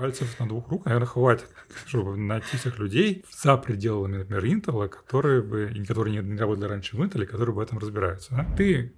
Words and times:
пальцев 0.00 0.40
на 0.40 0.48
двух 0.48 0.68
рук, 0.68 0.86
наверное, 0.86 1.06
хватит, 1.06 1.48
чтобы 1.86 2.16
найти 2.16 2.56
всех 2.56 2.78
людей 2.78 3.24
за 3.30 3.56
пределами, 3.56 4.18
например, 4.18 4.44
Intel, 4.44 4.88
которые 4.88 5.42
бы, 5.42 5.84
которые 5.86 6.22
не 6.22 6.36
работали 6.38 6.68
раньше 6.68 6.96
в 6.96 7.02
Intel, 7.02 7.26
которые 7.26 7.54
в 7.54 7.58
этом 7.58 7.78
разбираются. 7.78 8.34
Да? 8.34 8.46
Ты 8.56 8.94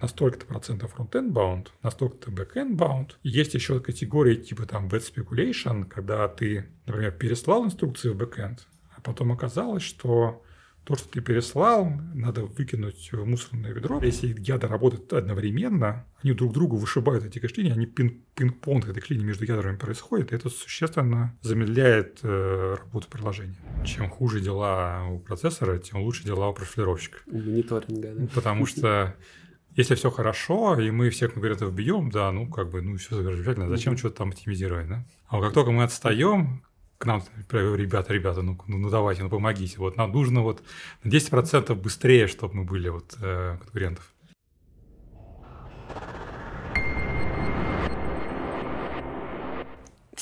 на 0.00 0.08
столько-то 0.08 0.46
процентов 0.46 0.94
front-end 0.96 1.32
bound, 1.32 1.68
на 1.82 1.90
столько-то 1.90 2.30
back-end 2.30 2.76
bound. 2.76 3.10
Есть 3.22 3.54
еще 3.54 3.80
категории 3.80 4.34
типа 4.34 4.66
там 4.66 4.88
bad 4.88 5.02
speculation, 5.02 5.84
когда 5.84 6.26
ты, 6.26 6.68
например, 6.86 7.12
переслал 7.12 7.64
инструкции 7.64 8.08
в 8.08 8.16
back-end, 8.16 8.60
а 8.96 9.00
потом 9.00 9.30
оказалось, 9.30 9.82
что 9.82 10.42
то, 10.84 10.96
что 10.96 11.08
ты 11.08 11.20
переслал, 11.20 11.92
надо 12.14 12.44
выкинуть 12.44 13.10
в 13.12 13.24
мусорное 13.24 13.72
ведро. 13.72 14.00
Если 14.02 14.34
ядра 14.40 14.68
работают 14.68 15.12
одновременно, 15.12 16.06
они 16.22 16.32
друг 16.32 16.52
другу 16.52 16.76
вышибают 16.76 17.24
эти 17.24 17.38
кэш 17.38 17.52
они 17.58 17.86
пинг-понг 17.86 18.88
этой 18.88 19.00
клини 19.00 19.24
между 19.24 19.44
ядрами 19.44 19.76
происходит, 19.76 20.32
и 20.32 20.36
это 20.36 20.48
существенно 20.48 21.36
замедляет 21.42 22.20
э, 22.22 22.76
работу 22.78 23.08
приложения. 23.08 23.56
Чем 23.84 24.08
хуже 24.08 24.40
дела 24.40 25.06
у 25.08 25.18
процессора, 25.18 25.78
тем 25.78 26.02
лучше 26.02 26.24
дела 26.24 26.48
у 26.48 26.54
профилировщика. 26.54 27.18
Мониторинга, 27.26 28.14
да. 28.14 28.26
Потому 28.34 28.66
что 28.66 29.14
если 29.76 29.94
все 29.94 30.10
хорошо, 30.10 30.78
и 30.78 30.90
мы 30.90 31.10
всех 31.10 31.32
конкурентов 31.32 31.72
бьем, 31.72 32.10
да, 32.10 32.30
ну, 32.32 32.48
как 32.48 32.70
бы, 32.70 32.82
ну, 32.82 32.96
все 32.96 33.22
замечательно, 33.22 33.68
зачем 33.68 33.94
mm-hmm. 33.94 33.98
что-то 33.98 34.16
там 34.16 34.28
оптимизировать, 34.30 34.88
да? 34.88 35.06
А 35.26 35.36
вот 35.36 35.44
как 35.44 35.54
только 35.54 35.70
мы 35.70 35.84
отстаем, 35.84 36.62
к 37.02 37.06
нам, 37.06 37.24
ребята, 37.50 38.12
ребята, 38.12 38.42
ну, 38.42 38.56
ну, 38.68 38.78
ну 38.78 38.88
давайте, 38.88 39.24
ну 39.24 39.28
помогите, 39.28 39.76
вот 39.78 39.96
нам 39.96 40.12
нужно 40.12 40.42
вот 40.42 40.62
на 41.02 41.08
10% 41.10 41.74
быстрее, 41.74 42.28
чтобы 42.28 42.54
мы 42.54 42.64
были 42.64 42.90
вот 42.90 43.16
э, 43.20 43.56
конкурентов. 43.60 44.14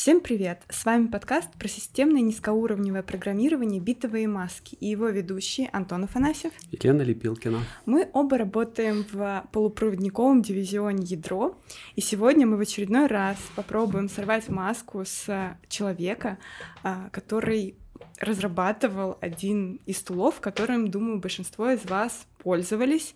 Всем 0.01 0.23
привет! 0.23 0.63
С 0.71 0.87
вами 0.87 1.09
подкаст 1.09 1.53
про 1.59 1.69
системное 1.69 2.23
низкоуровневое 2.23 3.03
программирование 3.03 3.83
битовые 3.83 4.29
маски 4.29 4.75
и 4.77 4.87
его 4.87 5.11
ведущие 5.11 5.69
Антон 5.75 6.05
Афанасьев 6.05 6.55
и 6.71 6.79
Лена 6.83 7.03
Лепилкина. 7.03 7.59
Мы 7.85 8.09
оба 8.15 8.39
работаем 8.39 9.05
в 9.13 9.47
полупроводниковом 9.53 10.41
дивизионе 10.41 11.05
ядро, 11.05 11.61
и 11.97 12.01
сегодня 12.01 12.47
мы 12.47 12.57
в 12.57 12.61
очередной 12.61 13.09
раз 13.09 13.37
попробуем 13.57 14.09
сорвать 14.09 14.49
маску 14.49 15.05
с 15.05 15.55
человека, 15.69 16.39
а, 16.83 17.11
который 17.11 17.75
разрабатывал 18.21 19.19
один 19.21 19.81
из 19.85 20.01
тулов, 20.01 20.41
которым, 20.41 20.91
думаю, 20.91 21.21
большинство 21.21 21.69
из 21.69 21.85
вас 21.85 22.27
пользовались, 22.39 23.15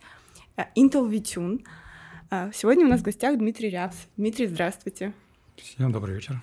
а, 0.57 0.67
Intel 0.77 1.09
VTune. 1.11 1.65
А, 2.29 2.51
сегодня 2.53 2.85
у 2.85 2.91
нас 2.91 3.01
в 3.01 3.05
гостях 3.05 3.39
Дмитрий 3.39 3.71
Рябс. 3.71 3.97
Дмитрий, 4.19 4.49
здравствуйте. 4.49 5.15
Всем 5.57 5.93
добрый 5.93 6.17
вечер. 6.17 6.43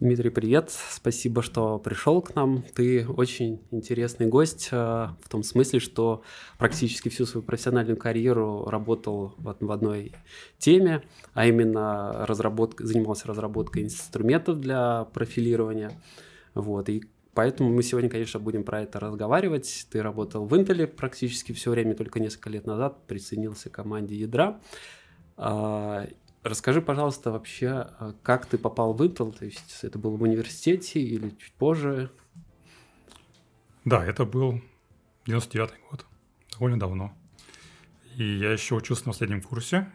Дмитрий, 0.00 0.30
привет. 0.30 0.70
Спасибо, 0.70 1.42
что 1.42 1.78
пришел 1.78 2.22
к 2.22 2.34
нам. 2.34 2.64
Ты 2.74 3.06
очень 3.06 3.60
интересный 3.70 4.24
гость 4.28 4.70
э, 4.72 4.76
в 4.76 5.28
том 5.28 5.42
смысле, 5.42 5.78
что 5.78 6.22
практически 6.56 7.10
всю 7.10 7.26
свою 7.26 7.44
профессиональную 7.44 7.98
карьеру 7.98 8.64
работал 8.64 9.34
в 9.36 9.70
одной 9.70 10.12
теме, 10.56 11.02
а 11.34 11.46
именно 11.46 12.24
разработка, 12.24 12.86
занимался 12.86 13.28
разработкой 13.28 13.82
инструментов 13.82 14.58
для 14.58 15.04
профилирования. 15.12 15.92
Вот. 16.54 16.88
И 16.88 17.04
поэтому 17.34 17.68
мы 17.68 17.82
сегодня, 17.82 18.08
конечно, 18.08 18.40
будем 18.40 18.64
про 18.64 18.80
это 18.80 19.00
разговаривать. 19.00 19.86
Ты 19.92 20.02
работал 20.02 20.46
в 20.46 20.54
Intel 20.54 20.86
практически 20.86 21.52
все 21.52 21.72
время, 21.72 21.94
только 21.94 22.20
несколько 22.20 22.48
лет 22.48 22.64
назад 22.64 23.06
присоединился 23.06 23.68
к 23.68 23.72
команде 23.72 24.14
ядра. 24.14 24.60
Расскажи, 26.42 26.80
пожалуйста, 26.80 27.30
вообще, 27.30 27.68
а 27.68 28.14
как 28.22 28.46
ты 28.46 28.56
попал 28.56 28.94
в 28.94 29.02
Intel? 29.02 29.36
То 29.36 29.44
есть 29.44 29.80
это 29.82 29.98
было 29.98 30.16
в 30.16 30.22
университете 30.22 31.00
или 31.00 31.30
чуть 31.30 31.52
позже? 31.52 32.10
Да, 33.84 34.04
это 34.04 34.24
был 34.24 34.62
99 35.26 35.74
год, 35.90 36.06
довольно 36.52 36.78
давно. 36.78 37.14
И 38.16 38.24
я 38.24 38.52
еще 38.52 38.74
учился 38.74 39.04
на 39.04 39.12
последнем 39.12 39.42
курсе. 39.42 39.90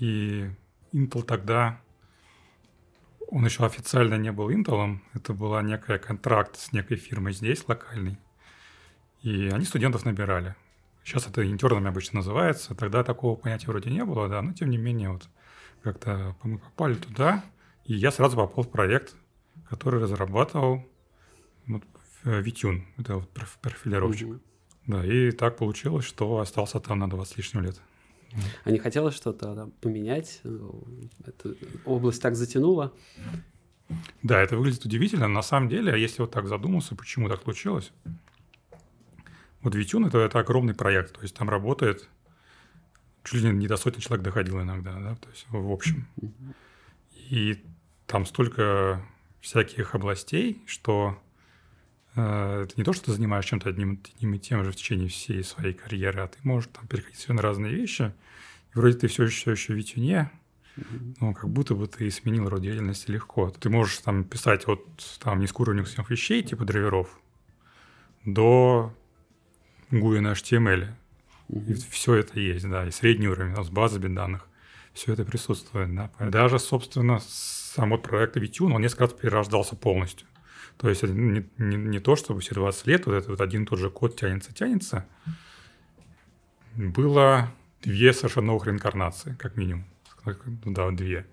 И 0.00 0.50
Intel 0.92 1.22
тогда, 1.22 1.80
он 3.28 3.44
еще 3.44 3.66
официально 3.66 4.14
не 4.14 4.32
был 4.32 4.50
Intel, 4.50 5.00
это 5.12 5.34
была 5.34 5.60
некая 5.62 5.98
контракт 5.98 6.56
с 6.56 6.72
некой 6.72 6.96
фирмой 6.96 7.34
здесь, 7.34 7.68
локальной. 7.68 8.18
И 9.20 9.48
они 9.48 9.66
студентов 9.66 10.06
набирали. 10.06 10.54
Сейчас 11.04 11.26
это 11.28 11.48
интернами 11.48 11.88
обычно 11.88 12.20
называется. 12.20 12.74
Тогда 12.74 13.04
такого 13.04 13.36
понятия 13.36 13.66
вроде 13.66 13.90
не 13.90 14.04
было, 14.04 14.28
да, 14.28 14.40
но 14.40 14.52
тем 14.54 14.70
не 14.70 14.78
менее 14.78 15.10
вот 15.10 15.28
как-то 15.82 16.34
мы 16.42 16.58
попали 16.58 16.94
туда, 16.94 17.44
и 17.84 17.94
я 17.94 18.10
сразу 18.10 18.36
попал 18.36 18.64
в 18.64 18.70
проект, 18.70 19.14
который 19.68 20.00
разрабатывал 20.00 20.82
вот, 21.66 21.82
Витюн, 22.24 22.86
это 22.96 23.16
вот 23.16 23.28
профилировщик. 23.60 24.28
Угу. 24.28 24.40
Да, 24.86 25.04
и 25.04 25.30
так 25.30 25.58
получилось, 25.58 26.06
что 26.06 26.38
остался 26.38 26.80
там 26.80 26.98
на 26.98 27.08
20 27.08 27.34
с 27.34 27.36
лишним 27.36 27.62
лет. 27.62 27.80
А 28.64 28.70
не 28.70 28.78
хотелось 28.78 29.14
что-то 29.14 29.54
там, 29.54 29.70
поменять? 29.72 30.40
Эта 31.24 31.54
область 31.84 32.20
так 32.20 32.34
затянула? 32.34 32.92
Да, 34.22 34.40
это 34.40 34.56
выглядит 34.56 34.84
удивительно. 34.84 35.28
На 35.28 35.42
самом 35.42 35.68
деле, 35.68 35.92
а 35.92 35.96
если 35.96 36.22
вот 36.22 36.30
так 36.30 36.48
задуматься, 36.48 36.96
почему 36.96 37.28
так 37.28 37.42
случилось, 37.42 37.92
вот 39.64 39.74
Витюн 39.74 40.06
это, 40.06 40.18
это 40.18 40.38
огромный 40.38 40.74
проект, 40.74 41.14
то 41.14 41.22
есть 41.22 41.34
там 41.34 41.48
работает 41.50 42.08
чуть 43.24 43.42
ли 43.42 43.50
не 43.50 43.66
до 43.66 43.76
сотни 43.76 44.00
человек 44.00 44.24
доходило 44.24 44.60
иногда, 44.60 44.92
да, 45.00 45.16
то 45.16 45.28
есть 45.30 45.46
в 45.48 45.72
общем. 45.72 46.06
И 47.12 47.64
там 48.06 48.26
столько 48.26 49.02
всяких 49.40 49.94
областей, 49.94 50.62
что 50.66 51.18
э, 52.14 52.64
это 52.64 52.74
не 52.76 52.84
то, 52.84 52.92
что 52.92 53.06
ты 53.06 53.12
занимаешь 53.12 53.46
чем-то 53.46 53.70
одним, 53.70 54.00
одним 54.14 54.34
и 54.34 54.38
тем 54.38 54.62
же 54.62 54.72
в 54.72 54.76
течение 54.76 55.08
всей 55.08 55.42
своей 55.42 55.72
карьеры, 55.72 56.20
а 56.20 56.28
ты 56.28 56.38
можешь 56.42 56.70
там 56.72 56.86
переходить 56.86 57.26
на 57.28 57.40
разные 57.40 57.74
вещи, 57.74 58.12
и 58.74 58.78
вроде 58.78 58.98
ты 58.98 59.08
все 59.08 59.24
еще, 59.24 59.36
все 59.36 59.50
еще 59.52 59.72
в 59.72 59.76
Витюне, 59.76 60.30
но 61.20 61.32
как 61.32 61.48
будто 61.48 61.74
бы 61.74 61.86
ты 61.86 62.10
сменил 62.10 62.48
род 62.48 62.60
деятельности 62.60 63.10
легко. 63.10 63.50
Ты 63.50 63.70
можешь 63.70 63.98
там 63.98 64.24
писать 64.24 64.66
от 64.68 64.84
там 65.20 65.40
низкоуровневых 65.40 66.10
вещей, 66.10 66.42
типа 66.42 66.64
драйверов, 66.64 67.18
до 68.24 68.92
GUI 70.02 70.20
на 70.20 70.32
HTML. 70.32 70.88
Mm-hmm. 71.48 71.72
И 71.72 71.74
все 71.90 72.14
это 72.14 72.40
есть, 72.40 72.68
да, 72.68 72.86
и 72.86 72.90
средний 72.90 73.28
уровень 73.28 73.54
с 73.62 73.68
базами 73.68 74.14
данных. 74.14 74.46
Все 74.92 75.12
это 75.12 75.24
присутствует, 75.24 75.94
да. 75.94 76.10
Даже, 76.20 76.58
собственно, 76.58 77.20
сам 77.20 77.90
вот 77.90 78.02
проект 78.02 78.36
Vtune, 78.36 78.72
он 78.72 78.80
несколько 78.80 79.04
раз 79.04 79.12
перерождался 79.12 79.76
полностью. 79.76 80.26
То 80.76 80.88
есть 80.88 81.02
не, 81.02 81.44
не, 81.58 81.76
не 81.76 82.00
то, 82.00 82.16
чтобы 82.16 82.40
все 82.40 82.54
20 82.54 82.86
лет 82.86 83.06
вот 83.06 83.14
этот 83.14 83.30
вот 83.30 83.40
один 83.40 83.64
и 83.64 83.66
тот 83.66 83.78
же 83.78 83.90
код 83.90 84.16
тянется, 84.18 84.52
тянется. 84.52 85.06
Было 86.74 87.50
две 87.82 88.12
совершенно 88.12 88.48
новых 88.48 88.66
реинкарнации, 88.66 89.36
как 89.38 89.56
минимум. 89.56 89.84
Да, 90.64 90.90
две. 90.90 91.26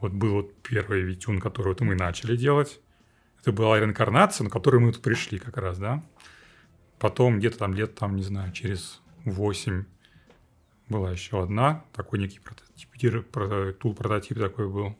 Вот 0.00 0.12
был 0.12 0.32
вот 0.32 0.62
первый 0.62 1.02
VTune, 1.02 1.40
который 1.40 1.68
вот 1.68 1.80
мы 1.80 1.94
начали 1.94 2.36
делать. 2.36 2.80
Это 3.40 3.52
была 3.52 3.78
реинкарнация, 3.78 4.44
на 4.44 4.50
которую 4.50 4.82
мы 4.82 4.92
тут 4.92 5.02
пришли 5.02 5.38
как 5.38 5.56
раз, 5.56 5.78
да. 5.78 6.02
Потом 6.98 7.38
где-то 7.38 7.58
там 7.58 7.74
лет, 7.74 7.94
там, 7.94 8.16
не 8.16 8.22
знаю, 8.22 8.52
через 8.52 9.00
8 9.24 9.84
была 10.88 11.12
еще 11.12 11.42
одна, 11.42 11.84
такой 11.92 12.18
некий 12.18 12.40
прототип, 12.40 12.90
tool 13.78 13.94
прототип 13.94 14.38
такой 14.38 14.68
был, 14.68 14.96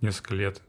несколько 0.00 0.34
лет. 0.34 0.62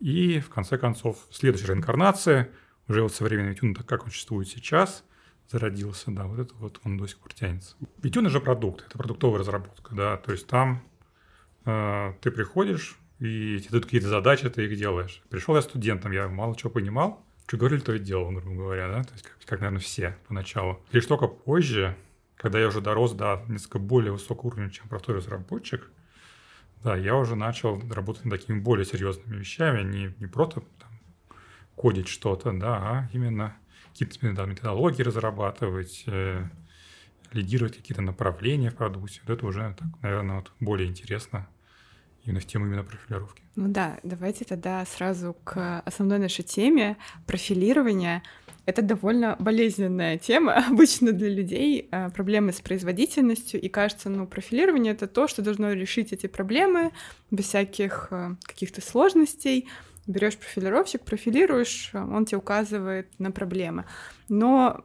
И 0.00 0.40
в 0.40 0.50
конце 0.50 0.76
концов, 0.76 1.26
следующая 1.30 1.68
реинкарнация, 1.68 2.50
уже 2.88 3.02
вот 3.02 3.14
современный 3.14 3.52
VTune, 3.52 3.74
так 3.74 3.86
как 3.86 4.04
он 4.04 4.10
существует 4.10 4.48
сейчас, 4.48 5.04
зародился, 5.50 6.10
да, 6.10 6.24
вот 6.24 6.38
это 6.38 6.54
вот 6.56 6.80
он 6.84 6.98
до 6.98 7.06
сих 7.06 7.18
пор 7.18 7.32
тянется. 7.32 7.76
Витюн 8.02 8.28
же 8.28 8.40
продукт, 8.40 8.84
это 8.86 8.98
продуктовая 8.98 9.40
разработка, 9.40 9.94
да, 9.94 10.16
то 10.16 10.32
есть 10.32 10.46
там 10.46 10.82
э, 11.64 12.12
ты 12.20 12.30
приходишь, 12.30 12.98
и 13.20 13.58
тебе 13.60 13.70
дают 13.70 13.84
какие-то 13.84 14.08
задачи, 14.08 14.48
ты 14.50 14.66
их 14.66 14.76
делаешь. 14.76 15.22
Пришел 15.30 15.56
я 15.56 15.62
студентом, 15.62 16.12
я 16.12 16.28
мало 16.28 16.56
чего 16.56 16.70
понимал, 16.70 17.24
что 17.46 17.56
говорили, 17.56 17.80
то 17.80 17.94
и 17.94 17.98
делал, 17.98 18.30
грубо 18.30 18.56
говоря, 18.56 18.88
да, 18.88 19.04
то 19.04 19.12
есть 19.12 19.24
как, 19.24 19.36
как, 19.44 19.60
наверное, 19.60 19.80
все 19.80 20.16
поначалу. 20.26 20.82
Лишь 20.92 21.06
только 21.06 21.26
позже, 21.26 21.96
когда 22.36 22.58
я 22.58 22.68
уже 22.68 22.80
дорос 22.80 23.12
до 23.12 23.44
несколько 23.48 23.78
более 23.78 24.12
высокого 24.12 24.48
уровня, 24.48 24.70
чем 24.70 24.88
простой 24.88 25.16
разработчик, 25.16 25.90
да, 26.82 26.96
я 26.96 27.16
уже 27.16 27.34
начал 27.34 27.80
работать 27.90 28.24
над 28.24 28.40
такими 28.40 28.60
более 28.60 28.84
серьезными 28.84 29.38
вещами, 29.38 29.82
не, 29.82 30.14
не 30.18 30.26
просто 30.26 30.62
там, 30.78 30.90
кодить 31.74 32.08
что-то, 32.08 32.52
да, 32.52 32.76
а 32.76 33.10
именно 33.12 33.56
какие-то 33.92 34.32
да, 34.32 34.44
методологии 34.44 35.02
разрабатывать, 35.02 36.04
э, 36.06 36.44
лидировать 37.32 37.76
какие-то 37.76 38.02
направления 38.02 38.70
в 38.70 38.76
продукте. 38.76 39.20
Вот 39.24 39.38
это 39.38 39.46
уже, 39.46 39.74
так, 39.78 40.02
наверное, 40.02 40.36
вот 40.36 40.52
более 40.60 40.88
интересно 40.88 41.48
именно 42.24 42.40
в 42.40 42.46
тему 42.46 42.66
именно 42.66 42.82
профилировки. 42.82 43.42
Ну 43.56 43.68
да, 43.68 43.98
давайте 44.02 44.44
тогда 44.44 44.84
сразу 44.84 45.36
к 45.44 45.80
основной 45.84 46.18
нашей 46.18 46.42
теме 46.42 46.96
профилирования. 47.26 48.22
Это 48.66 48.80
довольно 48.80 49.36
болезненная 49.38 50.16
тема 50.18 50.54
обычно 50.68 51.12
для 51.12 51.28
людей, 51.28 51.88
а, 51.90 52.10
проблемы 52.10 52.52
с 52.52 52.60
производительностью, 52.60 53.60
и 53.60 53.68
кажется, 53.68 54.08
ну, 54.08 54.26
профилирование— 54.26 54.92
это 54.94 55.06
то, 55.06 55.28
что 55.28 55.42
должно 55.42 55.72
решить 55.72 56.12
эти 56.12 56.26
проблемы 56.26 56.92
без 57.30 57.46
всяких 57.46 58.08
а, 58.10 58.36
каких-то 58.42 58.80
сложностей. 58.80 59.68
Берешь 60.06 60.36
профилировщик, 60.36 61.02
профилируешь, 61.02 61.90
он 61.94 62.26
тебе 62.26 62.38
указывает 62.38 63.08
на 63.18 63.30
проблемы. 63.30 63.86
Но, 64.28 64.84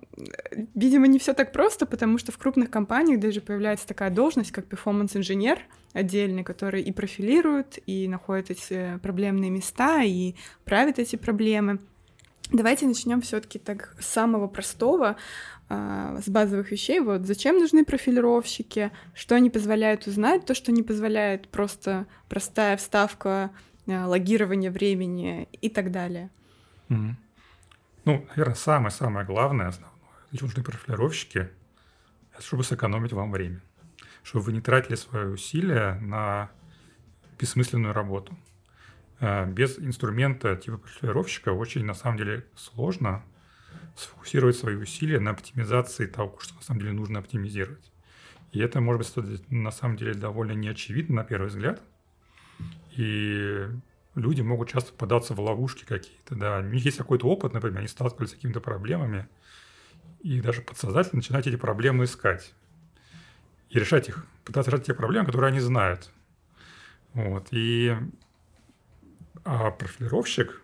видимо, 0.75 1.07
не 1.07 1.19
все 1.19 1.33
так 1.33 1.51
просто, 1.51 1.85
потому 1.85 2.17
что 2.17 2.31
в 2.31 2.37
крупных 2.37 2.69
компаниях 2.69 3.19
даже 3.19 3.41
появляется 3.41 3.87
такая 3.87 4.09
должность, 4.09 4.51
как 4.51 4.65
перформанс-инженер 4.65 5.59
отдельный, 5.93 6.43
который 6.43 6.81
и 6.81 6.91
профилирует, 6.91 7.79
и 7.85 8.07
находит 8.07 8.51
эти 8.51 8.97
проблемные 9.01 9.49
места, 9.49 10.03
и 10.03 10.35
правит 10.63 10.99
эти 10.99 11.15
проблемы. 11.15 11.79
Давайте 12.51 12.87
начнем 12.87 13.21
все-таки 13.21 13.59
так 13.59 13.95
с 13.99 14.07
самого 14.07 14.47
простого, 14.47 15.17
а, 15.67 16.19
с 16.19 16.27
базовых 16.27 16.71
вещей. 16.71 16.99
Вот 16.99 17.27
зачем 17.27 17.59
нужны 17.59 17.85
профилировщики, 17.85 18.91
что 19.13 19.35
они 19.35 19.51
позволяют 19.51 20.07
узнать, 20.07 20.45
то, 20.45 20.55
что 20.55 20.71
не 20.71 20.81
позволяет 20.81 21.47
просто 21.49 22.07
простая 22.27 22.75
вставка, 22.77 23.51
логирование 23.89 24.71
времени 24.71 25.47
и 25.61 25.69
так 25.69 25.91
далее. 25.91 26.29
Mm-hmm. 26.89 27.13
Ну, 28.05 28.25
наверное, 28.29 28.55
самое-самое 28.55 29.25
главное, 29.25 29.67
основное, 29.67 29.99
нужны 30.31 30.63
профилировщики, 30.63 31.49
это 32.33 32.41
чтобы 32.41 32.63
сэкономить 32.63 33.13
вам 33.13 33.31
время, 33.31 33.61
чтобы 34.23 34.45
вы 34.45 34.53
не 34.53 34.61
тратили 34.61 34.95
свои 34.95 35.25
усилия 35.25 35.99
на 36.01 36.49
бессмысленную 37.37 37.93
работу. 37.93 38.37
Э, 39.19 39.45
без 39.45 39.77
инструмента 39.79 40.55
типа 40.55 40.77
профилировщика 40.77 41.49
очень, 41.49 41.85
на 41.85 41.93
самом 41.93 42.17
деле, 42.17 42.45
сложно 42.55 43.23
сфокусировать 43.95 44.55
свои 44.55 44.75
усилия 44.75 45.19
на 45.19 45.31
оптимизации 45.31 46.05
того, 46.05 46.37
что 46.39 46.55
на 46.55 46.61
самом 46.61 46.79
деле 46.81 46.93
нужно 46.93 47.19
оптимизировать. 47.19 47.91
И 48.51 48.59
это 48.59 48.81
может 48.81 49.15
быть 49.15 49.51
на 49.51 49.71
самом 49.71 49.97
деле 49.97 50.13
довольно 50.13 50.53
неочевидно 50.53 51.17
на 51.17 51.23
первый 51.23 51.47
взгляд. 51.47 51.81
И 52.99 53.65
люди 54.15 54.41
могут 54.41 54.67
часто 54.67 54.91
попадаться 54.91 55.33
в 55.33 55.39
ловушки 55.39 55.85
какие-то. 55.85 56.35
Да. 56.35 56.59
У 56.59 56.63
них 56.63 56.83
есть 56.83 56.97
какой-то 56.97 57.27
опыт, 57.27 57.53
например, 57.53 57.79
они 57.79 57.87
сталкивались 57.87 58.31
с 58.31 58.33
какими-то 58.33 58.59
проблемами, 58.59 59.29
и 60.19 60.41
даже 60.41 60.61
подсознательно 60.61 61.19
начинать 61.19 61.47
эти 61.47 61.55
проблемы 61.55 62.03
искать. 62.03 62.53
И 63.69 63.79
решать 63.79 64.09
их, 64.09 64.25
пытаться 64.43 64.69
решать 64.69 64.87
те 64.87 64.93
проблемы, 64.93 65.27
которые 65.27 65.47
они 65.47 65.61
знают. 65.61 66.11
Вот. 67.13 67.47
И 67.51 67.95
а 69.45 69.71
профилировщик, 69.71 70.61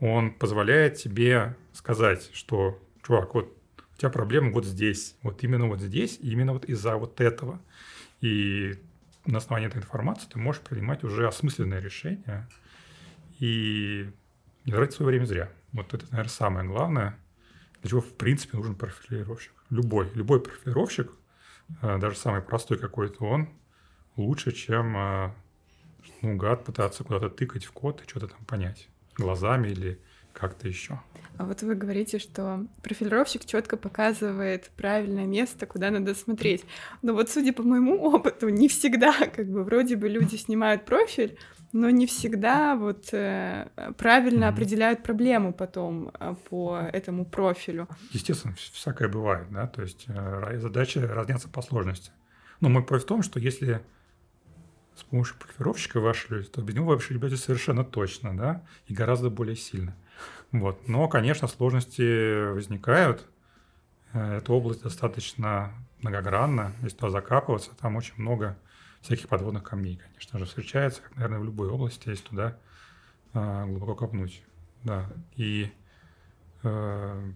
он 0.00 0.32
позволяет 0.34 0.96
тебе 0.96 1.56
сказать, 1.72 2.28
что, 2.32 2.82
чувак, 3.06 3.34
вот 3.34 3.56
у 3.94 3.98
тебя 3.98 4.10
проблема 4.10 4.50
вот 4.50 4.64
здесь, 4.64 5.14
вот 5.22 5.44
именно 5.44 5.68
вот 5.68 5.80
здесь, 5.80 6.18
именно 6.20 6.54
вот 6.54 6.64
из-за 6.64 6.96
вот 6.96 7.20
этого. 7.20 7.62
И 8.20 8.80
на 9.26 9.38
основании 9.38 9.68
этой 9.68 9.78
информации 9.78 10.28
ты 10.28 10.38
можешь 10.38 10.62
принимать 10.62 11.04
уже 11.04 11.26
осмысленное 11.26 11.80
решение 11.80 12.48
и 13.38 14.10
не 14.64 14.72
тратить 14.72 14.94
свое 14.94 15.10
время 15.10 15.24
зря. 15.24 15.50
Вот 15.72 15.94
это, 15.94 16.06
наверное, 16.10 16.30
самое 16.30 16.66
главное, 16.66 17.18
для 17.80 17.90
чего, 17.90 18.00
в 18.00 18.12
принципе, 18.14 18.56
нужен 18.56 18.74
профилировщик. 18.74 19.52
Любой, 19.70 20.10
любой 20.14 20.40
профилировщик, 20.40 21.12
э, 21.82 21.98
даже 21.98 22.16
самый 22.16 22.42
простой 22.42 22.78
какой-то 22.78 23.24
он, 23.24 23.48
лучше, 24.16 24.52
чем 24.52 24.96
э, 24.96 25.32
ну, 26.22 26.36
гад 26.36 26.64
пытаться 26.64 27.04
куда-то 27.04 27.30
тыкать 27.30 27.64
в 27.64 27.72
код 27.72 28.02
и 28.02 28.08
что-то 28.08 28.28
там 28.28 28.44
понять 28.44 28.88
глазами 29.16 29.68
или 29.68 30.00
как-то 30.32 30.68
еще. 30.68 31.00
А 31.38 31.44
вот 31.44 31.62
вы 31.62 31.74
говорите, 31.74 32.18
что 32.18 32.66
профилировщик 32.82 33.44
четко 33.44 33.76
показывает 33.76 34.70
правильное 34.76 35.26
место, 35.26 35.66
куда 35.66 35.90
надо 35.90 36.14
смотреть. 36.14 36.64
Но 37.02 37.14
вот 37.14 37.30
судя 37.30 37.52
по 37.52 37.62
моему 37.62 38.00
опыту, 38.02 38.48
не 38.48 38.68
всегда, 38.68 39.12
как 39.26 39.48
бы 39.48 39.64
вроде 39.64 39.96
бы 39.96 40.08
люди 40.08 40.36
снимают 40.36 40.84
профиль, 40.84 41.38
но 41.72 41.88
не 41.90 42.06
всегда 42.06 42.76
вот 42.76 43.12
э, 43.12 43.68
правильно 43.96 44.44
mm-hmm. 44.44 44.48
определяют 44.48 45.02
проблему 45.02 45.52
потом 45.52 46.10
э, 46.18 46.34
по 46.48 46.78
этому 46.92 47.24
профилю. 47.24 47.88
Естественно, 48.10 48.54
всякое 48.56 49.08
бывает, 49.08 49.46
да, 49.50 49.66
то 49.66 49.82
есть 49.82 50.06
э, 50.08 50.58
задачи 50.58 50.98
разнятся 50.98 51.48
по 51.48 51.62
сложности. 51.62 52.10
Но 52.60 52.68
мой 52.68 52.82
point 52.82 52.98
в 52.98 53.04
том, 53.04 53.22
что 53.22 53.38
если 53.38 53.82
с 54.96 55.04
помощью 55.04 55.36
профилировщика 55.38 56.00
вы 56.00 56.10
ошиблись, 56.10 56.48
то 56.48 56.60
без 56.60 56.74
него 56.74 56.86
вы 56.86 56.96
ошибетесь 56.96 57.44
совершенно 57.44 57.84
точно, 57.84 58.36
да, 58.36 58.62
и 58.86 58.92
гораздо 58.92 59.30
более 59.30 59.56
сильно. 59.56 59.96
Вот. 60.52 60.88
Но, 60.88 61.08
конечно, 61.08 61.48
сложности 61.48 62.52
возникают. 62.52 63.28
Э, 64.12 64.38
эта 64.38 64.52
область 64.52 64.82
достаточно 64.82 65.72
многогранна. 66.02 66.72
Если 66.82 66.96
туда 66.96 67.10
закапываться, 67.10 67.70
там 67.80 67.96
очень 67.96 68.14
много 68.16 68.58
всяких 69.00 69.28
подводных 69.28 69.62
камней, 69.62 69.96
конечно 69.96 70.38
же, 70.38 70.44
встречается, 70.44 71.02
как, 71.02 71.16
наверное, 71.16 71.38
в 71.38 71.44
любой 71.44 71.68
области, 71.68 72.08
если 72.08 72.24
туда 72.24 72.58
э, 73.32 73.64
глубоко 73.66 73.94
копнуть. 73.94 74.42
Да. 74.82 75.08
И, 75.36 75.72
э, 76.62 77.32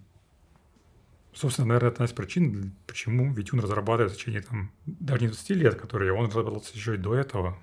собственно, 1.33 1.67
наверное, 1.67 1.89
это 1.89 1.95
одна 1.97 2.05
из 2.05 2.13
причин, 2.13 2.75
почему 2.85 3.33
Витюн 3.33 3.59
разрабатывает 3.59 4.13
в 4.13 4.17
течение 4.17 4.41
там, 4.41 4.71
даже 4.85 5.21
не 5.21 5.27
20 5.27 5.49
лет, 5.51 5.75
которые 5.75 6.13
он 6.13 6.27
разрабатывался 6.27 6.75
еще 6.75 6.95
и 6.95 6.99
до 6.99 7.15
этого. 7.15 7.57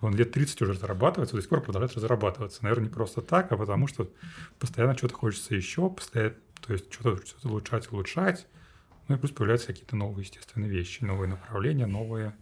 Он 0.00 0.14
лет 0.14 0.32
30 0.32 0.62
уже 0.62 0.72
разрабатывается, 0.72 1.34
до 1.34 1.42
сих 1.42 1.50
пор 1.50 1.60
продолжает 1.60 1.94
разрабатываться. 1.94 2.62
Наверное, 2.62 2.84
не 2.84 2.90
просто 2.90 3.20
так, 3.20 3.50
а 3.50 3.56
потому 3.56 3.86
что 3.88 4.10
постоянно 4.58 4.96
что-то 4.96 5.14
хочется 5.14 5.54
еще, 5.54 5.90
постоянно, 5.90 6.34
то 6.60 6.72
есть 6.72 6.92
что-то 6.92 7.26
что 7.26 7.48
улучшать, 7.48 7.90
улучшать. 7.92 8.46
Ну 9.08 9.16
и 9.16 9.18
плюс 9.18 9.32
появляются 9.32 9.68
какие-то 9.68 9.96
новые, 9.96 10.24
естественные 10.24 10.70
вещи, 10.70 11.02
новые 11.02 11.30
направления, 11.30 11.86
новые 11.86 12.36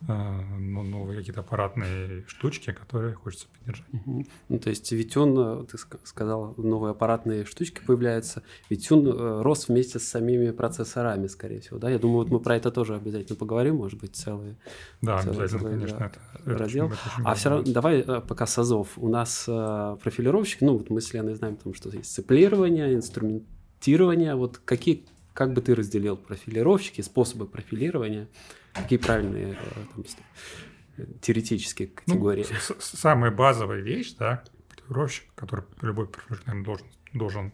ну, 0.00 0.82
новые 0.82 1.18
какие-то 1.18 1.40
аппаратные 1.40 2.24
штучки, 2.26 2.72
которые 2.72 3.14
хочется 3.14 3.46
поддержать. 3.48 3.86
Угу. 3.92 4.26
Ну, 4.48 4.58
то 4.58 4.70
есть 4.70 4.92
ведь 4.92 5.16
он, 5.16 5.38
э, 5.38 5.64
ты 5.66 5.78
сказал, 6.04 6.54
новые 6.56 6.90
аппаратные 6.92 7.44
штучки 7.44 7.80
появляются, 7.84 8.42
ведь 8.68 8.90
он 8.92 9.06
э, 9.06 9.42
рос 9.42 9.68
вместе 9.68 9.98
с 9.98 10.04
самими 10.04 10.50
процессорами, 10.50 11.26
скорее 11.26 11.60
всего, 11.60 11.78
да? 11.78 11.90
Я 11.90 11.98
думаю, 11.98 12.18
вот 12.18 12.30
мы 12.30 12.40
про 12.40 12.56
это 12.56 12.70
тоже 12.70 12.94
обязательно 12.94 13.36
поговорим, 13.36 13.76
может 13.76 13.98
быть, 13.98 14.14
целые. 14.14 14.56
Да, 15.02 15.22
целые, 15.22 15.38
обязательно, 15.40 15.60
целые, 15.60 15.78
конечно, 15.78 15.98
да, 15.98 16.06
это, 16.06 16.58
раздел. 16.58 16.86
Это 16.86 16.94
это 16.94 17.02
очень 17.06 17.24
а 17.24 17.34
все 17.34 17.48
равно, 17.50 17.72
давай 17.72 18.00
э, 18.00 18.20
пока 18.20 18.46
с 18.46 18.58
АЗОВ. 18.58 18.98
У 18.98 19.08
нас 19.08 19.44
профилировщик, 19.46 20.60
ну, 20.60 20.74
вот 20.74 20.90
мы 20.90 21.00
с 21.00 21.12
Леной 21.12 21.34
знаем, 21.34 21.56
потому 21.56 21.74
что 21.74 21.90
есть 21.90 22.10
сцеплирование, 22.10 22.94
инструментирование, 22.94 24.34
вот 24.34 24.58
какие, 24.64 25.04
как 25.32 25.52
бы 25.54 25.62
ты 25.62 25.74
разделил 25.74 26.16
профилировщики, 26.16 27.00
способы 27.00 27.46
профилирования? 27.46 28.28
Какие 28.76 28.98
правильные 28.98 29.56
э, 29.58 29.84
там, 29.94 31.06
теоретические 31.20 31.88
ну, 31.88 31.94
категории? 31.94 32.46
Ну, 32.50 32.76
самая 32.80 33.30
базовая 33.30 33.80
вещь, 33.80 34.14
да, 34.14 34.44
профилировщик, 34.68 35.24
который 35.34 35.64
любой 35.82 36.08
наверное, 36.46 36.64
должен, 36.64 36.86
должен 37.12 37.52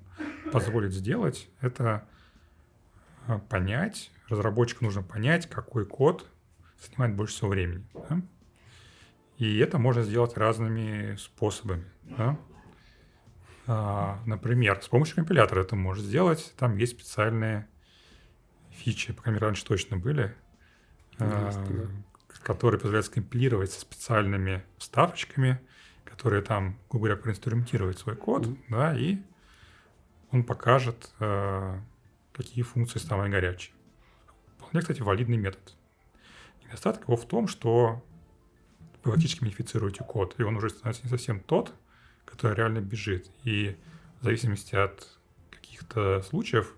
позволить 0.52 0.92
сделать, 0.92 1.48
это 1.60 2.06
э, 3.28 3.38
понять, 3.48 4.10
разработчику 4.28 4.84
нужно 4.84 5.02
понять, 5.02 5.48
какой 5.48 5.86
код 5.86 6.28
занимает 6.86 7.16
больше 7.16 7.34
всего 7.34 7.50
времени. 7.50 7.84
Да? 8.08 8.22
И 9.38 9.58
это 9.58 9.78
можно 9.78 10.02
сделать 10.02 10.36
разными 10.36 11.16
способами. 11.16 11.84
Да? 12.02 12.38
А, 13.66 14.20
например, 14.26 14.80
с 14.82 14.88
помощью 14.88 15.16
компилятора 15.16 15.62
это 15.62 15.76
можно 15.76 16.02
сделать. 16.02 16.52
Там 16.58 16.76
есть 16.76 16.92
специальные 16.92 17.68
фичи, 18.70 19.12
по 19.12 19.22
крайней 19.22 19.36
мере, 19.36 19.46
раньше 19.46 19.64
точно 19.64 19.96
были, 19.96 20.34
Э, 21.22 21.86
который 22.42 22.78
позволяет 22.78 23.06
скомпилировать 23.06 23.70
со 23.70 23.80
специальными 23.80 24.64
вставочками, 24.78 25.60
которые 26.04 26.42
там, 26.42 26.78
грубо 26.90 27.06
говоря, 27.06 27.22
проинструментируют 27.22 27.98
свой 27.98 28.16
код, 28.16 28.46
mm-hmm. 28.46 28.58
да, 28.68 28.96
и 28.96 29.18
он 30.30 30.44
покажет, 30.44 31.10
э, 31.20 31.78
какие 32.32 32.64
функции 32.64 32.98
самые 32.98 33.30
горячие. 33.30 33.74
Вполне, 34.56 34.80
кстати, 34.80 35.02
валидный 35.02 35.36
метод. 35.36 35.76
Недостаток 36.64 37.02
его 37.02 37.16
в 37.16 37.26
том, 37.26 37.46
что 37.48 38.02
вы 39.04 39.12
фактически 39.12 39.44
модифицируете 39.44 40.04
код, 40.04 40.34
и 40.38 40.42
он 40.42 40.56
уже 40.56 40.70
становится 40.70 41.04
не 41.04 41.10
совсем 41.10 41.40
тот, 41.40 41.72
который 42.24 42.56
реально 42.56 42.80
бежит. 42.80 43.30
И 43.44 43.76
в 44.20 44.24
зависимости 44.24 44.74
от 44.74 45.06
каких-то 45.50 46.22
случаев 46.22 46.74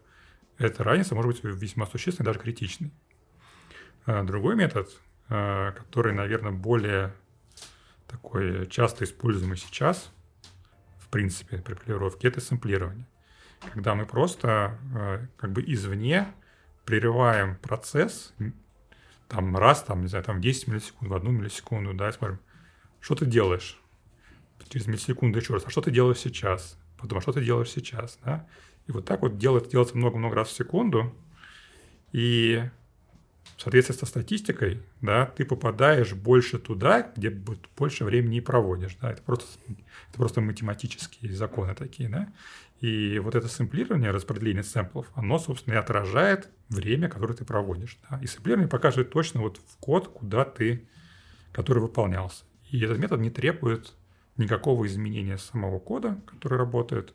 эта 0.58 0.84
разница 0.84 1.14
может 1.14 1.42
быть 1.42 1.44
весьма 1.44 1.86
существенной, 1.86 2.26
даже 2.26 2.38
критичной. 2.38 2.92
А, 4.06 4.22
другой 4.22 4.54
метод, 4.54 4.90
а, 5.28 5.72
который, 5.72 6.12
наверное, 6.12 6.52
более 6.52 7.14
такой 8.06 8.66
часто 8.66 9.04
используемый 9.04 9.56
сейчас, 9.56 10.10
в 10.98 11.08
принципе, 11.08 11.58
при 11.58 11.74
полировке, 11.74 12.28
это 12.28 12.40
сэмплирование. 12.40 13.06
Когда 13.72 13.94
мы 13.94 14.04
просто 14.04 14.78
а, 14.94 15.26
как 15.36 15.52
бы 15.52 15.62
извне 15.66 16.26
прерываем 16.84 17.56
процесс, 17.56 18.34
там 19.28 19.56
раз, 19.56 19.82
там, 19.82 20.02
не 20.02 20.08
знаю, 20.08 20.24
там 20.24 20.40
10 20.40 20.68
миллисекунд, 20.68 21.10
в 21.10 21.14
одну 21.14 21.30
миллисекунду, 21.30 21.94
да, 21.94 22.12
смотрим, 22.12 22.40
что 23.00 23.14
ты 23.14 23.24
делаешь? 23.24 23.80
Через 24.68 24.86
миллисекунду 24.86 25.38
еще 25.38 25.54
раз, 25.54 25.64
а 25.64 25.70
что 25.70 25.80
ты 25.80 25.90
делаешь 25.90 26.18
сейчас? 26.18 26.78
Потом, 26.98 27.18
а 27.18 27.20
что 27.22 27.32
ты 27.32 27.44
делаешь 27.44 27.70
сейчас, 27.70 28.18
да? 28.24 28.46
И 28.86 28.92
вот 28.92 29.06
так 29.06 29.22
вот 29.22 29.38
делать, 29.38 29.70
делается 29.70 29.96
много-много 29.96 30.36
раз 30.36 30.48
в 30.48 30.52
секунду, 30.52 31.14
и 32.12 32.62
в 33.56 33.62
соответствии 33.62 33.94
со 33.94 34.06
статистикой, 34.06 34.82
да, 35.00 35.26
ты 35.26 35.44
попадаешь 35.44 36.12
больше 36.12 36.58
туда, 36.58 37.12
где 37.16 37.30
больше 37.30 38.04
времени 38.04 38.40
проводишь, 38.40 38.96
да, 39.00 39.12
это 39.12 39.22
просто, 39.22 39.46
это 39.68 40.18
просто 40.18 40.40
математические 40.40 41.32
законы 41.32 41.74
такие, 41.74 42.08
да, 42.08 42.32
и 42.80 43.18
вот 43.18 43.34
это 43.34 43.48
сэмплирование, 43.48 44.10
распределение 44.10 44.62
сэмплов, 44.62 45.06
оно, 45.14 45.38
собственно, 45.38 45.74
и 45.74 45.78
отражает 45.78 46.48
время, 46.68 47.08
которое 47.08 47.34
ты 47.34 47.44
проводишь, 47.44 47.98
да, 48.10 48.18
и 48.22 48.26
сэмплирование 48.26 48.68
показывает 48.68 49.10
точно 49.10 49.40
вот 49.40 49.58
в 49.58 49.76
код, 49.78 50.08
куда 50.08 50.44
ты, 50.44 50.88
который 51.52 51.80
выполнялся, 51.80 52.44
и 52.70 52.80
этот 52.80 52.98
метод 52.98 53.20
не 53.20 53.30
требует 53.30 53.94
никакого 54.36 54.86
изменения 54.86 55.38
самого 55.38 55.78
кода, 55.78 56.20
который 56.26 56.58
работает, 56.58 57.14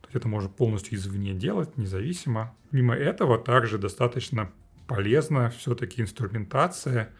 то 0.00 0.08
есть 0.08 0.16
это 0.16 0.28
можно 0.28 0.48
полностью 0.48 0.96
извне 0.96 1.34
делать, 1.34 1.76
независимо. 1.76 2.54
Мимо 2.70 2.94
этого 2.94 3.38
также 3.38 3.76
достаточно 3.76 4.52
полезна 4.86 5.50
все-таки 5.50 6.00
инструментация 6.00 7.10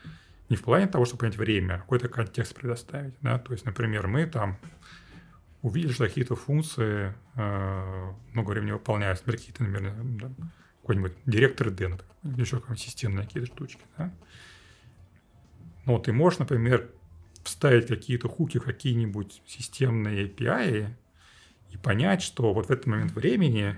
не 0.48 0.56
в 0.56 0.62
плане 0.62 0.86
того, 0.86 1.04
чтобы 1.04 1.20
понять 1.20 1.36
время, 1.36 1.74
а 1.74 1.78
какой-то 1.78 2.08
контекст 2.08 2.54
предоставить. 2.54 3.14
Да? 3.20 3.38
То 3.38 3.52
есть, 3.52 3.64
например, 3.64 4.06
мы 4.06 4.26
там 4.26 4.58
увидели, 5.62 5.92
что 5.92 6.06
какие-то 6.06 6.36
функции 6.36 7.14
э, 7.34 8.12
много 8.32 8.50
времени 8.50 8.72
выполняются, 8.72 9.24
например, 9.24 9.40
какие-то, 9.40 9.64
наверное, 9.64 9.94
да, 10.20 10.30
какой-нибудь 10.82 11.14
директор 11.26 11.68
или 11.68 11.98
еще 12.40 12.60
какие-то 12.60 12.80
системные 12.80 13.26
какие-то 13.26 13.52
штучки. 13.52 13.82
Да? 13.98 14.12
Но 15.84 15.98
ты 15.98 16.12
можешь, 16.12 16.38
например, 16.38 16.90
вставить 17.42 17.88
какие-то 17.88 18.28
хуки 18.28 18.58
в 18.58 18.64
какие-нибудь 18.64 19.42
системные 19.46 20.28
API 20.28 20.90
и 21.70 21.76
понять, 21.76 22.22
что 22.22 22.52
вот 22.52 22.68
в 22.68 22.70
этот 22.70 22.86
момент 22.86 23.12
времени 23.12 23.76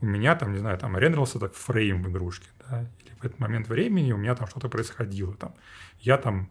у 0.00 0.06
меня 0.06 0.36
там, 0.36 0.52
не 0.52 0.58
знаю, 0.58 0.78
там 0.78 0.96
рендерился 0.96 1.38
так 1.38 1.54
фрейм 1.54 2.02
в 2.02 2.10
игрушке, 2.10 2.48
да, 2.60 2.86
в 3.20 3.24
этот 3.24 3.38
момент 3.38 3.68
времени 3.68 4.12
у 4.12 4.16
меня 4.16 4.34
там 4.34 4.46
что-то 4.46 4.68
происходило, 4.68 5.34
там, 5.34 5.54
я 6.00 6.18
там 6.18 6.50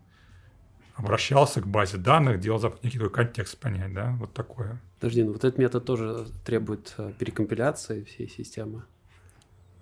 обращался 0.96 1.62
к 1.62 1.68
базе 1.68 1.98
данных, 1.98 2.40
делал 2.40 2.60
запад, 2.60 2.84
некий 2.84 2.98
такой 2.98 3.12
контекст 3.12 3.60
понять, 3.60 3.94
да, 3.94 4.16
вот 4.20 4.34
такое. 4.34 4.82
Подожди, 5.00 5.24
ну 5.24 5.34
вот 5.34 5.44
этот 5.44 5.58
метод 5.58 5.86
тоже 5.86 6.28
требует 6.46 6.94
э, 6.98 7.12
перекомпиляции 7.20 8.04
всей 8.04 8.30
системы. 8.30 8.86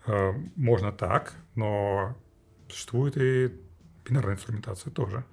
Э, 0.08 0.34
можно 0.56 0.92
так, 0.92 1.34
но 1.56 2.18
существует 2.68 3.16
и 3.18 3.54
бинарная 4.06 4.34
инструментация 4.34 4.92
тоже. 4.92 5.24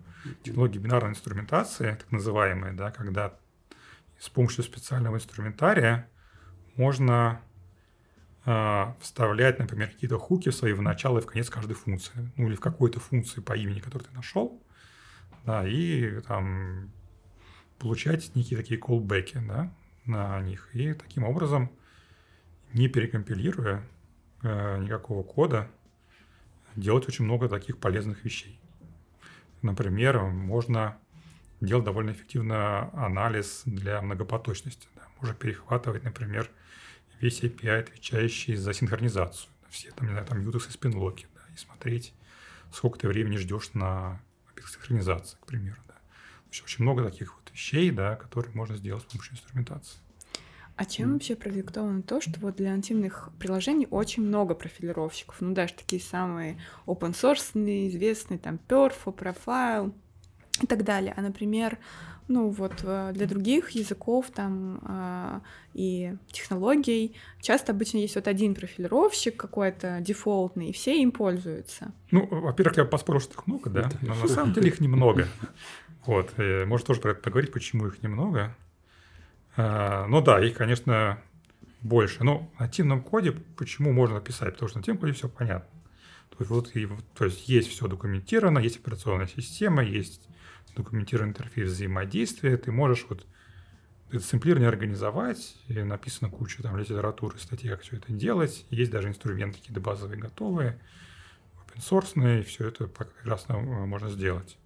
Технологии 0.43 0.79
бинарной 0.79 1.11
инструментации, 1.11 1.97
так 1.99 2.11
называемые, 2.13 2.75
да, 2.75 2.91
когда 2.91 3.39
с 4.19 4.29
помощью 4.29 4.65
специального 4.65 5.17
инструментария 5.17 6.11
можно 6.77 7.41
вставлять, 8.43 9.59
например, 9.59 9.89
какие-то 9.89 10.19
хуки 10.19 10.51
свои 10.51 10.73
в 10.73 10.81
начало 10.81 11.19
и 11.19 11.21
в 11.21 11.27
конец 11.27 11.51
каждой 11.51 11.75
функции, 11.75 12.31
ну 12.37 12.49
или 12.49 12.55
в 12.55 12.61
какой-то 12.61 12.99
функции 12.99 13.41
по 13.41 13.55
имени, 13.55 13.81
которую 13.81 14.09
ты 14.09 14.15
нашел, 14.17 14.63
да, 15.45 15.67
и 15.67 16.21
там 16.23 16.91
получать 17.79 18.35
некие 18.35 18.59
такие 18.59 18.79
колбеки, 18.79 19.39
да, 19.47 19.73
на 20.05 20.41
них. 20.41 20.69
И 20.73 20.95
таким 20.95 21.25
образом, 21.25 21.71
не 22.73 22.89
перекомпилируя 22.89 23.83
э, 24.43 24.79
никакого 24.79 25.23
кода, 25.23 25.69
делать 26.77 27.09
очень 27.09 27.25
много 27.25 27.49
таких 27.49 27.79
полезных 27.79 28.25
вещей. 28.25 28.61
Например, 29.63 30.21
можно 30.23 30.97
делать 31.61 31.85
довольно 31.85 32.13
эффективно 32.13 32.91
анализ 32.93 33.63
для 33.67 34.01
многопоточности. 34.01 34.89
Да. 34.95 35.03
Можно 35.21 35.35
перехватывать, 35.35 36.05
например, 36.05 36.51
весь 37.21 37.43
API, 37.43 37.81
отвечающий 37.81 38.57
за 38.57 38.73
синхронизацию. 38.73 39.51
Все 39.69 39.91
там, 39.93 40.07
не 40.07 40.13
знаю, 40.13 40.27
там 40.27 40.39
Utex 40.41 40.69
и 40.69 40.73
спинлоки, 40.73 41.27
да, 41.35 41.41
и 41.55 41.57
смотреть, 41.57 42.13
сколько 42.73 42.99
ты 42.99 43.09
времени 43.09 43.37
ждешь 43.37 43.73
на 43.75 44.21
синхронизации, 44.57 45.37
к 45.41 45.47
примеру. 45.47 45.79
Да. 45.89 45.95
Есть 46.51 46.63
очень 46.65 46.85
много 46.85 47.05
таких 47.05 47.35
вот 47.37 47.51
вещей, 47.53 47.91
да, 47.91 48.17
которые 48.17 48.55
можно 48.55 48.77
сделать 48.77 49.03
с 49.03 49.07
помощью 49.07 49.35
инструментации. 49.35 49.99
А 50.77 50.87
чем 50.87 51.13
вообще 51.13 51.37
продиктовано 51.37 52.03
то, 52.03 52.23
что 52.23 52.41
вот 52.41 52.57
для 52.57 52.75
нативных 52.75 53.31
приложений 53.39 53.89
очень 53.91 54.23
много 54.23 54.55
профилировщиков? 54.55 55.37
Ну, 55.41 55.53
даже 55.53 55.75
такие 55.75 56.01
самые 56.01 56.59
open 56.87 57.13
source, 57.13 57.89
известные, 57.89 58.39
там, 58.39 58.59
Perfo, 58.67 59.15
Profile 59.15 59.93
и 60.63 60.67
так 60.67 60.85
далее. 60.85 61.13
А, 61.17 61.21
например, 61.21 61.79
ну 62.31 62.49
вот 62.49 62.73
э, 62.85 63.11
для 63.13 63.27
других 63.27 63.71
языков 63.71 64.27
там 64.33 64.81
э, 64.83 65.41
и 65.75 66.15
технологий 66.31 67.17
часто 67.41 67.73
обычно 67.73 67.99
есть 67.99 68.15
вот 68.15 68.29
один 68.29 68.55
профилировщик 68.55 69.37
какой-то 69.37 69.99
дефолтный, 70.01 70.71
и 70.71 70.73
все 70.73 71.03
им 71.03 71.11
пользуются. 71.11 71.93
Ну, 72.13 72.27
во-первых, 72.31 72.77
я 72.77 72.85
поспорил, 72.85 73.21
что 73.21 73.35
их 73.35 73.47
много, 73.47 73.69
да, 73.69 73.91
но 74.01 74.15
на 74.15 74.29
самом 74.29 74.53
деле 74.55 74.69
их 74.69 74.81
немного. 74.81 75.27
Вот, 76.07 76.33
можно 76.39 76.87
тоже 76.87 76.99
про 76.99 77.11
это 77.11 77.21
поговорить, 77.21 77.53
почему 77.53 77.87
их 77.87 78.03
немного. 78.03 78.57
А, 79.55 80.07
ну 80.07 80.23
да, 80.23 80.43
их, 80.43 80.57
конечно, 80.57 81.23
больше. 81.83 82.25
Но 82.25 82.51
в 82.57 82.61
нативном 82.61 83.03
коде 83.03 83.33
почему 83.33 83.93
можно 83.93 84.19
писать? 84.19 84.55
Потому 84.55 84.71
что 84.71 84.79
в 84.79 84.81
нативном 84.81 85.01
коде 85.03 85.13
все 85.13 85.29
понятно. 85.29 85.69
То 86.31 86.37
есть, 86.39 86.51
вот, 86.51 86.75
и, 86.75 86.89
то 87.15 87.27
есть 87.27 87.47
есть 87.51 87.69
все 87.69 87.87
документировано, 87.87 88.61
есть 88.61 88.79
операционная 88.79 89.27
система, 89.27 89.85
есть 89.85 90.27
документированный 90.77 91.31
интерфейс 91.31 91.71
взаимодействия. 91.71 92.57
Ты 92.57 92.73
можешь 92.73 93.07
вот 93.09 93.27
сэмплирование 94.19 94.69
организовать, 94.69 95.57
и 95.69 95.83
написано 95.83 96.31
куча 96.31 96.63
там 96.63 96.77
литературы, 96.77 97.39
статей, 97.39 97.71
как 97.71 97.83
все 97.83 97.97
это 97.97 98.13
делать. 98.13 98.67
Есть 98.71 98.91
даже 98.91 99.09
инструменты 99.09 99.59
какие-то 99.59 99.81
базовые 99.81 100.19
готовые, 100.19 100.81
open 101.57 102.41
и 102.41 102.43
все 102.43 102.69
это 102.69 102.87
прекрасно 102.89 103.55
э, 103.55 103.87
можно 103.87 104.09
сделать. 104.11 104.59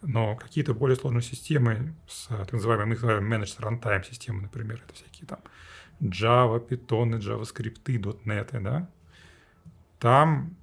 Но 0.00 0.34
какие-то 0.36 0.74
более 0.74 0.96
сложные 0.96 1.22
системы, 1.22 1.94
с 2.08 2.26
так 2.26 2.52
называемой, 2.52 2.86
мы 2.86 2.94
называем 2.94 3.32
managed 3.32 3.60
runtime 3.60 4.04
системы, 4.04 4.42
например, 4.42 4.82
это 4.84 4.94
всякие 4.94 5.26
там 5.26 5.38
Java, 6.00 6.66
Python, 6.66 7.20
JavaScript, 7.20 7.84
.NET, 8.24 8.60
да, 8.60 8.90
там 10.00 10.56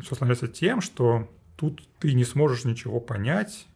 все 0.00 0.14
становится 0.14 0.48
тем, 0.48 0.80
что 0.80 1.30
тут 1.56 1.86
ты 1.98 2.14
не 2.14 2.24
сможешь 2.24 2.64
ничего 2.64 3.00
понять, 3.00 3.66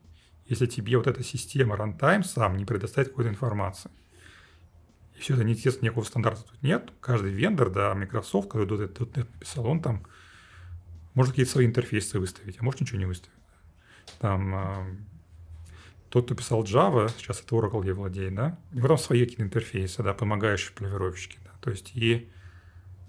если 0.46 0.66
тебе 0.66 0.96
вот 0.96 1.06
эта 1.06 1.22
система 1.22 1.76
runtime 1.76 2.22
сам 2.22 2.56
не 2.56 2.64
предоставит 2.64 3.08
какой-то 3.08 3.30
информации. 3.30 3.90
И 5.16 5.20
все 5.20 5.34
это, 5.34 5.44
естественно, 5.44 5.86
никакого 5.86 6.04
стандарта 6.04 6.42
тут 6.42 6.62
нет. 6.62 6.90
Каждый 7.00 7.32
вендор, 7.32 7.70
да, 7.70 7.94
Microsoft, 7.94 8.48
который 8.50 8.66
.NET 8.66 9.16
написал, 9.16 9.66
он 9.66 9.80
там 9.80 10.04
может 11.14 11.32
какие-то 11.32 11.52
свои 11.52 11.66
интерфейсы 11.66 12.18
выставить, 12.18 12.60
а 12.60 12.64
может 12.64 12.80
ничего 12.80 12.98
не 12.98 13.06
выставить. 13.06 13.34
Там 14.18 14.54
э, 14.54 14.96
тот, 16.10 16.26
кто 16.26 16.34
писал 16.34 16.64
Java, 16.64 17.08
сейчас 17.16 17.40
это 17.40 17.54
Oracle 17.56 17.84
ей 17.84 17.92
владеет, 17.92 18.34
да, 18.34 18.58
него 18.72 18.88
там 18.88 18.98
свои 18.98 19.20
какие-то 19.20 19.44
интерфейсы, 19.44 20.02
да, 20.02 20.12
помогающие 20.12 20.72
планировщики, 20.74 21.38
да, 21.44 21.50
то 21.60 21.70
есть 21.70 21.92
и 21.94 22.28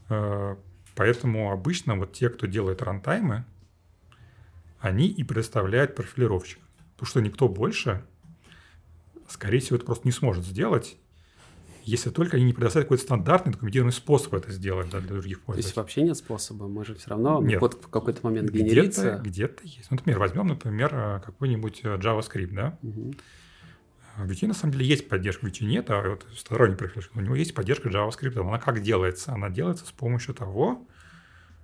э, 0.09 0.55
поэтому 0.95 1.51
обычно 1.51 1.95
вот 1.95 2.13
те, 2.13 2.29
кто 2.29 2.45
делает 2.45 2.81
рантаймы, 2.81 3.45
они 4.79 5.07
и 5.07 5.23
предоставляют 5.23 5.95
профилировщик, 5.95 6.59
потому 6.95 7.07
что 7.09 7.21
никто 7.21 7.47
больше, 7.47 8.05
скорее 9.27 9.59
всего, 9.59 9.77
это 9.77 9.85
просто 9.85 10.07
не 10.07 10.11
сможет 10.11 10.45
сделать, 10.45 10.97
если 11.85 12.09
только 12.09 12.37
они 12.37 12.45
не 12.45 12.53
предоставят 12.53 12.87
какой-то 12.87 13.03
стандартный 13.03 13.53
документированный 13.53 13.93
способ 13.93 14.33
это 14.33 14.51
сделать 14.51 14.89
да, 14.89 14.99
для 14.99 15.09
других 15.09 15.41
пользователей. 15.41 15.61
То 15.61 15.67
есть 15.67 15.75
вообще 15.77 16.01
нет 16.01 16.17
способа, 16.17 16.67
мы 16.67 16.83
же 16.83 16.95
все 16.95 17.11
равно 17.11 17.41
Нет. 17.43 17.59
код 17.59 17.75
в 17.75 17.89
какой-то 17.89 18.21
момент 18.23 18.49
генерится. 18.49 19.19
Где-то, 19.21 19.23
где-то 19.23 19.63
есть. 19.63 19.91
Ну, 19.91 19.97
например, 19.97 20.19
возьмем, 20.19 20.47
например, 20.47 20.89
э, 20.93 21.21
какой-нибудь 21.23 21.81
э, 21.83 21.97
JavaScript, 21.97 22.53
да? 22.53 22.79
Угу. 22.81 23.13
В 24.17 24.31
Vue 24.31 24.47
на 24.47 24.53
самом 24.55 24.73
деле 24.73 24.87
есть 24.87 25.07
поддержка, 25.07 25.45
в 25.45 25.49
Vue 25.49 25.65
нет, 25.65 25.91
а 25.91 26.01
вот 26.09 26.25
сторонний 26.35 26.75
профиль, 26.75 27.03
у 27.13 27.21
него 27.21 27.35
есть 27.35 27.53
поддержка 27.53 27.89
JavaScript. 27.89 28.39
Она 28.39 28.57
как 28.57 28.81
делается? 28.81 29.33
Она 29.33 29.49
делается 29.49 29.85
с 29.85 29.91
помощью 29.91 30.33
того, 30.33 30.87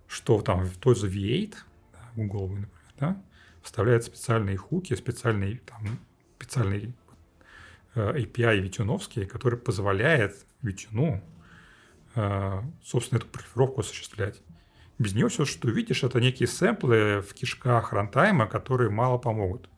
что 0.07 0.39
там 0.41 0.65
в 0.65 0.77
тот 0.77 0.99
же 0.99 1.07
V8, 1.07 1.55
да, 1.93 1.99
Google, 2.15 2.47
например, 2.49 2.69
да, 2.99 3.23
вставляет 3.61 4.03
специальные 4.03 4.57
хуки, 4.57 4.93
специальный, 4.95 5.57
там, 5.65 5.99
специальный 6.37 6.93
Э, 7.93 8.13
API 8.13 8.59
витюновский, 8.59 9.25
который 9.25 9.59
позволяет 9.59 10.45
витюну, 10.61 11.21
э, 12.15 12.61
собственно, 12.81 13.19
эту 13.19 13.27
профилировку 13.27 13.81
осуществлять. 13.81 14.41
Без 14.97 15.13
нее 15.13 15.27
все, 15.27 15.43
что 15.43 15.69
видишь, 15.69 16.03
это 16.03 16.21
некие 16.21 16.47
сэмплы 16.47 17.21
в 17.21 17.33
кишках 17.33 17.91
рантайма, 17.91 18.47
которые 18.47 18.89
мало 18.89 19.17
помогут. 19.17 19.69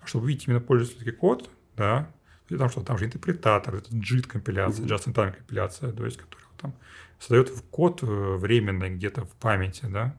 А 0.00 0.06
чтобы 0.06 0.24
увидеть 0.24 0.46
именно 0.48 0.60
пользовательский 0.60 1.12
код, 1.12 1.50
да, 1.76 2.10
там 2.48 2.70
что, 2.70 2.82
там 2.82 2.96
же 2.96 3.04
интерпретатор, 3.04 3.74
это 3.74 3.90
JIT 3.90 4.26
компиляция, 4.26 4.86
mm-hmm. 4.86 4.88
just 4.88 5.06
in 5.08 5.14
time 5.14 5.36
компиляция, 5.36 5.92
то 5.92 6.04
есть, 6.06 6.16
который 6.16 6.44
там 6.56 6.74
создает 7.18 7.50
код 7.70 8.02
э, 8.02 8.06
временный 8.06 8.88
где-то 8.88 9.26
в 9.26 9.32
памяти, 9.36 9.84
да. 9.84 10.18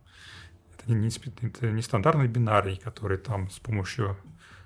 Это 0.83 0.93
не, 0.93 1.09
это 1.47 1.71
не 1.71 1.81
стандартный 1.81 2.27
бинарий, 2.27 2.77
который 2.77 3.17
там 3.17 3.50
с 3.50 3.59
помощью 3.59 4.17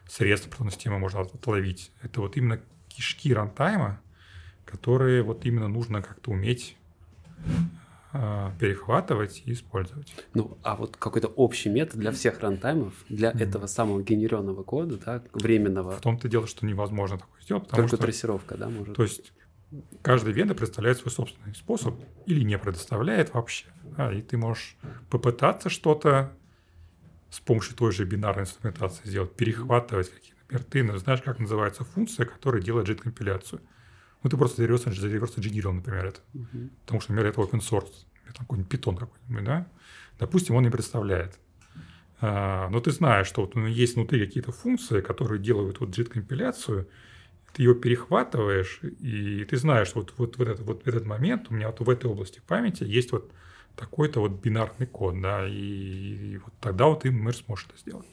средств 0.08 0.48
операционной 0.48 0.72
системы 0.72 1.00
можно 1.00 1.22
отловить. 1.22 1.92
Это 2.02 2.22
вот 2.22 2.38
именно 2.38 2.60
кишки 2.88 3.34
рантайма, 3.34 4.00
которые 4.66 5.24
вот 5.24 5.46
именно 5.46 5.68
нужно 5.68 6.02
как-то 6.02 6.32
уметь 6.32 6.78
э, 8.14 8.52
перехватывать 8.60 9.44
и 9.46 9.54
использовать. 9.54 10.14
Ну, 10.34 10.58
а 10.64 10.76
вот 10.76 10.96
какой-то 10.98 11.28
общий 11.28 11.70
метод 11.70 12.00
для 12.00 12.12
всех 12.12 12.40
рантаймов, 12.40 12.94
для 13.10 13.32
mm-hmm. 13.32 13.44
этого 13.44 13.68
самого 13.68 14.02
генеренного 14.02 14.64
кода, 14.64 14.98
да, 14.98 15.24
временного. 15.34 15.98
В 15.98 16.02
том-то 16.02 16.30
дело, 16.30 16.48
что 16.48 16.66
невозможно 16.66 17.18
такое 17.18 17.42
сделать, 17.42 17.64
потому 17.64 17.84
Только 17.84 17.98
что... 17.98 18.06
трассировка, 18.06 18.58
да, 18.58 18.70
может? 18.70 18.96
То 18.96 19.04
есть 19.04 19.34
каждый 20.02 20.34
вендор 20.34 20.58
представляет 20.58 20.98
свой 20.98 21.12
собственный 21.12 21.56
способ 21.56 21.96
или 22.26 22.44
не 22.44 22.58
предоставляет 22.58 23.34
вообще. 23.34 23.66
Да, 23.98 24.12
и 24.12 24.22
ты 24.22 24.38
можешь 24.38 24.76
попытаться 25.10 25.70
что-то 25.70 26.32
с 27.30 27.40
помощью 27.40 27.76
той 27.76 27.92
же 27.92 28.06
бинарной 28.06 28.44
инструментации 28.44 29.08
сделать, 29.08 29.36
перехватывать 29.36 30.10
какие-то. 30.10 30.36
Например, 30.50 30.94
ты 30.94 31.00
знаешь, 31.00 31.22
как 31.22 31.40
называется 31.40 31.84
функция, 31.84 32.26
которая 32.26 32.62
делает 32.62 32.88
JIT-компиляцию. 32.88 33.62
Ну, 34.24 34.30
ты 34.30 34.38
просто 34.38 34.64
реверс 34.64 34.88
инженерил, 34.88 35.74
например, 35.74 36.06
это. 36.06 36.20
Uh-huh. 36.34 36.70
Потому 36.82 37.02
что, 37.02 37.14
например, 37.14 37.32
это 37.32 37.42
open 37.42 37.60
source. 37.60 37.94
Это 38.28 38.40
какой-нибудь 38.40 38.70
питон 38.70 38.98
какой-нибудь, 38.98 39.44
да? 39.44 39.68
Допустим, 40.20 40.56
он 40.56 40.64
не 40.64 40.70
представляет. 40.70 41.40
А, 42.22 42.70
но 42.70 42.80
ты 42.80 42.92
знаешь, 42.92 43.28
что 43.28 43.42
вот, 43.42 43.56
ну, 43.56 43.68
есть 43.68 43.96
внутри 43.96 44.26
какие-то 44.26 44.52
функции, 44.52 45.02
которые 45.02 45.40
делают 45.40 45.80
вот 45.80 45.90
JIT-компиляцию, 45.90 46.88
ты 47.56 47.64
ее 47.64 47.74
перехватываешь, 47.74 48.82
и 49.00 49.46
ты 49.46 49.56
знаешь, 49.56 49.96
вот, 49.96 50.14
вот, 50.18 50.38
вот, 50.38 50.48
этот, 50.48 50.66
вот 50.66 50.86
этот 50.86 51.06
момент 51.06 51.48
у 51.50 51.54
меня 51.54 51.68
вот 51.68 51.80
в 51.80 51.90
этой 51.90 52.08
области 52.08 52.42
памяти 52.46 52.84
есть 52.84 53.14
вот 53.14 53.32
такой-то 53.78 54.20
вот 54.20 54.32
бинарный 54.32 54.88
код, 54.88 55.22
да, 55.22 55.48
и, 55.48 55.54
и 55.54 56.38
вот 56.38 56.54
тогда 56.60 56.88
вот 56.88 57.04
ты, 57.04 57.12
например, 57.12 57.34
сможешь 57.34 57.68
это 57.70 57.80
сделать. 57.80 58.08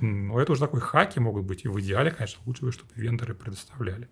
Но 0.00 0.40
это 0.40 0.52
уже 0.52 0.62
такой 0.62 0.80
хаки 0.80 1.20
могут 1.20 1.44
быть, 1.44 1.66
и 1.66 1.68
в 1.68 1.78
идеале, 1.80 2.10
конечно, 2.10 2.40
лучше 2.46 2.64
бы, 2.64 2.72
чтобы 2.72 2.90
вендоры 2.94 3.34
предоставляли. 3.34 4.08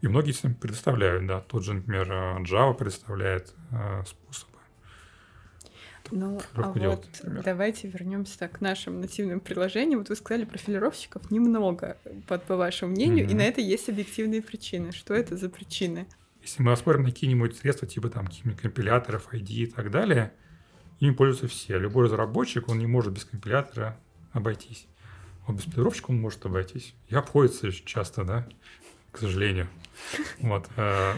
И 0.00 0.06
многие 0.06 0.32
предоставляют, 0.54 1.26
да, 1.26 1.40
тот 1.40 1.64
же, 1.64 1.74
например, 1.74 2.08
Java 2.42 2.74
предоставляет 2.74 3.52
э, 3.72 4.04
способ 4.06 4.48
ну, 6.10 6.40
а 6.54 6.72
вот 6.72 7.06
давайте 7.44 7.88
вернемся 7.88 8.48
к 8.48 8.60
нашим 8.60 9.00
нативным 9.00 9.40
приложениям. 9.40 10.00
Вот 10.00 10.08
вы 10.08 10.16
сказали, 10.16 10.44
профилировщиков 10.44 11.30
немного, 11.30 11.96
по, 12.26 12.38
по 12.38 12.56
вашему 12.56 12.92
мнению, 12.92 13.26
mm-hmm. 13.26 13.30
и 13.30 13.34
на 13.34 13.42
это 13.42 13.60
есть 13.60 13.88
объективные 13.88 14.42
причины. 14.42 14.92
Что 14.92 15.14
это 15.14 15.36
за 15.36 15.48
причины? 15.48 16.06
Если 16.42 16.62
мы 16.62 16.72
рассмотрим 16.72 17.04
на 17.04 17.10
какие-нибудь 17.10 17.56
средства, 17.56 17.88
типа 17.88 18.10
там 18.10 18.26
каких-нибудь 18.26 18.60
компиляторов, 18.60 19.32
ID 19.32 19.48
и 19.48 19.66
так 19.66 19.90
далее, 19.90 20.32
ими 21.00 21.12
пользуются 21.14 21.48
все. 21.48 21.78
Любой 21.78 22.04
разработчик, 22.04 22.68
он 22.68 22.78
не 22.78 22.86
может 22.86 23.12
без 23.12 23.24
компилятора 23.24 23.98
обойтись. 24.32 24.86
Вот 25.46 25.56
без 25.56 25.64
профилировщика 25.64 26.10
он 26.10 26.20
может 26.20 26.44
обойтись. 26.44 26.94
И 27.08 27.14
обходится 27.14 27.72
часто, 27.72 28.24
да, 28.24 28.48
к 29.10 29.18
сожалению. 29.18 29.68
Вот. 30.40 30.68
Э, 30.76 31.14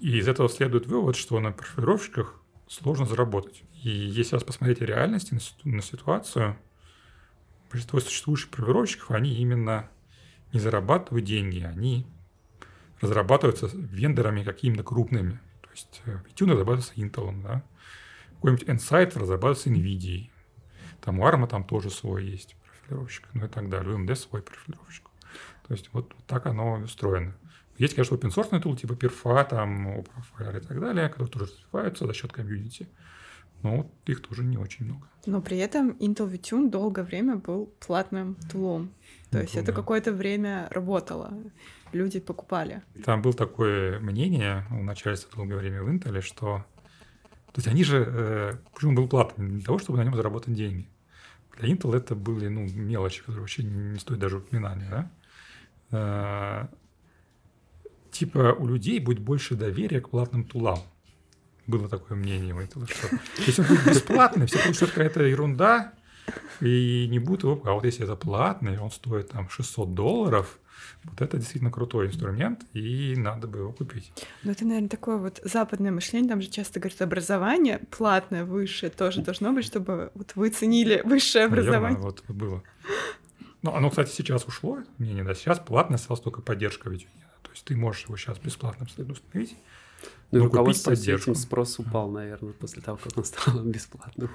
и 0.00 0.18
из 0.18 0.26
этого 0.28 0.48
следует 0.48 0.86
вывод, 0.86 1.14
что 1.14 1.38
на 1.40 1.52
профилировщиках 1.52 2.40
сложно 2.66 3.06
заработать. 3.06 3.62
И 3.82 3.88
если 3.90 4.34
вас 4.34 4.44
посмотреть 4.44 4.82
реальности, 4.82 5.38
на 5.64 5.80
ситуацию, 5.80 6.56
большинство 7.70 8.00
существующих 8.00 8.50
проверовщиков, 8.50 9.10
они 9.10 9.36
именно 9.36 9.88
не 10.52 10.60
зарабатывают 10.60 11.24
деньги, 11.24 11.60
они 11.60 12.06
разрабатываются 13.00 13.70
вендорами 13.72 14.44
какими-то 14.44 14.82
крупными. 14.82 15.40
То 15.62 15.70
есть 15.70 16.02
Vituno 16.04 16.50
э, 16.50 16.52
разрабатывается 16.52 16.94
Intel, 16.94 17.42
да? 17.42 17.62
какой-нибудь 18.34 18.68
Insight 18.68 19.18
разрабатывается 19.18 19.70
NVIDIA. 19.70 20.28
Там 21.00 21.20
у 21.20 21.26
ARM 21.26 21.46
там 21.46 21.64
тоже 21.64 21.88
свой 21.88 22.26
есть 22.26 22.56
профилировщик, 22.66 23.28
ну 23.32 23.46
и 23.46 23.48
так 23.48 23.70
далее. 23.70 23.94
У 23.94 23.98
AMD 23.98 24.14
свой 24.14 24.42
профилировщик. 24.42 25.06
То 25.66 25.72
есть 25.72 25.88
вот, 25.92 26.12
вот 26.14 26.26
так 26.26 26.44
оно 26.46 26.80
устроено. 26.80 27.34
Есть, 27.78 27.94
конечно, 27.94 28.14
open 28.14 28.28
source 28.28 28.50
tool 28.50 28.76
типа 28.76 28.92
Perfa, 28.92 29.48
там, 29.48 30.00
и 30.00 30.60
так 30.60 30.80
далее, 30.80 31.08
которые 31.08 31.30
тоже 31.30 31.46
развиваются 31.46 32.06
за 32.06 32.12
счет 32.12 32.30
комьюнити 32.30 32.86
но 33.62 33.90
их 34.06 34.22
тоже 34.22 34.44
не 34.44 34.56
очень 34.56 34.86
много. 34.86 35.08
Но 35.26 35.40
при 35.40 35.58
этом 35.58 35.90
Intel 35.92 36.32
Vtune 36.32 36.70
долгое 36.70 37.02
время 37.02 37.36
был 37.36 37.66
платным 37.80 38.36
тулом. 38.50 38.92
То 39.30 39.40
есть 39.40 39.54
это 39.54 39.72
какое-то 39.72 40.12
время 40.12 40.68
работало, 40.70 41.32
люди 41.92 42.20
покупали. 42.20 42.82
Там 43.04 43.22
было 43.22 43.32
такое 43.34 44.00
мнение 44.00 44.64
у 44.70 44.82
начальства 44.82 45.30
долгое 45.34 45.56
время 45.56 45.82
в 45.82 45.88
Intel, 45.88 46.20
что... 46.20 46.64
То 47.52 47.58
есть 47.58 47.68
они 47.68 47.84
же... 47.84 48.04
Э, 48.06 48.56
почему 48.74 48.94
был 48.94 49.08
платным? 49.08 49.50
Для 49.50 49.64
того, 49.64 49.78
чтобы 49.78 49.98
на 49.98 50.04
нем 50.04 50.14
заработать 50.14 50.54
деньги. 50.54 50.88
Для 51.58 51.68
Intel 51.68 51.96
это 51.96 52.14
были 52.14 52.48
ну, 52.48 52.62
мелочи, 52.62 53.20
которые 53.20 53.40
вообще 53.40 53.62
не 53.64 53.98
стоят 53.98 54.20
даже 54.20 54.38
упоминания. 54.38 54.88
Да? 54.90 55.10
Э, 55.90 56.68
типа 58.10 58.56
у 58.58 58.66
людей 58.66 59.00
будет 59.00 59.20
больше 59.20 59.54
доверия 59.54 60.00
к 60.00 60.10
платным 60.10 60.44
тулам 60.44 60.78
было 61.70 61.88
такое 61.88 62.16
мнение 62.16 62.54
у 62.54 62.58
этого, 62.58 62.86
что 62.86 63.08
если 63.38 63.62
он 63.62 63.68
будет 63.68 63.86
бесплатный, 63.86 64.46
все 64.46 64.58
будут, 64.58 64.76
что 64.76 64.84
это 64.86 64.94
какая-то 64.94 65.22
ерунда, 65.22 65.92
и 66.60 67.06
не 67.08 67.18
будет 67.18 67.42
его, 67.44 67.60
а 67.64 67.72
вот 67.72 67.84
если 67.84 68.04
это 68.04 68.16
платный, 68.16 68.78
он 68.78 68.90
стоит 68.90 69.30
там 69.30 69.48
600 69.48 69.94
долларов, 69.94 70.58
вот 71.04 71.20
это 71.20 71.38
действительно 71.38 71.70
крутой 71.70 72.08
инструмент, 72.08 72.64
и 72.74 73.14
надо 73.16 73.46
бы 73.46 73.60
его 73.60 73.72
купить. 73.72 74.12
Ну, 74.42 74.52
это, 74.52 74.66
наверное, 74.66 74.88
такое 74.88 75.16
вот 75.16 75.40
западное 75.42 75.90
мышление. 75.90 76.28
Там 76.28 76.42
же 76.42 76.48
часто 76.48 76.78
говорят, 76.78 77.00
образование 77.00 77.80
платное, 77.90 78.44
высшее 78.44 78.90
тоже 78.90 79.22
должно 79.22 79.52
быть, 79.52 79.64
чтобы 79.64 80.10
вот 80.14 80.32
вы 80.34 80.50
ценили 80.50 81.00
высшее 81.04 81.46
образование. 81.46 81.98
Наверное, 81.98 82.02
вот 82.02 82.24
было. 82.28 82.62
Ну, 83.62 83.74
оно, 83.74 83.90
кстати, 83.90 84.10
сейчас 84.10 84.44
ушло, 84.44 84.78
мнение, 84.98 85.24
да, 85.24 85.34
сейчас 85.34 85.58
платное 85.58 85.96
осталась 85.96 86.22
только 86.22 86.42
поддержка 86.42 86.90
ведь. 86.90 87.06
То 87.42 87.50
есть 87.50 87.64
ты 87.64 87.76
можешь 87.76 88.04
его 88.04 88.16
сейчас 88.16 88.38
бесплатно 88.38 88.86
установить, 88.86 89.56
ну, 90.30 90.38
и 90.38 90.42
руководство 90.42 90.92
этим 90.92 91.34
спрос 91.34 91.78
упал, 91.78 92.10
наверное, 92.10 92.52
после 92.52 92.82
того, 92.82 92.98
как 93.02 93.16
он 93.16 93.24
стал 93.24 93.62
бесплатным. 93.64 94.30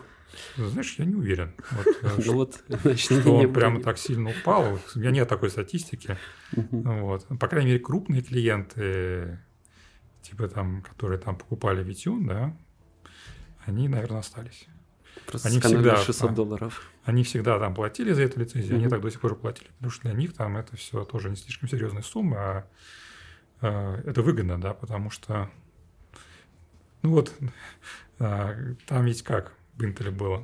Ну, 0.58 0.67
знаешь, 0.67 0.95
я 0.97 1.06
не 1.06 1.15
уверен. 1.15 1.54
Вот, 1.71 1.88
э, 2.01 2.10
ну 2.25 2.34
вот, 2.34 2.63
значит, 2.67 3.21
что 3.21 3.32
он 3.32 3.54
прямо 3.54 3.82
так 3.82 3.97
сильно 3.97 4.32
упал. 4.32 4.80
У 4.95 4.99
меня 4.99 5.12
нет 5.12 5.30
такой 5.30 5.49
статистики. 5.49 6.17
Вот. 6.51 7.25
По 7.39 7.47
крайней 7.47 7.71
мере, 7.71 7.80
крупные 7.80 8.21
клиенты, 8.21 9.39
типа 10.21 10.49
там, 10.49 10.82
которые 10.82 11.19
там 11.19 11.38
покупали 11.38 11.84
Витюн, 11.84 12.25
да, 12.25 12.58
они, 13.65 13.88
наверное, 13.88 14.19
остались. 14.19 14.67
Просто 15.25 15.47
они 15.47 15.60
всегда 15.60 15.97
600 15.97 16.34
долларов. 16.34 16.91
Они 17.04 17.23
всегда 17.23 17.58
там 17.60 17.73
платили 17.73 18.12
за 18.12 18.23
эту 18.23 18.39
лицензию, 18.39 18.75
они 18.75 18.89
так 18.89 19.01
до 19.01 19.10
сих 19.10 19.21
пор 19.21 19.36
платили. 19.36 19.69
Потому 19.78 19.91
что 19.91 20.01
для 20.04 20.13
них 20.13 20.34
там 20.34 20.58
это 20.58 20.75
все 20.75 21.04
тоже 21.06 21.30
не 21.30 21.36
слишком 21.36 21.69
серьезная 21.69 22.01
сумма, 22.01 22.38
а, 22.38 22.41
а 22.41 22.65
это 23.62 24.22
выгодно, 24.22 24.60
да, 24.60 24.74
потому 24.74 25.10
что 25.10 25.50
ну 27.06 27.12
вот, 27.12 27.32
а, 28.18 28.56
там 28.88 29.06
ведь 29.06 29.22
как 29.22 29.54
в 29.76 29.84
Intel 29.84 30.10
было. 30.10 30.44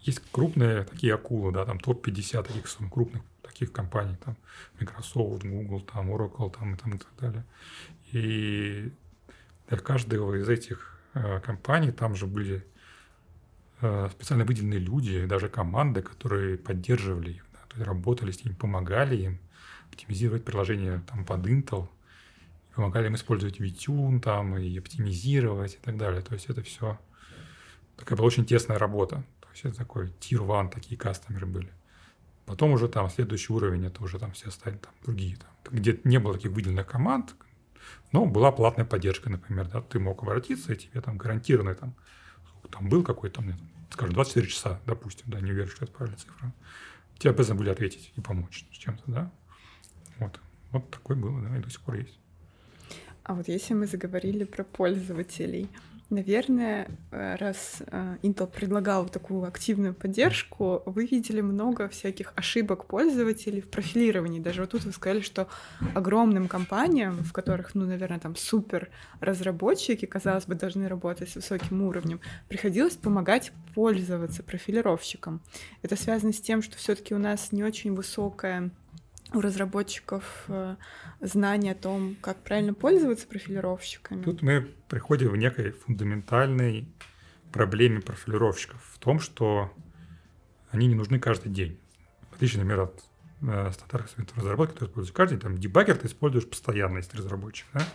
Есть 0.00 0.20
крупные 0.32 0.82
такие 0.82 1.14
акулы, 1.14 1.52
да, 1.52 1.64
там 1.64 1.78
топ-50 1.78 2.42
таких 2.42 2.90
крупных 2.90 3.22
таких 3.42 3.70
компаний, 3.70 4.16
там 4.24 4.36
Microsoft, 4.80 5.44
Google, 5.44 5.82
там 5.82 6.10
Oracle, 6.10 6.52
там 6.58 6.74
и, 6.74 6.76
там 6.76 6.94
и 6.94 6.98
так 6.98 7.10
далее. 7.20 7.44
И 8.10 8.92
для 9.68 9.78
каждого 9.78 10.34
из 10.34 10.48
этих 10.48 10.98
э, 11.14 11.38
компаний 11.40 11.92
там 11.92 12.16
же 12.16 12.26
были 12.26 12.66
э, 13.80 14.08
специально 14.10 14.44
выделенные 14.44 14.80
люди, 14.80 15.26
даже 15.26 15.48
команды, 15.48 16.02
которые 16.02 16.58
поддерживали 16.58 17.34
их, 17.34 17.46
да, 17.52 17.60
то 17.68 17.76
есть 17.76 17.86
работали 17.86 18.32
с 18.32 18.44
ними, 18.44 18.54
помогали 18.54 19.16
им 19.16 19.38
оптимизировать 19.92 20.44
приложение 20.44 21.02
там 21.06 21.24
под 21.24 21.46
Intel– 21.46 21.88
помогали 22.74 23.06
им 23.06 23.14
использовать 23.14 23.60
VTune 23.60 24.20
там 24.20 24.56
и 24.56 24.78
оптимизировать 24.78 25.74
и 25.74 25.78
так 25.78 25.96
далее. 25.96 26.22
То 26.22 26.34
есть 26.34 26.46
это 26.46 26.62
все 26.62 26.98
такая 27.96 28.16
была 28.16 28.26
очень 28.26 28.46
тесная 28.46 28.78
работа. 28.78 29.24
То 29.40 29.48
есть 29.52 29.64
это 29.64 29.76
такой 29.76 30.06
tier 30.20 30.46
one, 30.46 30.70
такие 30.70 30.96
кастомеры 30.96 31.46
были. 31.46 31.72
Потом 32.46 32.72
уже 32.72 32.88
там 32.88 33.08
следующий 33.10 33.52
уровень, 33.52 33.86
это 33.86 34.02
уже 34.02 34.18
там 34.18 34.32
все 34.32 34.50
стали 34.50 34.76
там 34.76 34.92
другие. 35.04 35.36
Там, 35.36 35.52
где 35.70 36.00
не 36.04 36.18
было 36.18 36.34
таких 36.34 36.50
выделенных 36.50 36.86
команд, 36.86 37.34
но 38.12 38.26
была 38.26 38.50
платная 38.52 38.84
поддержка, 38.84 39.30
например, 39.30 39.68
да, 39.68 39.80
ты 39.80 39.98
мог 39.98 40.22
обратиться, 40.22 40.72
и 40.72 40.76
тебе 40.76 41.00
там 41.00 41.16
гарантированный 41.16 41.74
там, 41.74 41.94
там 42.70 42.88
был 42.88 43.02
какой-то, 43.02 43.42
там, 43.42 43.54
скажем, 43.90 44.14
24 44.14 44.46
часа, 44.48 44.80
допустим, 44.86 45.26
да, 45.30 45.40
не 45.40 45.52
уверен, 45.52 45.70
что 45.70 45.84
это 45.84 45.92
правильная 45.92 46.18
цифра, 46.18 46.52
тебе 47.18 47.30
обязаны 47.30 47.58
были 47.58 47.70
ответить 47.70 48.12
и 48.16 48.20
помочь 48.20 48.66
с 48.72 48.76
чем-то, 48.76 49.02
да. 49.06 49.32
Вот. 50.18 50.40
Вот 50.72 50.90
такой 50.90 51.16
было, 51.16 51.40
да, 51.42 51.56
и 51.56 51.60
до 51.60 51.70
сих 51.70 51.80
пор 51.80 51.96
есть. 51.96 52.19
А 53.24 53.34
вот 53.34 53.48
если 53.48 53.74
мы 53.74 53.86
заговорили 53.86 54.44
про 54.44 54.64
пользователей, 54.64 55.68
наверное, 56.10 56.88
э, 57.12 57.36
раз 57.36 57.82
э, 57.86 58.16
Intel 58.22 58.48
предлагал 58.48 59.08
такую 59.08 59.44
активную 59.44 59.94
поддержку, 59.94 60.82
вы 60.84 61.06
видели 61.06 61.40
много 61.40 61.88
всяких 61.88 62.32
ошибок 62.36 62.86
пользователей 62.86 63.60
в 63.60 63.68
профилировании. 63.68 64.40
Даже 64.40 64.62
вот 64.62 64.70
тут 64.70 64.84
вы 64.84 64.92
сказали, 64.92 65.20
что 65.20 65.48
огромным 65.94 66.48
компаниям, 66.48 67.16
в 67.18 67.32
которых, 67.32 67.74
ну, 67.74 67.86
наверное, 67.86 68.18
там 68.18 68.36
супер 68.36 68.90
разработчики, 69.20 70.06
казалось 70.06 70.46
бы, 70.46 70.54
должны 70.56 70.88
работать 70.88 71.30
с 71.30 71.36
высоким 71.36 71.82
уровнем, 71.82 72.20
приходилось 72.48 72.96
помогать 72.96 73.52
пользоваться 73.74 74.42
профилировщикам. 74.42 75.40
Это 75.82 75.96
связано 75.96 76.32
с 76.32 76.40
тем, 76.40 76.62
что 76.62 76.76
все-таки 76.76 77.14
у 77.14 77.18
нас 77.18 77.52
не 77.52 77.62
очень 77.62 77.94
высокая 77.94 78.70
у 79.32 79.40
разработчиков 79.40 80.44
э, 80.48 80.76
знания 81.20 81.72
о 81.72 81.74
том, 81.74 82.16
как 82.20 82.42
правильно 82.42 82.74
пользоваться 82.74 83.26
профилировщиками? 83.26 84.22
Тут 84.22 84.42
мы 84.42 84.68
приходим 84.88 85.30
в 85.30 85.36
некой 85.36 85.70
фундаментальной 85.72 86.88
проблеме 87.52 88.00
профилировщиков 88.00 88.80
в 88.94 88.98
том, 88.98 89.20
что 89.20 89.72
они 90.70 90.86
не 90.86 90.94
нужны 90.94 91.18
каждый 91.18 91.50
день. 91.50 91.78
В 92.30 92.36
отличие, 92.36 92.62
например, 92.62 92.80
от 92.82 93.04
э, 93.42 93.70
стандартных 93.72 94.36
разработки, 94.36 94.78
ты 94.78 94.84
используешь 94.86 95.14
каждый 95.14 95.34
день, 95.34 95.40
там, 95.40 95.58
дебаггер 95.58 95.96
ты 95.96 96.06
используешь 96.06 96.48
постоянно, 96.48 96.98
если 96.98 97.12
ты 97.12 97.18
разработчик, 97.18 97.66
да? 97.72 97.86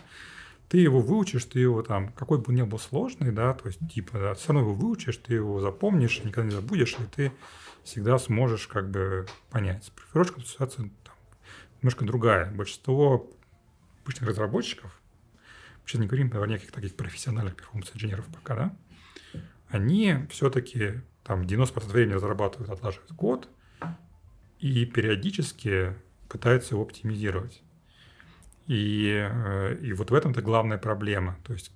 Ты 0.68 0.78
его 0.78 1.00
выучишь, 1.00 1.44
ты 1.44 1.60
его 1.60 1.82
там, 1.82 2.08
какой 2.08 2.38
бы 2.38 2.46
он 2.48 2.56
ни 2.56 2.62
был 2.62 2.80
сложный, 2.80 3.30
да, 3.30 3.54
то 3.54 3.68
есть 3.68 3.78
типа, 3.88 4.18
да, 4.18 4.34
все 4.34 4.48
равно 4.48 4.62
его 4.68 4.74
выучишь, 4.74 5.16
ты 5.18 5.34
его 5.34 5.60
запомнишь, 5.60 6.24
никогда 6.24 6.50
не 6.50 6.56
забудешь, 6.56 6.96
и 6.98 7.04
ты 7.04 7.32
всегда 7.84 8.18
сможешь 8.18 8.66
как 8.66 8.90
бы 8.90 9.26
понять. 9.48 9.84
С 9.84 9.90
профилировщиком 9.90 10.42
ситуация 10.42 10.90
немножко 11.86 12.04
другая. 12.04 12.50
Большинство 12.50 13.30
обычных 14.02 14.28
разработчиков, 14.28 15.00
сейчас 15.84 16.00
не 16.00 16.08
говорим 16.08 16.32
о 16.36 16.44
неких 16.44 16.72
таких 16.72 16.96
профессиональных 16.96 17.54
перформанс-инженеров 17.54 18.26
пока, 18.34 18.56
да, 18.56 18.76
они 19.68 20.26
все-таки 20.30 21.00
там 21.22 21.42
90% 21.42 21.86
времени 21.86 22.14
разрабатывают, 22.14 22.70
отлаживают 22.70 23.12
код 23.12 23.48
и 24.58 24.84
периодически 24.84 25.94
пытаются 26.28 26.74
его 26.74 26.82
оптимизировать. 26.82 27.62
И, 28.66 29.24
э, 29.30 29.78
и 29.80 29.92
вот 29.92 30.10
в 30.10 30.14
этом-то 30.14 30.42
главная 30.42 30.78
проблема. 30.78 31.38
То 31.44 31.52
есть 31.52 31.70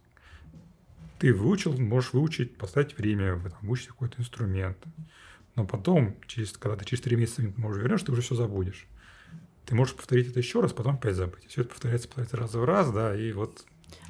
ты 1.20 1.32
выучил, 1.32 1.78
можешь 1.78 2.12
выучить, 2.12 2.56
поставить 2.56 2.98
время, 2.98 3.38
там, 3.38 3.58
выучить 3.62 3.88
какой-то 3.88 4.20
инструмент. 4.20 4.76
Но 5.54 5.64
потом, 5.64 6.16
через, 6.26 6.50
когда 6.58 6.76
ты 6.76 6.84
через 6.84 7.00
три 7.00 7.14
месяца 7.14 7.42
можешь 7.56 7.80
вернешь, 7.80 8.02
ты 8.02 8.10
уже 8.10 8.22
все 8.22 8.34
забудешь. 8.34 8.88
Ты 9.70 9.76
можешь 9.76 9.94
повторить 9.94 10.28
это 10.28 10.40
еще 10.40 10.60
раз, 10.60 10.72
потом 10.72 10.96
опять 10.96 11.14
забыть. 11.14 11.46
Все 11.46 11.60
это 11.60 11.70
повторяется, 11.70 12.08
повторяется 12.08 12.36
раз 12.36 12.54
в 12.54 12.64
раз, 12.64 12.90
да, 12.90 13.14
и 13.14 13.30
вот 13.30 13.64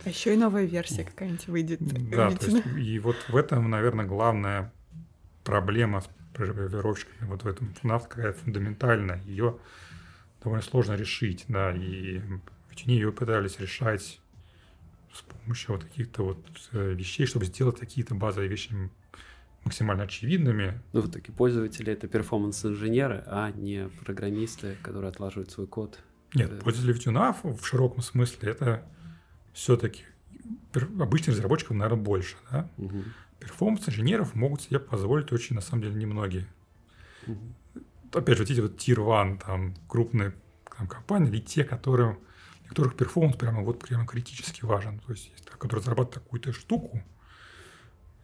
а 0.06 0.08
еще 0.08 0.32
и 0.32 0.36
новая 0.38 0.64
версия 0.64 1.04
какая-нибудь 1.04 1.48
выйдет. 1.48 1.80
Да, 1.82 2.30
то 2.30 2.46
есть, 2.46 2.66
и 2.78 2.98
вот 2.98 3.16
в 3.28 3.36
этом, 3.36 3.68
наверное, 3.68 4.06
главная 4.06 4.72
проблема 5.44 6.00
с 6.00 6.08
проектировщиками, 6.32 7.28
вот 7.28 7.42
в 7.42 7.46
этом 7.46 7.74
FNAF 7.82 8.08
какая 8.08 8.32
фундаментальная, 8.32 9.22
ее 9.24 9.58
довольно 10.42 10.64
сложно 10.64 10.94
решить, 10.94 11.44
да, 11.48 11.72
и 11.76 12.22
ведь 12.70 12.84
они 12.86 12.94
ее 12.94 13.12
пытались 13.12 13.60
решать 13.60 14.18
с 15.12 15.20
помощью 15.20 15.74
вот 15.74 15.84
каких-то 15.84 16.22
вот 16.22 16.42
э, 16.72 16.94
вещей, 16.94 17.26
чтобы 17.26 17.44
сделать 17.44 17.78
какие-то 17.78 18.14
базовые 18.14 18.48
вещи 18.48 18.72
максимально 19.64 20.04
очевидными. 20.04 20.80
Ну, 20.92 21.02
вот 21.02 21.12
такие 21.12 21.32
пользователи— 21.32 21.92
это 21.92 22.08
перформанс-инженеры, 22.08 23.22
а 23.26 23.50
не 23.52 23.88
программисты, 24.04 24.76
которые 24.82 25.10
отлаживают 25.10 25.50
свой 25.50 25.66
код. 25.66 25.98
Нет, 26.34 26.52
э, 26.52 26.56
пользователи 26.60 27.12
FNAF 27.12 27.56
в 27.56 27.66
широком 27.66 28.02
смысле— 28.02 28.38
это 28.50 28.84
все-таки 29.52 30.04
обычных 30.72 31.36
разработчиков, 31.36 31.76
наверное, 31.76 32.02
больше. 32.02 32.36
Да? 32.50 32.68
Угу. 32.78 33.04
Performance-инженеров 33.40 34.34
могут 34.34 34.62
себе 34.62 34.78
позволить 34.78 35.32
очень, 35.32 35.56
на 35.56 35.62
самом 35.62 35.82
деле, 35.82 35.94
немногие. 35.94 36.46
Угу. 37.26 37.38
Опять 38.12 38.36
же, 38.36 38.44
вот 38.44 38.50
эти 38.50 38.60
вот 38.60 38.76
Tier 38.76 39.22
1, 39.22 39.38
там, 39.38 39.74
крупные 39.88 40.32
там, 40.76 40.86
компании, 40.86 41.28
или 41.28 41.40
те, 41.40 41.64
которые, 41.64 42.18
для 42.60 42.68
которых 42.68 42.96
performance 42.96 43.36
прямо, 43.36 43.62
вот, 43.62 43.80
прямо 43.80 44.06
критически 44.06 44.64
важен. 44.64 44.98
То 45.00 45.12
есть, 45.12 45.32
которые 45.58 45.80
разрабатывают 45.80 46.24
какую-то 46.24 46.52
штуку, 46.52 47.02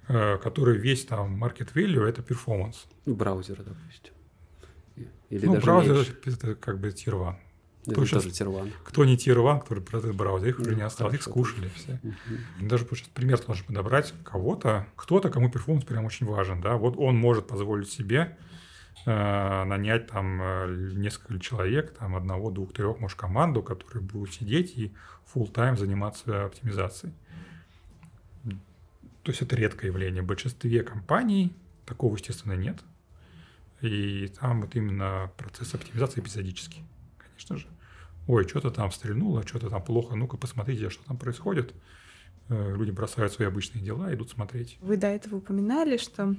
который 0.07 0.79
весь 0.79 1.05
там 1.05 1.43
market 1.43 1.73
value— 1.75 2.05
это 2.09 2.23
performance. 2.23 2.87
Браузеры, 3.07 3.65
допустим. 3.65 4.13
Или 5.31 5.47
ну, 5.47 5.55
даже 5.55 5.67
браузер 5.67 5.95
меньше. 5.95 6.17
это 6.27 6.55
как 6.55 6.79
бы 6.79 6.89
1. 6.89 7.37
Кто, 7.89 8.05
сейчас, 8.05 8.25
тоже 8.25 8.73
кто 8.85 9.05
не 9.05 9.17
тирван, 9.17 9.61
который 9.61 9.83
продает 9.83 10.17
браузер, 10.17 10.49
их 10.49 10.59
уже 10.59 10.75
не 10.75 10.83
осталось, 10.83 11.15
их 11.15 11.23
скушали 11.23 11.71
все. 11.75 12.01
Угу. 12.03 12.69
Даже 12.69 12.85
сейчас 12.85 13.09
пример 13.09 13.39
сложно 13.39 13.65
подобрать 13.67 14.13
кого-то, 14.25 14.89
кто-то, 14.97 15.31
кому 15.31 15.51
перформанс 15.51 15.85
прям 15.85 16.05
очень 16.05 16.27
важен, 16.27 16.61
да, 16.61 16.77
вот 16.77 16.97
он 16.97 17.17
может 17.17 17.47
позволить 17.47 17.89
себе 17.89 18.37
э, 19.05 19.65
нанять 19.65 20.09
там 20.09 20.41
э, 20.43 20.93
несколько 20.97 21.39
человек, 21.39 21.95
там 21.97 22.17
одного, 22.17 22.51
двух, 22.51 22.73
трех, 22.73 22.99
может, 22.99 23.17
команду, 23.17 23.63
которые 23.63 24.03
будут 24.03 24.35
сидеть 24.35 24.77
и 24.77 24.93
full 25.33 25.49
тайм 25.53 25.77
заниматься 25.77 26.47
оптимизацией. 26.47 27.15
То 29.27 29.33
есть 29.33 29.43
это 29.43 29.57
редкое 29.57 29.89
явление. 29.89 30.23
В 30.23 30.27
большинстве 30.27 30.83
компаний 30.83 31.55
такого, 31.85 32.17
естественно, 32.17 32.55
нет. 32.55 32.79
И 33.83 34.33
там 34.41 34.63
вот 34.63 34.75
именно 34.75 35.31
процесс 35.37 35.75
оптимизации 35.75 36.21
эпизодический, 36.21 36.83
конечно 37.19 37.59
же 37.59 37.67
ой, 38.27 38.47
что-то 38.49 38.71
там 38.71 38.91
стрельнуло, 38.91 39.47
что-то 39.47 39.71
там 39.71 39.83
плохо, 39.83 40.17
ну-ка 40.17 40.37
посмотрите, 40.37 40.91
что 40.91 41.05
там 41.05 41.17
происходит. 41.17 41.75
Э, 42.49 42.75
люди 42.77 42.91
бросают 42.91 43.33
свои 43.33 43.49
обычные 43.49 43.85
дела, 43.85 44.13
идут 44.15 44.31
смотреть. 44.31 44.79
Вы 44.81 44.97
до 44.97 45.09
этого 45.09 45.37
упоминали, 45.37 45.97
что 45.97 46.35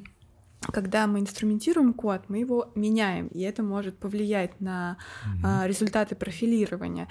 когда 0.62 1.08
мы 1.08 1.20
инструментируем 1.20 1.94
код, 1.94 2.24
мы 2.30 2.40
его 2.40 2.72
меняем, 2.76 3.28
и 3.28 3.42
это 3.42 3.64
может 3.64 3.98
повлиять 3.98 4.60
на 4.60 4.98
mm-hmm. 5.26 5.68
результаты 5.68 6.16
профилирования. 6.16 7.08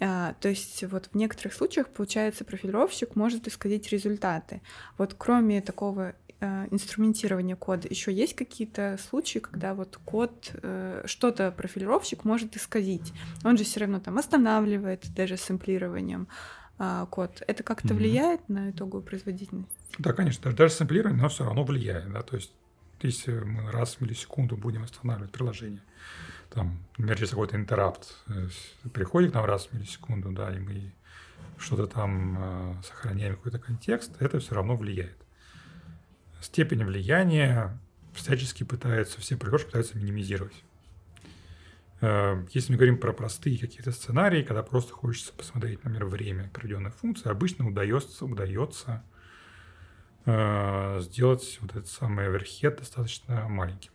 А, 0.00 0.34
то 0.40 0.48
есть 0.48 0.84
вот 0.84 1.08
в 1.12 1.16
некоторых 1.16 1.54
случаях, 1.54 1.88
получается, 1.88 2.44
профилировщик 2.44 3.16
может 3.16 3.48
исходить 3.48 3.90
результаты. 3.90 4.62
Вот 4.96 5.14
кроме 5.18 5.60
такого 5.60 6.14
Э, 6.40 6.68
инструментирования 6.70 7.56
кода, 7.56 7.88
еще 7.88 8.12
есть 8.12 8.36
какие-то 8.36 8.96
случаи, 9.08 9.40
когда 9.40 9.74
вот 9.74 9.98
код, 10.04 10.52
э, 10.62 11.02
что-то 11.04 11.50
профилировщик 11.50 12.24
может 12.24 12.56
исказить. 12.56 13.12
Он 13.42 13.58
же 13.58 13.64
все 13.64 13.80
равно 13.80 13.98
там 13.98 14.18
останавливает 14.18 15.12
даже 15.14 15.36
сэмплированием 15.36 16.28
э, 16.78 17.06
код. 17.10 17.42
Это 17.48 17.64
как-то 17.64 17.88
mm-hmm. 17.88 17.94
влияет 17.94 18.48
на 18.48 18.70
итоговую 18.70 19.02
производительность? 19.02 19.76
Да, 19.98 20.12
конечно, 20.12 20.44
даже, 20.44 20.56
даже 20.56 20.74
сэмплирование, 20.74 21.20
но 21.20 21.28
все 21.28 21.44
равно 21.44 21.64
влияет. 21.64 22.12
Да? 22.12 22.22
То 22.22 22.36
есть 22.36 22.52
если 23.02 23.32
мы 23.32 23.72
раз 23.72 23.96
в 23.96 24.00
миллисекунду 24.00 24.56
будем 24.56 24.84
останавливать 24.84 25.32
приложение, 25.32 25.82
там, 26.50 26.78
например, 26.96 27.16
через 27.16 27.30
какой-то 27.30 27.56
интерапт 27.56 28.16
приходит 28.92 29.32
к 29.32 29.34
нам 29.34 29.44
раз 29.44 29.66
в 29.66 29.72
миллисекунду, 29.72 30.32
да, 30.32 30.54
и 30.54 30.58
мы 30.58 30.92
что-то 31.58 31.86
там 31.86 32.36
э, 32.38 32.74
сохраняем 32.84 33.36
какой-то 33.36 33.58
контекст, 33.58 34.12
это 34.20 34.38
все 34.38 34.54
равно 34.54 34.76
влияет 34.76 35.16
степень 36.40 36.84
влияния 36.84 37.78
всячески 38.14 38.64
пытаются, 38.64 39.20
все 39.20 39.36
проигрыши 39.36 39.66
пытаются 39.66 39.96
минимизировать. 39.96 40.64
Э, 42.00 42.44
если 42.52 42.72
мы 42.72 42.78
говорим 42.78 42.98
про 42.98 43.12
простые 43.12 43.58
какие-то 43.58 43.92
сценарии, 43.92 44.42
когда 44.42 44.62
просто 44.62 44.92
хочется 44.92 45.32
посмотреть, 45.32 45.84
например, 45.84 46.06
время 46.06 46.50
проведенной 46.52 46.90
функции, 46.90 47.30
обычно 47.30 47.68
удается, 47.68 48.24
удается 48.24 49.04
э, 50.24 51.00
сделать 51.00 51.58
вот 51.60 51.70
этот 51.72 51.88
самый 51.88 52.26
оверхед 52.26 52.78
достаточно 52.78 53.48
маленьким. 53.48 53.92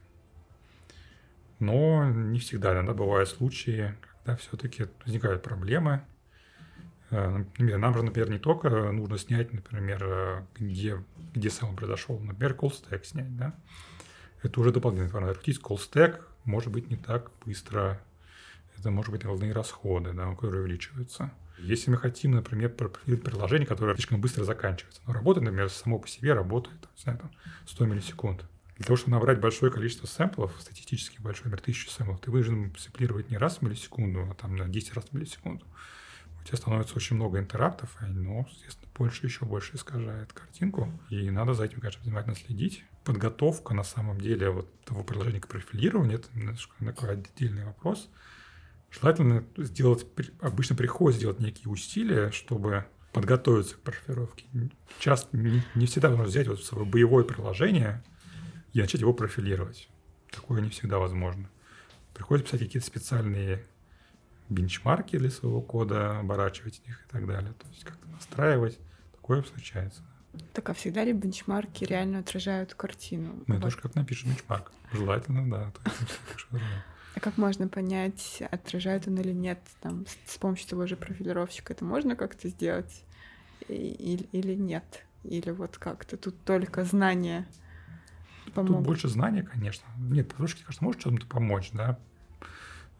Но 1.63 2.05
не 2.09 2.39
всегда, 2.39 2.73
иногда 2.73 2.93
бывают 2.93 3.29
случаи, 3.29 3.95
когда 4.23 4.35
все-таки 4.35 4.87
возникают 5.05 5.43
проблемы, 5.43 6.03
Э, 7.13 7.29
например, 7.29 7.77
нам 7.77 7.93
же, 7.93 8.01
например, 8.01 8.31
не 8.31 8.39
только 8.39 8.91
нужно 8.91 9.19
снять, 9.19 9.53
например, 9.53 10.03
э, 10.03 10.45
где, 10.55 10.97
где 11.35 11.49
сам 11.51 11.75
произошел, 11.75 12.19
например, 12.19 12.55
stack 12.55 13.03
снять, 13.03 13.37
да, 13.37 13.53
это 14.41 14.59
уже 14.59 14.71
дополнительная 14.71 15.09
информация. 15.09 15.35
Крутить 15.35 15.61
stack 15.61 16.21
может 16.43 16.71
быть 16.71 16.89
не 16.89 16.97
так 16.97 17.29
быстро, 17.45 18.01
это 18.79 18.89
может 18.89 19.11
быть 19.11 19.21
головные 19.21 19.53
расходы, 19.53 20.11
да, 20.13 20.33
которые 20.33 20.63
увеличиваются. 20.63 21.31
Если 21.59 21.91
мы 21.91 21.97
хотим, 21.97 22.31
например, 22.31 22.71
приложение, 22.71 23.67
которое 23.67 23.93
слишком 23.93 24.19
быстро 24.19 24.43
заканчивается, 24.43 25.01
но 25.05 25.13
работает, 25.13 25.45
например, 25.45 25.69
само 25.69 25.99
по 25.99 26.07
себе 26.07 26.33
работает, 26.33 26.81
не 26.95 27.03
знаю, 27.03 27.19
там, 27.19 27.31
100 27.67 27.85
миллисекунд. 27.85 28.45
Для 28.77 28.85
того, 28.85 28.97
чтобы 28.97 29.11
набрать 29.11 29.39
большое 29.39 29.71
количество 29.71 30.07
сэмплов, 30.07 30.55
статистически 30.59 31.21
большое, 31.21 31.45
например, 31.45 31.61
тысячу 31.61 31.89
сэмплов, 31.89 32.19
ты 32.19 32.31
вынужден 32.31 32.73
сэмплировать 32.77 33.29
не 33.29 33.37
раз 33.37 33.57
в 33.57 33.61
миллисекунду, 33.61 34.27
а 34.29 34.33
там 34.33 34.55
на 34.55 34.67
10 34.67 34.93
раз 34.95 35.05
в 35.05 35.13
миллисекунду 35.13 35.65
у 36.43 36.45
тебя 36.45 36.57
становится 36.57 36.95
очень 36.95 37.15
много 37.15 37.39
интерактов, 37.39 37.95
но, 38.01 38.45
естественно, 38.49 38.89
больше, 38.95 39.25
еще 39.25 39.45
больше 39.45 39.75
искажает 39.75 40.33
картинку. 40.33 40.91
И 41.09 41.31
надо 41.31 41.53
за 41.53 41.63
этим, 41.63 41.79
конечно, 41.79 42.01
внимательно 42.03 42.35
следить. 42.35 42.83
Подготовка, 43.05 43.73
на 43.73 43.83
самом 43.83 44.19
деле, 44.19 44.49
вот 44.49 44.83
того 44.83 45.03
приложения 45.03 45.39
к 45.39 45.47
профилированию, 45.47 46.19
это 46.19 46.27
такой 46.83 47.11
отдельный 47.11 47.63
вопрос. 47.63 48.09
Желательно 48.91 49.45
сделать, 49.55 50.05
обычно 50.41 50.75
приходится 50.75 51.19
сделать 51.19 51.39
некие 51.39 51.69
усилия, 51.69 52.31
чтобы 52.31 52.85
подготовиться 53.13 53.75
к 53.75 53.79
профилировке. 53.79 54.45
Часто 54.99 55.37
не 55.37 55.85
всегда 55.85 56.09
нужно 56.09 56.25
взять 56.25 56.47
вот 56.47 56.61
свое 56.63 56.85
боевое 56.85 57.23
приложение 57.23 58.03
и 58.73 58.81
начать 58.81 59.01
его 59.01 59.13
профилировать. 59.13 59.87
Такое 60.31 60.61
не 60.61 60.69
всегда 60.69 60.97
возможно. 60.97 61.49
Приходится 62.13 62.51
писать 62.51 62.67
какие-то 62.67 62.87
специальные 62.87 63.63
бенчмарки 64.49 65.17
для 65.17 65.29
своего 65.29 65.61
кода, 65.61 66.19
оборачивать 66.19 66.81
их 66.85 67.05
и 67.05 67.11
так 67.11 67.25
далее. 67.27 67.53
То 67.53 67.67
есть 67.69 67.83
как-то 67.83 68.07
настраивать. 68.07 68.79
Такое 69.15 69.43
случается. 69.43 70.01
Так 70.53 70.69
а 70.69 70.73
всегда 70.73 71.03
ли 71.03 71.13
бенчмарки 71.13 71.83
реально 71.83 72.19
отражают 72.19 72.73
картину? 72.73 73.43
Ну, 73.45 73.55
это 73.55 73.67
уж 73.67 73.75
как 73.75 73.95
напишешь 73.95 74.25
бенчмарк. 74.25 74.71
Желательно, 74.91 75.49
да. 75.49 75.73
А 77.15 77.19
как 77.19 77.37
можно 77.37 77.67
понять, 77.67 78.41
отражает 78.49 79.07
он 79.07 79.19
или 79.19 79.33
нет, 79.33 79.59
там, 79.81 80.05
с, 80.25 80.37
помощью 80.39 80.67
того 80.67 80.87
же 80.87 80.95
профилировщика, 80.95 81.73
это 81.73 81.85
можно 81.85 82.15
как-то 82.15 82.49
сделать 82.49 83.05
или, 83.67 84.27
или 84.31 84.55
нет? 84.55 85.05
Или 85.23 85.51
вот 85.51 85.77
как-то 85.77 86.17
тут 86.17 86.43
только 86.43 86.83
знания 86.83 87.47
помогут? 88.53 88.77
Тут 88.77 88.85
больше 88.85 89.07
знания, 89.07 89.43
конечно. 89.43 89.85
Нет, 89.97 90.27
профилировщик, 90.29 90.65
конечно, 90.65 90.85
может 90.85 91.01
чем-то 91.01 91.25
помочь, 91.27 91.71
да, 91.73 91.97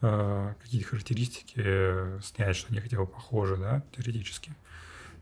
э, 0.02 0.54
какие-то 0.62 0.90
характеристики 0.90 2.22
снять, 2.22 2.56
что 2.56 2.72
они 2.72 2.80
хотя 2.82 2.98
бы 2.98 3.08
похожи, 3.08 3.58
да, 3.58 3.84
теоретически. 3.96 4.56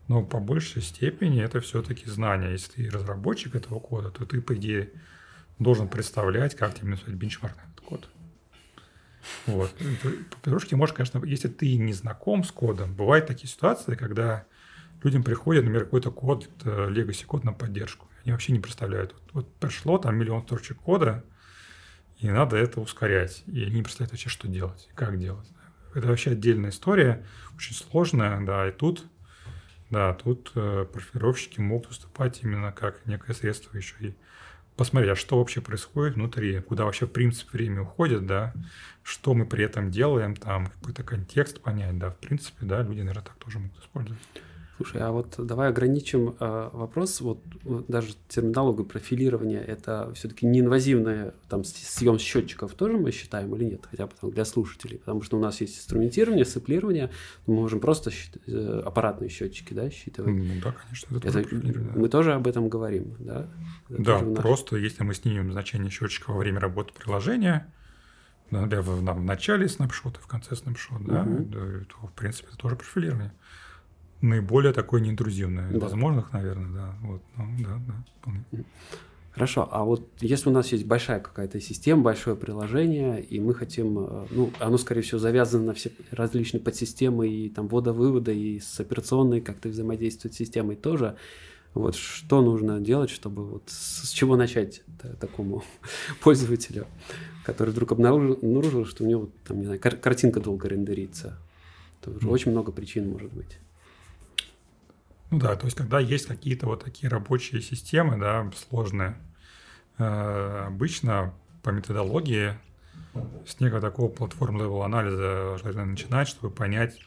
Но 0.08 0.24
по 0.24 0.40
большей 0.40 0.82
степени 0.82 1.42
это 1.42 1.60
все-таки 1.60 2.10
знание. 2.10 2.52
Если 2.52 2.72
ты 2.72 2.90
разработчик 2.90 3.54
этого 3.54 3.78
кода, 3.78 4.10
то 4.10 4.26
ты, 4.26 4.40
по 4.40 4.54
идее, 4.56 4.90
должен 5.58 5.88
представлять, 5.88 6.56
как 6.56 6.74
тебе 6.74 6.88
написать 6.88 7.14
бенчмарк 7.14 7.56
на 7.56 7.60
этот 7.60 7.80
код. 7.80 8.08
Вот. 9.46 9.72
По 10.30 10.36
пирожке 10.42 10.74
можешь, 10.74 10.94
конечно, 10.94 11.24
если 11.24 11.48
ты 11.48 11.76
не 11.76 11.92
знаком 11.92 12.42
с 12.42 12.50
кодом, 12.50 12.94
бывают 12.94 13.26
такие 13.28 13.48
ситуации, 13.48 13.94
когда 13.94 14.44
людям 15.04 15.22
приходит, 15.22 15.62
например, 15.62 15.84
какой-то 15.84 16.10
код, 16.10 16.48
legacy 16.64 17.24
код 17.24 17.44
на 17.44 17.52
поддержку. 17.52 18.08
Они 18.22 18.32
вообще 18.32 18.52
не 18.52 18.60
представляют. 18.60 19.12
Вот, 19.12 19.22
вот 19.32 19.54
пришло 19.56 19.98
там 19.98 20.16
миллион 20.16 20.42
строчек 20.42 20.78
кода, 20.78 21.24
и 22.18 22.30
надо 22.30 22.56
это 22.56 22.80
ускорять. 22.80 23.42
И 23.46 23.62
они 23.62 23.76
не 23.76 23.82
представляют 23.82 24.12
вообще, 24.12 24.28
что 24.28 24.48
делать, 24.48 24.88
как 24.94 25.18
делать. 25.18 25.48
Это 25.94 26.06
вообще 26.06 26.30
отдельная 26.30 26.70
история, 26.70 27.24
очень 27.56 27.74
сложная, 27.74 28.40
да, 28.44 28.68
и 28.68 28.72
тут, 28.72 29.04
да, 29.90 30.14
тут 30.14 30.52
э, 30.54 30.86
профилировщики 30.90 31.60
могут 31.60 31.88
выступать 31.88 32.42
именно 32.42 32.72
как 32.72 33.04
некое 33.06 33.34
средство 33.34 33.76
еще 33.76 33.94
и 34.00 34.14
посмотреть, 34.76 35.12
а 35.12 35.16
что 35.16 35.38
вообще 35.38 35.60
происходит 35.60 36.14
внутри, 36.14 36.60
куда 36.60 36.84
вообще 36.84 37.06
в 37.06 37.10
принципе 37.10 37.58
время 37.58 37.82
уходит, 37.82 38.26
да, 38.26 38.54
что 39.02 39.34
мы 39.34 39.44
при 39.44 39.64
этом 39.64 39.90
делаем, 39.90 40.34
там 40.34 40.68
какой-то 40.68 41.02
контекст 41.02 41.60
понять, 41.60 41.98
да, 41.98 42.10
в 42.10 42.16
принципе, 42.16 42.64
да, 42.64 42.82
люди, 42.82 43.00
наверное, 43.00 43.24
так 43.24 43.36
тоже 43.36 43.58
могут 43.58 43.78
использовать. 43.80 44.22
Слушай, 44.76 45.02
а 45.02 45.12
вот 45.12 45.34
давай 45.38 45.68
ограничим 45.68 46.34
э, 46.40 46.70
вопрос, 46.72 47.20
вот, 47.20 47.42
вот 47.62 47.86
даже 47.88 48.14
терминологию 48.28 48.86
профилирования, 48.86 49.60
это 49.60 50.10
все-таки 50.14 50.46
неинвазивное 50.46 51.34
там 51.48 51.62
съем 51.62 52.18
счетчиков 52.18 52.72
тоже 52.72 52.96
мы 52.96 53.10
считаем 53.10 53.54
или 53.54 53.64
нет, 53.64 53.86
хотя 53.90 54.06
бы 54.06 54.12
там 54.18 54.30
для 54.30 54.44
слушателей, 54.44 54.98
потому 54.98 55.22
что 55.22 55.36
у 55.36 55.40
нас 55.40 55.60
есть 55.60 55.78
инструментирование, 55.78 56.44
сцеплирование, 56.46 57.10
мы 57.46 57.54
можем 57.54 57.80
просто 57.80 58.10
счит, 58.10 58.38
э, 58.46 58.82
аппаратные 58.84 59.28
счетчики, 59.28 59.74
да, 59.74 59.90
считывать. 59.90 60.34
Ну 60.34 60.60
да, 60.64 60.72
конечно, 60.72 61.16
это, 61.18 61.40
это 61.40 61.98
Мы 61.98 62.08
тоже 62.08 62.32
об 62.32 62.46
этом 62.46 62.68
говорим, 62.68 63.14
да? 63.18 63.50
Это 63.90 64.02
да, 64.02 64.22
наш... 64.22 64.38
просто 64.38 64.76
если 64.76 65.04
мы 65.04 65.14
снимем 65.14 65.52
значение 65.52 65.90
счетчика 65.90 66.30
во 66.30 66.38
время 66.38 66.60
работы 66.60 66.94
приложения, 66.94 67.70
например, 68.50 68.82
в, 68.82 69.00
в 69.00 69.22
начале 69.22 69.68
снапшота, 69.68 70.18
в 70.20 70.26
конце 70.26 70.56
снапшота, 70.56 71.22
угу. 71.22 71.44
да, 71.44 71.64
то, 71.88 72.06
в 72.06 72.12
принципе, 72.14 72.48
это 72.48 72.56
тоже 72.56 72.76
профилирование 72.76 73.32
наиболее 74.22 74.72
такое 74.72 75.00
неинтрузивное. 75.00 75.70
Да. 75.70 75.78
Возможных, 75.78 76.32
наверное, 76.32 76.72
да. 76.72 76.94
Вот, 77.02 77.22
ну, 77.36 77.44
да, 77.58 77.80
да, 77.86 78.04
вполне. 78.20 78.64
Хорошо, 79.32 79.66
а 79.70 79.84
вот 79.84 80.06
если 80.20 80.50
у 80.50 80.52
нас 80.52 80.72
есть 80.72 80.84
большая 80.84 81.18
какая-то 81.18 81.58
система, 81.58 82.02
большое 82.02 82.36
приложение, 82.36 83.22
и 83.22 83.40
мы 83.40 83.54
хотим, 83.54 83.98
э, 83.98 84.26
ну, 84.30 84.50
оно, 84.60 84.76
скорее 84.76 85.00
всего, 85.00 85.18
завязано 85.18 85.64
на 85.64 85.74
все 85.74 85.90
различные 86.10 86.60
подсистемы 86.60 87.28
и 87.28 87.48
там 87.48 87.66
ввода-вывода, 87.66 88.30
и 88.30 88.60
с 88.60 88.78
операционной 88.78 89.40
как-то 89.40 89.70
взаимодействует 89.70 90.34
с 90.34 90.36
системой 90.36 90.76
тоже, 90.76 91.16
вот 91.72 91.94
что 91.94 92.42
нужно 92.42 92.78
делать, 92.80 93.08
чтобы 93.08 93.46
вот 93.46 93.62
с, 93.68 94.08
с 94.08 94.10
чего 94.10 94.36
начать 94.36 94.82
да, 95.02 95.14
такому 95.14 95.64
пользователю, 96.22 96.86
который 97.46 97.70
вдруг 97.70 97.92
обнаружил, 97.92 98.34
обнаружил, 98.34 98.84
что 98.84 99.04
у 99.04 99.06
него 99.06 99.30
там, 99.46 99.60
не 99.60 99.64
знаю, 99.64 99.80
кар- 99.80 99.96
картинка 99.96 100.40
долго 100.40 100.68
рендерится. 100.68 101.38
Тоже 102.02 102.18
mm. 102.18 102.28
очень 102.28 102.50
много 102.50 102.70
причин 102.70 103.08
может 103.08 103.32
быть. 103.32 103.58
Ну 105.32 105.38
да, 105.38 105.56
то 105.56 105.64
есть 105.64 105.78
когда 105.78 105.98
есть 105.98 106.26
какие-то 106.26 106.66
вот 106.66 106.84
такие 106.84 107.08
рабочие 107.08 107.62
системы, 107.62 108.18
да, 108.18 108.50
сложные, 108.68 109.16
э, 109.96 110.64
обычно 110.66 111.32
по 111.62 111.70
методологии 111.70 112.58
с 113.46 113.58
некого 113.58 113.80
такого 113.80 114.10
платформ-левел 114.10 114.82
анализа 114.82 115.56
желательно 115.56 115.86
начинать, 115.86 116.28
чтобы 116.28 116.54
понять, 116.54 116.98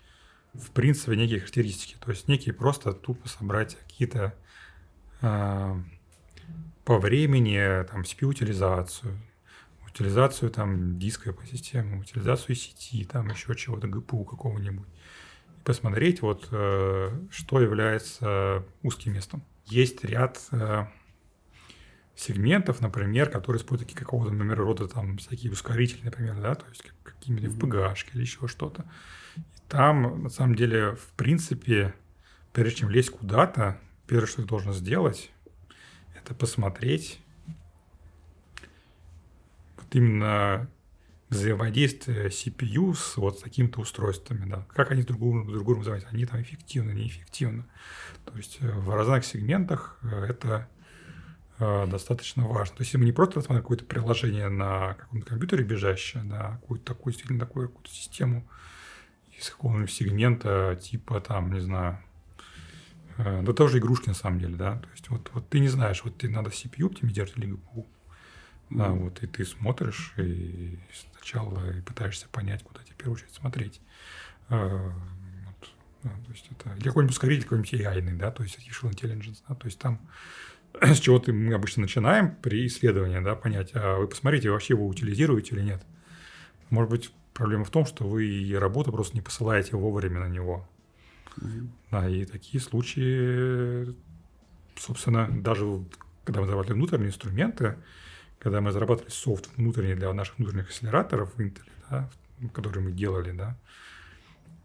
в 0.55 0.71
принципе, 0.71 1.15
некие 1.15 1.37
характеристики. 1.37 1.97
То 2.03 2.09
есть 2.09 2.27
некие 2.27 2.55
просто 2.55 2.93
тупо 2.93 3.29
собрать 3.29 3.77
какие-то 3.77 4.33
э, 5.21 5.75
по 6.83 6.97
времени, 6.97 7.85
там, 7.91 8.01
CPU-утилизацию, 8.01 9.19
утилизацию 9.85 10.49
там 10.49 10.97
диска 10.97 11.31
по 11.31 11.45
системе, 11.45 11.99
утилизацию 11.99 12.55
сети, 12.55 13.05
там 13.05 13.29
еще 13.29 13.53
чего-то, 13.53 13.87
ГПУ 13.87 14.23
какого-нибудь 14.23 14.87
посмотреть, 15.65 16.21
вот, 16.21 16.47
э, 16.51 17.11
что 17.31 17.59
является 17.59 18.63
узким 18.83 19.13
местом. 19.13 19.43
Есть 19.65 20.05
ряд 20.05 20.39
э, 20.51 20.85
сегментов, 22.15 22.81
например, 22.81 23.29
которые 23.29 23.59
используют 23.59 23.93
какого-то, 23.93 24.31
например, 24.31 24.59
рода 24.59 24.87
там 24.87 25.17
всякие 25.17 25.51
ускорители, 25.51 26.03
например, 26.03 26.39
да, 26.39 26.53
то 26.53 26.67
есть 26.69 26.83
какие-нибудь 27.03 27.57
FPGA 27.57 27.95
или 28.13 28.21
еще 28.21 28.47
что-то. 28.47 28.85
И 29.35 29.41
там, 29.67 30.23
на 30.23 30.29
самом 30.29 30.55
деле, 30.55 30.95
в 30.95 31.07
принципе, 31.17 31.95
прежде 32.53 32.81
чем 32.81 32.91
лезть 32.91 33.09
куда-то, 33.09 33.81
первое, 34.07 34.27
что 34.27 34.43
ты 34.43 34.47
должен 34.47 34.71
сделать, 34.71 35.31
это 36.15 36.35
посмотреть 36.35 37.19
вот 39.77 39.95
именно 39.95 40.69
взаимодействие 41.29 42.27
CPU 42.27 42.93
с 42.93 43.17
вот 43.17 43.41
такими-то 43.41 43.81
устройствами, 43.81 44.49
да, 44.49 44.65
как 44.73 44.91
они 44.91 45.03
друг 45.03 45.19
другу, 45.19 45.43
друг 45.43 45.63
другу 45.63 45.77
называются, 45.79 46.09
они 46.11 46.25
там 46.25 46.41
эффективны, 46.41 46.91
неэффективны. 46.91 47.65
То 48.25 48.37
есть 48.37 48.59
э, 48.61 48.71
в 48.71 48.93
разных 48.93 49.25
сегментах 49.25 49.97
э, 50.03 50.25
это 50.29 50.67
э, 51.57 51.87
достаточно 51.87 52.47
важно. 52.47 52.77
То 52.77 52.83
есть 52.83 52.93
мы 52.95 53.05
не 53.05 53.11
просто 53.11 53.35
рассматриваем 53.35 53.63
какое-то 53.63 53.85
приложение 53.85 54.49
на 54.49 54.93
каком-то 54.93 55.25
компьютере 55.25 55.63
бежащее, 55.63 56.23
да, 56.23 56.59
какую-то 56.61 56.85
такую, 56.85 57.13
действительно 57.13 57.39
такую 57.39 57.69
какую-то 57.69 57.91
систему 57.91 58.47
из 59.35 59.49
какого-нибудь 59.49 59.91
сегмента 59.91 60.79
типа 60.81 61.19
там, 61.21 61.51
не 61.51 61.59
знаю, 61.59 61.99
да 63.17 63.53
тоже 63.53 63.79
игрушки 63.79 64.09
на 64.09 64.13
самом 64.13 64.39
деле, 64.39 64.55
да, 64.55 64.77
то 64.77 64.89
есть 64.91 65.09
вот, 65.09 65.29
вот 65.33 65.49
ты 65.49 65.59
не 65.59 65.67
знаешь, 65.67 66.03
вот 66.05 66.17
тебе 66.17 66.31
надо 66.31 66.51
CPU 66.51 66.87
оптимизировать 66.87 67.37
или 67.37 67.49
GPU, 67.49 67.85
да, 68.69 68.91
вот 68.91 69.21
и 69.23 69.27
ты 69.27 69.43
смотришь 69.43 70.13
и 70.17 70.79
сначала 71.25 71.71
и 71.71 71.81
пытаешься 71.81 72.27
понять, 72.31 72.63
куда 72.63 72.81
тебе 72.83 72.93
в 72.93 72.97
первую 72.97 73.15
очередь 73.15 73.33
смотреть. 73.33 73.81
А, 74.49 74.93
вот, 75.47 75.69
да, 76.03 76.09
то 76.09 76.31
есть 76.31 76.47
это 76.51 76.75
или 76.75 76.87
какой-нибудь 76.87 77.13
ускоритель, 77.13 77.43
какой-нибудь 77.43 77.73
AI, 77.73 78.15
да, 78.15 78.31
то 78.31 78.43
есть 78.43 78.57
artificial 78.57 78.91
intelligence, 78.91 79.37
да, 79.47 79.55
то 79.55 79.65
есть 79.65 79.79
там 79.79 79.99
с 80.81 80.99
чего 80.99 81.17
-то 81.17 81.33
мы 81.33 81.53
обычно 81.53 81.81
начинаем 81.81 82.35
при 82.35 82.67
исследовании, 82.67 83.19
да, 83.19 83.35
понять, 83.35 83.71
а 83.73 83.97
вы 83.97 84.07
посмотрите, 84.07 84.51
вообще 84.51 84.73
его 84.73 84.87
утилизируете 84.87 85.55
или 85.55 85.63
нет. 85.63 85.83
Может 86.69 86.91
быть, 86.91 87.11
проблема 87.33 87.65
в 87.65 87.71
том, 87.71 87.85
что 87.85 88.07
вы 88.07 88.55
работу 88.57 88.91
просто 88.91 89.15
не 89.15 89.21
посылаете 89.21 89.75
вовремя 89.77 90.21
на 90.21 90.29
него. 90.29 90.67
Mm-hmm. 91.37 91.67
Да, 91.91 92.09
и 92.09 92.25
такие 92.25 92.61
случаи, 92.61 93.95
собственно, 94.75 95.27
даже 95.29 95.65
когда 96.23 96.41
мы 96.41 96.45
разрабатывали 96.45 96.77
внутренние 96.77 97.09
инструменты, 97.09 97.77
когда 98.45 98.61
мы 98.61 98.67
разрабатывали 98.67 99.09
софт 99.09 99.49
внутренний 99.57 99.95
для 99.95 100.13
наших 100.13 100.37
внутренних 100.37 100.67
акселераторов 100.67 101.33
в 101.33 101.39
Intel, 101.39 101.63
да, 101.89 102.07
которые 102.53 102.83
мы 102.83 102.91
делали, 102.91 103.31
да, 103.31 103.57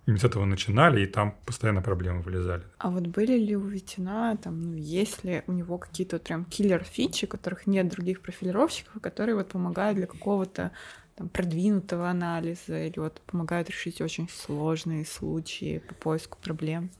именно 0.04 0.20
с 0.20 0.24
этого 0.24 0.44
начинали, 0.44 1.00
и 1.00 1.06
там 1.06 1.34
постоянно 1.46 1.80
проблемы 1.80 2.20
вылезали. 2.20 2.62
А 2.76 2.90
вот 2.90 3.06
были 3.06 3.38
ли 3.38 3.56
у 3.56 3.66
Витина, 3.66 4.36
там, 4.36 4.60
ну, 4.60 4.74
есть 4.74 5.24
ли 5.24 5.42
у 5.46 5.52
него 5.52 5.78
какие-то 5.78 6.18
прям 6.18 6.44
киллер-фичи, 6.44 7.26
которых 7.26 7.66
нет 7.66 7.88
других 7.88 8.20
профилировщиков, 8.20 9.00
которые 9.00 9.34
вот 9.34 9.48
помогают 9.48 9.96
для 9.96 10.06
какого-то 10.06 10.72
там, 11.16 11.30
продвинутого 11.30 12.10
анализа 12.10 12.84
или 12.84 12.98
вот 12.98 13.22
помогают 13.24 13.70
решить 13.70 14.02
очень 14.02 14.28
сложные 14.28 15.06
случаи 15.06 15.78
по 15.88 15.94
поиску 15.94 16.36
проблем? 16.42 16.90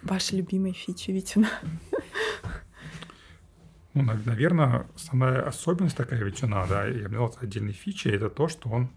Ваши 0.00 0.36
любимые 0.36 0.74
фичи 0.74 1.10
Витина? 1.10 1.48
Ну, 3.94 4.02
наверное, 4.02 4.86
основная 4.96 5.46
особенность 5.46 5.96
такая 5.96 6.22
ветчина, 6.22 6.66
да, 6.68 6.88
и 6.88 7.02
обладает 7.04 7.42
отдельной 7.42 7.72
фичей, 7.72 8.16
это 8.16 8.28
то, 8.28 8.48
что 8.48 8.68
он 8.68 8.90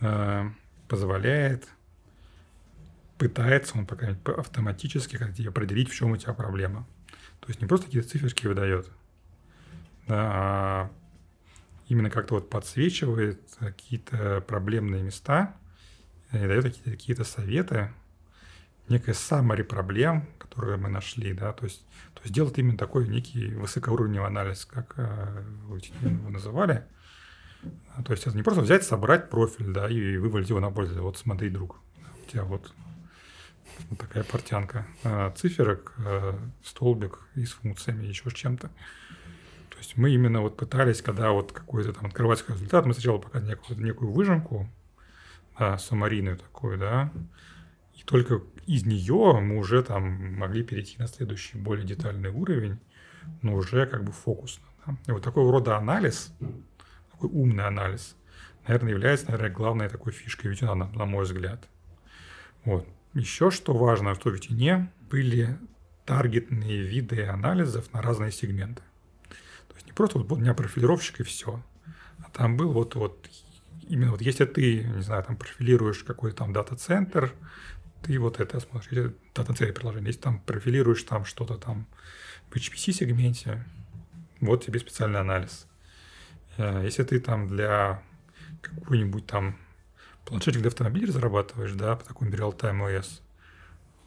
э, 0.00 0.50
позволяет, 0.88 1.68
пытается 3.18 3.76
он 3.76 3.86
пока 3.86 4.16
автоматически 4.38 5.18
как 5.18 5.38
определить, 5.38 5.90
в 5.90 5.94
чем 5.94 6.12
у 6.12 6.16
тебя 6.16 6.32
проблема. 6.32 6.86
То 7.40 7.48
есть 7.48 7.60
не 7.60 7.66
просто 7.66 7.86
какие-то 7.86 8.08
циферки 8.08 8.46
выдает, 8.46 8.90
да, 10.06 10.30
а 10.32 10.90
именно 11.88 12.08
как-то 12.08 12.34
вот 12.34 12.48
подсвечивает 12.48 13.40
какие-то 13.58 14.40
проблемные 14.40 15.02
места 15.02 15.54
и 16.32 16.38
дает 16.38 16.64
какие-то, 16.64 16.90
какие-то 16.90 17.24
советы, 17.24 17.92
некое 18.88 19.12
summary 19.12 19.64
проблем, 19.64 20.28
которые 20.38 20.78
мы 20.78 20.88
нашли, 20.88 21.32
да, 21.34 21.52
то 21.52 21.64
есть, 21.64 21.84
то 22.26 22.28
есть 22.28 22.34
делать 22.34 22.58
именно 22.58 22.76
такой 22.76 23.06
некий 23.06 23.54
высокоуровневый 23.54 24.26
анализ, 24.26 24.64
как 24.64 24.94
э, 24.96 25.44
вы 25.68 25.78
его 25.78 26.28
называли, 26.28 26.84
То 28.04 28.12
есть 28.12 28.26
это 28.26 28.36
не 28.36 28.42
просто 28.42 28.62
взять, 28.62 28.82
собрать 28.82 29.30
профиль, 29.30 29.72
да, 29.72 29.88
и 29.88 30.16
вывалить 30.16 30.48
его 30.48 30.58
на 30.58 30.72
пользователя. 30.72 31.04
Вот 31.04 31.18
смотри, 31.18 31.50
друг, 31.50 31.76
у 32.24 32.28
тебя 32.28 32.42
вот 32.42 32.72
вот 33.90 33.98
такая 34.00 34.24
портянка 34.24 34.88
а, 35.04 35.30
циферок, 35.36 35.94
а, 35.98 36.36
столбик 36.64 37.20
и 37.36 37.44
с 37.44 37.52
функциями, 37.52 38.06
еще 38.06 38.28
с 38.28 38.32
чем-то. 38.32 38.70
То 39.70 39.78
есть 39.78 39.96
мы 39.96 40.10
именно 40.10 40.40
вот 40.40 40.56
пытались, 40.56 41.02
когда 41.02 41.30
вот 41.30 41.52
какой-то 41.52 41.92
там 41.92 42.06
открывать 42.06 42.42
результат, 42.48 42.86
мы 42.86 42.94
сначала 42.94 43.18
пока 43.18 43.38
некую, 43.38 43.80
некую 43.80 44.10
выжимку, 44.10 44.68
да, 45.56 45.78
самарийную 45.78 46.38
такую, 46.38 46.76
да, 46.76 47.12
и 47.96 48.02
только 48.04 48.42
из 48.66 48.84
нее 48.84 49.40
мы 49.40 49.58
уже 49.58 49.82
там 49.82 50.34
могли 50.34 50.62
перейти 50.62 50.96
на 50.98 51.06
следующий 51.06 51.56
более 51.58 51.86
детальный 51.86 52.30
уровень, 52.30 52.78
но 53.42 53.54
уже 53.54 53.86
как 53.86 54.04
бы 54.04 54.12
фокусно. 54.12 54.64
Да. 54.86 54.96
И 55.06 55.12
вот 55.12 55.22
такого 55.22 55.50
рода 55.50 55.76
анализ, 55.76 56.32
такой 57.10 57.30
умный 57.30 57.64
анализ, 57.64 58.16
наверное, 58.66 58.92
является, 58.92 59.26
наверное, 59.26 59.50
главной 59.50 59.88
такой 59.88 60.12
фишкой 60.12 60.50
Витюна, 60.50 60.74
на, 60.74 60.88
на 60.88 61.06
мой 61.06 61.24
взгляд. 61.24 61.68
Вот. 62.64 62.86
Еще 63.14 63.50
что 63.50 63.72
важно, 63.72 64.14
что 64.14 64.30
в 64.30 64.34
Витюне 64.34 64.92
были 65.10 65.58
таргетные 66.04 66.82
виды 66.82 67.24
анализов 67.24 67.92
на 67.92 68.02
разные 68.02 68.30
сегменты. 68.30 68.82
То 69.68 69.74
есть 69.74 69.86
не 69.86 69.92
просто 69.92 70.18
вот 70.18 70.30
у 70.30 70.36
меня 70.36 70.54
профилировщик 70.54 71.20
и 71.20 71.22
все, 71.24 71.62
а 72.18 72.30
там 72.30 72.56
был 72.56 72.72
вот, 72.72 72.94
вот 72.94 73.28
именно 73.88 74.12
вот 74.12 74.22
если 74.22 74.44
ты, 74.44 74.84
не 74.84 75.02
знаю, 75.02 75.24
там 75.24 75.36
профилируешь 75.36 76.04
какой-то 76.04 76.38
там 76.38 76.52
дата-центр, 76.52 77.32
ты 78.02 78.18
вот 78.18 78.40
это 78.40 78.60
смотришь, 78.60 79.12
дата-центр 79.34 79.72
приложения, 79.72 80.08
если 80.08 80.20
там 80.20 80.40
профилируешь 80.40 81.02
там 81.02 81.24
что-то 81.24 81.56
там 81.56 81.86
в 82.50 82.56
HPC-сегменте, 82.56 83.64
вот 84.40 84.64
тебе 84.64 84.78
специальный 84.78 85.20
анализ. 85.20 85.66
Э, 86.56 86.82
если 86.84 87.02
ты 87.02 87.20
там 87.20 87.48
для 87.48 88.02
какой-нибудь 88.60 89.26
там 89.26 89.56
планшетик 90.24 90.60
для 90.60 90.68
автомобилей 90.68 91.06
разрабатываешь, 91.06 91.72
да, 91.72 91.96
по 91.96 92.04
такому 92.04 92.30
Real-Time 92.30 93.00
OS, 93.00 93.20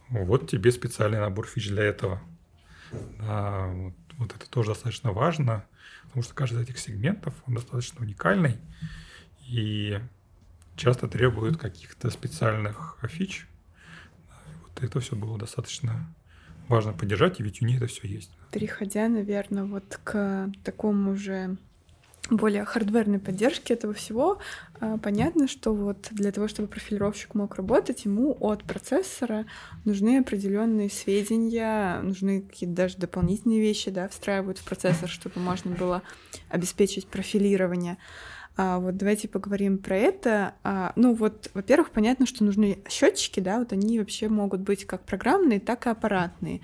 вот 0.09 0.49
тебе 0.49 0.71
специальный 0.71 1.19
набор 1.19 1.47
фич 1.47 1.69
для 1.69 1.83
этого. 1.83 2.21
Да, 3.19 3.67
вот, 3.67 3.93
вот 4.17 4.35
это 4.35 4.49
тоже 4.49 4.69
достаточно 4.69 5.11
важно, 5.11 5.65
потому 6.03 6.23
что 6.23 6.33
каждый 6.33 6.63
из 6.63 6.69
этих 6.69 6.79
сегментов, 6.79 7.33
он 7.45 7.55
достаточно 7.55 8.01
уникальный 8.01 8.57
и 9.47 9.99
часто 10.75 11.07
требует 11.07 11.57
каких-то 11.57 12.09
специальных 12.09 12.97
фич. 13.03 13.47
Это 14.81 14.99
все 14.99 15.15
было 15.15 15.37
достаточно 15.37 16.13
важно 16.67 16.93
поддержать, 16.93 17.39
и 17.39 17.43
ведь 17.43 17.61
у 17.61 17.65
них 17.65 17.77
это 17.77 17.87
все 17.87 18.07
есть. 18.07 18.31
Переходя, 18.51 19.07
наверное, 19.07 19.65
вот 19.65 19.99
к 20.03 20.51
такому 20.63 21.15
же 21.15 21.57
более 22.29 22.63
хардверной 22.63 23.19
поддержки 23.19 23.73
этого 23.73 23.93
всего, 23.93 24.39
а, 24.79 24.97
понятно, 24.97 25.47
что 25.47 25.73
вот 25.73 26.09
для 26.11 26.31
того, 26.31 26.47
чтобы 26.47 26.67
профилировщик 26.67 27.33
мог 27.33 27.55
работать, 27.55 28.05
ему 28.05 28.37
от 28.39 28.63
процессора 28.63 29.45
нужны 29.85 30.19
определенные 30.19 30.89
сведения, 30.89 31.99
нужны 32.01 32.41
какие-то 32.41 32.75
даже 32.75 32.97
дополнительные 32.97 33.61
вещи, 33.61 33.89
да, 33.89 34.07
встраивают 34.09 34.59
в 34.59 34.63
процессор, 34.63 35.09
чтобы 35.09 35.39
можно 35.39 35.75
было 35.75 36.03
обеспечить 36.49 37.07
профилирование. 37.07 37.97
А, 38.61 38.77
вот 38.77 38.97
давайте 38.97 39.29
поговорим 39.29 39.77
про 39.77 39.95
это. 39.95 40.53
А, 40.65 40.91
ну 40.97 41.13
вот, 41.13 41.49
во-первых, 41.53 41.91
понятно, 41.91 42.25
что 42.25 42.43
нужны 42.43 42.79
счетчики, 42.89 43.39
да, 43.39 43.59
вот 43.59 43.71
они 43.71 43.99
вообще 43.99 44.27
могут 44.27 44.59
быть 44.59 44.83
как 44.83 45.05
программные, 45.05 45.61
так 45.61 45.87
и 45.87 45.89
аппаратные. 45.89 46.59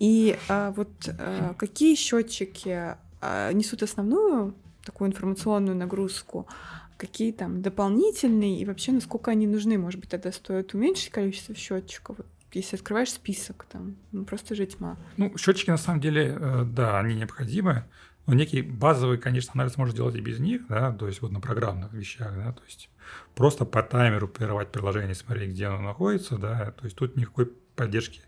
И 0.00 0.36
а, 0.48 0.72
вот 0.72 0.90
а, 1.06 1.54
какие 1.54 1.94
счетчики 1.94 2.96
а, 3.20 3.52
несут 3.52 3.84
основную 3.84 4.56
такую 4.84 5.08
информационную 5.10 5.76
нагрузку, 5.76 6.48
какие 6.96 7.30
там 7.30 7.62
дополнительные 7.62 8.58
и 8.58 8.64
вообще 8.64 8.90
насколько 8.90 9.30
они 9.30 9.46
нужны. 9.46 9.78
Может 9.78 10.00
быть, 10.00 10.10
тогда 10.10 10.32
стоит 10.32 10.74
уменьшить 10.74 11.10
количество 11.10 11.54
счетчиков. 11.54 12.16
Если 12.52 12.74
открываешь 12.74 13.12
список, 13.12 13.66
там 13.70 13.94
ну, 14.10 14.24
просто 14.24 14.56
же 14.56 14.66
тьма. 14.66 14.96
Ну, 15.16 15.38
счетчики 15.38 15.70
на 15.70 15.76
самом 15.76 16.00
деле, 16.00 16.36
э, 16.36 16.64
да, 16.64 16.98
они 16.98 17.14
необходимы. 17.14 17.84
Но 18.26 18.34
некий 18.34 18.62
базовый, 18.62 19.18
конечно, 19.18 19.52
анализ 19.54 19.76
можно 19.76 19.94
делать 19.94 20.14
и 20.14 20.20
без 20.20 20.38
них, 20.38 20.66
да, 20.68 20.92
то 20.92 21.06
есть 21.06 21.20
вот 21.22 21.32
на 21.32 21.40
программных 21.40 21.92
вещах, 21.92 22.34
да, 22.36 22.52
то 22.52 22.62
есть 22.64 22.90
просто 23.34 23.64
по 23.64 23.82
таймеру 23.82 24.28
прерывать 24.28 24.70
приложение, 24.70 25.14
смотреть, 25.14 25.50
где 25.50 25.66
оно 25.66 25.80
находится, 25.80 26.38
да, 26.38 26.72
то 26.72 26.84
есть 26.84 26.96
тут 26.96 27.16
никакой 27.16 27.46
поддержки 27.74 28.22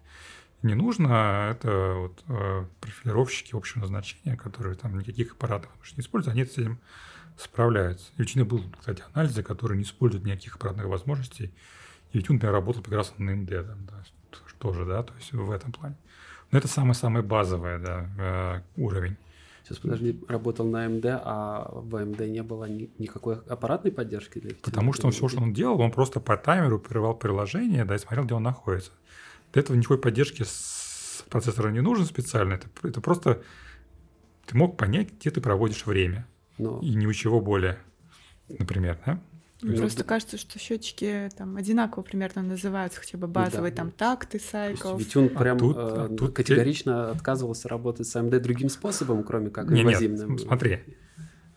не 0.62 0.74
нужно. 0.74 1.50
Это 1.50 1.94
вот 1.94 2.22
э, 2.28 2.64
профилировщики 2.80 3.54
общего 3.54 3.80
назначения, 3.80 4.36
которые 4.36 4.76
там 4.76 4.98
никаких 4.98 5.32
аппаратов 5.32 5.70
не 5.96 6.02
используют, 6.02 6.36
они 6.36 6.44
с 6.44 6.56
этим 6.58 6.78
справляются. 7.36 8.10
И 8.16 8.22
у 8.22 8.44
был, 8.44 8.64
кстати, 8.78 9.02
анализы, 9.12 9.42
которые 9.42 9.78
не 9.78 9.84
используют 9.84 10.24
никаких 10.24 10.56
аппаратных 10.56 10.86
возможностей. 10.86 11.52
И 12.12 12.18
он, 12.18 12.36
например, 12.36 12.52
работал 12.52 12.82
прекрасно 12.82 13.24
на 13.24 13.46
там, 13.46 13.86
да, 13.86 14.04
тоже, 14.58 14.84
да, 14.84 15.02
то 15.02 15.14
есть 15.14 15.32
в 15.32 15.50
этом 15.50 15.72
плане. 15.72 15.96
Но 16.50 16.58
это 16.58 16.68
самый-самый 16.68 17.22
базовый 17.22 17.78
да, 17.78 18.06
э, 18.18 18.60
уровень. 18.76 19.16
Сейчас, 19.64 19.78
подожди, 19.78 20.20
работал 20.28 20.66
на 20.66 20.88
МД, 20.88 21.04
а 21.06 21.70
в 21.72 22.04
МД 22.04 22.20
не 22.20 22.42
было 22.42 22.64
ни, 22.64 22.90
никакой 22.98 23.36
аппаратной 23.36 23.92
поддержки 23.92 24.40
для 24.40 24.56
Потому 24.56 24.92
что 24.92 25.06
он 25.06 25.12
все, 25.12 25.28
что 25.28 25.40
он 25.40 25.52
делал, 25.52 25.80
он 25.80 25.92
просто 25.92 26.18
по 26.18 26.36
таймеру 26.36 26.80
прерывал 26.80 27.14
приложение, 27.14 27.84
да, 27.84 27.94
и 27.94 27.98
смотрел, 27.98 28.24
где 28.24 28.34
он 28.34 28.42
находится. 28.42 28.90
Для 29.52 29.62
этого 29.62 29.76
никакой 29.76 29.98
поддержки 29.98 30.42
с 30.42 31.24
процессора 31.28 31.70
не 31.70 31.80
нужен 31.80 32.06
специально. 32.06 32.54
Это, 32.54 32.66
это 32.82 33.00
просто 33.00 33.42
ты 34.46 34.56
мог 34.56 34.76
понять, 34.76 35.12
где 35.12 35.30
ты 35.30 35.40
проводишь 35.40 35.86
время. 35.86 36.26
Но... 36.58 36.80
И 36.80 36.94
ничего 36.94 37.40
более, 37.40 37.78
например, 38.48 38.98
да? 39.06 39.22
Ну, 39.62 39.76
просто 39.76 40.02
кажется, 40.02 40.38
что 40.38 40.58
счетчики 40.58 41.30
там 41.36 41.56
одинаково 41.56 42.02
примерно 42.02 42.42
называются, 42.42 43.00
хотя 43.00 43.16
бы 43.16 43.28
базовые 43.28 43.70
ну, 43.70 43.76
да. 43.76 43.82
там 43.82 43.90
такты, 43.92 44.40
сайкл. 44.40 44.96
Ведь 44.96 45.16
он 45.16 45.30
а 45.34 45.38
прям 45.38 45.58
тут, 45.58 45.76
э, 45.76 45.80
а 45.80 46.08
тут 46.08 46.34
категорично 46.34 47.06
те... 47.06 47.16
отказывался 47.16 47.68
работать 47.68 48.08
с 48.08 48.16
AMD 48.16 48.40
другим 48.40 48.68
способом, 48.68 49.22
кроме 49.22 49.50
как 49.50 49.70
не, 49.70 49.82
инвазивным. 49.82 50.32
Нет, 50.32 50.40
смотри, 50.40 50.80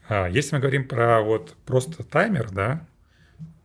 а, 0.07 0.27
если 0.27 0.55
мы 0.55 0.61
говорим 0.61 0.87
про 0.87 1.21
вот 1.21 1.55
просто 1.65 2.03
таймер, 2.03 2.51
да, 2.51 2.87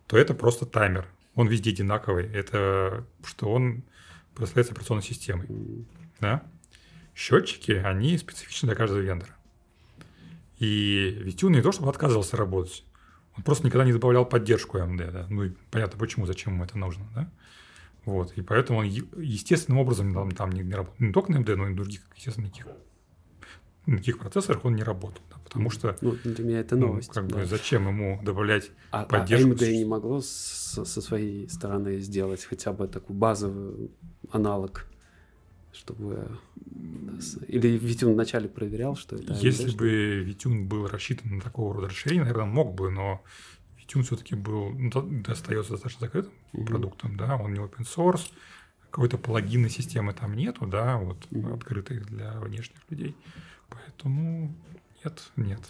то 0.06 0.16
это 0.16 0.32
просто 0.32 0.64
таймер. 0.64 1.06
Он 1.34 1.46
везде 1.46 1.70
одинаковый. 1.70 2.26
Это 2.32 3.04
что 3.24 3.50
он 3.50 3.82
предоставляется 4.34 4.72
операционной 4.72 5.02
системой. 5.02 5.46
Да? 6.18 6.42
Счетчики, 7.14 7.72
они 7.72 8.16
специфичны 8.16 8.68
для 8.68 8.76
каждого 8.76 9.00
вендора. 9.00 9.36
И 10.58 11.16
Витюн 11.20 11.52
не 11.52 11.62
то, 11.62 11.72
чтобы 11.72 11.90
отказывался 11.90 12.36
работать, 12.36 12.84
просто 13.44 13.66
никогда 13.66 13.84
не 13.84 13.92
добавлял 13.92 14.24
поддержку 14.24 14.78
AMD. 14.78 15.10
Да? 15.10 15.26
Ну, 15.28 15.44
и 15.44 15.52
понятно, 15.70 15.98
почему, 15.98 16.26
зачем 16.26 16.54
ему 16.54 16.64
это 16.64 16.78
нужно. 16.78 17.04
Да? 17.14 17.30
Вот, 18.04 18.32
и 18.36 18.42
поэтому 18.42 18.80
он 18.80 18.86
естественным 18.86 19.80
образом 19.80 20.14
там, 20.14 20.30
там 20.30 20.50
не, 20.50 20.62
не 20.62 20.74
работал. 20.74 20.96
Не 20.98 21.12
только 21.12 21.32
на 21.32 21.38
AMD, 21.38 21.56
но 21.56 21.66
и 21.66 21.70
на 21.70 21.76
других, 21.76 22.00
естественно, 22.16 22.46
никаких, 22.46 22.66
на 23.86 23.98
таких 23.98 24.18
процессорах 24.18 24.64
он 24.64 24.74
не 24.74 24.82
работал. 24.82 25.22
Да? 25.30 25.36
Потому 25.44 25.70
что... 25.70 25.96
Ну, 26.00 26.16
для 26.24 26.44
меня 26.44 26.60
это 26.60 26.76
новость. 26.76 27.08
Ну, 27.08 27.14
как 27.14 27.26
да. 27.28 27.36
бы 27.36 27.46
зачем 27.46 27.88
ему 27.88 28.20
добавлять 28.22 28.70
а, 28.90 29.02
а 29.02 29.04
поддержку? 29.04 29.50
А 29.50 29.52
AMD 29.52 29.72
не 29.72 29.84
могло 29.84 30.20
со, 30.20 30.84
со 30.84 31.00
своей 31.00 31.48
стороны 31.48 31.98
сделать 31.98 32.44
хотя 32.44 32.72
бы 32.72 32.88
такой 32.88 33.14
базовый 33.16 33.90
аналог, 34.30 34.86
чтобы... 35.72 36.38
Или 37.48 37.76
VTune 37.76 38.14
вначале 38.14 38.48
проверял, 38.48 38.96
что 38.96 39.16
это 39.16 39.32
AMD, 39.32 39.40
Если 39.42 39.76
бы 39.76 40.22
VTune 40.24 40.66
был 40.66 40.86
рассчитан 40.86 41.36
на 41.36 41.40
такого 41.40 41.74
рода 41.74 41.88
расширение, 41.88 42.24
наверное, 42.24 42.46
мог 42.46 42.74
бы, 42.74 42.90
но 42.90 43.22
VTune 43.78 44.02
все-таки 44.04 44.34
был, 44.34 44.70
ну, 44.70 44.90
остается 45.26 45.72
достаточно 45.72 46.06
закрытым 46.06 46.32
mm-hmm. 46.52 46.64
продуктом, 46.64 47.16
да, 47.16 47.36
он 47.36 47.52
не 47.52 47.60
open 47.60 47.84
source, 47.84 48.32
какой-то 48.90 49.18
плагинной 49.18 49.70
системы 49.70 50.14
там 50.14 50.34
нету, 50.34 50.66
да, 50.66 50.96
вот 50.96 51.26
mm-hmm. 51.30 51.54
открытой 51.54 51.98
для 51.98 52.32
внешних 52.40 52.80
людей. 52.88 53.14
Поэтому 53.68 54.54
нет, 55.04 55.30
нет, 55.36 55.60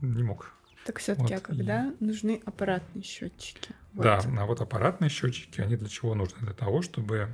не 0.00 0.22
мог. 0.22 0.52
Так 0.84 0.98
все-таки, 0.98 1.34
вот. 1.34 1.42
а 1.42 1.46
когда 1.46 1.86
и... 1.86 2.04
нужны 2.04 2.42
аппаратные 2.44 3.02
счетчики? 3.02 3.70
Вот. 3.94 4.02
Да, 4.02 4.20
а 4.38 4.46
вот 4.46 4.60
аппаратные 4.60 5.08
счетчики, 5.08 5.60
они 5.60 5.76
для 5.76 5.88
чего 5.88 6.14
нужны? 6.14 6.38
Для 6.40 6.52
того, 6.52 6.82
чтобы 6.82 7.30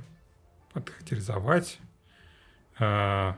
подхарактеризовать 0.73 1.79
э, 2.81 3.33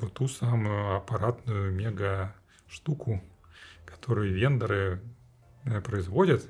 вот 0.00 0.14
ту 0.14 0.28
самую 0.28 0.96
аппаратную 0.96 1.72
мега 1.72 2.34
штуку, 2.68 3.22
которую 3.84 4.34
вендоры 4.34 5.00
э, 5.64 5.80
производят, 5.80 6.44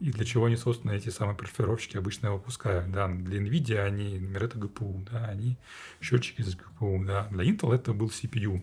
и 0.00 0.12
для 0.12 0.24
чего 0.24 0.44
они, 0.44 0.56
собственно, 0.56 0.92
эти 0.92 1.08
самые 1.08 1.36
профилировщики 1.36 1.96
обычно 1.96 2.32
выпускают. 2.32 2.90
Да, 2.92 3.08
для 3.08 3.40
NVIDIA 3.40 3.80
они, 3.80 4.18
например, 4.18 4.44
это 4.44 4.58
GPU, 4.58 5.04
да, 5.10 5.24
они 5.26 5.58
счетчики 6.00 6.40
из 6.40 6.56
GPU, 6.56 7.04
да. 7.04 7.26
Для 7.30 7.44
Intel 7.44 7.74
это 7.74 7.92
был 7.92 8.06
CPU, 8.06 8.62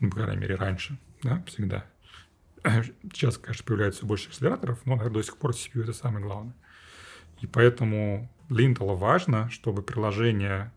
ну, 0.00 0.10
по 0.10 0.16
крайней 0.16 0.40
мере, 0.40 0.56
раньше, 0.56 0.98
да, 1.22 1.42
всегда. 1.46 1.86
Сейчас, 2.64 3.38
конечно, 3.38 3.64
появляется 3.64 3.98
все 4.00 4.06
больше 4.06 4.28
акселераторов, 4.28 4.84
но, 4.86 4.96
наверное, 4.96 5.20
до 5.20 5.22
сих 5.22 5.36
пор 5.36 5.52
CPU 5.52 5.82
это 5.82 5.92
самое 5.92 6.24
главное. 6.24 6.54
И 7.40 7.46
поэтому 7.46 8.28
для 8.48 8.66
Intel 8.68 8.96
важно, 8.96 9.48
чтобы 9.50 9.82
приложения 9.82 10.72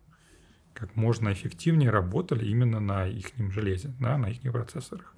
как 0.79 0.95
можно 0.95 1.33
эффективнее 1.33 1.89
работали 1.89 2.45
именно 2.45 2.79
на 2.79 3.05
их 3.05 3.27
железе, 3.51 3.93
да, 3.99 4.17
на 4.17 4.27
их 4.27 4.41
процессорах. 4.51 5.13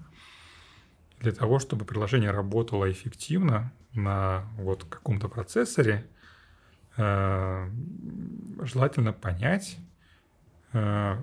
для 1.19 1.31
того, 1.31 1.59
чтобы 1.59 1.85
приложение 1.85 2.31
работало 2.31 2.91
эффективно 2.91 3.71
на 3.93 4.47
вот 4.57 4.85
каком-то 4.85 5.27
процессоре, 5.29 6.07
э, 6.97 7.69
желательно 8.63 9.13
понять, 9.13 9.77
э, 10.73 11.21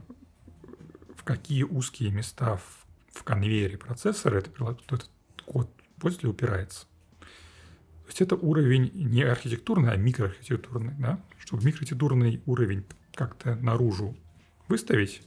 в 1.16 1.24
какие 1.24 1.64
узкие 1.64 2.12
места 2.12 2.59
в, 2.59 2.86
в 3.11 3.24
конвейере 3.24 3.76
процессора 3.76 4.39
это, 4.39 4.51
этот 4.51 5.11
код 5.47 5.68
пользователя 5.99 6.30
упирается. 6.30 6.86
То 7.20 8.07
есть 8.07 8.20
это 8.20 8.36
уровень 8.36 8.93
не 8.95 9.22
архитектурный, 9.22 9.93
а 9.93 9.97
микроархитектурный. 9.97 10.95
Да? 10.99 11.20
Чтобы 11.39 11.64
микроархитектурный 11.64 12.41
уровень 12.47 12.84
как-то 13.14 13.57
наружу 13.57 14.16
выставить, 14.68 15.22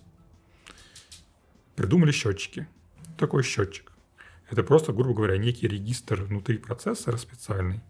придумали 1.75 2.11
счетчики. 2.11 2.67
Такой 3.17 3.43
счетчик. 3.43 3.91
Это 4.49 4.63
просто, 4.63 4.93
грубо 4.93 5.13
говоря, 5.13 5.37
некий 5.37 5.67
регистр 5.67 6.23
внутри 6.23 6.57
процессора 6.57 7.17
специальный, 7.17 7.81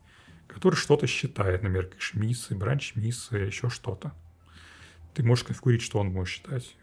который 0.47 0.75
что-то 0.75 1.07
считает, 1.07 1.63
например, 1.63 1.87
кэш-миссы, 1.87 2.55
бранч-миссы, 2.55 3.35
еще 3.37 3.69
что-то. 3.69 4.13
Ты 5.13 5.23
можешь 5.23 5.45
конфигурить, 5.45 5.81
что 5.81 5.99
он 5.99 6.09
может 6.09 6.35
считать. 6.35 6.75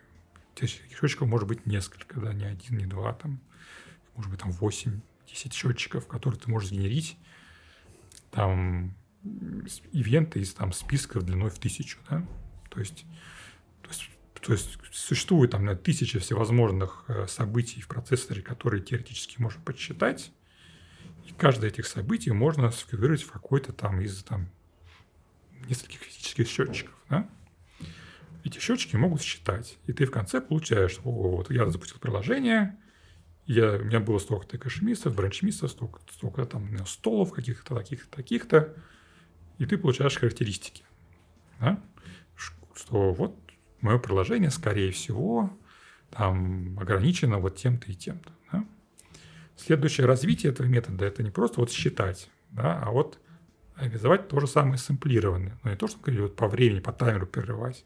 Счетчиков 0.61 1.29
может 1.29 1.47
быть 1.47 1.67
несколько, 1.67 2.21
да, 2.21 2.33
не 2.33 2.45
один, 2.45 2.79
не 2.79 2.87
два, 2.87 3.13
там, 3.13 3.41
может 4.17 4.31
быть, 4.31 4.41
там 4.41 4.51
8, 4.51 5.01
10 5.29 5.55
счетчиков, 5.55 6.09
которые 6.09 6.41
ты 6.41 6.51
можешь 6.51 6.71
сгенерить, 6.71 7.17
там, 8.33 8.97
ивенты 9.93 10.41
из 10.41 10.53
там 10.55 10.73
списков 10.73 11.25
длиной 11.25 11.51
в 11.51 11.59
тысячу, 11.59 11.99
да, 12.11 12.27
то 12.71 12.81
есть, 12.81 13.05
то 13.83 13.89
есть 13.89 14.11
то 14.41 14.53
есть 14.53 14.79
существует 14.93 15.51
там 15.51 15.77
тысячи 15.79 16.19
всевозможных 16.19 17.05
э, 17.09 17.27
событий 17.27 17.81
в 17.81 17.89
процессоре, 17.89 18.43
которые 18.43 18.83
теоретически 18.83 19.41
можно 19.41 19.61
подсчитать. 19.63 20.33
И 21.27 21.33
каждое 21.33 21.69
этих 21.71 21.87
событий 21.87 22.31
можно 22.31 22.71
сконфигурировать 22.71 23.23
в 23.23 23.31
какой-то 23.31 23.73
там 23.73 24.01
из 24.01 24.23
там, 24.23 24.51
нескольких 25.69 26.01
физических 26.01 26.49
счетчиков. 26.49 26.95
Да? 27.11 27.29
Эти 28.45 28.59
счетчики 28.59 28.97
могут 28.97 29.23
считать. 29.23 29.79
И 29.87 29.93
ты 29.93 30.07
в 30.07 30.11
конце 30.11 30.41
получаешь, 30.41 30.99
о, 31.05 31.37
вот 31.37 31.51
я 31.51 31.69
запустил 31.69 31.99
приложение, 31.99 32.79
я, 33.47 33.77
у 33.77 33.85
меня 33.85 34.01
было 34.01 34.19
столько-то 34.19 34.59
кэшмистов, 34.59 35.15
бранчмистов, 35.15 35.71
столько, 35.71 36.01
столько 36.11 36.45
там 36.45 36.87
столов 36.87 37.33
каких-то, 37.33 37.75
таких-то, 37.75 38.17
таких-то. 38.17 38.75
И 39.59 39.67
ты 39.67 39.79
получаешь 39.79 40.17
характеристики. 40.17 40.85
Да? 41.59 41.83
Что 42.75 43.13
вот 43.13 43.37
мое 43.81 43.99
приложение, 43.99 44.51
скорее 44.51 44.91
всего, 44.93 45.51
там 46.11 46.79
ограничено 46.79 47.39
вот 47.39 47.57
тем-то 47.57 47.91
и 47.91 47.95
тем-то. 47.95 48.31
Да? 48.53 48.65
Следующее 49.57 50.07
развитие 50.07 50.53
этого 50.53 50.67
метода– 50.67 51.05
это 51.07 51.23
не 51.23 51.31
просто 51.31 51.61
вот 51.61 51.71
считать, 51.71 52.31
да, 52.51 52.81
а 52.83 52.91
вот 52.91 53.19
реализовать 53.77 54.29
то 54.29 54.41
же 54.41 54.47
самое 54.47 54.79
сэмплированное. 54.79 55.59
Но 55.63 55.71
не 55.71 55.77
то, 55.77 55.87
что 55.87 56.01
говорили, 56.01 56.23
вот 56.23 56.37
по 56.37 56.49
времени, 56.49 56.81
по 56.81 56.93
таймеру 56.93 57.27
прерывать, 57.27 57.85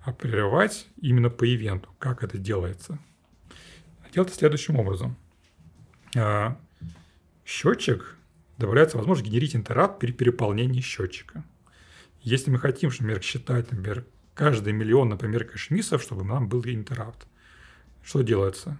а 0.00 0.12
прерывать 0.12 0.88
именно 1.00 1.30
по 1.30 1.46
ивенту. 1.46 1.88
Как 1.98 2.24
это 2.24 2.38
делается? 2.38 2.98
Делается 4.12 4.36
следующим 4.36 4.76
образом. 4.78 5.16
А, 6.16 6.58
счетчик 7.46 8.16
добавляется 8.58 8.98
возможность 8.98 9.30
генерить 9.30 9.56
интерапт 9.56 9.98
при 9.98 10.12
переполнении 10.12 10.80
счетчика. 10.80 11.44
Если 12.20 12.50
мы 12.50 12.58
хотим, 12.58 12.90
например, 12.90 13.22
считать, 13.22 13.70
например, 13.70 14.04
каждый 14.34 14.72
миллион, 14.72 15.10
например, 15.10 15.44
кэшмисов, 15.44 16.02
чтобы 16.02 16.24
нам 16.24 16.48
был 16.48 16.62
интерапт. 16.64 17.26
Что 18.02 18.22
делается? 18.22 18.78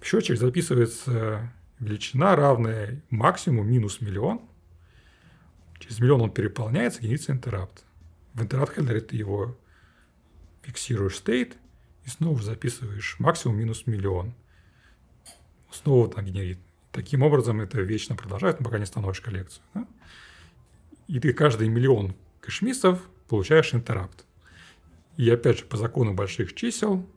В 0.00 0.04
счетчик 0.04 0.38
записывается 0.38 1.52
величина, 1.78 2.36
равная 2.36 3.02
максимуму 3.10 3.64
минус 3.64 4.00
миллион. 4.00 4.40
Через 5.78 6.00
миллион 6.00 6.22
он 6.22 6.30
переполняется, 6.30 7.02
генерится 7.02 7.32
интерапт. 7.32 7.84
В 8.34 8.42
интерапт 8.42 8.74
хендлере 8.74 9.00
ты 9.00 9.16
его 9.16 9.56
фиксируешь 10.62 11.16
стейт 11.16 11.56
и 12.04 12.08
снова 12.08 12.42
записываешь 12.42 13.16
максимум 13.18 13.58
минус 13.58 13.86
миллион. 13.86 14.34
Снова 15.70 16.08
там 16.08 16.24
генерит. 16.24 16.58
Таким 16.92 17.22
образом, 17.22 17.60
это 17.60 17.80
вечно 17.80 18.16
продолжает, 18.16 18.58
пока 18.58 18.78
не 18.78 18.86
становишь 18.86 19.20
коллекцию. 19.20 19.62
Да? 19.74 19.86
И 21.08 21.20
ты 21.20 21.32
каждый 21.32 21.68
миллион 21.68 22.14
кэшмисов 22.40 23.02
получаешь 23.28 23.74
интерапт. 23.74 24.25
И 25.16 25.28
опять 25.30 25.58
же, 25.58 25.64
по 25.64 25.76
закону 25.76 26.14
больших 26.14 26.54
чисел, 26.54 27.08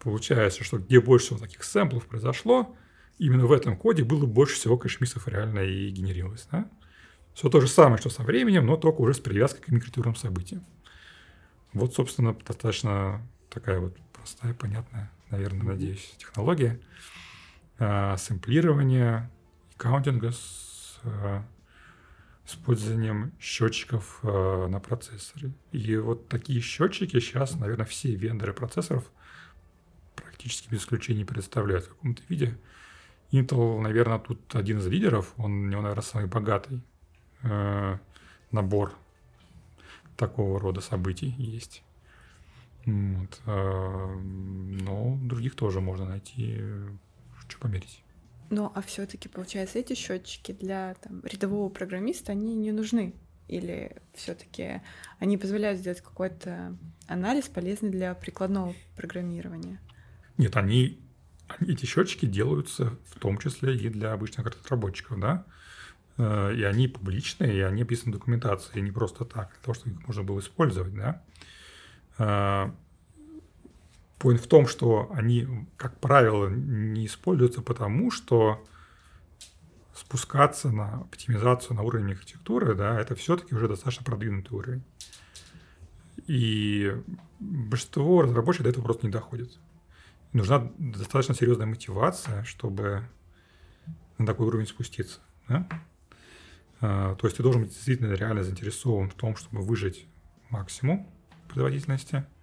получается, 0.00 0.64
что 0.64 0.78
где 0.78 1.00
больше 1.00 1.26
всего 1.26 1.38
таких 1.38 1.64
сэмплов 1.64 2.06
произошло, 2.06 2.74
именно 3.18 3.46
в 3.46 3.52
этом 3.52 3.76
коде 3.76 4.04
было 4.04 4.26
больше 4.26 4.54
всего 4.54 4.76
кэшмисов 4.78 5.28
реально 5.28 5.60
и 5.60 5.90
генерировалось. 5.90 6.48
Да? 6.50 6.68
Все 7.34 7.48
то 7.48 7.60
же 7.60 7.68
самое, 7.68 7.98
что 7.98 8.10
со 8.10 8.22
временем, 8.22 8.66
но 8.66 8.76
только 8.76 9.00
уже 9.00 9.14
с 9.14 9.20
привязкой 9.20 9.62
к 9.62 9.68
микротюрным 9.68 10.16
событиям. 10.16 10.64
Вот, 11.72 11.94
собственно, 11.94 12.34
достаточно 12.34 13.26
такая 13.48 13.80
вот 13.80 13.96
простая, 14.12 14.54
понятная, 14.54 15.10
наверное, 15.30 15.64
надеюсь, 15.64 16.14
технология 16.18 16.80
а, 17.78 18.16
сэмплирования 18.16 19.30
каунтинга 19.76 20.32
с 20.32 21.00
а, 21.04 21.44
использованием 22.52 23.32
счетчиков 23.40 24.20
э, 24.22 24.66
на 24.68 24.80
процессоре. 24.80 25.52
И 25.72 25.96
вот 25.96 26.28
такие 26.28 26.60
счетчики 26.60 27.18
сейчас, 27.20 27.54
наверное, 27.54 27.86
все 27.86 28.14
вендоры 28.14 28.52
процессоров 28.52 29.10
практически 30.14 30.68
без 30.68 30.80
исключения 30.80 31.24
представляют 31.24 31.86
в 31.86 31.88
каком-то 31.90 32.22
виде. 32.28 32.58
Intel, 33.30 33.80
наверное, 33.80 34.18
тут 34.18 34.54
один 34.54 34.78
из 34.78 34.86
лидеров, 34.86 35.32
он, 35.36 35.52
у 35.52 35.66
него, 35.66 35.82
наверное, 35.82 36.02
самый 36.02 36.26
богатый 36.26 36.82
э, 37.42 37.98
набор 38.50 38.94
такого 40.16 40.60
рода 40.60 40.80
событий 40.80 41.34
есть. 41.38 41.82
Вот, 42.84 43.40
э, 43.46 44.16
но 44.16 45.18
других 45.22 45.54
тоже 45.54 45.80
можно 45.80 46.04
найти, 46.04 46.60
что 47.48 47.58
померить. 47.58 48.01
Ну, 48.52 48.70
а 48.74 48.82
все-таки, 48.82 49.30
получается, 49.30 49.78
эти 49.78 49.94
счетчики 49.94 50.52
для 50.52 50.94
там, 51.00 51.22
рядового 51.24 51.70
программиста, 51.70 52.32
они 52.32 52.54
не 52.54 52.70
нужны. 52.70 53.14
Или 53.48 53.96
все-таки 54.12 54.82
они 55.18 55.38
позволяют 55.38 55.80
сделать 55.80 56.02
какой-то 56.02 56.76
анализ, 57.06 57.48
полезный 57.48 57.88
для 57.88 58.14
прикладного 58.14 58.74
программирования? 58.94 59.80
Нет, 60.36 60.54
они, 60.58 61.00
эти 61.60 61.86
счетчики 61.86 62.26
делаются 62.26 62.98
в 63.06 63.18
том 63.18 63.38
числе 63.38 63.74
и 63.74 63.88
для 63.88 64.12
обычных 64.12 64.44
разработчиков, 64.44 65.18
да. 65.18 65.46
Э, 66.18 66.54
и 66.54 66.62
они 66.62 66.88
публичные, 66.88 67.56
и 67.56 67.60
они 67.60 67.84
описаны 67.84 68.10
в 68.10 68.18
документации, 68.18 68.80
не 68.80 68.92
просто 68.92 69.24
так, 69.24 69.48
для 69.52 69.62
того, 69.62 69.72
чтобы 69.72 69.92
их 69.92 70.06
можно 70.06 70.24
было 70.24 70.40
использовать, 70.40 70.94
да. 70.94 72.74
Point 74.22 74.36
в 74.36 74.46
том, 74.46 74.68
что 74.68 75.10
они, 75.12 75.66
как 75.76 75.98
правило, 75.98 76.48
не 76.48 77.06
используются 77.06 77.60
потому, 77.60 78.12
что 78.12 78.64
спускаться 79.92 80.70
на 80.70 81.00
оптимизацию 81.00 81.76
на 81.76 81.82
уровень 81.82 82.12
архитектуры, 82.12 82.76
да, 82.76 83.00
это 83.00 83.16
все-таки 83.16 83.54
уже 83.54 83.66
достаточно 83.66 84.04
продвинутый 84.04 84.56
уровень. 84.56 84.84
И 86.28 86.94
большинство 87.40 88.22
разработчиков 88.22 88.64
до 88.64 88.70
этого 88.70 88.84
просто 88.84 89.06
не 89.06 89.12
доходит. 89.12 89.58
нужна 90.32 90.70
достаточно 90.78 91.34
серьезная 91.34 91.66
мотивация, 91.66 92.44
чтобы 92.44 93.02
на 94.18 94.26
такой 94.26 94.46
уровень 94.46 94.68
спуститься. 94.68 95.18
Да? 95.48 95.68
А, 96.80 97.16
то 97.16 97.26
есть 97.26 97.36
ты 97.36 97.42
должен 97.42 97.62
быть 97.62 97.72
действительно 97.72 98.12
реально 98.12 98.44
заинтересован 98.44 99.10
в 99.10 99.14
том, 99.14 99.34
чтобы 99.34 99.62
выжить 99.62 100.06
максимум 100.48 101.08
производительности– 101.48 102.24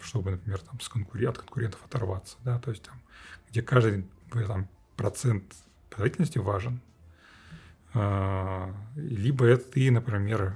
чтобы, 0.00 0.30
например, 0.30 0.60
там, 0.60 0.80
с 0.80 0.88
конкурент, 0.88 1.36
от 1.36 1.38
конкурентов 1.38 1.84
оторваться, 1.84 2.38
да, 2.44 2.58
то 2.58 2.70
есть 2.70 2.82
там, 2.82 3.00
где 3.50 3.60
каждый 3.60 4.06
там, 4.32 4.68
процент 4.96 5.44
производительности 5.90 6.38
важен. 6.38 6.80
А, 7.94 8.74
либо 8.96 9.44
это 9.44 9.70
ты, 9.72 9.90
например, 9.90 10.54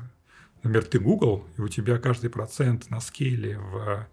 например, 0.62 0.84
ты 0.84 0.98
Google, 0.98 1.46
и 1.56 1.60
у 1.60 1.68
тебя 1.68 1.98
каждый 1.98 2.30
процент 2.30 2.90
на 2.90 3.00
скейле 3.00 3.58
в 3.58 4.06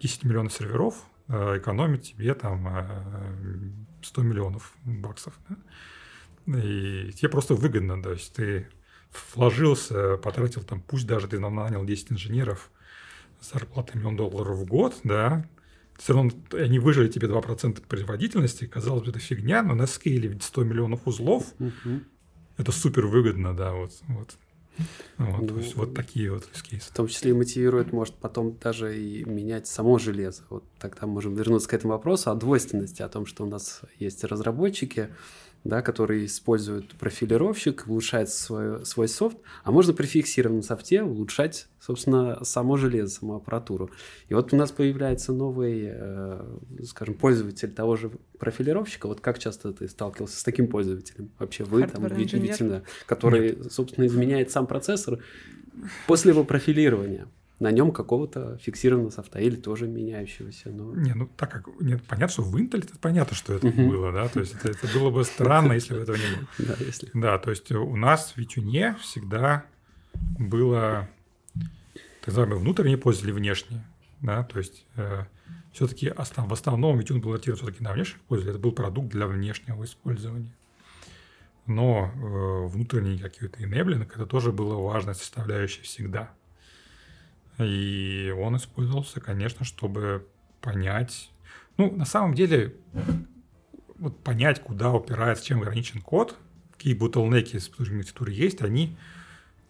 10 0.00 0.24
миллионов 0.24 0.52
серверов 0.52 1.04
а, 1.28 1.58
экономит 1.58 2.04
тебе 2.04 2.34
там 2.34 2.66
100 4.02 4.22
миллионов 4.22 4.74
баксов. 4.84 5.34
Да? 5.48 5.56
И 6.58 7.12
тебе 7.12 7.28
просто 7.28 7.54
выгодно, 7.54 8.02
то 8.02 8.12
есть 8.12 8.34
ты 8.34 8.68
вложился, 9.34 10.16
потратил 10.16 10.62
там, 10.62 10.80
пусть 10.80 11.06
даже 11.06 11.28
ты 11.28 11.38
нанял 11.38 11.84
10 11.84 12.12
инженеров, 12.12 12.70
зарплата 13.52 13.96
миллион 13.96 14.16
долларов 14.16 14.58
в 14.58 14.64
год, 14.64 14.94
да, 15.04 15.46
все 15.98 16.14
равно 16.14 16.32
они 16.52 16.78
выжили 16.78 17.08
тебе 17.08 17.28
2% 17.28 17.86
производительности, 17.86 18.66
казалось 18.66 19.04
бы, 19.04 19.10
это 19.10 19.18
фигня, 19.18 19.62
но 19.62 19.74
на 19.74 19.86
скейле 19.86 20.28
ведь 20.28 20.42
100 20.42 20.64
миллионов 20.64 21.06
узлов, 21.06 21.54
угу. 21.58 22.00
это 22.56 22.72
супер 22.72 23.06
выгодно, 23.06 23.54
да, 23.54 23.72
вот, 23.72 23.92
вот. 24.08 24.36
Вот, 25.18 25.42
Ну, 25.42 25.46
то 25.46 25.58
есть 25.58 25.76
вот 25.76 25.94
такие 25.94 26.32
вот 26.32 26.46
кейсы. 26.62 26.90
В 26.90 26.94
том 26.94 27.06
числе 27.06 27.30
и 27.30 27.34
мотивирует, 27.34 27.92
может, 27.92 28.16
потом 28.16 28.58
даже 28.60 28.98
и 28.98 29.24
менять 29.24 29.68
само 29.68 29.98
железо. 29.98 30.42
Вот 30.50 30.64
тогда 30.80 31.06
можем 31.06 31.36
вернуться 31.36 31.68
к 31.68 31.74
этому 31.74 31.92
вопросу 31.92 32.30
о 32.30 32.34
двойственности, 32.34 33.00
о 33.02 33.08
том, 33.08 33.24
что 33.24 33.44
у 33.44 33.46
нас 33.46 33.82
есть 34.00 34.24
разработчики, 34.24 35.10
да, 35.64 35.80
которые 35.80 36.26
используют 36.26 36.94
профилировщик, 36.94 37.84
улучшает 37.86 38.28
свой, 38.28 38.84
свой 38.84 39.08
софт, 39.08 39.38
а 39.64 39.72
можно 39.72 39.94
при 39.94 40.06
фиксированном 40.06 40.62
софте 40.62 41.02
улучшать, 41.02 41.68
собственно, 41.80 42.44
само 42.44 42.76
железо, 42.76 43.14
саму 43.14 43.36
аппаратуру. 43.36 43.90
И 44.28 44.34
вот 44.34 44.52
у 44.52 44.56
нас 44.56 44.70
появляется 44.72 45.32
новый, 45.32 45.88
э, 45.90 46.58
скажем, 46.84 47.14
пользователь 47.14 47.72
того 47.72 47.96
же 47.96 48.10
профилировщика. 48.38 49.06
Вот 49.06 49.22
как 49.22 49.38
часто 49.38 49.72
ты 49.72 49.88
сталкивался 49.88 50.38
с 50.38 50.44
таким 50.44 50.68
пользователем? 50.68 51.30
Вообще 51.38 51.64
вы 51.64 51.86
там 51.86 52.04
Hardware 52.04 52.14
видите, 52.14 52.36
engineer? 52.36 52.42
видите, 52.42 52.82
который, 53.06 53.70
собственно, 53.70 54.06
изменяет 54.06 54.50
сам 54.50 54.66
процессор 54.66 55.20
после 56.06 56.32
его 56.32 56.44
профилирования 56.44 57.26
на 57.60 57.70
нем 57.70 57.92
какого-то 57.92 58.58
фиксированного 58.58 59.10
софта 59.10 59.38
или 59.38 59.56
тоже 59.56 59.86
меняющегося. 59.86 60.70
Но... 60.70 60.94
Не, 60.94 61.14
ну 61.14 61.28
так 61.36 61.50
как 61.50 61.68
нет, 61.80 62.02
понятно, 62.04 62.32
что 62.32 62.42
в 62.42 62.56
Intel 62.56 62.84
это 62.84 62.98
понятно, 62.98 63.36
что 63.36 63.54
это 63.54 63.68
было, 63.68 64.12
да, 64.12 64.28
то 64.28 64.40
есть 64.40 64.54
это, 64.54 64.70
это 64.70 64.88
было 64.98 65.10
бы 65.10 65.24
странно, 65.24 65.72
если 65.72 65.94
бы 65.94 66.00
этого 66.00 66.16
не 66.16 66.36
было. 66.36 66.46
Да, 66.58 66.74
если... 66.84 67.10
Да, 67.14 67.38
то 67.38 67.50
есть 67.50 67.70
у 67.70 67.96
нас 67.96 68.32
в 68.32 68.36
Витюне 68.36 68.96
всегда 69.00 69.64
было 70.38 71.08
так 72.20 72.28
называемые 72.28 72.60
внутренние 72.60 72.98
пользователи 72.98 73.30
и 73.30 73.34
внешние, 73.34 73.84
да, 74.20 74.42
то 74.42 74.58
есть 74.58 74.86
все-таки 75.72 76.12
в 76.16 76.52
основном 76.52 76.98
Витюн 76.98 77.20
был 77.20 77.32
ориентирован 77.32 77.58
все-таки 77.58 77.82
на 77.82 77.92
внешних 77.92 78.20
пользователей, 78.22 78.54
это 78.54 78.62
был 78.62 78.72
продукт 78.72 79.08
для 79.08 79.26
внешнего 79.26 79.84
использования. 79.84 80.54
Но 81.66 82.12
э, 82.14 82.66
внутренний 82.68 83.18
какой-то 83.18 83.58
enabling, 83.62 84.04
это 84.04 84.26
тоже 84.26 84.52
была 84.52 84.76
важная 84.76 85.14
составляющая 85.14 85.82
всегда. 85.82 86.32
И 87.58 88.34
он 88.36 88.56
использовался, 88.56 89.20
конечно, 89.20 89.64
чтобы 89.64 90.26
понять... 90.60 91.30
Ну, 91.76 91.90
на 91.94 92.04
самом 92.04 92.34
деле, 92.34 92.76
вот 93.98 94.22
понять, 94.22 94.62
куда 94.62 94.92
упирается, 94.92 95.44
чем 95.44 95.60
ограничен 95.60 96.00
код, 96.00 96.36
какие 96.72 96.96
bottleneck 96.96 97.58
с 97.58 97.68
архитектуры 97.78 98.32
есть, 98.32 98.62
они 98.62 98.96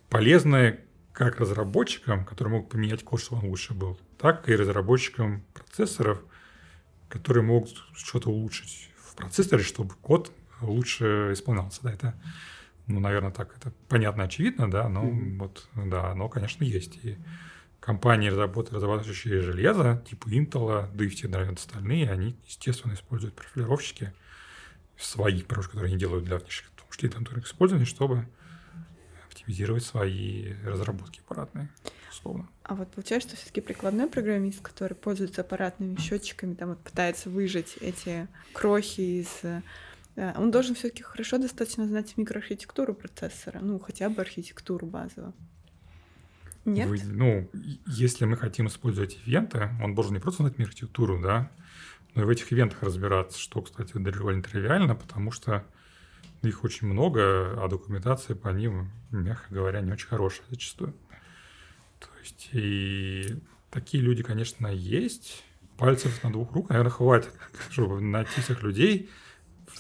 полезны 0.09 0.81
как 1.13 1.41
разработчикам, 1.41 2.25
которые 2.25 2.55
могут 2.55 2.71
поменять 2.71 3.05
код, 3.05 3.21
чтобы 3.21 3.43
он 3.43 3.49
лучше 3.49 3.73
был, 3.75 3.99
так 4.19 4.49
и 4.49 4.57
разработчикам 4.57 5.45
процессоров, 5.55 6.21
которые 7.09 7.45
могут 7.45 7.77
что-то 7.95 8.31
улучшить 8.31 8.91
в 8.97 9.15
процессоре, 9.15 9.63
чтобы 9.63 9.95
код 9.95 10.33
лучше 10.61 11.31
исполнялся. 11.33 11.83
Да, 11.83 11.93
это, 11.93 12.15
ну, 12.87 13.01
наверное, 13.01 13.31
так 13.31 13.57
это 13.57 13.73
понятно, 13.89 14.25
очевидно, 14.25 14.71
да, 14.71 14.89
но 14.89 15.05
Мгм. 15.05 15.39
вот, 15.39 15.69
да, 15.77 16.11
оно, 16.11 16.29
конечно, 16.29 16.65
есть. 16.65 16.99
И 17.05 17.17
компании, 17.85 18.31
разрабатывающие 18.31 19.43
железо, 19.43 20.03
типа 20.09 20.29
Intel, 20.29 20.89
да 20.95 21.05
наверное, 21.29 21.55
остальные, 21.55 22.11
они, 22.11 22.35
естественно, 22.47 22.95
используют 22.95 23.35
профилировщики 23.35 24.15
свои, 24.97 25.43
потому 25.43 25.67
которые 25.67 25.91
они 25.91 25.99
делают 25.99 26.25
для 26.25 26.39
внешних, 26.39 26.71
в 26.71 26.77
том 26.77 26.87
числе 26.91 27.11
там 27.11 27.27
только 27.27 27.47
использования, 27.47 27.85
чтобы 27.85 28.27
оптимизировать 29.29 29.85
свои 29.85 30.55
разработки 30.65 31.21
аппаратные, 31.21 31.69
условно. 32.11 32.49
А 32.63 32.75
вот 32.75 32.91
получается, 32.91 33.29
что 33.29 33.37
все-таки 33.37 33.61
прикладной 33.61 34.07
программист, 34.07 34.63
который 34.63 34.95
пользуется 34.95 35.43
аппаратными 35.43 36.01
счетчиками, 36.01 36.55
там 36.55 36.71
вот 36.71 36.79
пытается 36.79 37.29
выжать 37.29 37.77
эти 37.83 38.29
крохи 38.55 39.21
из 39.21 39.45
э, 39.45 39.61
он 40.39 40.51
должен 40.51 40.75
все-таки 40.75 41.03
хорошо 41.03 41.37
достаточно 41.37 41.87
знать 41.87 42.17
микроархитектуру 42.17 42.95
процессора, 42.95 43.59
ну, 43.61 43.79
хотя 43.79 44.09
бы 44.09 44.23
архитектуру 44.23 44.87
базовую. 44.87 45.35
Нет? 46.65 46.89
Вы- 46.89 47.01
ну, 47.05 47.51
если 47.87 48.25
мы 48.25 48.37
хотим 48.37 48.69
использовать 48.69 49.19
ивенты, 49.27 49.71
он 49.83 49.95
должен 49.95 50.15
не 50.15 50.21
просто 50.21 50.43
знать 50.43 50.59
архитектуру, 50.59 51.21
да, 51.21 51.51
но 52.15 52.23
и 52.23 52.25
в 52.25 52.29
этих 52.29 52.53
ивентах 52.53 52.83
разбираться, 52.83 53.39
что, 53.39 53.61
кстати, 53.63 53.93
довольно 53.97 54.43
тривиально, 54.43 54.95
потому 54.95 55.31
что 55.31 55.65
их 56.43 56.65
очень 56.65 56.87
много, 56.87 57.63
а 57.63 57.69
документация 57.69 58.37
по 58.37 58.49
ним, 58.49 58.91
мягко 59.11 59.53
говоря, 59.53 59.81
не 59.81 59.93
очень 59.93 60.09
хорошая 60.09 60.47
зачастую. 60.51 60.95
То 61.99 62.09
есть 62.23 62.49
и 62.53 63.37
такие 63.71 64.03
люди, 64.03 64.23
конечно, 64.23 64.67
есть. 64.69 65.45
Пальцев 65.77 66.23
на 66.23 66.31
двух 66.31 66.53
рук, 66.53 66.69
наверное, 66.69 66.91
хватит, 66.91 67.33
чтобы 67.71 68.01
найти 68.01 68.41
всех 68.41 68.63
людей 68.63 69.11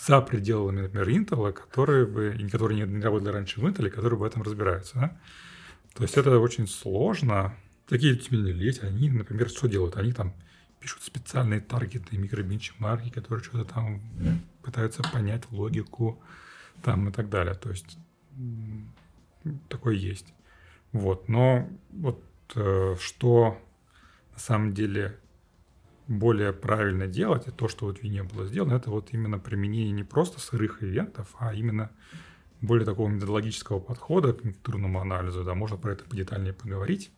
за 0.06 0.20
пределами, 0.20 0.82
например, 0.82 1.08
Intel, 1.08 1.52
которые 1.52 2.06
бы, 2.06 2.36
которые 2.50 2.84
не, 2.84 3.00
работали 3.00 3.32
раньше 3.32 3.60
в 3.60 3.66
Intel, 3.66 3.88
которые 3.90 4.18
в 4.18 4.24
этом 4.24 4.42
разбираются. 4.42 4.94
Да? 4.96 5.20
То 5.94 6.02
есть 6.02 6.16
это 6.16 6.38
очень 6.38 6.66
сложно. 6.66 7.56
Такие 7.86 8.14
люди, 8.30 8.80
они, 8.80 9.10
например, 9.10 9.48
что 9.48 9.68
делают? 9.68 9.96
Они 9.96 10.12
там 10.12 10.34
пишут 10.80 11.02
специальные 11.02 11.60
таргеты, 11.60 12.16
микробенчмарки, 12.18 13.10
которые 13.10 13.44
что-то 13.44 13.64
там 13.64 14.02
пытаются 14.62 15.02
понять 15.02 15.50
логику 15.50 16.22
там 16.82 17.08
и 17.08 17.12
так 17.12 17.30
далее. 17.30 17.54
То 17.54 17.70
есть 17.70 17.96
такое 19.68 19.94
есть. 19.94 20.34
Вот. 20.92 21.28
Но 21.28 21.68
вот 21.90 22.22
э, 22.54 22.96
что 23.00 23.58
на 24.32 24.38
самом 24.38 24.74
деле 24.74 25.18
более 26.06 26.52
правильно 26.52 27.06
делать, 27.06 27.48
и 27.48 27.50
то, 27.50 27.68
что 27.68 27.86
вот 27.86 27.98
в 27.98 28.02
Вине 28.02 28.22
было 28.22 28.46
сделано, 28.46 28.74
это 28.74 28.90
вот 28.90 29.08
именно 29.12 29.38
применение 29.38 29.92
не 29.92 30.04
просто 30.04 30.40
сырых 30.40 30.82
ивентов, 30.82 31.34
а 31.38 31.54
именно 31.54 31.90
более 32.66 32.84
такого 32.84 33.08
методологического 33.08 33.78
подхода 33.80 34.32
к 34.32 34.38
архитектурному 34.44 35.00
анализу, 35.00 35.44
да, 35.44 35.54
можно 35.54 35.76
про 35.76 35.92
это 35.92 36.04
подетальнее 36.04 36.52
поговорить, 36.52 37.10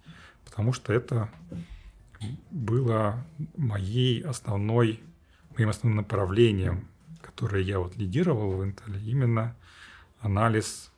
потому 0.44 0.72
что 0.72 0.92
это 0.92 1.30
было 2.51 3.24
моей 3.57 4.22
основной, 4.22 5.01
моим 5.57 5.68
основным 5.68 5.97
направлением, 5.99 6.88
которое 7.20 7.62
я 7.62 7.78
вот 7.78 7.97
лидировал 7.97 8.53
в 8.53 8.62
Intel, 8.62 8.99
именно 9.05 9.57
анализ 10.20 10.90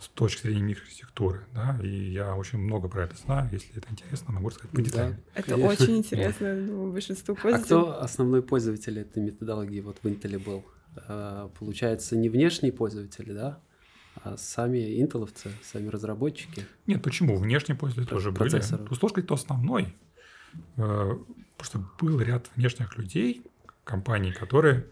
с 0.00 0.08
точки 0.08 0.42
зрения 0.42 0.62
микроархитектуры, 0.62 1.44
да, 1.52 1.78
и 1.82 1.88
я 1.88 2.36
очень 2.36 2.58
много 2.58 2.88
про 2.88 3.04
это 3.04 3.16
знаю, 3.16 3.48
если 3.50 3.76
это 3.76 3.88
интересно, 3.90 4.32
могу 4.32 4.48
рассказать 4.48 4.70
подетальнее. 4.70 5.18
Это 5.34 5.50
Конечно. 5.52 5.68
очень 5.84 5.96
интересно 5.96 6.54
думаю, 6.54 6.92
большинству 6.92 7.34
А 7.34 7.42
пользователей. 7.42 7.66
кто 7.66 8.00
основной 8.02 8.42
пользователь 8.42 8.98
этой 9.00 9.22
методологии 9.22 9.80
вот 9.80 9.98
в 10.02 10.06
Intel 10.06 10.38
был? 10.38 10.64
А, 11.08 11.48
Получается, 11.58 12.16
не 12.16 12.28
внешние 12.28 12.72
пользователи, 12.72 13.32
да? 13.32 13.60
А 14.24 14.36
сами 14.36 15.00
интеловцы, 15.00 15.50
сами 15.62 15.88
разработчики. 15.88 16.66
Нет, 16.86 17.02
почему? 17.02 17.36
Внешние 17.38 17.76
пользователи 17.76 18.10
тоже 18.10 18.30
были. 18.30 18.50
процессоры. 18.50 18.84
То 18.84 18.94
сложно 18.94 19.08
сказать, 19.08 19.24
кто 19.26 19.34
основной. 19.34 19.94
Э, 20.76 21.14
Просто 21.58 21.84
был 22.00 22.20
ряд 22.20 22.48
внешних 22.54 22.96
людей, 22.96 23.42
компаний, 23.82 24.32
которые 24.32 24.86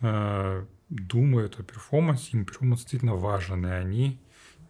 э, 0.00 0.66
думают 0.88 1.60
о 1.60 1.62
перформансе, 1.62 2.30
им 2.32 2.44
перформанс 2.44 2.80
действительно 2.80 3.14
важен, 3.14 3.64
и 3.64 3.70
они 3.70 4.20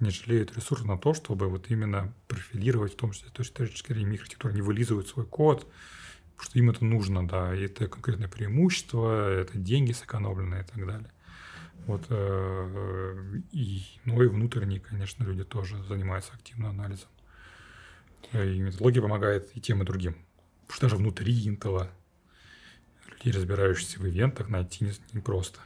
не 0.01 0.11
жалеют 0.11 0.55
ресурсов 0.55 0.87
на 0.87 0.99
то, 0.99 1.15
чтобы 1.15 1.49
вот 1.49 1.71
именно 1.71 2.13
профилировать, 2.29 2.93
в 2.93 2.97
том 2.97 3.13
числе 3.13 3.29
с 3.31 3.51
точки 3.51 3.93
зрения 3.93 4.11
микроархитектуры, 4.11 4.53
они 4.53 4.61
вылизывают 4.63 5.09
свой 5.09 5.25
код, 5.25 5.67
потому 6.37 6.51
что 6.51 6.59
им 6.59 6.69
это 6.69 6.85
нужно, 6.85 7.27
да, 7.27 7.55
и 7.55 7.63
это 7.63 7.89
конкретное 7.89 8.29
преимущество, 8.29 9.31
это 9.31 9.57
деньги 9.57 9.93
сэкономленные 9.93 10.63
и 10.63 10.67
так 10.67 10.87
далее. 10.87 11.11
Вот, 11.87 12.05
э, 12.09 13.41
и, 13.53 13.83
ну 14.05 14.21
и 14.23 14.27
внутренние, 14.27 14.81
конечно, 14.81 15.23
люди 15.25 15.45
тоже 15.45 15.83
занимаются 15.85 16.33
активно 16.35 16.71
анализом. 16.71 17.09
Э, 18.33 18.53
И 18.53 18.59
методология 18.59 19.03
помогает 19.03 19.57
и 19.57 19.61
тем, 19.61 19.83
и 19.83 19.87
другим. 19.87 20.15
Потому 20.67 20.75
что 20.77 20.83
даже 20.87 20.97
внутри 20.97 21.47
Интела 21.47 21.91
людей, 23.09 23.33
разбирающихся 23.33 24.01
в 24.01 24.07
ивентах, 24.09 24.49
найти 24.49 24.85
не- 24.85 24.93
непросто. 25.13 25.61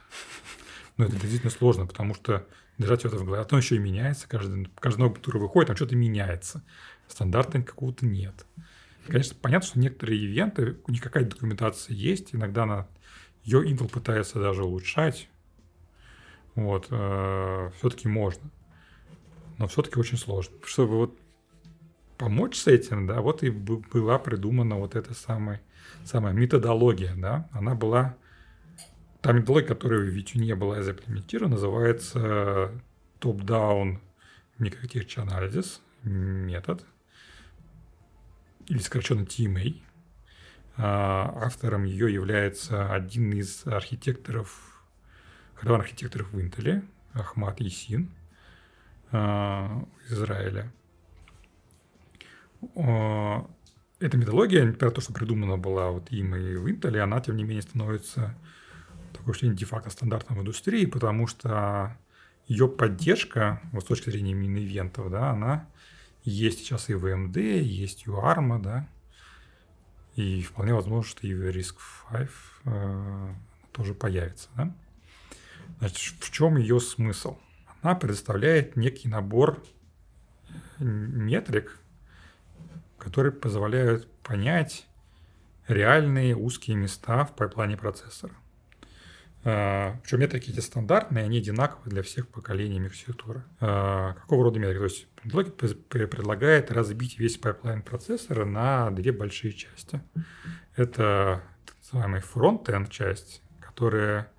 Но 0.97 1.05
это 1.05 1.13
действительно 1.13 1.49
сложно, 1.49 1.87
потому 1.87 2.13
что 2.13 2.47
держать 2.77 3.05
это 3.05 3.17
в 3.17 3.23
голове, 3.25 3.41
а 3.41 3.45
то 3.45 3.57
еще 3.57 3.75
и 3.75 3.79
меняется, 3.79 4.27
каждый, 4.27 4.67
каждый 4.79 4.99
новый, 4.99 5.15
который 5.15 5.41
выходит, 5.41 5.67
там 5.67 5.75
что-то 5.75 5.95
меняется. 5.95 6.63
Стандарта 7.07 7.61
какого-то 7.63 8.05
нет. 8.05 8.45
Конечно, 9.07 9.35
понятно, 9.41 9.67
что 9.67 9.79
некоторые 9.79 10.19
ивенты, 10.21 10.77
у 10.85 10.91
них 10.91 11.01
какая-то 11.01 11.31
документация 11.31 11.95
есть, 11.95 12.35
иногда 12.35 12.63
она, 12.63 12.87
ее 13.43 13.63
Intel 13.63 13.89
пытается 13.89 14.39
даже 14.39 14.63
улучшать, 14.63 15.27
вот, 16.55 16.85
все-таки 16.85 18.07
можно. 18.07 18.49
Но 19.57 19.67
все-таки 19.67 19.99
очень 19.99 20.17
сложно. 20.17 20.55
Чтобы 20.65 20.97
вот 20.97 21.17
помочь 22.17 22.55
с 22.55 22.67
этим, 22.67 23.07
да, 23.07 23.21
вот 23.21 23.43
и 23.43 23.49
была 23.49 24.19
придумана 24.19 24.75
вот 24.75 24.95
эта 24.95 25.13
самая, 25.13 25.61
самая 26.03 26.33
методология, 26.33 27.15
да, 27.15 27.49
она 27.51 27.73
была, 27.75 28.15
та 29.21 29.31
методология, 29.31 29.67
которая 29.67 30.01
в 30.01 30.03
Витюне 30.03 30.55
была 30.55 30.81
заимплементирована, 30.83 31.55
называется 31.55 32.71
Top-Down 33.19 33.99
Microarchitecture 34.59 35.25
Analysis 35.25 35.79
метод, 36.03 36.85
или 38.67 38.79
сокращенно 38.79 39.21
TMA. 39.23 39.81
А, 40.77 41.33
Автором 41.43 41.83
ее 41.83 42.13
является 42.13 42.91
один 42.93 43.33
из 43.33 43.65
архитекторов, 43.65 44.70
ходовых 45.61 45.83
архитекторов 45.83 46.31
в 46.31 46.41
Интеле, 46.41 46.83
Ахмад 47.13 47.59
Ясин. 47.59 48.11
Израиля. 50.09 50.71
Эта 53.99 54.17
методология, 54.17 54.65
на 54.65 54.73
то, 54.73 55.01
что 55.01 55.13
придумана 55.13 55.57
была 55.57 55.91
вот 55.91 56.11
им 56.11 56.35
и 56.35 56.55
в 56.55 56.65
Intel, 56.67 56.97
она, 56.99 57.19
тем 57.19 57.35
не 57.35 57.43
менее, 57.43 57.61
становится 57.61 58.35
такой 59.13 59.33
что 59.33 59.47
де-факто 59.47 59.89
стандартом 59.89 60.37
в 60.37 60.41
индустрии, 60.41 60.85
потому 60.85 61.27
что 61.27 61.97
ее 62.47 62.67
поддержка, 62.67 63.61
вот 63.73 63.83
с 63.83 63.87
точки 63.87 64.09
зрения 64.09 64.31
именно 64.31 64.57
ивентов, 64.57 65.11
да, 65.11 65.31
она 65.31 65.67
есть 66.23 66.59
сейчас 66.59 66.89
и 66.89 66.93
в 66.93 67.05
AMD, 67.05 67.37
есть 67.59 68.07
и 68.07 68.09
у 68.09 68.15
ARM, 68.15 68.61
да, 68.61 68.87
и 70.15 70.41
вполне 70.41 70.73
возможно, 70.73 71.09
что 71.09 71.27
и 71.27 71.33
в 71.33 71.41
RISC-V 71.49 72.29
э, 72.65 73.33
тоже 73.73 73.93
появится, 73.93 74.49
да. 74.55 74.73
Значит, 75.81 76.15
в 76.19 76.29
чем 76.29 76.57
ее 76.57 76.79
смысл? 76.79 77.39
Она 77.81 77.95
предоставляет 77.95 78.75
некий 78.75 79.09
набор 79.09 79.63
метрик, 80.77 81.79
которые 82.99 83.31
позволяют 83.31 84.07
понять 84.21 84.85
реальные 85.67 86.35
узкие 86.35 86.77
места 86.77 87.25
в 87.25 87.35
пайплайне 87.35 87.77
процессора. 87.77 88.33
А, 89.43 89.97
Причем 90.03 90.19
метрики 90.19 90.51
эти 90.51 90.59
стандартные, 90.59 91.25
они 91.25 91.39
одинаковые 91.39 91.89
для 91.89 92.03
всех 92.03 92.27
поколений 92.27 92.79
микроархитектуры. 92.79 93.43
А, 93.59 94.13
какого 94.13 94.43
рода 94.43 94.59
метрики? 94.59 94.77
То 94.77 94.87
есть 94.87 95.07
методология 95.23 96.07
предлагает 96.07 96.71
разбить 96.71 97.17
весь 97.17 97.37
пайплайн 97.37 97.81
процессора 97.81 98.45
на 98.45 98.91
две 98.91 99.11
большие 99.11 99.53
части. 99.53 99.99
Это 100.75 101.41
так 101.65 101.75
называемый 101.81 102.21
front-end 102.21 102.91
часть, 102.91 103.41
которая 103.59 104.31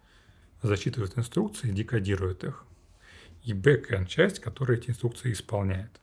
зачитывает 0.63 1.19
инструкции 1.19 1.69
и 1.69 1.73
декодирует 1.73 2.45
их. 2.45 2.65
И 3.43 3.53
back-end 3.53 4.09
часть, 4.09 4.39
которая 4.39 4.79
эти 4.79 4.91
инструкции 4.91 5.33
исполняет. 5.33 6.01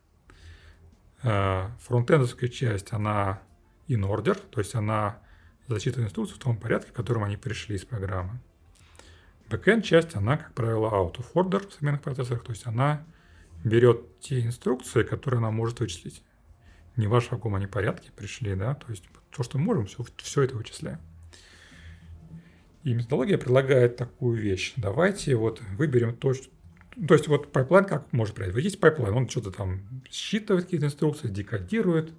Э, 1.24 1.70
фронтендовская 1.80 2.50
часть, 2.50 2.92
она 2.92 3.42
in 3.88 4.02
order, 4.02 4.38
то 4.52 4.60
есть 4.60 4.76
она 4.76 5.20
зачитывает 5.68 6.08
инструкцию 6.08 6.38
в 6.38 6.44
том 6.44 6.58
порядке, 6.58 6.92
в 6.92 6.94
котором 6.94 7.24
они 7.24 7.38
пришли 7.38 7.76
из 7.76 7.86
программы. 7.86 8.40
Backend 9.50 9.82
часть, 9.82 10.16
она, 10.16 10.38
как 10.38 10.54
правило, 10.54 10.90
out 10.90 11.16
of 11.18 11.34
order 11.34 11.68
в 11.68 11.74
современных 11.74 12.02
процессорах, 12.02 12.44
то 12.44 12.52
есть 12.52 12.68
она 12.68 13.04
берет 13.64 14.20
те 14.20 14.46
инструкции, 14.46 15.04
которые 15.04 15.40
она 15.40 15.52
может 15.52 15.80
вычислить. 15.80 16.24
Не 16.96 17.08
в 17.08 17.20
в 17.20 17.30
каком 17.30 17.56
они 17.56 17.66
порядке 17.66 18.12
пришли, 18.12 18.56
да, 18.56 18.76
то 18.76 18.90
есть 18.90 19.06
то, 19.32 19.44
что 19.44 19.58
мы 19.58 19.66
можем, 19.66 19.86
все, 19.86 20.06
все 20.18 20.42
это 20.44 20.56
вычисляем. 20.56 21.00
И 22.84 22.94
методология 22.94 23.38
предлагает 23.38 23.98
такую 23.98 24.40
вещь. 24.40 24.74
Давайте 24.78 25.36
вот 25.36 25.62
выберем 25.78 26.16
то, 26.16 26.34
что 26.34 26.50
то 27.08 27.14
есть 27.14 27.28
вот 27.28 27.52
пайплайн 27.52 27.86
как 27.86 28.12
может 28.12 28.38
есть 28.58 28.80
пайплайн, 28.80 29.14
он 29.14 29.30
что-то 29.30 29.52
там 29.52 29.82
считывает 30.10 30.66
какие-то 30.66 30.88
инструкции, 30.88 31.30
декодирует, 31.30 32.12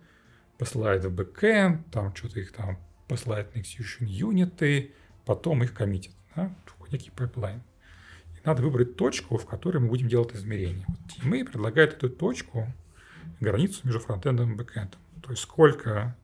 посылает 0.56 1.04
в 1.04 1.14
бэкэнд, 1.14 1.90
там 1.90 2.14
что-то 2.14 2.40
их 2.40 2.52
там 2.52 2.78
посылает 3.06 3.54
на 3.54 3.60
execution 3.60 4.06
юниты, 4.06 4.92
потом 5.26 5.62
их 5.62 5.74
коммитит. 5.74 6.12
Да? 6.34 6.54
Некий 6.92 7.10
пайплайн. 7.10 7.62
И 8.34 8.38
надо 8.44 8.62
выбрать 8.62 8.96
точку, 8.96 9.38
в 9.38 9.46
которой 9.46 9.78
мы 9.78 9.88
будем 9.88 10.08
делать 10.08 10.34
измерения. 10.34 10.84
Вот 10.88 10.98
TMA 11.06 11.44
предлагает 11.44 11.92
эту 11.92 12.10
точку, 12.10 12.66
границу 13.38 13.82
между 13.84 14.00
фронтендом 14.00 14.52
и 14.52 14.56
бэкэндом. 14.56 15.00
То 15.22 15.30
есть 15.30 15.42
сколько 15.42 16.16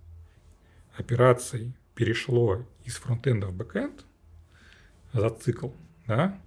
операций 0.97 1.73
перешло 1.95 2.67
из 2.85 2.97
фронтенда 2.97 3.47
в 3.47 3.55
бэкэнд 3.55 4.05
за 5.21 5.31
цикл, 5.31 5.71
да, 6.07 6.41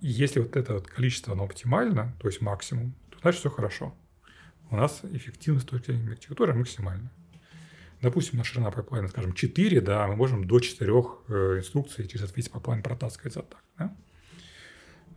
если 0.00 0.40
вот 0.40 0.56
это 0.56 0.74
вот 0.74 0.86
количество, 0.86 1.34
оно 1.34 1.44
оптимально, 1.44 2.14
то 2.18 2.28
есть 2.28 2.40
максимум, 2.40 2.94
то 3.10 3.18
значит 3.20 3.40
все 3.40 3.50
хорошо. 3.50 3.94
У 4.70 4.76
нас 4.76 5.00
эффективность 5.04 5.63
с 5.63 5.68
точки 5.68 5.92
зрения 5.92 6.10
архитектуры 6.10 6.54
максимальна. 6.54 7.10
Допустим, 8.02 8.38
на 8.38 8.44
ширина 8.44 8.70
пайплайна, 8.70 9.08
скажем, 9.08 9.32
4, 9.32 9.80
да, 9.80 10.06
мы 10.06 10.16
можем 10.16 10.46
до 10.46 10.60
4 10.60 10.90
э, 10.90 11.58
инструкций 11.58 12.06
через 12.06 12.24
этот 12.24 12.36
весь 12.36 12.48
пайплайн 12.48 12.82
протаскивать 12.82 13.34
за 13.34 13.42
такт. 13.42 13.64
Да? 13.78 13.96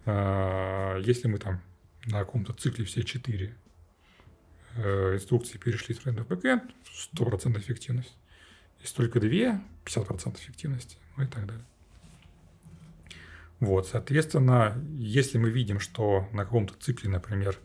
А, 0.06 0.98
если 1.00 1.28
мы 1.28 1.40
там 1.40 1.62
на 2.06 2.20
каком-то 2.20 2.54
цикле 2.54 2.86
все 2.86 3.04
4 3.04 3.56
э, 4.76 5.14
инструкции 5.16 5.58
перешли 5.58 5.94
с 5.94 6.00
френда 6.00 6.24
в 6.24 6.28
бэкэнд, 6.28 6.64
100% 7.16 7.60
эффективность. 7.60 8.18
Если 8.82 8.96
только 8.96 9.20
2, 9.20 9.30
50% 9.86 10.38
эффективности, 10.38 10.98
ну 11.18 11.24
и 11.24 11.28
так 11.28 11.46
далее. 11.46 11.66
Вот, 13.60 13.88
соответственно, 13.88 14.82
если 14.98 15.38
мы 15.38 15.50
видим, 15.50 15.80
что 15.80 16.28
на 16.32 16.46
каком-то 16.46 16.74
цикле, 16.80 17.10
например, 17.10 17.58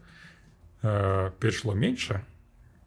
э, 0.82 1.30
перешло 1.38 1.72
меньше, 1.72 2.24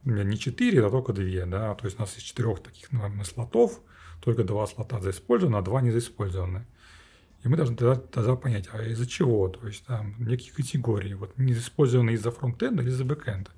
не 0.04 0.38
4, 0.38 0.86
а 0.86 0.90
только 0.90 1.14
2, 1.14 1.46
да, 1.46 1.76
то 1.76 1.86
есть 1.86 1.98
у 1.98 2.02
нас 2.02 2.18
из 2.18 2.24
четырех 2.24 2.62
таких 2.62 2.92
наверное, 2.92 3.26
слотов 3.26 3.82
только 4.22 4.44
два 4.44 4.66
слота 4.68 5.00
заиспользованы, 5.00 5.58
а 5.58 5.62
два 5.62 5.82
не 5.82 5.92
заиспользованы. 5.92 6.66
И 7.44 7.48
мы 7.48 7.56
должны 7.56 7.76
тогда, 7.76 7.96
тогда 7.96 8.36
понять, 8.36 8.68
а 8.74 8.84
из-за 8.84 9.08
чего? 9.08 9.48
То 9.48 9.68
есть 9.68 9.86
там 9.86 10.16
некие 10.18 10.54
категории, 10.54 11.14
вот 11.14 11.38
не 11.38 11.54
использованы 11.54 12.12
из-за 12.12 12.32
фронтенда 12.32 12.82
или 12.82 12.90
из-за 12.90 13.06
бэкенда. 13.06 13.52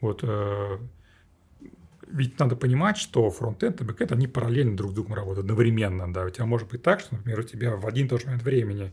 Вот 0.00 0.20
э, 0.22 0.78
ведь 2.10 2.38
надо 2.38 2.56
понимать, 2.56 2.96
что 2.96 3.30
фронтенд 3.30 3.80
и 3.80 3.84
бэкенд, 3.84 4.12
они 4.12 4.26
параллельно 4.26 4.76
друг 4.76 4.92
с 4.92 4.94
другом 4.94 5.14
работают, 5.14 5.44
одновременно, 5.44 6.12
да. 6.12 6.24
У 6.24 6.30
тебя 6.30 6.46
может 6.46 6.68
быть 6.68 6.82
так, 6.82 7.00
что, 7.00 7.16
например, 7.16 7.40
у 7.40 7.42
тебя 7.42 7.76
в 7.76 7.86
один 7.86 8.06
и 8.06 8.08
тот 8.08 8.20
же 8.20 8.26
момент 8.26 8.42
времени 8.42 8.92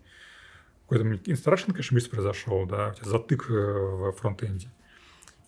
какой-то 0.88 1.06
instruction 1.32 1.74
cache 1.74 1.93
miss 1.93 2.08
произошел, 2.08 2.66
да, 2.66 2.90
у 2.90 2.94
тебя 2.94 3.10
затык 3.10 3.50
э, 3.50 3.54
в 3.54 4.12
фронтенде. 4.14 4.70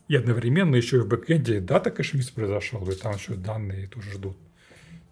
И 0.08 0.16
одновременно 0.16 0.76
еще 0.76 0.98
и 0.98 1.00
в 1.02 1.08
бэкенде 1.08 1.60
data 1.60 1.92
cache 1.92 2.14
miss 2.14 2.32
произошел, 2.32 2.88
и 2.90 2.96
там 2.96 3.14
еще 3.14 3.36
данные 3.36 3.88
тоже 3.88 4.12
ждут. 4.12 4.38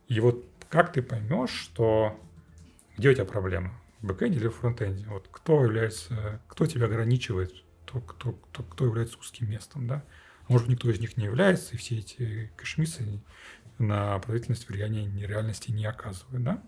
И 0.08 0.20
вот 0.20 0.46
как 0.70 0.94
ты 0.94 1.02
поймешь, 1.02 1.52
что 1.52 2.20
где 2.98 3.10
у 3.10 3.14
тебя 3.14 3.26
проблема? 3.26 3.74
В 4.02 4.08
бэкенде 4.08 4.40
или 4.40 4.48
в 4.48 4.56
фронтенде? 4.56 5.06
Вот 5.08 5.28
кто 5.32 5.64
является, 5.64 6.42
кто 6.48 6.66
тебя 6.66 6.86
ограничивает, 6.86 7.54
кто, 7.86 8.00
кто, 8.00 8.32
кто, 8.32 8.64
кто 8.64 8.86
является 8.86 9.20
узким 9.20 9.50
местом, 9.50 9.88
да? 9.88 10.04
Может, 10.48 10.68
никто 10.68 10.90
из 10.90 11.00
них 11.00 11.18
не 11.18 11.26
является, 11.26 11.74
и 11.74 11.78
все 11.78 11.98
эти 11.98 12.52
кэшмисы 12.56 13.22
на 13.78 14.20
производительность 14.20 14.70
влияния 14.70 15.06
в 15.06 15.12
реальности 15.12 15.72
не 15.72 15.86
оказывают, 15.86 16.44
да? 16.44 16.64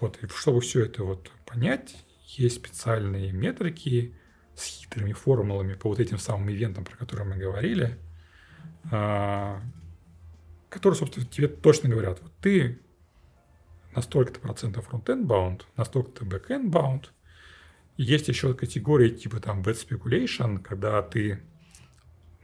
Вот, 0.00 0.22
и 0.22 0.28
чтобы 0.28 0.60
все 0.60 0.84
это 0.84 1.04
вот 1.04 1.30
понять, 1.46 1.96
есть 2.26 2.56
специальные 2.56 3.32
метрики 3.32 4.14
с 4.54 4.64
хитрыми 4.64 5.12
формулами 5.12 5.74
по 5.74 5.88
вот 5.88 6.00
этим 6.00 6.18
самым 6.18 6.50
ивентам, 6.50 6.84
про 6.84 6.96
которые 6.96 7.28
мы 7.28 7.36
говорили, 7.36 7.98
а, 8.90 9.62
которые, 10.68 10.98
собственно, 10.98 11.26
тебе 11.26 11.48
точно 11.48 11.88
говорят, 11.88 12.20
вот 12.20 12.32
ты 12.40 12.80
на 13.94 14.02
столько-то 14.02 14.40
процентов 14.40 14.88
front-end 14.90 15.26
bound, 15.26 15.62
на 15.76 15.84
столько-то 15.84 16.24
back-end 16.24 16.70
bound. 16.70 17.06
Есть 17.96 18.28
еще 18.28 18.52
категории 18.52 19.08
типа 19.08 19.40
там 19.40 19.62
bad 19.62 19.76
speculation, 19.76 20.62
когда 20.62 21.00
ты 21.00 21.42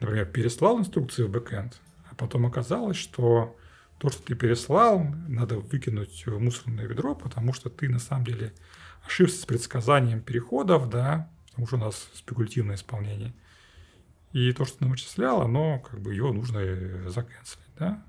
например, 0.03 0.27
переслал 0.27 0.79
инструкции 0.79 1.23
в 1.23 1.31
бэкэнд, 1.31 1.81
а 2.11 2.15
потом 2.15 2.47
оказалось, 2.47 2.97
что 2.97 3.57
то, 3.99 4.11
что 4.11 4.23
ты 4.23 4.35
переслал, 4.35 5.07
надо 5.29 5.59
выкинуть 5.59 6.27
в 6.27 6.39
мусорное 6.39 6.87
ведро, 6.87 7.15
потому 7.15 7.53
что 7.53 7.71
ты 7.71 7.89
на 7.89 7.99
самом 7.99 8.25
деле 8.25 8.53
ошибся 9.07 9.41
с 9.41 9.47
предсказанием 9.47 10.21
переходов, 10.21 10.91
да, 10.91 11.31
потому 11.47 11.67
что 11.67 11.77
у 11.77 11.81
нас 11.81 12.09
спекулятивное 12.15 12.77
исполнение. 12.77 13.33
И 14.33 14.53
то, 14.53 14.65
что 14.65 14.79
ты 14.79 14.87
вычислял, 14.87 15.43
оно 15.43 15.79
как 15.79 16.01
бы 16.01 16.13
ее 16.13 16.33
нужно 16.33 16.61
заканцелить, 17.09 17.75
да. 17.79 18.03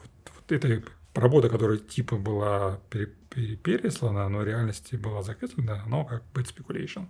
Вот, 0.00 0.10
вот 0.34 0.52
эта 0.52 0.82
работа, 1.14 1.48
которая 1.48 1.78
типа 1.78 2.16
была 2.16 2.80
переслана, 2.90 4.28
но 4.28 4.38
в 4.38 4.44
реальности 4.44 4.96
была 4.96 5.22
заканцелена, 5.22 5.82
оно 5.84 6.04
как 6.04 6.22
bad 6.34 6.46
speculation. 6.46 7.06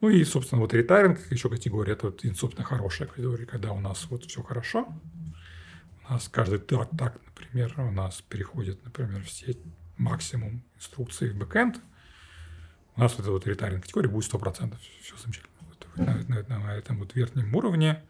Ну 0.00 0.10
и, 0.10 0.22
собственно, 0.24 0.60
вот 0.60 0.72
ретайринг 0.74 1.18
еще 1.30 1.50
категория, 1.50 1.94
это, 1.94 2.06
вот, 2.06 2.22
собственно, 2.36 2.64
хорошая 2.64 3.08
категория, 3.08 3.46
когда 3.46 3.72
у 3.72 3.80
нас 3.80 4.06
вот 4.10 4.24
все 4.24 4.42
хорошо. 4.42 4.88
У 6.08 6.12
нас 6.12 6.28
каждый 6.28 6.60
так, 6.60 6.88
так, 6.96 7.20
например, 7.26 7.74
у 7.78 7.90
нас 7.90 8.22
переходит, 8.22 8.84
например, 8.84 9.22
все 9.24 9.56
максимум 9.96 10.62
инструкции 10.76 11.30
в 11.30 11.36
бэкэнд. 11.36 11.80
У 12.96 13.00
нас 13.00 13.12
вот 13.12 13.22
эта 13.22 13.30
вот 13.32 13.46
ретайринг 13.46 13.82
категория 13.82 14.08
будет 14.08 14.32
100%. 14.32 14.76
Все 15.02 15.16
замечательно. 15.16 15.52
Вот, 15.60 15.86
на, 15.96 16.42
на, 16.42 16.58
на 16.58 16.74
этом 16.74 16.98
вот 16.98 17.14
верхнем 17.14 17.54
уровне 17.54 18.02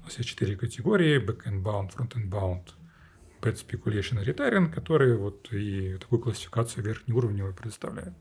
у 0.00 0.04
нас 0.04 0.18
есть 0.18 0.28
четыре 0.28 0.56
категории. 0.56 1.24
Backend 1.24 1.62
bound, 1.62 1.94
frontend 1.94 2.28
bound, 2.28 2.72
bad 3.40 3.56
speculation 3.56 4.20
и 4.20 4.24
ретайринг, 4.24 4.74
которые 4.74 5.16
вот 5.16 5.52
и 5.52 5.96
такую 5.98 6.20
классификацию 6.20 6.84
верхнеуровневую 6.84 7.54
предоставляют. 7.54 8.14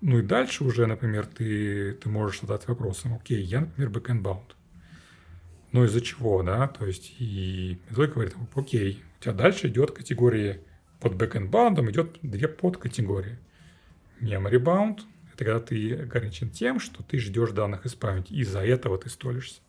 Ну 0.00 0.18
и 0.18 0.22
дальше 0.22 0.64
уже, 0.64 0.86
например, 0.86 1.26
ты, 1.26 1.92
ты 1.92 2.08
можешь 2.08 2.40
задать 2.40 2.68
вопросом, 2.68 3.14
окей, 3.14 3.42
я, 3.42 3.60
например, 3.60 3.90
backend 3.90 4.22
bound. 4.22 4.54
Но 5.72 5.84
из-за 5.84 6.00
чего, 6.00 6.42
да? 6.42 6.68
То 6.68 6.86
есть 6.86 7.14
и 7.18 7.80
методик 7.88 8.14
говорит, 8.14 8.34
окей, 8.54 9.02
у 9.18 9.22
тебя 9.22 9.32
дальше 9.32 9.68
идет 9.68 9.92
категория 9.92 10.60
под 11.00 11.14
backend 11.14 11.50
bound, 11.50 11.90
идет 11.90 12.18
две 12.22 12.46
подкатегории. 12.46 13.38
Memory 14.20 14.62
bound, 14.62 15.00
это 15.34 15.44
когда 15.44 15.60
ты 15.60 15.94
ограничен 15.94 16.50
тем, 16.50 16.80
что 16.80 17.02
ты 17.02 17.18
ждешь 17.18 17.50
данных 17.50 17.84
из 17.86 17.94
памяти, 17.94 18.32
и 18.32 18.40
из-за 18.40 18.64
этого 18.64 18.98
ты 18.98 19.10
столишься. 19.10 19.60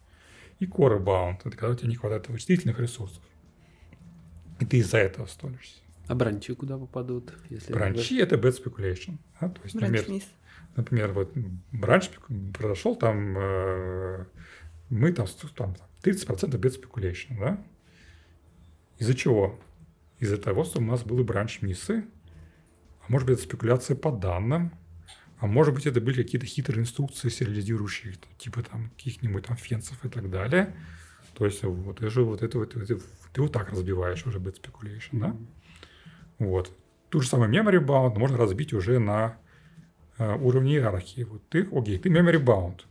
И 0.60 0.66
core 0.66 1.04
bound– 1.04 1.40
это 1.46 1.52
когда 1.52 1.70
у 1.70 1.76
тебя 1.76 1.90
не 1.90 1.96
хватает 1.96 2.28
вычислительных 2.30 2.80
ресурсов. 2.80 3.22
И 4.60 4.66
ты 4.66 4.78
из-за 4.78 4.98
этого 4.98 5.26
столишься. 5.26 5.82
А 6.08 6.16
бранчи 6.16 6.54
куда 6.56 6.78
попадут? 6.78 7.34
Если 7.50 7.74
бранчи– 7.74 8.18
это 8.20 8.36
bad 8.36 8.64
speculation. 8.64 9.18
Да? 9.40 9.50
То 9.50 9.62
есть, 9.64 9.76
например, 9.76 10.06
например, 10.76 11.12
вот 11.12 11.34
бранч 11.72 12.10
произошел, 12.54 12.96
там 12.96 13.38
э, 13.38 14.26
мы 14.90 15.12
там, 15.12 15.28
там 15.56 15.76
30% 16.04 16.52
bad 16.60 16.82
speculation, 16.82 17.40
да? 17.40 17.64
Из-за 19.00 19.14
чего? 19.14 19.60
Из-за 20.20 20.38
того, 20.38 20.64
что 20.64 20.80
у 20.80 20.84
нас 20.84 21.04
были 21.04 21.24
бранч-миссы, 21.24 22.06
а 23.02 23.12
может 23.12 23.28
быть, 23.28 23.38
это 23.38 23.48
спекуляция 23.48 23.96
по 23.96 24.12
данным, 24.12 24.72
а 25.40 25.46
может 25.46 25.74
быть, 25.74 25.86
это 25.86 26.02
были 26.02 26.24
какие-то 26.24 26.48
хитрые 26.48 26.82
инструкции 26.82 27.30
сериализирующие, 27.30 28.16
типа 28.38 28.64
там 28.64 28.90
каких-нибудь 28.92 29.46
там 29.46 29.56
фенцев 29.56 30.04
и 30.04 30.10
так 30.10 30.30
далее. 30.30 30.76
То 31.36 31.46
есть 31.46 31.64
вот 31.64 31.98
это 31.98 32.10
же 32.10 32.24
вот 32.24 32.42
это 32.42 32.58
вот, 32.58 32.76
это, 32.76 32.98
ты 33.34 33.42
вот 33.42 33.52
так 33.52 33.70
разбиваешь 33.70 34.26
уже 34.26 34.40
bad 34.40 34.60
speculation, 34.60 35.12
mm-hmm. 35.12 35.46
Вот. 36.40 36.72
Ту 37.10 37.22
же 37.22 37.28
самую 37.28 37.52
memory 37.52 37.84
bound 37.84 38.18
можно 38.18 38.38
разбить 38.38 38.74
уже 38.74 39.00
на 39.00 39.38
э, 40.18 40.36
уровне 40.36 40.74
иерархии. 40.74 41.24
Вот 41.24 41.42
ты, 41.50 41.68
окей, 41.72 41.98
ты 41.98 42.10
memory 42.10 42.44
bound, 42.44 42.82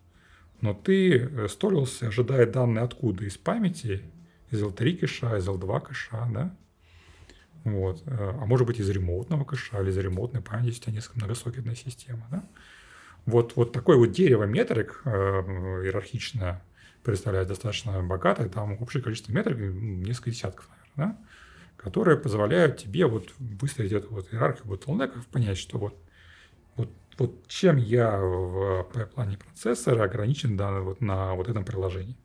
но 0.60 0.74
ты 0.74 1.18
э, 1.18 1.48
столился, 1.48 2.08
ожидая 2.08 2.46
данные 2.46 2.84
откуда? 2.84 3.24
Из 3.24 3.36
памяти, 3.36 4.02
из 4.50 4.62
L3 4.62 4.96
кэша, 4.96 5.36
из 5.36 5.46
L2 5.46 5.80
кэша, 5.86 6.28
да? 6.32 6.56
Вот. 7.64 8.02
Э, 8.06 8.32
а 8.40 8.46
может 8.46 8.66
быть 8.66 8.80
из 8.80 8.88
ремоутного 8.88 9.44
кэша 9.44 9.80
или 9.82 9.90
из 9.90 9.98
ремоутной 9.98 10.40
памяти, 10.40 10.68
если 10.68 10.80
у 10.80 10.84
тебя 10.84 10.94
несколько 10.94 11.18
многосокетная 11.18 11.74
система, 11.74 12.26
да? 12.30 12.44
Вот, 13.26 13.56
вот 13.56 13.72
такое 13.72 13.96
вот 13.96 14.12
дерево 14.12 14.44
метрик 14.44 15.02
э, 15.04 15.10
иерархичное 15.10 16.62
представляет 17.02 17.48
достаточно 17.48 18.00
богатое, 18.02 18.48
там 18.48 18.80
общее 18.80 19.02
количество 19.02 19.32
метрик 19.32 19.58
несколько 19.58 20.30
десятков, 20.30 20.68
наверное, 20.70 21.16
да? 21.16 21.26
Которые 21.76 22.16
позволяют 22.16 22.78
тебе 22.78 23.06
вот 23.06 23.32
выстроить 23.38 23.92
эту 23.92 24.08
вот 24.08 24.32
иерархию 24.32 24.66
ботлнеков, 24.66 25.26
понять, 25.26 25.58
что 25.58 25.78
вот, 25.78 25.96
вот, 26.76 26.90
вот 27.18 27.46
чем 27.48 27.76
я 27.76 28.18
в 28.18 28.84
плане 29.14 29.38
процессора 29.38 30.04
ограничен 30.04 30.56
да, 30.56 30.80
вот 30.80 31.00
на 31.00 31.34
вот 31.34 31.48
этом 31.48 31.64
приложении. 31.64 32.16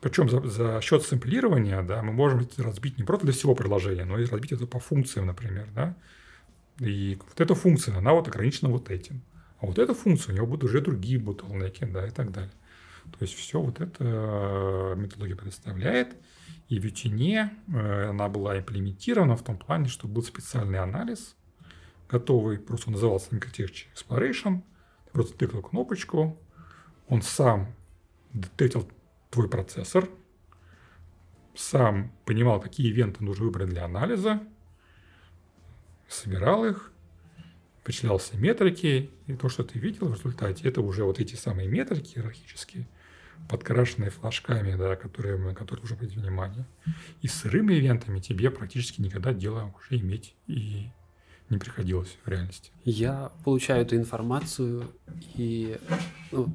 Причем 0.00 0.28
за, 0.28 0.40
за 0.46 0.80
счет 0.80 1.02
сэмплирования, 1.02 1.82
да, 1.82 2.02
мы 2.02 2.12
можем 2.12 2.48
разбить 2.58 2.98
не 2.98 3.04
просто 3.04 3.26
для 3.26 3.34
всего 3.34 3.54
приложения, 3.54 4.04
но 4.04 4.18
и 4.18 4.26
разбить 4.26 4.52
это 4.52 4.66
по 4.66 4.78
функциям, 4.78 5.26
например, 5.26 5.68
да. 5.74 5.96
И 6.78 7.18
вот 7.26 7.40
эта 7.40 7.54
функция, 7.56 7.96
она 7.96 8.12
вот 8.12 8.28
ограничена 8.28 8.68
вот 8.70 8.90
этим. 8.90 9.22
А 9.60 9.66
вот 9.66 9.78
эта 9.78 9.94
функция, 9.94 10.32
у 10.32 10.36
него 10.36 10.46
будут 10.46 10.64
уже 10.64 10.80
другие 10.80 11.18
ботлнеки, 11.18 11.84
да, 11.84 12.06
и 12.06 12.10
так 12.10 12.30
далее. 12.30 12.52
То 13.10 13.18
есть 13.20 13.34
все 13.34 13.60
вот 13.60 13.80
это 13.80 14.94
методология 14.96 15.34
представляет. 15.34 16.14
И 16.68 16.78
в 16.78 16.84
Ютине 16.84 17.54
э, 17.72 18.10
она 18.10 18.28
была 18.28 18.58
имплементирована 18.58 19.36
в 19.36 19.42
том 19.42 19.56
плане, 19.56 19.88
что 19.88 20.06
был 20.06 20.22
специальный 20.22 20.78
анализ, 20.78 21.34
готовый, 22.10 22.58
просто 22.58 22.90
назывался 22.90 23.34
Architecture 23.34 23.86
Exploration. 23.94 24.62
Ты 25.06 25.12
просто 25.12 25.36
тыкал 25.36 25.62
кнопочку, 25.62 26.38
он 27.08 27.22
сам 27.22 27.74
детектил 28.34 28.90
твой 29.30 29.48
процессор, 29.48 30.08
сам 31.54 32.12
понимал, 32.24 32.60
какие 32.60 32.88
ивенты 32.88 33.24
нужно 33.24 33.46
выбрать 33.46 33.70
для 33.70 33.84
анализа, 33.84 34.42
собирал 36.06 36.66
их, 36.66 36.92
вычислял 37.84 38.18
все 38.18 38.36
метрики, 38.36 39.10
и 39.26 39.34
то, 39.34 39.48
что 39.48 39.64
ты 39.64 39.78
видел 39.78 40.08
в 40.08 40.14
результате, 40.14 40.68
это 40.68 40.82
уже 40.82 41.04
вот 41.04 41.18
эти 41.18 41.34
самые 41.34 41.68
метрики 41.68 42.16
иерархические, 42.16 42.86
подкрашенные 43.48 44.10
флажками, 44.10 44.74
да, 44.76 44.96
которые, 44.96 45.38
на 45.38 45.54
которые 45.54 45.82
нужно 45.82 45.96
обратить 45.96 46.16
внимание. 46.16 46.66
И 47.22 47.28
с 47.28 47.34
сырыми 47.34 47.74
ивентами 47.74 48.20
тебе 48.20 48.50
практически 48.50 49.00
никогда 49.00 49.32
дела 49.32 49.72
уже 49.76 50.00
иметь 50.00 50.34
и 50.46 50.90
не 51.50 51.58
приходилось 51.58 52.18
в 52.24 52.28
реальности. 52.28 52.72
Я 52.84 53.32
получаю 53.44 53.82
эту 53.82 53.96
информацию, 53.96 54.90
и 55.34 55.78
ну, 56.30 56.54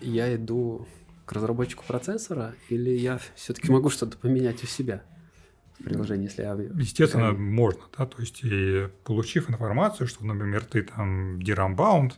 я 0.00 0.34
иду 0.34 0.86
к 1.24 1.32
разработчику 1.32 1.84
процессора, 1.86 2.54
или 2.68 2.90
я 2.90 3.20
все-таки 3.34 3.70
могу 3.70 3.88
что-то 3.88 4.18
поменять 4.18 4.62
у 4.62 4.66
себя 4.66 5.02
в 5.78 5.84
приложении, 5.84 6.24
если 6.24 6.42
я... 6.42 6.52
Естественно, 6.52 7.32
можно, 7.32 7.82
да, 7.96 8.04
то 8.04 8.20
есть 8.20 8.40
и 8.42 8.88
получив 9.04 9.48
информацию, 9.48 10.06
что, 10.06 10.24
например, 10.26 10.64
ты 10.64 10.82
там 10.82 11.38
bound, 11.38 12.14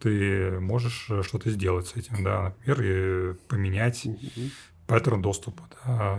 ты 0.00 0.58
можешь 0.60 1.10
что-то 1.22 1.50
сделать 1.50 1.86
с 1.86 1.96
этим, 1.96 2.24
да, 2.24 2.54
например, 2.64 3.36
поменять 3.48 4.06
mm-hmm. 4.06 4.50
паттерн 4.86 5.22
доступа, 5.22 5.68
да, 5.84 6.14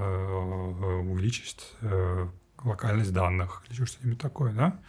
увеличить 0.99 1.73
э, 1.81 2.27
локальность 2.63 3.13
данных 3.13 3.63
или 3.69 3.85
что-нибудь 3.85 4.19
такое, 4.19 4.53
да, 4.53 4.79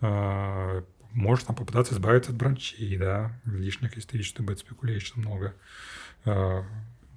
э, 0.00 0.82
можешь 1.12 1.44
там 1.44 1.56
попытаться 1.56 1.94
избавиться 1.94 2.32
от 2.32 2.36
бранчей, 2.36 2.96
да, 2.96 3.40
лишних, 3.44 3.94
если 3.96 4.08
ты 4.08 4.16
видишь, 4.18 4.30
что 4.30 4.42
bad 4.42 4.58
speculation 4.58 5.18
много. 5.20 5.54
Э, 6.24 6.62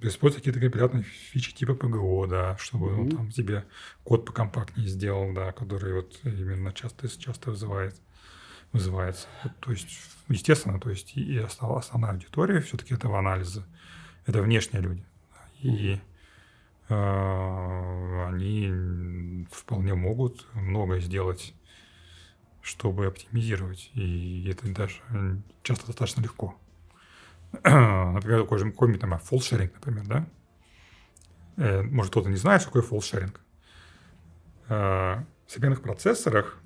использовать 0.00 0.44
какие-то 0.44 0.60
компилятные 0.60 1.02
фичи 1.02 1.52
типа 1.54 1.74
ПГО, 1.74 2.26
да, 2.28 2.56
чтобы 2.58 2.86
mm-hmm. 2.88 3.00
он 3.00 3.10
там 3.10 3.30
тебе 3.30 3.64
код 4.04 4.24
покомпактнее 4.24 4.88
сделал, 4.88 5.32
да, 5.32 5.52
который 5.52 5.94
вот 5.94 6.20
именно 6.22 6.72
часто, 6.72 7.08
часто 7.08 7.50
вызывает, 7.50 8.00
вызывается. 8.72 9.26
То 9.60 9.70
есть, 9.70 9.88
естественно, 10.28 10.78
то 10.80 10.90
есть 10.90 11.16
и 11.16 11.38
основная 11.38 12.12
аудитория 12.12 12.60
все-таки 12.60 12.94
этого 12.94 13.18
анализа– 13.18 13.66
это 14.26 14.42
внешние 14.42 14.82
люди. 14.82 15.04
И 15.60 16.00
э, 16.88 18.24
они 18.28 19.46
вполне 19.50 19.94
могут 19.94 20.46
многое 20.54 21.00
сделать, 21.00 21.54
чтобы 22.62 23.06
оптимизировать. 23.06 23.90
И 23.94 24.48
это 24.50 24.68
даже 24.72 25.00
часто 25.62 25.86
достаточно 25.86 26.20
легко. 26.20 26.54
например, 27.64 28.42
такой 28.42 28.58
же 28.58 28.70
какой-нибудь 28.70 29.00
там 29.00 29.18
фолшеринг, 29.18 29.72
например, 29.74 30.06
да? 30.06 30.26
Э, 31.56 31.82
может, 31.82 32.10
кто-то 32.10 32.28
не 32.28 32.36
знает, 32.36 32.60
что 32.60 32.70
такое 32.70 32.82
фолшеринг. 32.82 33.40
Э, 34.68 35.24
в 35.46 35.50
современных 35.50 35.82
процессорах 35.82 36.58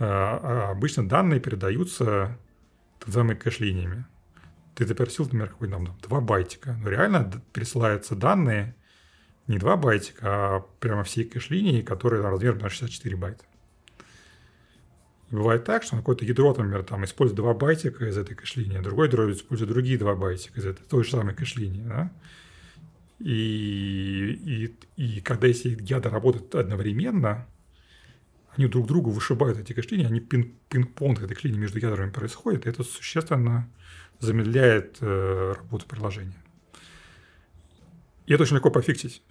обычно 0.00 1.08
данные 1.08 1.40
передаются 1.40 2.38
так 2.98 3.08
называемыми 3.08 3.36
кэш-линиями. 3.36 4.06
Ты 4.74 4.86
запросил, 4.86 5.24
например, 5.24 5.48
какой-то 5.48 5.74
там 5.74 5.96
2 6.02 6.20
байтика, 6.20 6.78
но 6.82 6.88
реально 6.88 7.42
пересылаются 7.52 8.14
данные 8.14 8.74
не 9.46 9.58
2 9.58 9.76
байтика, 9.76 10.20
а 10.22 10.60
прямо 10.78 11.04
всей 11.04 11.24
кэш-линии, 11.24 11.82
которая 11.82 12.22
размером 12.22 12.58
на 12.58 12.70
64 12.70 13.16
байта. 13.16 13.44
И 15.30 15.34
бывает 15.34 15.64
так, 15.64 15.82
что 15.82 15.96
какое-то 15.96 16.24
ядро, 16.24 16.48
например, 16.48 16.82
там 16.82 17.04
использует 17.04 17.36
два 17.36 17.54
байтика 17.54 18.04
из 18.06 18.18
этой 18.18 18.34
кэш-линии, 18.34 18.78
а 18.78 18.82
другой 18.82 19.06
ядро 19.06 19.30
использует 19.30 19.70
другие 19.70 19.96
два 19.96 20.14
байтика 20.16 20.58
из 20.58 20.66
этой 20.66 20.84
той 20.84 21.04
же 21.04 21.10
самой 21.10 21.34
кэш-линии. 21.34 21.84
Да? 21.84 22.10
И, 23.20 24.74
и, 24.96 25.02
и 25.02 25.20
когда 25.20 25.46
эти 25.46 25.76
ядра 25.80 26.10
работают 26.10 26.54
одновременно, 26.54 27.46
они 28.60 28.68
друг 28.68 28.86
другу 28.86 29.10
вышибают 29.10 29.58
эти 29.58 29.72
кэш-линии, 29.72 30.06
они 30.06 30.20
пинг- 30.20 30.52
пинг-понг 30.68 31.22
этой 31.22 31.36
линии 31.42 31.58
между 31.58 31.78
ядрами 31.78 32.10
происходит, 32.10 32.66
и 32.66 32.68
это 32.68 32.84
существенно 32.84 33.70
замедляет 34.18 34.98
э, 35.00 35.54
работу 35.56 35.86
приложения. 35.86 36.36
И 38.26 38.34
это 38.34 38.42
очень 38.42 38.56
легко 38.56 38.70
пофиксить. 38.70 39.22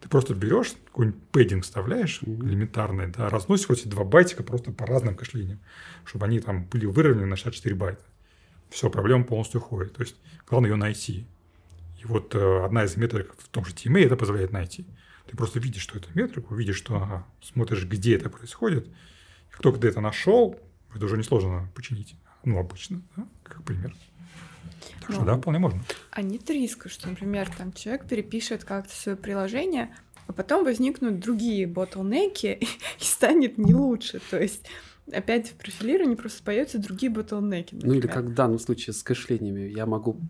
Ты 0.00 0.08
просто 0.08 0.34
берешь, 0.34 0.74
какой-нибудь 0.86 1.22
пэддинг 1.32 1.64
вставляешь 1.64 2.20
mm-hmm. 2.20 2.48
элементарный, 2.48 3.06
да, 3.08 3.30
разносишь 3.30 3.68
вот 3.68 3.78
эти 3.78 3.88
два 3.88 4.04
байтика 4.04 4.42
просто 4.42 4.72
по 4.72 4.86
разным 4.86 5.16
кэш-линиям, 5.16 5.58
чтобы 6.04 6.26
они 6.26 6.40
там 6.40 6.64
были 6.64 6.84
выровнены 6.84 7.26
на 7.26 7.36
64 7.36 7.74
байта. 7.74 8.02
Все, 8.68 8.90
проблема 8.90 9.24
полностью 9.24 9.60
уходит. 9.60 9.94
То 9.94 10.02
есть 10.02 10.16
главное 10.46 10.70
ее 10.70 10.76
найти. 10.76 11.26
И 12.02 12.06
вот 12.06 12.34
э, 12.34 12.64
одна 12.64 12.84
из 12.84 12.96
метрик 12.96 13.34
в 13.38 13.48
том 13.48 13.64
же 13.64 13.72
TMA 13.72 14.04
это 14.04 14.16
позволяет 14.16 14.52
найти. 14.52 14.86
Ты 15.30 15.36
просто 15.36 15.60
видишь, 15.60 15.82
что 15.82 15.96
это 15.96 16.08
метрика, 16.14 16.52
видишь, 16.56 16.76
что 16.76 16.96
ага, 16.96 17.24
смотришь, 17.40 17.84
где 17.84 18.16
это 18.16 18.28
происходит. 18.28 18.88
И 18.88 19.52
как 19.52 19.62
только 19.62 19.78
ты 19.78 19.86
это 19.86 20.00
нашел, 20.00 20.58
это 20.92 21.04
уже 21.04 21.16
несложно 21.16 21.70
починить. 21.72 22.16
Ну, 22.44 22.58
обычно, 22.58 23.00
да, 23.16 23.28
как 23.44 23.62
пример. 23.62 23.94
Так 25.02 25.12
что 25.12 25.24
да, 25.24 25.36
вполне 25.36 25.60
можно. 25.60 25.84
А 26.10 26.22
нет 26.22 26.50
риска, 26.50 26.88
что, 26.88 27.08
например, 27.08 27.48
там 27.56 27.72
человек 27.72 28.08
перепишет 28.08 28.64
как-то 28.64 28.92
свое 28.92 29.16
приложение, 29.16 29.94
а 30.26 30.32
потом 30.32 30.64
возникнут 30.64 31.20
другие 31.20 31.68
ботлнеки 31.68 32.58
и 33.00 33.04
станет 33.04 33.56
не 33.56 33.72
лучше. 33.72 34.20
То 34.30 34.42
есть 34.42 34.66
опять 35.12 35.50
в 35.50 35.54
профилировании 35.54 36.14
просто 36.14 36.42
появятся 36.42 36.78
другие 36.78 37.10
ботлнеки. 37.10 37.76
Ну 37.80 37.94
или 37.94 38.06
как 38.06 38.24
в 38.26 38.34
данном 38.34 38.58
случае 38.58 38.94
с 38.94 39.02
кэшлениями. 39.02 39.70
Я 39.70 39.86
могу 39.86 40.20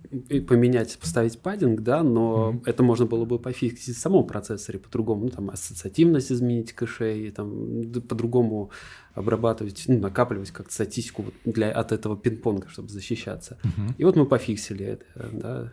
поменять, 0.48 0.98
поставить 0.98 1.40
паддинг, 1.40 1.80
да, 1.80 2.02
но 2.02 2.52
mm-hmm. 2.52 2.62
это 2.66 2.82
можно 2.82 3.06
было 3.06 3.24
бы 3.24 3.38
пофиксить 3.38 3.96
в 3.96 4.00
самом 4.00 4.26
процессоре 4.26 4.78
по-другому. 4.78 5.24
Ну, 5.24 5.28
там 5.30 5.50
ассоциативность 5.50 6.32
изменить 6.32 6.72
кэшей, 6.72 7.30
там 7.30 7.82
по-другому 8.08 8.70
обрабатывать, 9.14 9.84
ну, 9.86 9.98
накапливать 9.98 10.50
как-то 10.50 10.72
статистику 10.72 11.26
для, 11.44 11.72
от 11.72 11.92
этого 11.92 12.16
пинг-понга, 12.16 12.68
чтобы 12.68 12.88
защищаться. 12.88 13.58
Mm-hmm. 13.62 13.94
И 13.98 14.04
вот 14.04 14.16
мы 14.16 14.26
пофиксили 14.26 14.86
это, 14.86 15.04
да. 15.32 15.72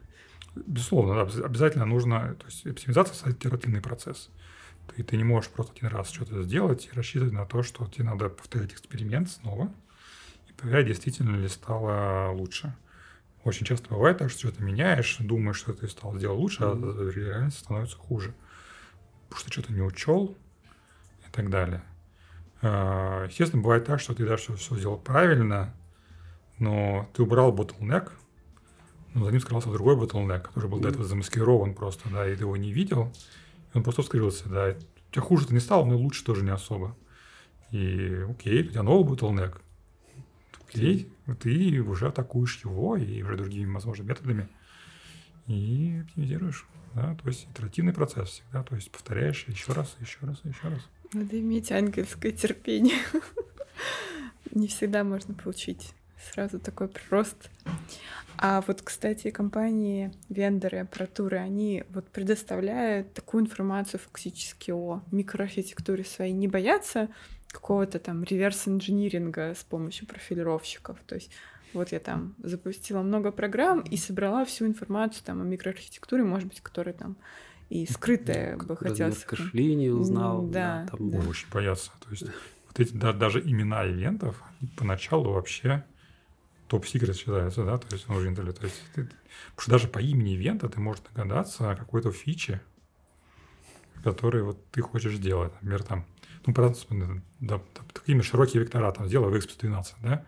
Безусловно, 0.66 1.26
да, 1.26 1.46
обязательно 1.46 1.86
нужно, 1.86 2.36
то 2.40 2.46
есть 2.48 2.66
оптимизация– 2.66 3.16
это 3.30 3.32
итеративный 3.38 3.82
процесс. 3.82 4.30
Ты, 4.96 5.04
ты 5.04 5.18
не 5.18 5.24
можешь 5.24 5.50
просто 5.50 5.74
один 5.74 5.90
раз 5.90 6.12
что-то 6.12 6.44
сделать 6.44 6.90
и 6.92 6.96
рассчитывать 6.96 7.34
на 7.34 7.46
то, 7.46 7.64
что 7.64 7.86
тебе 7.88 8.06
надо 8.06 8.30
повторять 8.30 8.74
эксперимент 8.74 9.30
снова 9.30 9.72
и 10.50 10.54
проверять, 10.54 10.88
действительно 10.88 11.36
ли 11.36 11.48
стало 11.48 12.32
лучше. 12.32 12.76
Очень 13.44 13.66
часто 13.66 13.90
бывает 13.90 14.18
так, 14.18 14.30
что 14.30 14.40
что-то 14.40 14.64
меняешь, 14.64 15.18
думаешь, 15.20 15.58
что 15.58 15.74
ты 15.74 15.88
стал 15.88 16.18
делать 16.18 16.40
лучше, 16.40 16.64
а 16.64 17.12
реальность 17.16 17.60
становится 17.60 17.98
хуже. 17.98 18.34
Потому 19.30 19.40
что 19.40 19.52
что-то 19.52 19.74
не 19.74 19.82
учел 19.82 20.36
и 21.26 21.32
так 21.32 21.50
далее. 21.50 21.84
А, 22.62 23.26
естественно, 23.26 23.62
бывает 23.62 23.86
так, 23.86 24.00
что 24.00 24.14
ты 24.14 24.26
даже 24.26 24.56
все 24.56 24.76
сделал 24.76 24.98
правильно, 24.98 25.74
но 26.60 27.10
ты 27.14 27.24
убрал 27.24 27.56
bottleneck, 27.56 28.12
но 29.14 29.26
за 29.26 29.32
ним 29.32 29.40
скрывался 29.40 29.72
другой 29.72 29.96
bottleneck, 29.96 30.42
который 30.42 30.70
был 30.70 30.80
до 30.80 30.90
этого 30.90 31.06
замаскирован 31.06 31.74
просто, 31.74 32.10
да, 32.10 32.28
и 32.28 32.36
ты 32.36 32.44
его 32.44 32.58
не 32.58 32.72
видел, 32.72 33.14
он 33.78 33.84
просто 33.84 34.02
вскрылся, 34.02 34.50
да. 34.50 34.76
У 35.10 35.14
тебя 35.14 35.22
хуже-то 35.22 35.54
не 35.54 35.60
стало, 35.60 35.86
но 35.86 35.94
и 35.94 35.98
лучше 35.98 36.24
тоже 36.24 36.44
не 36.44 36.52
особо. 36.52 36.96
И 37.72 38.26
окей, 38.30 38.64
у 38.64 38.72
тебя 38.72 38.84
новый 38.84 39.12
bottleneck. 39.12 39.58
Окей, 40.68 41.10
ты 41.42 41.82
уже 41.82 42.08
атакуешь 42.08 42.62
его 42.64 42.98
и 42.98 43.22
уже 43.22 43.38
другими 43.38 43.74
возможными 43.74 44.10
методами 44.10 44.50
и 45.48 46.02
оптимизируешь. 46.04 46.66
Да, 46.94 47.16
то 47.16 47.28
есть 47.28 47.48
итеративный 47.52 47.94
процесс 47.94 48.30
всегда, 48.30 48.64
то 48.64 48.76
есть 48.76 48.90
повторяешь 48.92 49.46
еще 49.48 49.72
раз, 49.74 49.96
еще 50.00 50.18
раз, 50.22 50.40
еще 50.44 50.68
раз. 50.68 50.82
Надо 51.14 51.40
иметь 51.40 51.72
ангельское 51.72 52.32
терпение. 52.32 52.98
Не 54.52 54.68
всегда 54.68 55.04
можно 55.04 55.34
получить 55.34 55.94
сразу 56.32 56.60
такой 56.60 56.88
прирост. 56.88 57.50
А 58.38 58.62
вот, 58.62 58.82
кстати, 58.84 59.32
компании, 59.32 60.12
вендоры, 60.30 60.80
аппаратуры, 60.80 61.38
они 61.38 61.84
вот 61.90 62.08
предоставляют 62.10 63.14
такую 63.14 63.44
информацию 63.44 64.00
фактически 64.00 64.72
о 64.72 65.02
микроархитектуре 65.12 66.04
своей, 66.04 66.34
не 66.34 66.48
боятся 66.48 67.10
какого-то 67.48 67.98
там 68.00 68.24
реверс-инжиниринга 68.24 69.56
с 69.56 69.64
помощью 69.64 70.06
профилировщиков. 70.08 71.00
То 71.08 71.16
есть 71.16 71.32
вот 71.74 71.92
я 71.92 72.00
там 72.00 72.36
запустила 72.44 73.02
много 73.02 73.32
программ 73.32 73.82
и 73.82 73.98
собрала 73.98 74.46
всю 74.46 74.68
информацию 74.68 75.24
там 75.26 75.42
о 75.42 75.44
микроархитектуре, 75.44 76.24
может 76.24 76.50
быть, 76.50 76.62
которая 76.62 76.94
там 76.94 77.18
и 77.70 77.86
скрытая 77.86 78.56
ну, 78.56 78.66
бы 78.66 78.78
хотелось. 78.78 79.24
Кошли 79.24 79.76
не 79.76 79.90
узнал. 79.90 80.44
Да. 80.44 80.86
да, 80.86 80.98
там... 80.98 81.10
да. 81.10 81.20
Очень 81.28 81.48
боятся. 81.52 81.92
То 82.04 82.12
есть 82.12 82.24
вот 82.24 82.80
эти 82.80 82.94
да, 82.94 83.14
даже 83.14 83.42
имена 83.42 83.86
ивентов 83.86 84.42
поначалу 84.76 85.34
вообще 85.34 85.84
топ-секрет 86.68 87.16
считается, 87.16 87.64
да, 87.66 87.78
то 87.78 87.88
есть 87.94 88.08
нужен 88.08 88.30
интернет. 88.30 88.60
То 88.60 88.66
есть 88.66 88.82
ты, 88.94 89.04
потому 89.04 89.62
что 89.62 89.72
даже 89.72 89.88
по 89.88 90.00
имени 90.00 90.34
ивента 90.34 90.70
ты 90.70 90.80
можешь 90.80 91.04
догадаться 91.04 91.72
о 91.72 91.76
какой-то 91.76 92.12
фиче, 92.12 92.62
который 94.04 94.44
вот 94.44 94.70
ты 94.72 94.82
хочешь 94.82 95.16
сделать. 95.16 95.54
Например, 95.56 95.84
там, 95.84 96.06
ну, 96.46 97.22
да, 97.40 97.62
такими 97.94 98.22
широкие 98.22 98.62
вектора, 98.64 98.92
там, 98.92 99.08
сделай 99.08 99.30
в 99.30 99.36
X12, 99.36 99.86
да, 100.02 100.26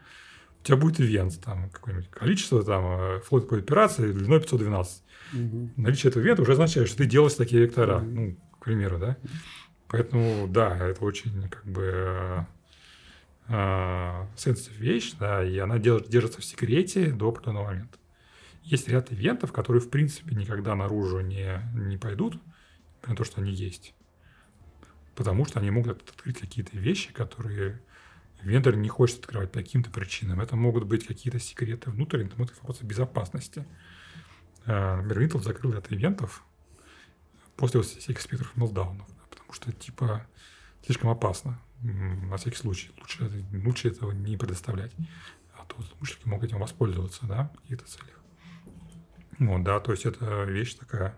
у 0.61 0.65
тебя 0.65 0.77
будет 0.77 0.99
ивент, 0.99 1.39
там, 1.41 1.69
какое-нибудь 1.69 2.09
количество, 2.09 2.63
там, 2.63 2.85
э, 2.85 3.19
флот 3.21 3.47
по 3.47 3.57
операции 3.57 4.11
длиной 4.11 4.39
512. 4.39 5.03
Угу. 5.31 5.69
Наличие 5.77 6.09
этого 6.09 6.23
ивента 6.23 6.41
уже 6.41 6.53
означает, 6.53 6.87
что 6.87 6.97
ты 6.97 7.05
делаешь 7.05 7.35
такие 7.35 7.61
вектора, 7.61 7.97
угу. 7.97 8.05
ну, 8.05 8.35
к 8.59 8.65
примеру, 8.65 8.97
да. 8.99 9.17
Поэтому, 9.87 10.47
да, 10.47 10.77
это 10.77 11.03
очень, 11.03 11.49
как 11.49 11.65
бы, 11.65 12.45
э, 13.49 14.25
э, 14.45 14.53
вещь, 14.77 15.13
да, 15.19 15.43
и 15.43 15.57
она 15.57 15.79
держится 15.79 16.41
в 16.41 16.45
секрете 16.45 17.11
до 17.11 17.29
определенного 17.29 17.65
момента. 17.65 17.97
Есть 18.63 18.87
ряд 18.87 19.11
ивентов, 19.11 19.51
которые, 19.51 19.81
в 19.81 19.89
принципе, 19.89 20.35
никогда 20.35 20.75
наружу 20.75 21.21
не, 21.21 21.61
не 21.73 21.97
пойдут, 21.97 22.39
при 23.01 23.15
том, 23.15 23.25
что 23.25 23.41
они 23.41 23.51
есть. 23.51 23.95
Потому 25.15 25.45
что 25.45 25.59
они 25.59 25.71
могут 25.71 26.09
открыть 26.09 26.39
какие-то 26.39 26.77
вещи, 26.77 27.11
которые 27.11 27.81
вендор 28.41 28.75
не 28.75 28.89
хочет 28.89 29.19
открывать 29.19 29.51
по 29.51 29.59
каким-то 29.59 29.89
причинам. 29.89 30.39
Это 30.39 30.55
могут 30.55 30.85
быть 30.85 31.05
какие-то 31.05 31.39
секреты 31.39 31.89
внутренние, 31.89 32.27
это 32.27 32.37
вопросы 32.37 32.85
безопасности. 32.85 33.65
Э, 34.65 34.97
например, 34.97 35.29
Intel 35.29 35.41
закрыл 35.41 35.73
ряд 35.73 35.91
ивентов 35.91 36.43
после 37.55 37.81
всех 37.81 38.21
спектров 38.21 38.55
мелдаунов, 38.55 39.07
потому 39.29 39.53
что, 39.53 39.71
типа, 39.71 40.25
слишком 40.85 41.09
опасно 41.09 41.59
на 41.81 42.37
всякий 42.37 42.57
случай. 42.57 42.91
Лучше, 42.99 43.45
лучше 43.65 43.87
этого 43.89 44.11
не 44.11 44.37
предоставлять. 44.37 44.91
А 45.53 45.65
то 45.65 45.81
злоумышленники 45.81 46.27
могут 46.27 46.45
этим 46.45 46.59
воспользоваться, 46.59 47.25
да, 47.25 47.51
в 47.55 47.61
каких-то 47.61 47.85
целях. 47.85 48.19
Вот, 49.39 49.63
да, 49.63 49.79
то 49.79 49.91
есть 49.91 50.05
это 50.05 50.43
вещь 50.43 50.75
такая, 50.75 51.17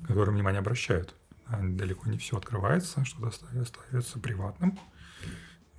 на 0.00 0.08
которую 0.08 0.34
внимание 0.34 0.60
обращают. 0.60 1.14
Далеко 1.48 2.10
не 2.10 2.18
все 2.18 2.36
открывается, 2.36 3.04
что-то 3.04 3.28
остается 3.28 4.18
приватным. 4.18 4.78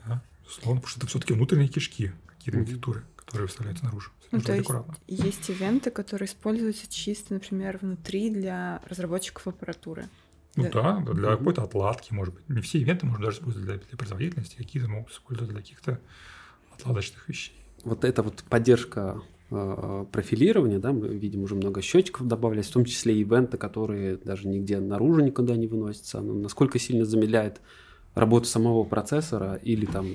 Да, 0.05 0.23
безусловно, 0.43 0.81
потому 0.81 0.87
что 0.89 0.99
это 0.99 1.07
все-таки 1.07 1.33
внутренние 1.33 1.67
кишки, 1.67 2.13
какие-то 2.27 2.59
архитектуры, 2.59 3.03
которые 3.17 3.47
выставляются 3.47 3.83
наружу. 3.83 4.11
Ну, 4.31 4.41
то 4.41 4.53
есть 4.53 4.69
есть 5.07 5.49
ивенты, 5.49 5.91
которые 5.91 6.27
используются 6.27 6.89
чисто, 6.89 7.33
например, 7.33 7.79
внутри 7.81 8.29
для 8.29 8.81
разработчиков 8.85 9.47
аппаратуры. 9.47 10.07
Ну 10.57 10.69
да, 10.71 11.03
да 11.05 11.13
для 11.13 11.35
какой-то 11.37 11.63
отладки, 11.63 12.13
может 12.13 12.33
быть. 12.33 12.49
Не 12.49 12.61
все 12.61 12.79
ивенты 12.79 13.05
можно 13.05 13.25
даже 13.25 13.37
использовать 13.37 13.67
для, 13.67 13.77
для 13.77 13.97
производительности, 13.97 14.55
какие-то 14.57 14.89
могут 14.89 15.11
использовать 15.11 15.51
для 15.51 15.61
каких-то 15.61 15.99
отладочных 16.73 17.27
вещей. 17.29 17.55
Вот 17.83 18.03
эта 18.03 18.23
вот 18.23 18.43
поддержка 18.49 19.21
э, 19.51 20.05
профилирования, 20.11 20.79
да, 20.79 20.91
мы 20.91 21.09
видим 21.09 21.43
уже 21.43 21.55
много 21.55 21.81
счетчиков 21.81 22.27
добавлять, 22.27 22.65
в 22.65 22.71
том 22.71 22.85
числе 22.85 23.19
ивенты, 23.19 23.57
которые 23.57 24.17
даже 24.17 24.47
нигде 24.47 24.79
наружу 24.79 25.21
никуда 25.21 25.55
не 25.55 25.67
выносятся. 25.67 26.19
Ну, 26.21 26.39
насколько 26.39 26.79
сильно 26.79 27.05
замедляет 27.05 27.61
работу 28.15 28.47
самого 28.47 28.83
процессора 28.83 29.55
или 29.55 29.85
там 29.85 30.07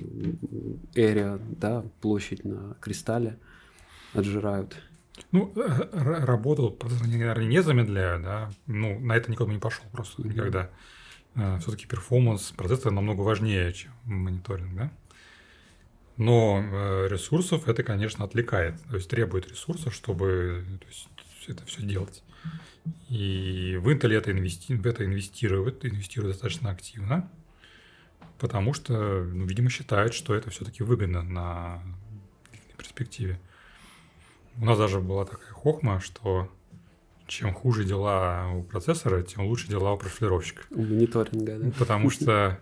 area, 0.95 1.41
да, 1.59 1.85
площадь 2.01 2.45
на 2.45 2.77
кристалле 2.81 3.39
отжирают. 4.13 4.77
Ну, 5.33 5.53
работу 5.93 6.71
процесс, 6.71 7.01
наверное, 7.01 7.47
не 7.47 7.63
замедляют, 7.63 8.23
да. 8.23 8.51
Ну, 8.67 8.99
на 9.01 9.15
это 9.15 9.31
никто 9.31 9.47
не 9.47 9.59
пошел 9.59 9.85
просто 9.91 10.23
никогда. 10.23 10.71
Э, 11.35 11.59
Все-таки 11.61 11.87
перформанс 11.87 12.53
процесса 12.53 12.91
намного 12.91 13.23
важнее, 13.23 13.73
чем 13.73 13.93
мониторинг, 14.05 14.75
да. 14.77 14.93
Но 16.19 16.61
э, 16.63 17.09
ресурсов 17.09 17.67
это, 17.67 17.83
конечно, 17.83 18.25
отвлекает. 18.25 18.81
То 18.91 18.97
есть 18.97 19.09
требует 19.09 19.49
ресурсов, 19.49 19.95
чтобы 19.95 20.65
то 20.81 20.87
есть, 20.87 21.09
это 21.49 21.65
все 21.65 21.83
делать. 21.83 22.23
И 23.09 23.79
в 23.81 23.89
Intel 23.89 24.13
это 24.13 24.33
инвести... 24.33 24.75
в 24.75 24.87
это 24.87 25.05
инвестируют, 25.05 25.85
инвестируют 25.85 26.35
достаточно 26.35 26.71
активно, 26.71 27.31
потому 28.39 28.75
что, 28.75 29.23
ну, 29.25 29.47
видимо, 29.47 29.71
считают, 29.71 30.15
что 30.15 30.35
это 30.35 30.51
все-таки 30.51 30.83
выгодно 30.83 31.23
на 31.23 31.83
перспективе. 32.77 33.41
У 34.59 34.65
нас 34.65 34.79
даже 34.79 35.01
была 35.01 35.25
такая 35.25 35.53
хохма, 35.53 36.01
что 36.01 36.49
чем 37.27 37.55
хуже 37.55 37.85
дела 37.85 38.51
у 38.55 38.63
процессора, 38.63 39.23
тем 39.23 39.47
лучше 39.47 39.69
дела 39.69 39.93
у 39.93 39.97
профилировщика. 39.97 40.65
У 40.71 40.83
мониторинга, 40.83 41.59
да? 41.59 41.71
Потому 41.79 42.11
что 42.11 42.59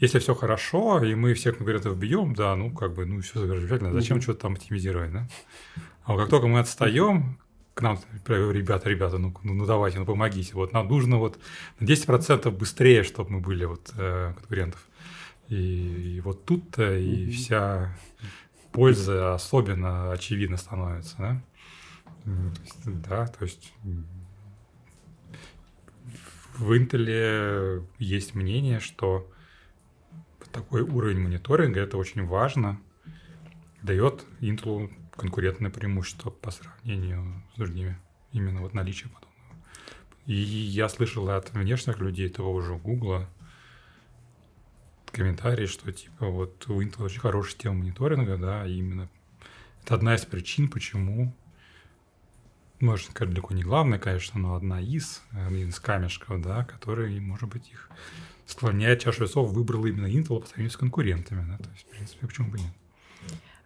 если 0.00 0.18
все 0.18 0.34
хорошо, 0.34 1.02
и 1.02 1.14
мы 1.14 1.32
всех 1.34 1.56
конкурентов 1.56 1.96
бьем, 1.96 2.34
да, 2.34 2.54
ну 2.56 2.70
как 2.70 2.92
бы, 2.92 3.06
ну 3.06 3.20
все 3.20 3.46
замечательно, 3.46 3.92
зачем 3.92 4.20
что-то 4.20 4.40
там 4.40 4.54
оптимизировать, 4.54 5.12
да? 5.12 5.28
А 6.04 6.12
вот 6.12 6.20
как 6.20 6.30
только 6.30 6.48
мы 6.48 6.58
отстаем, 6.58 7.38
к 7.74 7.80
нам, 7.80 7.98
ребята, 8.26 8.88
ребята, 8.90 9.18
ну, 9.18 9.34
ну, 9.42 9.54
ну 9.54 9.64
давайте, 9.64 9.98
ну 9.98 10.04
помогите, 10.04 10.54
вот 10.54 10.72
нам 10.72 10.88
нужно 10.88 11.16
вот 11.16 11.38
на 11.80 11.86
10% 11.86 12.50
быстрее, 12.50 13.02
чтобы 13.02 13.30
мы 13.30 13.40
были 13.40 13.64
вот 13.64 13.92
э, 13.96 14.32
конкурентов. 14.34 14.86
И, 15.48 16.16
и 16.16 16.20
вот 16.20 16.44
тут-то 16.44 16.96
и 16.96 17.30
вся 17.30 17.96
польза 18.72 19.34
особенно 19.34 20.12
очевидно 20.12 20.56
становится, 20.56 21.16
да? 21.18 21.42
Да, 22.84 23.26
то 23.26 23.44
есть 23.44 23.72
в 26.54 26.72
Intel 26.72 27.86
есть 27.98 28.34
мнение, 28.34 28.80
что 28.80 29.30
такой 30.52 30.82
уровень 30.82 31.20
мониторинга 31.20 31.80
это 31.80 31.96
очень 31.96 32.26
важно, 32.26 32.80
дает 33.82 34.24
Intel 34.40 34.92
конкурентное 35.16 35.70
преимущество 35.70 36.30
по 36.30 36.50
сравнению 36.50 37.42
с 37.54 37.58
другими. 37.58 37.98
Именно 38.32 38.60
вот 38.60 38.74
наличие 38.74 39.10
подобного. 39.10 39.32
И 40.26 40.34
я 40.34 40.88
слышал 40.88 41.28
от 41.28 41.52
внешних 41.52 41.98
людей, 41.98 42.28
того 42.28 42.52
уже 42.52 42.74
Гугла, 42.76 43.28
комментарий, 45.12 45.66
что 45.66 45.92
типа 45.92 46.26
вот 46.26 46.68
у 46.68 46.80
Intel 46.80 47.04
очень 47.04 47.20
хорошая 47.20 47.56
тема 47.56 47.76
мониторинга, 47.76 48.36
да, 48.36 48.66
и 48.66 48.74
именно 48.74 49.08
это 49.84 49.94
одна 49.94 50.14
из 50.14 50.24
причин, 50.24 50.68
почему 50.68 51.34
можно 52.82 53.10
сказать, 53.10 53.32
далеко 53.32 53.54
не 53.54 53.62
главная, 53.62 53.98
конечно, 53.98 54.40
но 54.40 54.56
одна 54.56 54.80
из, 54.80 55.22
один 55.30 55.68
из 55.68 55.78
камешков, 55.78 56.42
да, 56.42 56.64
который, 56.64 57.18
может 57.20 57.48
быть, 57.48 57.70
их 57.70 57.88
склоняет 58.46 59.00
чашу 59.00 59.22
весов, 59.22 59.52
выбрал 59.52 59.86
именно 59.86 60.06
Intel 60.06 60.40
по 60.40 60.46
сравнению 60.46 60.72
с 60.72 60.76
конкурентами, 60.76 61.48
да, 61.48 61.58
то 61.58 61.70
есть, 61.70 61.86
в 61.86 61.90
принципе, 61.90 62.26
почему 62.26 62.50
бы 62.50 62.58
нет. 62.58 62.72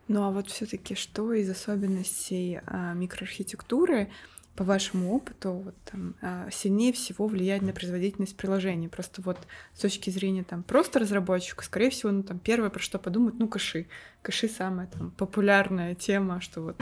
Ну 0.09 0.23
а 0.23 0.31
вот 0.31 0.49
все-таки 0.49 0.95
что 0.95 1.33
из 1.33 1.51
особенностей 1.51 2.61
а, 2.67 2.93
микроархитектуры 2.93 4.09
по 4.57 4.65
вашему 4.65 5.15
опыту 5.15 5.53
вот, 5.53 5.75
там, 5.85 6.15
а, 6.23 6.49
сильнее 6.51 6.93
всего 6.93 7.27
влияет 7.27 7.63
на 7.63 7.73
производительность 7.73 8.37
приложения? 8.37 8.89
Просто 8.89 9.23
вот 9.23 9.39
с 9.75 9.81
точки 9.81 10.11
зрения 10.11 10.45
там 10.45 10.63
просто 10.63 10.99
разработчика, 10.99 11.65
скорее 11.65 11.91
всего, 11.91 12.11
ну 12.11 12.23
там 12.23 12.39
первое, 12.39 12.71
про 12.71 12.81
что 12.81 12.99
подумать, 12.99 13.35
ну 13.39 13.49
кэши. 13.49 13.87
Кэши 14.23 14.49
самая 14.49 14.87
там 14.87 15.11
популярная 15.13 15.95
тема, 15.95 16.41
что 16.41 16.63
вот 16.63 16.81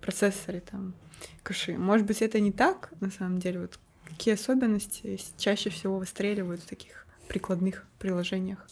процессоры 0.00 0.60
там 0.60 0.94
кэши. 1.42 1.78
Может 1.78 2.06
быть, 2.06 2.22
это 2.22 2.38
не 2.40 2.52
так, 2.52 2.92
на 3.00 3.10
самом 3.10 3.38
деле? 3.38 3.60
Вот 3.60 3.78
какие 4.04 4.34
особенности 4.34 5.18
чаще 5.38 5.70
всего 5.70 5.98
выстреливают 5.98 6.62
в 6.62 6.66
таких 6.66 7.06
прикладных 7.28 7.86
приложениях? 7.98 8.66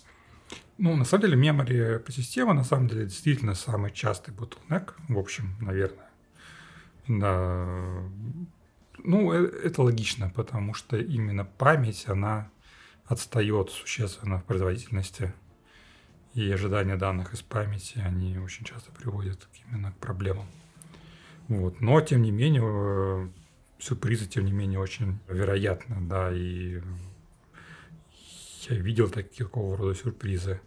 Ну, 0.79 0.97
на 0.97 1.05
самом 1.05 1.23
деле, 1.27 1.51
memory 1.51 2.11
система, 2.11 2.55
на 2.55 2.65
самом 2.65 2.89
деле, 2.89 3.05
действительно 3.05 3.55
самый 3.55 3.91
частый 3.93 4.35
bottleneck, 4.35 4.93
в 5.09 5.19
общем, 5.19 5.55
наверное. 5.61 6.12
Да. 7.09 8.03
Ну, 8.99 9.33
э, 9.33 9.47
это 9.65 9.83
логично, 9.83 10.31
потому 10.35 10.75
что 10.75 10.97
именно 10.97 11.45
память, 11.45 12.09
она 12.09 12.51
отстает 13.05 13.71
существенно 13.71 14.39
в 14.39 14.45
производительности. 14.45 15.33
И 16.35 16.51
ожидания 16.51 16.97
данных 16.97 17.35
из 17.35 17.43
памяти, 17.43 17.99
они 17.99 18.39
очень 18.39 18.65
часто 18.65 18.91
приводят 18.91 19.49
именно 19.67 19.93
к 19.93 19.97
проблемам. 19.99 20.47
Вот. 21.49 21.81
Но, 21.81 22.01
тем 22.01 22.23
не 22.23 22.31
менее, 22.31 22.63
э, 22.65 23.29
сюрпризы, 23.79 24.27
тем 24.27 24.45
не 24.45 24.53
менее, 24.53 24.79
очень 24.79 25.19
вероятны, 25.29 25.97
да, 26.01 26.33
и 26.33 26.81
я 28.69 28.77
видел 28.77 29.11
такого 29.11 29.77
рода 29.77 29.95
сюрпризы. 29.95 30.61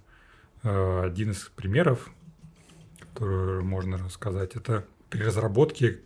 Э, 0.64 1.04
один 1.06 1.32
из 1.32 1.50
примеров, 1.56 2.12
который 3.00 3.64
можно 3.64 3.98
рассказать, 3.98 4.56
это 4.56 4.86
при 5.10 5.24
разработке, 5.24 6.02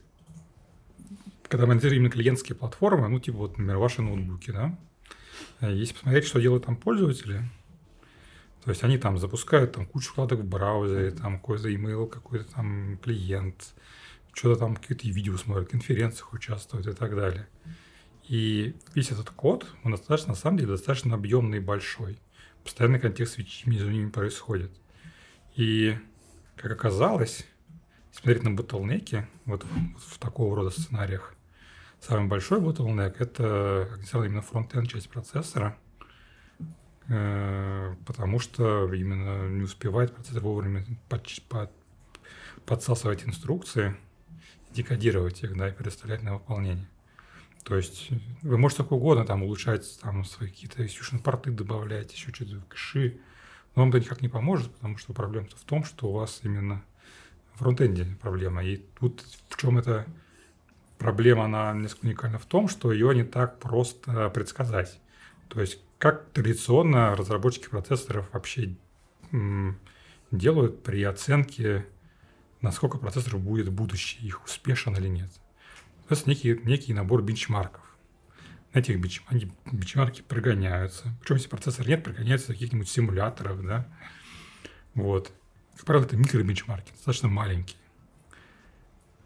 когда 1.49 1.65
мы 1.65 1.73
анализируем 1.73 2.03
именно 2.03 2.11
клиентские 2.11 2.55
платформы, 2.55 3.09
ну, 3.09 3.19
типа, 3.19 3.37
вот, 3.39 3.51
например, 3.51 3.77
ваши 3.77 4.01
ноутбуки, 4.01 4.51
да, 4.51 4.77
э, 5.61 5.73
если 5.73 5.95
посмотреть, 5.95 6.25
что 6.25 6.39
делают 6.39 6.65
там 6.65 6.75
пользователи, 6.75 7.41
то 8.63 8.69
есть 8.69 8.83
они 8.83 8.97
там 8.97 9.17
запускают 9.17 9.71
там 9.73 9.87
кучу 9.87 10.11
вкладок 10.11 10.41
в 10.41 10.45
браузере, 10.45 11.11
там 11.11 11.39
какой-то 11.39 11.69
email, 11.69 12.07
какой-то 12.07 12.45
там 12.53 12.99
клиент, 13.03 13.73
что-то 14.31 14.59
там 14.59 14.75
какие-то 14.75 15.07
видео 15.07 15.37
смотрят, 15.37 15.67
в 15.67 15.71
конференциях 15.71 16.33
участвуют 16.33 16.85
и 16.85 16.93
так 16.93 17.15
далее. 17.15 17.47
И 18.27 18.75
весь 18.93 19.09
этот 19.09 19.31
код, 19.31 19.65
он 19.83 19.91
достаточно, 19.91 20.29
на 20.29 20.35
самом 20.35 20.57
деле, 20.57 20.73
достаточно 20.73 21.15
объемный 21.15 21.57
и 21.57 21.61
большой. 21.61 22.19
Постоянный 22.63 22.99
контекст 22.99 23.35
свечи 23.35 23.67
между 23.67 23.89
ними 23.89 24.11
происходит. 24.11 24.71
И, 25.55 25.97
как 26.55 26.71
оказалось, 26.71 27.47
смотреть 28.11 28.43
на 28.43 28.51
ботлнеки, 28.51 29.25
вот 29.45 29.63
в, 29.63 30.15
в 30.15 30.17
такого 30.19 30.55
рода 30.55 30.69
сценариях, 30.69 31.33
самый 32.01 32.27
большой 32.27 32.59
bottleneck– 32.59 33.15
это, 33.19 33.89
как 33.91 33.99
ни 33.99 34.25
именно 34.25 34.41
фронт-энд 34.41 34.87
часть 34.87 35.09
процессора, 35.09 35.77
э, 37.07 37.95
потому 38.05 38.39
что 38.39 38.93
именно 38.93 39.49
не 39.49 39.63
успевает 39.63 40.13
процессор 40.13 40.41
вовремя 40.41 40.85
под, 41.07 41.27
под, 41.49 41.71
подсасывать 42.65 43.25
инструкции, 43.25 43.95
декодировать 44.71 45.43
их, 45.43 45.57
да, 45.57 45.69
и 45.69 45.73
предоставлять 45.73 46.23
на 46.23 46.33
выполнение. 46.35 46.87
То 47.63 47.75
есть 47.75 48.09
вы 48.41 48.57
можете 48.57 48.83
сколько 48.83 48.93
угодно 48.93 49.25
там 49.25 49.43
улучшать 49.43 49.99
там 50.01 50.23
свои 50.23 50.49
какие-то 50.49 50.83
execution 50.83 51.19
порты 51.21 51.51
добавлять, 51.51 52.13
еще 52.13 52.31
что-то 52.33 52.55
в 52.55 52.65
кэши, 52.67 53.19
но 53.75 53.83
вам 53.83 53.89
это 53.89 53.99
никак 53.99 54.21
не 54.21 54.29
поможет, 54.29 54.73
потому 54.73 54.97
что 54.97 55.13
проблема 55.13 55.47
в 55.47 55.63
том, 55.65 55.83
что 55.83 56.07
у 56.09 56.13
вас 56.13 56.39
именно 56.43 56.83
в 57.53 57.59
фронтенде 57.59 58.05
проблема. 58.21 58.63
И 58.63 58.77
тут 58.99 59.23
в 59.49 59.57
чем 59.57 59.77
эта 59.77 60.07
проблема, 60.99 61.45
она 61.45 61.73
несколько 61.73 62.05
уникальна 62.05 62.37
в 62.37 62.45
том, 62.45 62.67
что 62.67 62.91
ее 62.91 63.15
не 63.15 63.23
так 63.23 63.59
просто 63.59 64.29
предсказать. 64.29 64.99
То 65.47 65.59
есть 65.59 65.79
как 65.97 66.29
традиционно 66.29 67.15
разработчики 67.15 67.69
процессоров 67.69 68.29
вообще 68.31 68.75
делают 70.29 70.83
при 70.83 71.01
оценке, 71.03 71.87
насколько 72.61 72.99
процессор 72.99 73.37
будет 73.37 73.69
в 73.69 73.73
будущем, 73.73 74.23
их 74.23 74.45
успешен 74.45 74.95
или 74.95 75.07
нет 75.07 75.31
это 76.09 76.29
некий, 76.29 76.59
некий 76.63 76.93
набор 76.93 77.21
бенчмарков. 77.21 77.83
На 78.73 78.79
этих 78.79 78.99
бенчмарки, 78.99 79.51
бенчмарки 79.71 80.21
прогоняются. 80.21 81.15
Причем, 81.21 81.35
если 81.35 81.49
процессор 81.49 81.87
нет, 81.87 82.03
прогоняются 82.03 82.53
каких-нибудь 82.53 82.89
симуляторов, 82.89 83.63
да. 83.63 83.87
Вот. 84.93 85.31
Как 85.75 85.85
правило, 85.85 86.05
это 86.05 86.17
микробенчмарки, 86.17 86.91
достаточно 86.91 87.29
маленькие. 87.29 87.77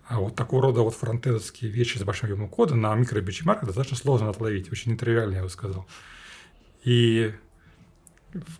А 0.07 0.19
вот 0.19 0.35
такого 0.35 0.63
рода 0.63 0.81
вот 0.81 0.95
фронтендовские 0.95 1.71
вещи 1.71 1.97
с 1.97 2.03
большим 2.03 2.29
объемом 2.29 2.49
кода 2.49 2.75
на 2.75 2.93
микробенчмарках 2.95 3.67
достаточно 3.67 3.97
сложно 3.97 4.29
отловить, 4.29 4.71
очень 4.71 4.91
нетривиально, 4.91 5.37
я 5.37 5.43
бы 5.43 5.49
сказал. 5.49 5.87
И 6.83 7.33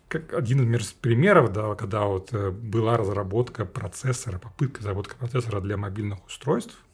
как 0.08 0.34
один 0.34 0.76
из 0.76 0.94
примеров, 0.94 1.52
да, 1.52 1.76
когда 1.76 2.06
вот 2.06 2.34
э, 2.34 2.52
была 2.52 2.96
разработка 2.96 3.66
процессора, 3.66 4.38
попытка 4.39 4.80
разработки 4.80 5.16
процессора 5.16 5.60
для 5.62 5.78
мобильных 5.78 6.26
устройств– 6.26 6.78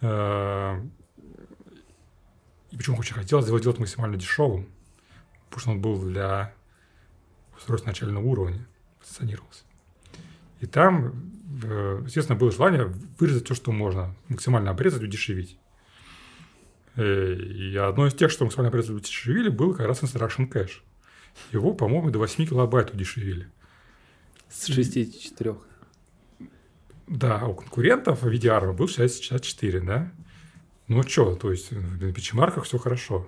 Э, 0.00 0.80
и 2.70 2.76
почему 2.76 2.98
очень 2.98 3.14
хотелось 3.14 3.46
его 3.46 3.58
сделать 3.58 3.78
максимально 3.78 4.16
дешевым, 4.16 4.68
потому 5.48 5.60
что 5.60 5.70
он 5.70 5.80
был 5.80 6.00
для 6.00 6.52
устройств 7.56 7.86
начального 7.86 8.24
уровня, 8.24 8.66
позиционировался. 9.00 9.64
И 10.60 10.66
там, 10.66 11.32
естественно, 12.04 12.38
было 12.38 12.50
желание 12.50 12.92
вырезать 13.18 13.46
то, 13.46 13.54
что 13.54 13.72
можно, 13.72 14.14
максимально 14.28 14.70
обрезать, 14.70 15.02
удешевить. 15.02 15.58
Э, 16.96 17.34
и 17.34 17.76
одно 17.76 18.06
из 18.06 18.14
тех, 18.14 18.30
что 18.30 18.44
максимально 18.44 18.68
обрезали, 18.68 18.96
удешевили, 18.96 19.48
был 19.48 19.74
как 19.74 19.86
раз 19.86 20.02
Instruction 20.02 20.50
Cache. 20.50 20.80
Его, 21.52 21.72
по-моему, 21.72 22.10
до 22.10 22.18
8 22.18 22.46
килобайт 22.46 22.92
удешевили. 22.92 23.48
С 24.48 24.66
64. 24.66 25.54
Да, 27.06 27.46
у 27.46 27.54
конкурентов 27.54 28.24
VDR 28.24 28.72
был 28.72 28.88
664, 28.88 29.80
да? 29.80 30.12
Ну 30.88 31.02
что, 31.02 31.36
то 31.36 31.50
есть 31.50 31.70
на 31.70 32.12
печемарках 32.12 32.64
все 32.64 32.78
хорошо. 32.78 33.26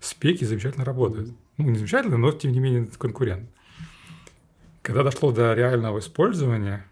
Спеки 0.00 0.44
замечательно 0.44 0.84
работают. 0.84 1.30
Ну, 1.56 1.68
не 1.70 1.76
замечательно, 1.76 2.18
но 2.18 2.30
тем 2.32 2.52
не 2.52 2.60
менее 2.60 2.86
конкурент. 2.98 3.50
Когда 4.82 5.02
дошло 5.02 5.32
до 5.32 5.54
реального 5.54 5.98
использования, 5.98 6.86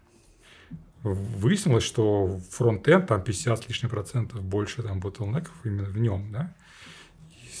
выяснилось, 1.13 1.83
что 1.83 2.39
фронтенд 2.51 3.07
там 3.07 3.23
50 3.23 3.63
с 3.63 3.67
лишним 3.67 3.89
процентов 3.89 4.41
больше 4.43 4.83
там 4.83 4.99
ботлнеков 4.99 5.53
именно 5.63 5.89
в 5.89 5.97
нем, 5.97 6.31
да? 6.31 6.55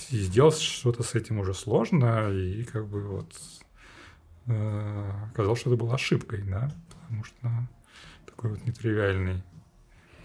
И 0.09 0.17
сделать 0.17 0.59
что-то 0.59 1.03
с 1.03 1.15
этим 1.15 1.39
уже 1.39 1.53
сложно, 1.53 2.29
и 2.31 2.63
как 2.63 2.87
бы 2.87 3.01
вот 3.01 3.33
э, 4.45 5.11
оказалось, 5.31 5.59
что 5.59 5.69
это 5.69 5.77
была 5.77 5.95
ошибкой, 5.95 6.43
да, 6.43 6.71
потому 6.89 7.23
что 7.23 7.67
такой 8.25 8.51
вот 8.51 8.65
нетривиальный, 8.65 9.43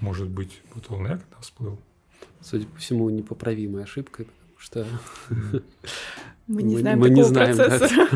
может 0.00 0.28
быть, 0.28 0.62
bottleneck 0.74 1.22
да, 1.30 1.40
всплыл. 1.40 1.80
Судя 2.40 2.66
по 2.66 2.78
всему, 2.78 3.10
непоправимой 3.10 3.84
ошибкой, 3.84 4.28
что 4.62 4.86
мы 6.46 6.62
не 6.62 6.78
знаем 6.78 7.00
мы 7.00 7.10
не 7.10 7.22
знаем, 7.24 7.56
процессора. 7.56 8.08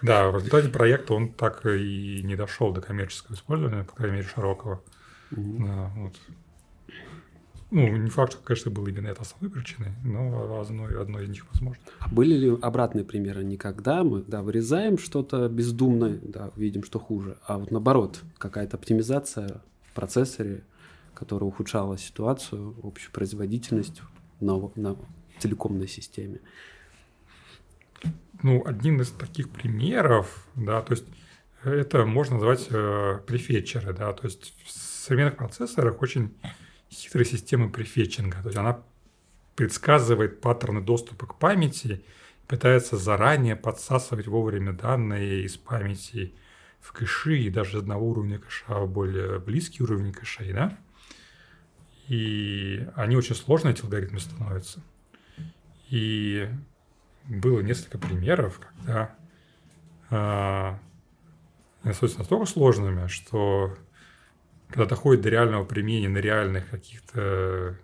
Да. 0.00 0.30
в 0.30 0.36
результате 0.36 0.68
проекта 0.68 1.14
он 1.14 1.32
так 1.32 1.66
и 1.66 2.22
не 2.24 2.34
дошел 2.34 2.72
до 2.72 2.80
коммерческого 2.80 3.34
использования, 3.34 3.84
по 3.84 3.94
крайней 3.94 4.16
мере, 4.16 4.28
широкого. 4.28 4.82
Да, 5.30 5.92
вот. 5.96 6.14
Ну, 7.70 7.96
не 7.96 8.10
факт, 8.10 8.32
что, 8.32 8.42
конечно, 8.42 8.70
было 8.70 8.88
именно 8.88 9.08
это 9.08 9.22
основной 9.22 9.50
причиной, 9.50 9.92
но 10.04 10.60
одной, 10.60 11.00
одной 11.00 11.24
из 11.24 11.30
них 11.30 11.46
возможно. 11.52 11.82
А 12.00 12.08
были 12.10 12.34
ли 12.34 12.58
обратные 12.60 13.04
примеры? 13.04 13.44
Никогда 13.44 14.04
мы 14.04 14.22
да, 14.22 14.42
вырезаем 14.42 14.98
что-то 14.98 15.48
бездумно, 15.48 16.18
да, 16.22 16.50
видим, 16.56 16.84
что 16.84 16.98
хуже, 16.98 17.38
а 17.46 17.58
вот 17.58 17.70
наоборот, 17.70 18.20
какая-то 18.36 18.76
оптимизация 18.76 19.62
в 19.84 19.94
процессоре, 19.94 20.64
которая 21.14 21.48
ухудшала 21.48 21.96
ситуацию, 21.96 22.76
общую 22.82 23.10
производительность 23.10 24.02
на, 24.40 24.70
на 24.74 24.96
целиком 25.38 25.78
на 25.78 25.86
системе. 25.86 26.40
Ну, 28.42 28.64
один 28.66 29.00
из 29.00 29.10
таких 29.10 29.50
примеров, 29.50 30.46
да, 30.56 30.82
то 30.82 30.94
есть 30.94 31.06
это 31.64 32.04
можно 32.04 32.36
назвать 32.36 32.66
э, 32.70 33.20
префетчеры, 33.26 33.92
да, 33.92 34.12
то 34.12 34.26
есть 34.26 34.54
в 34.64 34.70
современных 34.70 35.36
процессорах 35.36 36.02
очень 36.02 36.34
хитрой 36.90 37.24
системы 37.24 37.70
префетчинга. 37.70 38.38
То 38.42 38.48
есть 38.48 38.58
она 38.58 38.82
предсказывает 39.54 40.40
паттерны 40.40 40.80
доступа 40.80 41.26
к 41.26 41.38
памяти, 41.38 42.04
пытается 42.46 42.96
заранее 42.96 43.56
подсасывать 43.56 44.26
вовремя 44.26 44.72
данные 44.72 45.44
из 45.44 45.56
памяти 45.56 46.34
в 46.80 46.92
кэши 46.92 47.38
и 47.38 47.50
даже 47.50 47.78
из 47.78 47.82
одного 47.82 48.10
уровня 48.10 48.38
кэша 48.38 48.80
в 48.80 48.90
более 48.90 49.38
близкий 49.38 49.82
уровень 49.82 50.12
кэшей, 50.12 50.52
да? 50.52 50.78
И 52.08 52.86
они 52.96 53.16
очень 53.16 53.36
сложные, 53.36 53.72
эти 53.72 53.82
алгоритмы 53.82 54.18
становятся. 54.18 54.82
И 55.92 56.48
было 57.28 57.60
несколько 57.60 57.98
примеров, 57.98 58.58
когда 58.58 59.14
э, 60.08 60.78
они 61.82 61.94
настолько 62.00 62.46
сложными, 62.46 63.08
что 63.08 63.76
когда 64.68 64.86
доходит 64.86 65.22
до 65.22 65.28
реального 65.28 65.66
применения 65.66 66.08
на 66.08 66.16
реальных 66.16 66.70
каких-то 66.70 67.76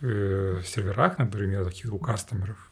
э, 0.00 0.60
серверах, 0.64 1.18
например, 1.18 1.64
таких 1.64 1.92
у 1.92 1.98
кастомеров, 1.98 2.70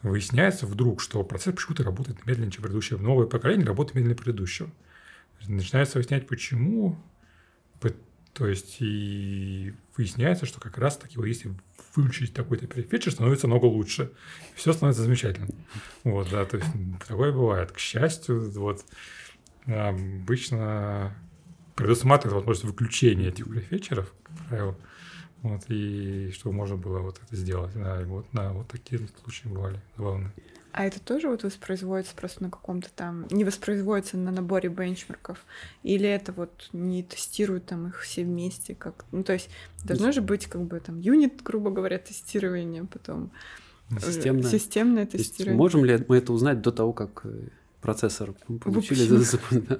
выясняется 0.00 0.66
вдруг, 0.66 1.02
что 1.02 1.22
процесс 1.22 1.54
почему-то 1.54 1.84
работает 1.84 2.24
медленнее, 2.24 2.50
чем 2.50 2.62
предыдущее. 2.62 2.98
Новое 2.98 3.26
поколение 3.26 3.66
работает 3.66 3.94
медленнее 3.94 4.16
предыдущего. 4.16 4.70
Начинается 5.46 5.98
выяснять, 5.98 6.26
почему. 6.26 6.98
То 8.32 8.48
есть 8.48 8.76
и 8.80 9.74
выясняется, 9.96 10.46
что 10.46 10.60
как 10.60 10.76
раз 10.78 10.96
таки 10.96 11.16
вот 11.16 11.24
если 11.24 11.54
выключить 11.96 12.34
такой-то 12.34 12.66
фичер, 12.82 13.12
становится 13.12 13.46
много 13.46 13.66
лучше. 13.66 14.12
Все 14.54 14.72
становится 14.72 15.02
замечательно. 15.02 15.48
Вот, 16.04 16.28
да, 16.30 16.44
то 16.44 16.56
есть 16.56 16.68
такое 17.06 17.32
бывает. 17.32 17.72
К 17.72 17.78
счастью, 17.78 18.50
вот 18.52 18.84
обычно 19.66 21.16
предусматривает 21.74 22.36
возможность 22.36 22.64
выключения 22.64 23.28
этих 23.28 23.48
префетчеров, 23.48 24.12
как 24.22 24.48
правило, 24.48 24.78
вот, 25.42 25.62
и 25.68 26.30
чтобы 26.32 26.54
можно 26.54 26.76
было 26.76 27.00
вот 27.00 27.20
это 27.22 27.36
сделать. 27.36 27.72
Да, 27.74 28.00
и 28.00 28.04
вот, 28.04 28.26
да, 28.32 28.52
вот 28.52 28.68
такие 28.68 29.00
случаи 29.22 29.48
бывали 29.48 29.80
забавные. 29.96 30.32
А 30.76 30.84
это 30.84 31.00
тоже 31.00 31.28
вот 31.28 31.42
воспроизводится 31.42 32.14
просто 32.14 32.42
на 32.42 32.50
каком-то 32.50 32.90
там, 32.94 33.26
не 33.30 33.44
воспроизводится 33.44 34.18
на 34.18 34.30
наборе 34.30 34.68
бенчмарков? 34.68 35.38
Или 35.82 36.06
это 36.06 36.32
вот 36.32 36.68
не 36.74 37.02
тестируют 37.02 37.64
там 37.64 37.88
их 37.88 38.02
все 38.02 38.24
вместе? 38.24 38.74
Как... 38.74 39.06
Ну, 39.10 39.24
то 39.24 39.32
есть 39.32 39.48
должно 39.84 40.12
же 40.12 40.20
быть 40.20 40.44
как 40.48 40.60
бы 40.60 40.78
там 40.80 41.00
юнит, 41.00 41.42
грубо 41.42 41.70
говоря, 41.70 41.96
тестирование, 41.96 42.84
потом 42.84 43.30
системное, 43.98 44.50
системное 44.50 45.06
тестирование. 45.06 45.56
можем 45.56 45.82
ли 45.82 46.04
мы 46.08 46.18
это 46.18 46.34
узнать 46.34 46.60
до 46.60 46.70
того, 46.72 46.92
как 46.92 47.22
э, 47.24 47.48
процессор 47.80 48.34
получили. 48.62 49.18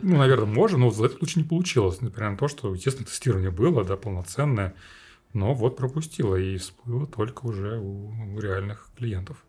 Ну, 0.00 0.16
наверное, 0.16 0.46
можем, 0.46 0.80
но 0.80 0.88
в 0.88 1.04
этом 1.04 1.18
случае 1.18 1.42
не 1.42 1.48
получилось. 1.50 2.00
Например, 2.00 2.30
на 2.30 2.38
то, 2.38 2.48
что, 2.48 2.72
естественно, 2.72 3.06
тестирование 3.06 3.50
было, 3.50 3.84
да, 3.84 3.98
полноценное, 3.98 4.74
но 5.34 5.52
вот 5.52 5.76
пропустило 5.76 6.36
и 6.36 6.56
всплыло 6.56 7.06
только 7.06 7.44
уже 7.44 7.78
у 7.78 8.40
реальных 8.40 8.88
клиентов. 8.96 9.44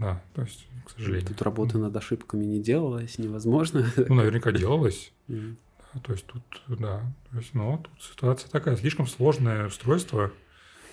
Да, 0.00 0.22
то 0.32 0.40
есть, 0.40 0.66
к 0.86 0.90
сожалению. 0.92 1.28
Тут 1.28 1.42
работа 1.42 1.76
над 1.76 1.94
ошибками 1.94 2.44
не 2.44 2.62
делалась, 2.62 3.18
невозможно. 3.18 3.86
Ну, 3.96 4.14
наверняка 4.14 4.50
делалось. 4.50 5.12
Mm. 5.28 5.56
Да, 5.92 6.00
то 6.00 6.12
есть 6.12 6.26
тут, 6.26 6.42
да, 6.68 7.02
то 7.30 7.36
есть, 7.36 7.52
но 7.52 7.76
тут 7.76 8.02
ситуация 8.02 8.48
такая, 8.48 8.76
слишком 8.76 9.06
сложное 9.06 9.66
устройство, 9.66 10.32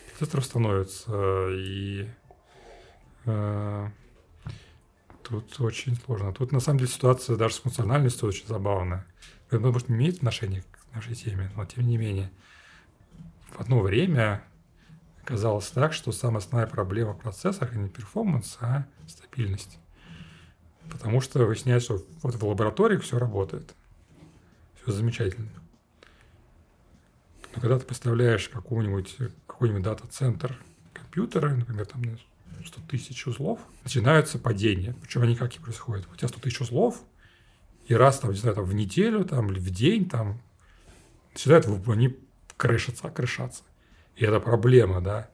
процессоров 0.09 0.43
становится, 0.43 1.47
и 1.51 2.09
э, 3.25 3.89
тут 5.23 5.61
очень 5.61 5.95
сложно. 5.95 6.33
Тут, 6.33 6.51
на 6.51 6.59
самом 6.59 6.79
деле, 6.79 6.91
ситуация 6.91 7.37
даже 7.37 7.55
с 7.55 7.59
функциональностью 7.59 8.27
очень 8.27 8.47
забавная. 8.47 9.05
Это, 9.49 9.59
может, 9.59 9.87
не 9.87 9.95
имеет 9.95 10.17
отношения 10.17 10.63
к 10.69 10.95
нашей 10.95 11.15
теме, 11.15 11.49
но 11.55 11.63
тем 11.65 11.87
не 11.87 11.97
менее. 11.97 12.29
В 13.51 13.61
одно 13.61 13.79
время 13.79 14.43
Казалось 15.27 15.67
так, 15.71 15.91
что 15.91 16.13
самая 16.13 16.37
основная 16.37 16.67
проблема 16.67 17.11
в 17.11 17.17
процессах 17.17 17.75
не 17.75 17.89
перформанс, 17.89 18.57
а 18.61 18.87
стабильность. 19.07 19.77
Потому 20.89 21.19
что 21.19 21.45
выясняется, 21.45 21.97
что 21.97 22.05
вот 22.23 22.35
в 22.35 22.47
лаборатории 22.47 22.95
все 22.95 23.19
работает. 23.19 23.75
Все 24.81 24.93
замечательно. 24.93 25.49
Но 27.53 27.59
когда 27.59 27.77
ты 27.77 27.83
представляешь 27.83 28.47
какой-нибудь 28.47 29.17
какой-нибудь 29.47 29.83
дата-центр 29.83 30.57
компьютера, 30.93 31.49
например, 31.49 31.85
там 31.85 32.03
100 32.65 32.79
тысяч 32.89 33.27
узлов, 33.27 33.59
начинаются 33.83 34.39
падения. 34.39 34.95
Причем 35.01 35.23
они 35.23 35.35
как 35.35 35.53
и 35.53 35.59
происходят. 35.59 36.07
У 36.09 36.15
тебя 36.15 36.29
100 36.29 36.39
тысяч 36.39 36.61
узлов, 36.61 37.01
и 37.87 37.93
раз 37.93 38.19
там, 38.19 38.31
не 38.31 38.37
знаю, 38.37 38.55
там 38.55 38.63
в 38.63 38.73
неделю 38.73 39.25
там, 39.25 39.51
или 39.51 39.59
в 39.59 39.71
день 39.71 40.07
там 40.07 40.39
начинают 41.33 41.67
они 41.89 42.17
крышатся, 42.55 43.09
крышаться. 43.09 43.63
И 44.17 44.25
это 44.25 44.39
проблема, 44.39 44.99
да. 45.01 45.29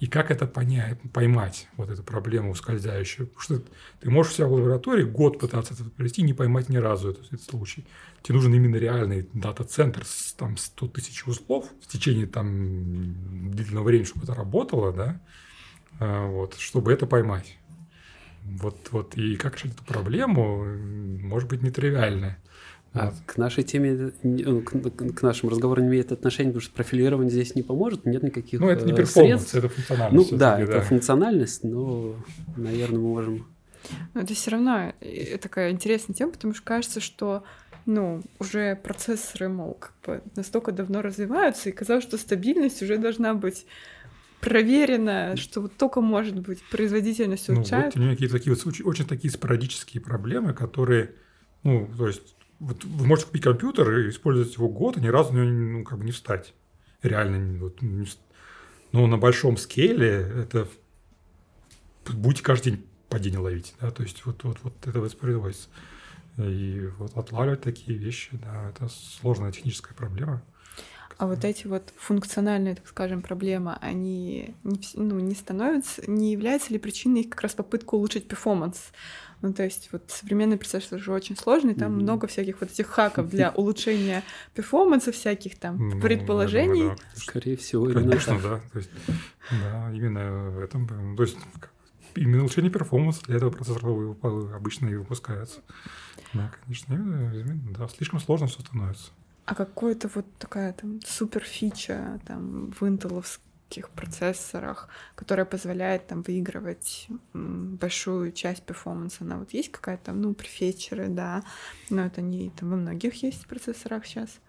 И 0.00 0.06
как 0.06 0.30
это 0.30 0.46
понять, 0.46 0.98
поймать, 1.12 1.68
вот 1.76 1.88
эту 1.88 2.02
проблему 2.02 2.50
ускользающую? 2.50 3.28
Потому 3.28 3.40
что 3.40 3.62
ты 4.00 4.10
можешь 4.10 4.32
у 4.32 4.36
себя 4.36 4.46
в 4.48 4.52
лаборатории 4.52 5.04
год 5.04 5.38
пытаться 5.38 5.72
это 5.72 5.84
провести, 5.84 6.22
не 6.22 6.34
поймать 6.34 6.68
ни 6.68 6.76
разу 6.76 7.10
этот, 7.10 7.32
этот 7.32 7.42
случай. 7.42 7.86
Тебе 8.22 8.34
нужен 8.34 8.52
именно 8.52 8.76
реальный 8.76 9.28
дата-центр 9.32 10.04
с 10.04 10.32
там, 10.32 10.56
100 10.56 10.88
тысяч 10.88 11.26
узлов 11.26 11.70
в 11.80 11.86
течение 11.86 12.26
там, 12.26 13.50
длительного 13.52 13.84
времени, 13.84 14.04
чтобы 14.04 14.24
это 14.24 14.34
работало, 14.34 14.92
да, 14.92 15.20
а, 16.00 16.26
вот, 16.26 16.56
чтобы 16.58 16.92
это 16.92 17.06
поймать. 17.06 17.56
Вот, 18.42 18.88
вот, 18.90 19.16
и 19.16 19.36
как 19.36 19.54
решить 19.56 19.74
эту 19.74 19.84
проблему, 19.84 20.64
может 20.64 21.48
быть, 21.48 21.62
нетривиальная. 21.62 22.38
А 22.94 23.12
к 23.26 23.36
нашей 23.38 23.64
теме, 23.64 24.12
ну, 24.22 24.62
к, 24.62 25.22
нашему 25.22 25.50
разговору 25.50 25.82
не 25.82 25.88
имеет 25.88 26.12
отношения, 26.12 26.50
потому 26.50 26.62
что 26.62 26.72
профилирование 26.74 27.28
здесь 27.28 27.56
не 27.56 27.62
поможет, 27.62 28.06
нет 28.06 28.22
никаких 28.22 28.60
Ну, 28.60 28.68
это 28.68 28.86
не 28.86 28.92
э, 28.92 28.96
перформанс, 28.96 29.52
это 29.52 29.68
функциональность. 29.68 30.30
Ну, 30.30 30.38
да, 30.38 30.60
это 30.60 30.80
функциональность, 30.80 31.64
но, 31.64 32.14
наверное, 32.56 33.00
мы 33.00 33.08
можем... 33.08 33.48
Но 34.14 34.20
это 34.20 34.32
все 34.34 34.52
равно 34.52 34.92
э, 35.00 35.38
такая 35.38 35.72
интересная 35.72 36.14
тема, 36.14 36.30
потому 36.32 36.54
что 36.54 36.62
кажется, 36.62 37.00
что 37.00 37.42
ну, 37.84 38.22
уже 38.38 38.76
процессоры, 38.76 39.48
мол, 39.48 39.74
как 39.74 39.92
бы 40.06 40.22
настолько 40.36 40.70
давно 40.70 41.02
развиваются, 41.02 41.70
и 41.70 41.72
казалось, 41.72 42.04
что 42.04 42.16
стабильность 42.16 42.80
уже 42.80 42.96
должна 42.96 43.34
быть 43.34 43.66
проверена, 44.40 45.36
что 45.36 45.62
вот 45.62 45.76
только 45.76 46.00
может 46.00 46.38
быть 46.38 46.62
производительность 46.70 47.48
улучшает. 47.48 47.96
Ну, 47.96 48.04
вот 48.04 48.12
какие-то 48.12 48.38
такие 48.38 48.54
вот 48.54 48.64
очень 48.84 49.06
такие 49.06 49.32
спорадические 49.32 50.00
проблемы, 50.00 50.54
которые, 50.54 51.12
ну, 51.64 51.90
то 51.98 52.06
есть 52.06 52.36
вот 52.64 52.84
вы 52.84 53.06
можете 53.06 53.26
купить 53.26 53.42
компьютер 53.42 53.98
и 53.98 54.10
использовать 54.10 54.54
его 54.54 54.68
год, 54.68 54.96
и 54.96 55.00
ни 55.00 55.08
разу 55.08 55.32
ну, 55.32 55.84
как 55.84 55.98
бы 55.98 56.04
не 56.04 56.12
встать. 56.12 56.54
Реально. 57.02 57.58
Вот, 57.58 57.82
не 57.82 58.04
вст... 58.06 58.18
Но 58.92 59.06
на 59.06 59.18
большом 59.18 59.56
скейле 59.56 60.08
это 60.08 60.66
будете 62.08 62.42
каждый 62.42 62.70
день 62.70 62.86
падение 63.08 63.40
ловить. 63.40 63.74
Да? 63.80 63.90
То 63.90 64.02
есть 64.02 64.24
вот, 64.24 64.44
вот, 64.44 64.58
вот 64.62 64.74
это 64.86 65.00
воспроизводится. 65.00 65.68
И 66.38 66.88
вот 66.98 67.16
отлавливать 67.16 67.60
такие 67.60 67.98
вещи, 67.98 68.30
да, 68.32 68.70
это 68.70 68.88
сложная 68.88 69.52
техническая 69.52 69.94
проблема. 69.94 70.42
А 71.16 71.26
вот 71.26 71.44
эти 71.44 71.66
вот 71.68 71.92
функциональные, 71.96 72.74
так 72.74 72.88
скажем, 72.88 73.22
проблемы, 73.22 73.76
они 73.80 74.54
не, 74.64 74.80
ну, 74.94 75.20
не 75.20 75.34
становятся, 75.34 76.02
не 76.10 76.32
являются 76.32 76.72
ли 76.72 76.78
причиной 76.78 77.24
как 77.24 77.42
раз 77.42 77.54
попытка 77.54 77.94
улучшить 77.94 78.26
перформанс? 78.26 78.90
Ну, 79.42 79.52
то 79.52 79.62
есть 79.62 79.88
вот 79.92 80.04
современный 80.08 80.56
процессор 80.56 80.98
же 80.98 81.12
очень 81.12 81.36
сложный, 81.36 81.74
там 81.74 81.92
mm-hmm. 81.92 82.02
много 82.02 82.26
всяких 82.26 82.60
вот 82.60 82.70
этих 82.70 82.86
хаков 82.86 83.28
для 83.28 83.50
улучшения 83.54 84.22
перформанса, 84.54 85.12
всяких 85.12 85.58
там 85.58 85.90
ну, 85.90 86.00
предположений. 86.00 86.82
Думаю, 86.82 86.96
да. 86.96 87.20
Скорее 87.20 87.56
всего, 87.56 87.86
Конечно, 87.86 88.40
да. 88.40 88.60
То 88.72 88.78
есть, 88.78 88.90
да, 89.50 89.92
именно 89.92 90.50
в 90.50 90.60
этом. 90.60 91.16
То 91.16 91.22
есть 91.22 91.36
именно 92.16 92.40
улучшение 92.40 92.70
перформанса 92.70 93.22
для 93.26 93.36
этого 93.36 93.50
процессора 93.50 94.16
обычно 94.54 94.88
и 94.88 94.94
выпускается. 94.94 95.60
Да, 96.32 96.50
конечно, 96.64 96.94
именно, 96.94 97.74
да, 97.78 97.88
слишком 97.88 98.20
сложно 98.20 98.46
все 98.46 98.60
становится. 98.60 99.10
А 99.46 99.54
какое-то 99.54 100.10
вот 100.14 100.24
такая 100.38 100.72
там 100.72 101.00
супер 101.04 101.42
фича 101.42 102.18
там 102.26 102.72
в 102.72 102.86
интеловском 102.88 103.44
таких 103.68 103.90
процессорах, 103.90 104.88
которая 105.14 105.46
позволяет 105.46 106.06
там 106.06 106.22
выигрывать 106.22 107.08
большую 107.32 108.32
часть 108.32 108.62
перформанса. 108.62 109.24
Она 109.24 109.38
вот 109.38 109.52
есть 109.52 109.72
какая-то, 109.72 110.12
ну, 110.12 110.34
префетчеры, 110.34 111.08
да, 111.08 111.42
но 111.90 112.04
это 112.06 112.20
не 112.20 112.50
там 112.50 112.70
во 112.70 112.76
многих 112.76 113.22
есть 113.22 113.46
процессорах 113.46 114.06
сейчас. 114.06 114.40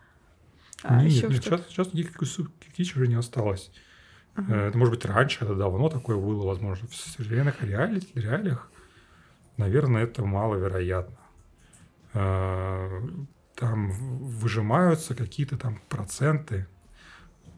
А 0.83 1.03
нет, 1.03 1.29
нет 1.29 1.43
сейчас, 1.43 1.67
сейчас 1.67 1.93
никаких 1.93 2.27
фич 2.75 2.95
уже 2.95 3.07
не 3.07 3.15
осталось. 3.15 3.71
Uh-huh. 4.35 4.53
Это 4.53 4.77
может 4.77 4.93
быть 4.93 5.05
раньше, 5.05 5.45
это 5.45 5.55
давно 5.55 5.89
такое 5.89 6.17
было, 6.17 6.45
возможно, 6.45 6.87
в 6.87 6.93
современных 6.93 7.63
реалиях, 7.63 8.03
реалиях 8.15 8.69
наверное, 9.57 10.03
это 10.03 10.23
маловероятно. 10.25 11.17
Э, 12.13 13.01
там 13.55 13.91
выжимаются 13.91 15.15
какие-то 15.15 15.57
там 15.57 15.79
проценты 15.89 16.67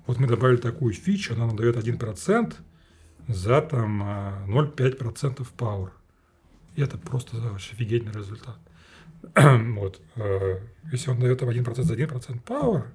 вот 0.07 0.17
мы 0.17 0.27
добавили 0.27 0.57
такую 0.57 0.93
фичу, 0.93 1.33
она 1.33 1.45
нам 1.45 1.55
дает 1.55 1.75
1% 1.75 2.55
за 3.27 3.61
там 3.61 4.01
0,5% 4.47 5.45
power. 5.57 5.91
И 6.75 6.81
это 6.81 6.97
просто 6.97 7.37
офигительный 7.55 8.13
результат. 8.13 8.57
вот. 9.35 10.01
Э, 10.15 10.59
если 10.91 11.11
он 11.11 11.19
дает 11.19 11.41
1% 11.41 11.81
за 11.83 11.93
1% 11.95 12.43
power, 12.43 12.85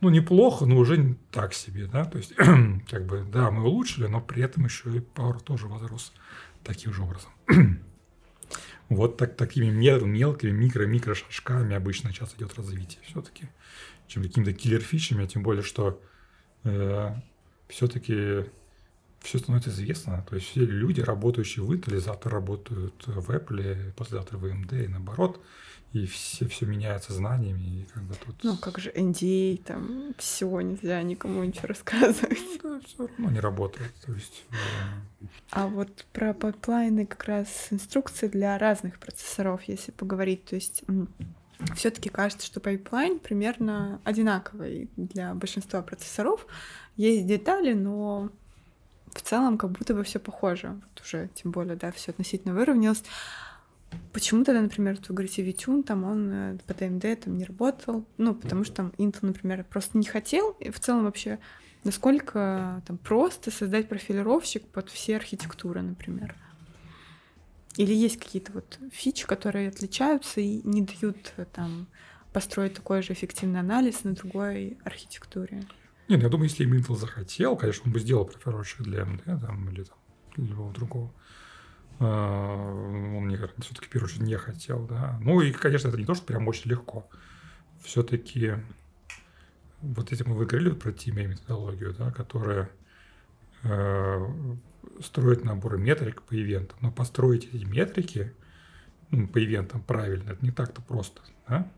ну, 0.00 0.10
неплохо, 0.10 0.66
но 0.66 0.76
уже 0.76 1.16
так 1.30 1.54
себе, 1.54 1.86
да, 1.86 2.04
то 2.04 2.18
есть, 2.18 2.34
как 2.90 3.06
бы, 3.06 3.24
да, 3.32 3.50
мы 3.50 3.64
улучшили, 3.64 4.06
но 4.06 4.20
при 4.20 4.42
этом 4.42 4.66
еще 4.66 4.90
и 4.90 4.98
Power 4.98 5.42
тоже 5.42 5.66
возрос 5.66 6.12
таким 6.62 6.92
же 6.92 7.02
образом. 7.02 7.30
вот 8.90 9.16
так, 9.16 9.34
такими 9.36 9.70
мел, 9.70 10.04
мелкими 10.04 10.50
микро-микро 10.50 11.14
шажками 11.14 11.74
обычно 11.74 12.10
сейчас 12.10 12.34
идет 12.34 12.54
развитие 12.54 13.00
все-таки, 13.06 13.48
чем 14.06 14.22
какими-то 14.22 14.52
киллер-фичами, 14.52 15.26
тем 15.26 15.42
более, 15.42 15.62
что 15.62 16.00
э, 16.64 17.14
все-таки 17.68 18.44
все 19.24 19.38
становится 19.38 19.70
известно. 19.70 20.24
То 20.28 20.36
есть 20.36 20.48
все 20.48 20.64
люди, 20.64 21.00
работающие 21.00 21.64
в 21.64 21.72
Intel, 21.72 21.98
завтра 21.98 22.30
работают 22.30 23.06
в 23.06 23.30
Apple, 23.30 23.92
послезавтра 23.92 24.38
в 24.38 24.44
AMD 24.44 24.84
и 24.84 24.88
наоборот. 24.88 25.40
И 25.92 26.06
все, 26.06 26.48
все 26.48 26.66
меняется 26.66 27.12
знаниями. 27.12 27.62
И 27.62 27.86
как 27.94 28.02
бы 28.02 28.14
тут... 28.16 28.42
Ну, 28.42 28.56
как 28.56 28.78
же 28.78 28.90
NDA, 28.90 29.62
там 29.62 30.12
все 30.18 30.60
нельзя 30.60 31.00
никому 31.02 31.44
ничего 31.44 31.68
рассказывать. 31.68 32.38
Ну, 32.64 32.80
да, 32.80 32.80
все 32.84 33.06
равно 33.06 33.30
не 33.30 33.38
работает. 33.38 33.94
То 34.04 34.12
есть, 34.12 34.44
э... 34.50 35.26
А 35.50 35.68
вот 35.68 36.04
про 36.12 36.34
пайплайны 36.34 37.06
как 37.06 37.24
раз 37.24 37.68
инструкции 37.70 38.26
для 38.26 38.58
разных 38.58 38.98
процессоров, 38.98 39.62
если 39.68 39.92
поговорить. 39.92 40.44
То 40.44 40.56
есть 40.56 40.82
все-таки 41.74 42.08
кажется, 42.08 42.46
что 42.46 42.60
пайплайн 42.60 43.18
примерно 43.18 44.00
одинаковый 44.04 44.90
для 44.96 45.34
большинства 45.34 45.82
процессоров. 45.82 46.46
Есть 46.96 47.26
детали, 47.26 47.72
но 47.72 48.30
в 49.12 49.22
целом 49.22 49.58
как 49.58 49.70
будто 49.70 49.94
бы 49.94 50.04
все 50.04 50.18
похоже. 50.18 50.70
Вот 50.70 51.04
уже, 51.04 51.30
тем 51.34 51.50
более, 51.52 51.76
да, 51.76 51.92
все 51.92 52.10
относительно 52.10 52.54
выровнялось. 52.54 53.02
Почему 54.12 54.44
тогда, 54.44 54.60
например, 54.60 54.98
вы 55.08 55.14
говорите, 55.14 55.42
VTune, 55.42 55.82
там 55.82 56.04
он 56.04 56.30
э, 56.32 56.58
под 56.66 56.74
AMD 56.74 57.20
там 57.20 57.36
не 57.36 57.44
работал? 57.44 58.04
Ну, 58.18 58.34
потому 58.34 58.64
что 58.64 58.74
там 58.74 58.92
Intel, 58.98 59.20
например, 59.22 59.64
просто 59.64 59.98
не 59.98 60.04
хотел. 60.04 60.56
И 60.60 60.70
в 60.70 60.80
целом 60.80 61.04
вообще, 61.04 61.38
насколько 61.84 62.82
там 62.86 62.98
просто 62.98 63.50
создать 63.50 63.88
профилировщик 63.88 64.66
под 64.66 64.90
все 64.90 65.16
архитектуры, 65.16 65.82
например? 65.82 66.34
Или 67.76 67.92
есть 67.92 68.18
какие-то 68.18 68.52
вот 68.52 68.78
фичи, 68.92 69.26
которые 69.26 69.68
отличаются 69.68 70.40
и 70.40 70.60
не 70.62 70.82
дают 70.82 71.32
э, 71.36 71.44
там 71.44 71.88
построить 72.32 72.74
такой 72.74 73.02
же 73.02 73.12
эффективный 73.12 73.60
анализ 73.60 74.04
на 74.04 74.14
другой 74.14 74.78
архитектуре? 74.84 75.64
Нет, 76.08 76.22
я 76.22 76.28
думаю, 76.28 76.48
если 76.48 76.66
Intel 76.68 76.96
захотел, 76.96 77.56
конечно, 77.56 77.84
он 77.86 77.92
бы 77.92 78.00
сделал 78.00 78.26
профилировщик 78.26 78.82
для 78.82 79.02
AMD 79.02 79.40
там, 79.40 79.70
или 79.70 79.82
там, 79.82 79.96
любого 80.36 80.72
другого. 80.72 81.12
А, 81.98 83.16
он, 83.16 83.26
мне 83.26 83.38
кажется, 83.38 83.62
все-таки 83.62 83.98
очередь 83.98 84.22
не 84.22 84.36
хотел, 84.36 84.86
да. 84.86 85.18
Ну 85.20 85.40
и, 85.40 85.50
конечно, 85.52 85.88
это 85.88 85.96
не 85.96 86.04
то, 86.04 86.14
что 86.14 86.26
прям 86.26 86.46
очень 86.46 86.70
легко. 86.70 87.08
Все-таки 87.82 88.54
вот 89.80 90.12
этим 90.12 90.30
мы 90.30 90.36
выиграли 90.36 90.70
про 90.70 90.92
тимей 90.92 91.26
методологию, 91.26 91.94
да, 91.94 92.10
которая 92.10 92.70
э, 94.98 95.02
строит 95.02 95.44
наборы 95.44 95.78
метрик 95.78 96.22
по 96.22 96.34
ивентам. 96.34 96.78
Но 96.80 96.90
построить 96.90 97.48
эти 97.52 97.64
метрики 97.64 98.32
ну, 99.10 99.28
по 99.28 99.42
ивентам 99.42 99.82
правильно, 99.82 100.30
это 100.30 100.44
не 100.44 100.50
так-то 100.50 100.82
просто, 100.82 101.22
да? 101.48 101.70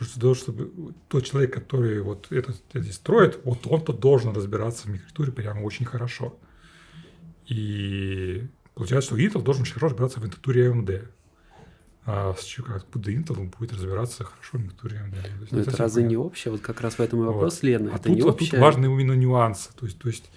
Что, 0.00 0.34
чтобы 0.34 0.94
тот 1.08 1.24
человек, 1.24 1.52
который 1.52 2.00
вот 2.00 2.30
это, 2.30 2.54
это 2.72 2.92
строит, 2.92 3.40
вот 3.42 3.66
он-то 3.66 3.92
должен 3.92 4.32
разбираться 4.32 4.86
в 4.86 4.90
микрокультуре 4.90 5.32
прямо 5.32 5.60
очень 5.62 5.86
хорошо. 5.86 6.38
И 7.46 8.46
получается, 8.74 9.08
что 9.08 9.18
Intel 9.18 9.42
должен 9.42 9.62
очень 9.62 9.74
хорошо 9.74 9.88
разбираться 9.88 10.20
в 10.20 10.26
интектуре 10.26 10.70
AMD. 10.70 11.08
А 12.04 12.32
откуда 12.74 13.10
Intel 13.10 13.52
будет 13.58 13.72
разбираться 13.72 14.22
хорошо 14.22 14.58
в 14.58 14.60
интектуре 14.60 14.98
AMD. 14.98 15.48
Но 15.50 15.60
это 15.60 15.76
разве 15.76 16.04
не 16.04 16.16
общее? 16.16 16.52
Вот 16.52 16.60
как 16.60 16.80
раз 16.80 16.94
в 16.94 17.00
этом 17.00 17.20
и 17.20 17.24
вопрос, 17.24 17.54
вот. 17.54 17.62
Лена. 17.64 17.90
А 17.92 17.96
это 17.96 18.04
тут, 18.04 18.16
не 18.16 18.20
а 18.22 18.32
тут 18.32 18.52
важны 18.52 18.86
именно 18.86 19.14
нюансы. 19.14 19.70
То 19.74 19.84
есть, 19.84 19.98
то 19.98 20.08
есть 20.08 20.30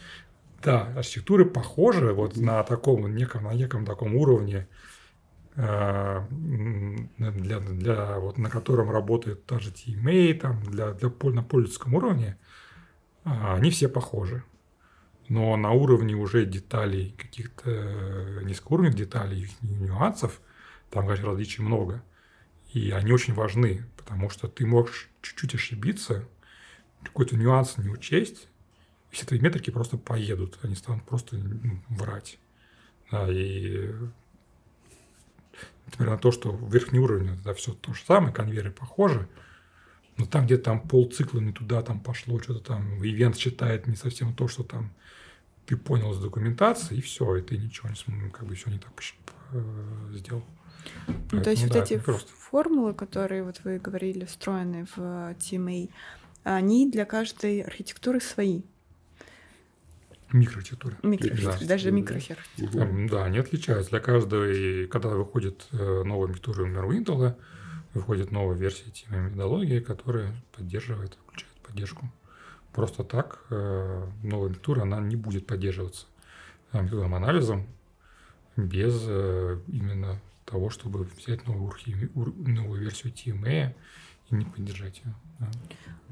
да, 0.64 0.94
архитектуры 0.96 1.46
похожи 1.46 2.14
вот 2.14 2.38
на 2.38 2.64
таком 2.64 3.14
неком, 3.16 3.44
на 3.44 3.54
неком 3.54 3.86
таком 3.86 4.16
уровне, 4.16 4.68
Э, 5.56 6.26
для, 6.30 7.60
для, 7.60 8.20
вот, 8.20 8.38
на 8.38 8.50
котором 8.50 8.90
работает 8.90 9.46
та 9.46 9.60
же 9.60 9.72
TMA, 9.72 10.34
там, 10.36 10.64
для, 10.64 10.94
для, 10.94 11.10
на 11.10 11.44
пользовательском 11.44 11.94
уровне, 11.94 12.38
а, 13.26 13.56
они 13.56 13.70
все 13.70 13.90
похожи. 13.90 14.44
Но 15.28 15.56
на 15.58 15.72
уровне 15.72 16.16
уже 16.16 16.46
деталей, 16.46 17.16
каких-то 17.18 17.70
э, 17.70 18.44
низкоуровневых 18.44 18.98
деталей, 18.98 19.42
их 19.42 19.62
нюансов, 19.62 20.42
там, 20.90 21.06
конечно, 21.06 21.28
различий 21.28 21.64
много. 21.64 22.04
И 22.74 22.92
они 22.92 23.12
очень 23.12 23.34
важны, 23.34 23.86
потому 23.98 24.30
что 24.30 24.48
ты 24.48 24.66
можешь 24.66 25.10
чуть-чуть 25.22 25.56
ошибиться, 25.56 26.28
какой-то 27.04 27.36
нюанс 27.36 27.78
не 27.78 27.90
учесть, 27.90 28.48
все 29.12 29.26
твои 29.26 29.40
метрики 29.40 29.70
просто 29.70 29.98
поедут, 29.98 30.58
они 30.64 30.76
станут 30.76 31.04
просто 31.04 31.36
ну, 31.38 31.82
врать. 31.90 32.40
Да, 33.12 33.28
и 33.30 33.94
Несмотря 35.92 36.14
на 36.14 36.20
то, 36.20 36.32
что 36.32 36.58
верхний 36.72 37.00
уровень 37.00 37.38
это 37.38 37.54
все 37.54 37.74
то 37.74 37.94
же 37.94 38.02
самое, 38.06 38.34
конвейеры 38.34 38.72
похожи, 38.72 39.28
но 40.18 40.26
там 40.26 40.46
где-то 40.46 40.64
там 40.64 40.88
полцикла 40.88 41.40
не 41.40 41.52
туда 41.52 41.82
там 41.82 42.00
пошло, 42.00 42.40
что-то 42.40 42.62
там 42.62 43.04
ивент 43.04 43.38
считает 43.38 43.88
не 43.88 43.96
совсем 43.96 44.34
то, 44.34 44.48
что 44.48 44.64
там 44.64 44.94
ты 45.66 45.76
понял 45.76 46.14
из 46.14 46.20
документации, 46.20 46.98
и 46.98 47.02
все, 47.02 47.36
и 47.36 47.42
ты 47.42 47.58
ничего 47.58 47.90
не 47.90 47.96
смог, 47.96 48.32
как 48.32 48.48
бы 48.48 48.56
все 48.56 48.70
не 48.70 48.80
так 48.80 48.92
э, 49.52 50.14
сделал. 50.14 50.44
Ну, 51.08 51.14
Поэтому, 51.32 51.44
то 51.44 51.50
есть 51.52 51.68
да, 51.68 51.80
вот 51.80 51.92
эти 51.92 51.98
просто... 52.00 52.32
формулы, 52.32 52.94
которые 52.94 53.44
вот 53.44 53.62
вы 53.64 53.78
говорили, 53.78 54.26
встроены 54.26 54.86
в 54.96 54.98
TMA, 54.98 55.90
они 56.44 56.90
для 56.90 57.06
каждой 57.06 57.62
архитектуры 57.62 58.22
свои. 58.22 58.62
Микроархитектуры, 61.04 61.58
да. 61.60 61.68
даже 61.68 61.92
микроархитектуры. 61.92 63.10
Да, 63.10 63.26
они 63.26 63.38
отличаются. 63.40 63.92
Для 63.92 64.00
каждой, 64.00 64.88
когда 64.88 65.10
выходит 65.10 65.68
э, 65.72 66.04
новая 66.04 66.30
архитектура, 66.30 66.66
например, 66.66 66.86
у 66.86 66.94
Intel, 66.94 67.36
выходит 67.94 68.32
новая 68.32 68.56
версия 68.56 68.90
темы 68.92 69.22
методологии, 69.22 69.80
которая 69.80 70.34
поддерживает, 70.56 71.18
включает 71.26 71.54
поддержку. 71.62 72.12
Просто 72.72 73.04
так 73.04 73.46
э, 73.50 74.08
новая 74.24 74.48
архитектура, 74.48 74.84
она 74.84 75.00
не 75.02 75.16
будет 75.16 75.46
поддерживаться 75.46 76.06
методом 76.74 77.14
анализом 77.16 77.68
без 78.56 79.04
э, 79.08 79.60
именно 79.68 80.20
того, 80.46 80.70
чтобы 80.70 81.04
взять 81.18 81.48
новую, 81.48 81.74
новую 82.16 82.82
версию 82.82 83.14
TMA 83.14 83.74
и 84.32 84.36
не 84.36 84.46
поддержать 84.46 85.02
ее. 85.04 85.14
Да. 85.40 85.48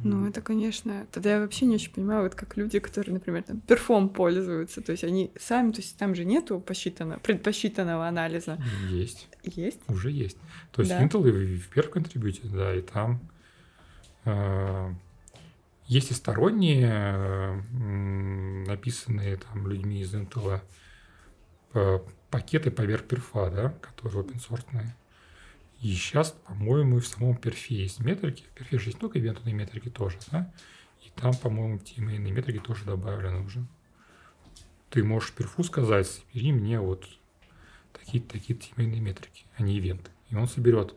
Ну, 0.03 0.27
это, 0.27 0.41
конечно, 0.41 1.07
тогда 1.11 1.35
я 1.35 1.41
вообще 1.41 1.65
не 1.65 1.75
очень 1.75 1.91
понимаю, 1.91 2.23
вот 2.23 2.33
как 2.33 2.55
люди, 2.55 2.79
которые, 2.79 3.13
например, 3.13 3.43
там, 3.43 3.59
перфом 3.59 4.09
пользуются, 4.09 4.81
то 4.81 4.93
есть 4.93 5.03
они 5.03 5.31
сами, 5.37 5.71
то 5.71 5.81
есть 5.81 5.97
там 5.97 6.15
же 6.15 6.23
нету 6.23 6.59
посчитанного, 6.59 7.19
предпосчитанного 7.19 8.07
анализа. 8.07 8.57
Есть. 8.89 9.27
Есть? 9.43 9.81
Уже 9.89 10.11
есть. 10.11 10.37
То 10.71 10.81
есть 10.81 10.91
да. 10.91 11.03
Intel 11.03 11.29
и 11.29 11.57
в 11.57 11.69
первом 11.69 11.91
контрибьюте, 11.91 12.47
да, 12.47 12.73
и 12.73 12.81
там 12.81 13.19
э, 14.23 14.93
есть 15.87 16.11
и 16.11 16.13
сторонние, 16.13 16.89
э, 16.89 17.61
написанные 18.67 19.35
там 19.37 19.67
людьми 19.67 20.01
из 20.01 20.13
Intel 20.13 20.61
э, 21.73 21.99
пакеты 22.29 22.71
поверх 22.71 23.03
перфа, 23.03 23.49
да, 23.49 23.69
которые 23.81 24.23
open 24.23 24.37
source. 24.37 24.65
И 25.81 25.93
сейчас, 25.93 26.31
по-моему, 26.45 26.99
в 26.99 27.07
самом 27.07 27.35
перфе 27.38 27.76
есть 27.76 27.99
метрики. 27.99 28.43
В 28.43 28.57
перфе 28.57 28.80
же 28.80 28.89
есть 28.89 28.99
только 28.99 29.19
ивентные 29.19 29.53
метрики 29.53 29.89
тоже, 29.89 30.18
да? 30.31 30.51
И 31.06 31.10
там, 31.15 31.34
по-моему, 31.34 31.80
тимейные 31.80 32.34
метрики 32.34 32.60
тоже 32.60 32.84
добавлены 32.84 33.45
уже. 33.45 33.65
Ты 34.89 35.03
можешь 35.03 35.31
перфу 35.31 35.64
сказать, 35.64 36.07
собери 36.07 36.51
мне 36.51 36.80
вот 36.80 37.07
такие-то 37.93 38.34
такие 38.34 38.60
тимейные 38.60 38.99
метрики, 38.99 39.45
а 39.56 39.64
не 39.64 39.77
ивенты. 39.77 40.11
И 40.30 40.35
он 40.35 40.47
соберет 40.47 40.95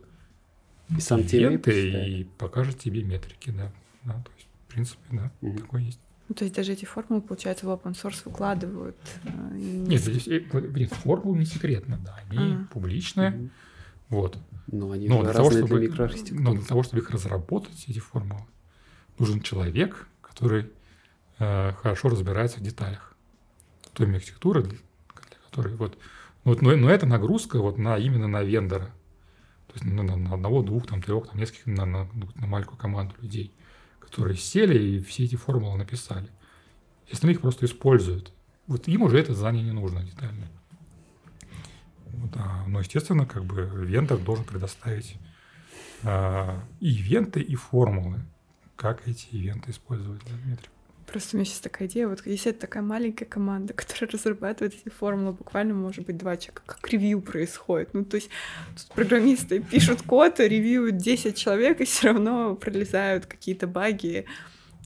и 0.97 1.01
сам 1.01 1.21
ивенты 1.21 2.09
и 2.09 2.25
покажет 2.25 2.79
тебе 2.79 3.05
метрики, 3.05 3.51
да. 3.51 3.73
да. 4.05 4.15
То 4.15 4.31
есть, 4.37 4.49
в 4.67 4.73
принципе, 4.73 5.03
да, 5.13 5.31
угу. 5.41 5.59
такое 5.59 5.83
есть. 5.83 6.01
Ну, 6.29 6.35
то 6.35 6.45
есть 6.45 6.57
даже 6.57 6.73
эти 6.73 6.85
формулы, 6.85 7.21
получается, 7.23 7.67
в 7.67 7.71
open 7.71 7.93
source 7.93 8.23
выкладывают? 8.25 8.97
Э, 9.25 9.31
Нет, 9.55 10.01
здесь, 10.01 10.27
э, 10.29 10.43
нет, 10.75 10.93
формулы 10.93 11.39
не 11.39 11.45
секретно, 11.45 11.99
да, 12.05 12.19
они 12.29 12.39
а. 12.39 12.67
публичные. 12.73 13.31
Угу. 13.31 13.51
Вот. 14.13 14.37
Но 14.67 14.91
они 14.91 15.09
Но 15.09 15.23
для 15.23 15.33
того, 15.33 15.51
чтобы, 15.51 15.91
но 16.33 16.53
для 16.55 16.65
того, 16.65 16.83
чтобы 16.83 17.03
их 17.03 17.11
разработать, 17.11 17.87
эти 17.89 17.99
формулы, 17.99 18.45
нужен 19.19 19.41
человек, 19.41 20.07
который 20.21 20.71
э, 21.39 21.73
хорошо 21.73 22.11
разбирается 22.11 22.59
в 22.59 22.63
деталях 22.63 23.17
той 23.95 24.15
архитектуры, 24.15 24.65
для 24.65 24.79
которой 25.47 25.77
вот, 25.77 25.97
вот 26.45 26.61
но, 26.61 26.77
но 26.77 26.91
это 26.91 27.07
нагрузка 27.07 27.59
вот 27.59 27.79
на 27.79 27.97
именно 27.97 28.29
на 28.29 28.43
вендора, 28.43 28.91
то 29.69 29.75
есть 29.75 29.85
на, 29.87 30.03
на 30.03 30.35
одного, 30.35 30.63
двух, 30.63 30.87
там, 30.87 31.03
трех, 31.03 31.29
там, 31.29 31.41
нескольких, 31.41 31.67
на, 31.67 31.87
на, 31.87 32.09
на 32.35 32.47
маленькую 32.47 32.77
команду 32.77 33.15
людей, 33.23 33.51
которые 33.99 34.37
сели 34.37 34.79
и 34.79 35.03
все 35.03 35.25
эти 35.25 35.37
формулы 35.37 35.79
написали. 35.79 36.29
И 37.09 37.15
остальные 37.15 37.37
их 37.37 37.41
просто 37.41 37.65
используют. 37.65 38.31
Вот 38.67 38.89
им 38.89 39.03
уже 39.03 39.19
это 39.19 39.35
знание 39.35 39.65
не 39.65 39.73
нужно 39.73 40.03
детально. 40.03 40.49
Да, 42.13 42.65
но, 42.67 42.81
естественно, 42.81 43.27
как 43.27 43.45
бы 43.45 43.69
вендор 43.85 44.19
должен 44.19 44.45
предоставить 44.45 45.17
э, 46.03 46.59
и 46.81 46.91
ивенты, 46.91 47.41
и 47.41 47.55
формулы, 47.55 48.21
как 48.77 49.07
эти 49.09 49.29
ивенты 49.31 49.71
использовать 49.71 50.23
для 50.25 50.37
метрик. 50.45 50.71
Просто 51.07 51.37
у 51.37 51.39
меня 51.39 51.45
сейчас 51.45 51.61
такая 51.61 51.89
идея, 51.89 52.09
вот 52.09 52.25
если 52.27 52.53
это 52.53 52.61
такая 52.61 52.83
маленькая 52.83 53.27
команда, 53.27 53.73
которая 53.75 54.11
разрабатывает 54.11 54.75
эти 54.75 54.89
формулы, 54.89 55.33
буквально, 55.33 55.75
может 55.75 56.07
быть, 56.07 56.17
два 56.17 56.37
человека, 56.37 56.63
как 56.67 56.89
ревью 56.89 57.21
происходит. 57.21 57.93
Ну, 57.93 58.05
то 58.05 58.17
есть 58.17 58.31
тут 58.77 58.95
программисты 58.95 59.61
пишут 59.61 60.03
код, 60.03 60.41
ревьюют 60.41 60.97
10 60.97 61.37
человек, 61.37 61.81
и 61.81 61.85
все 61.85 62.09
равно 62.09 62.55
пролезают 62.55 63.27
какие-то 63.27 63.67
баги 63.67 64.27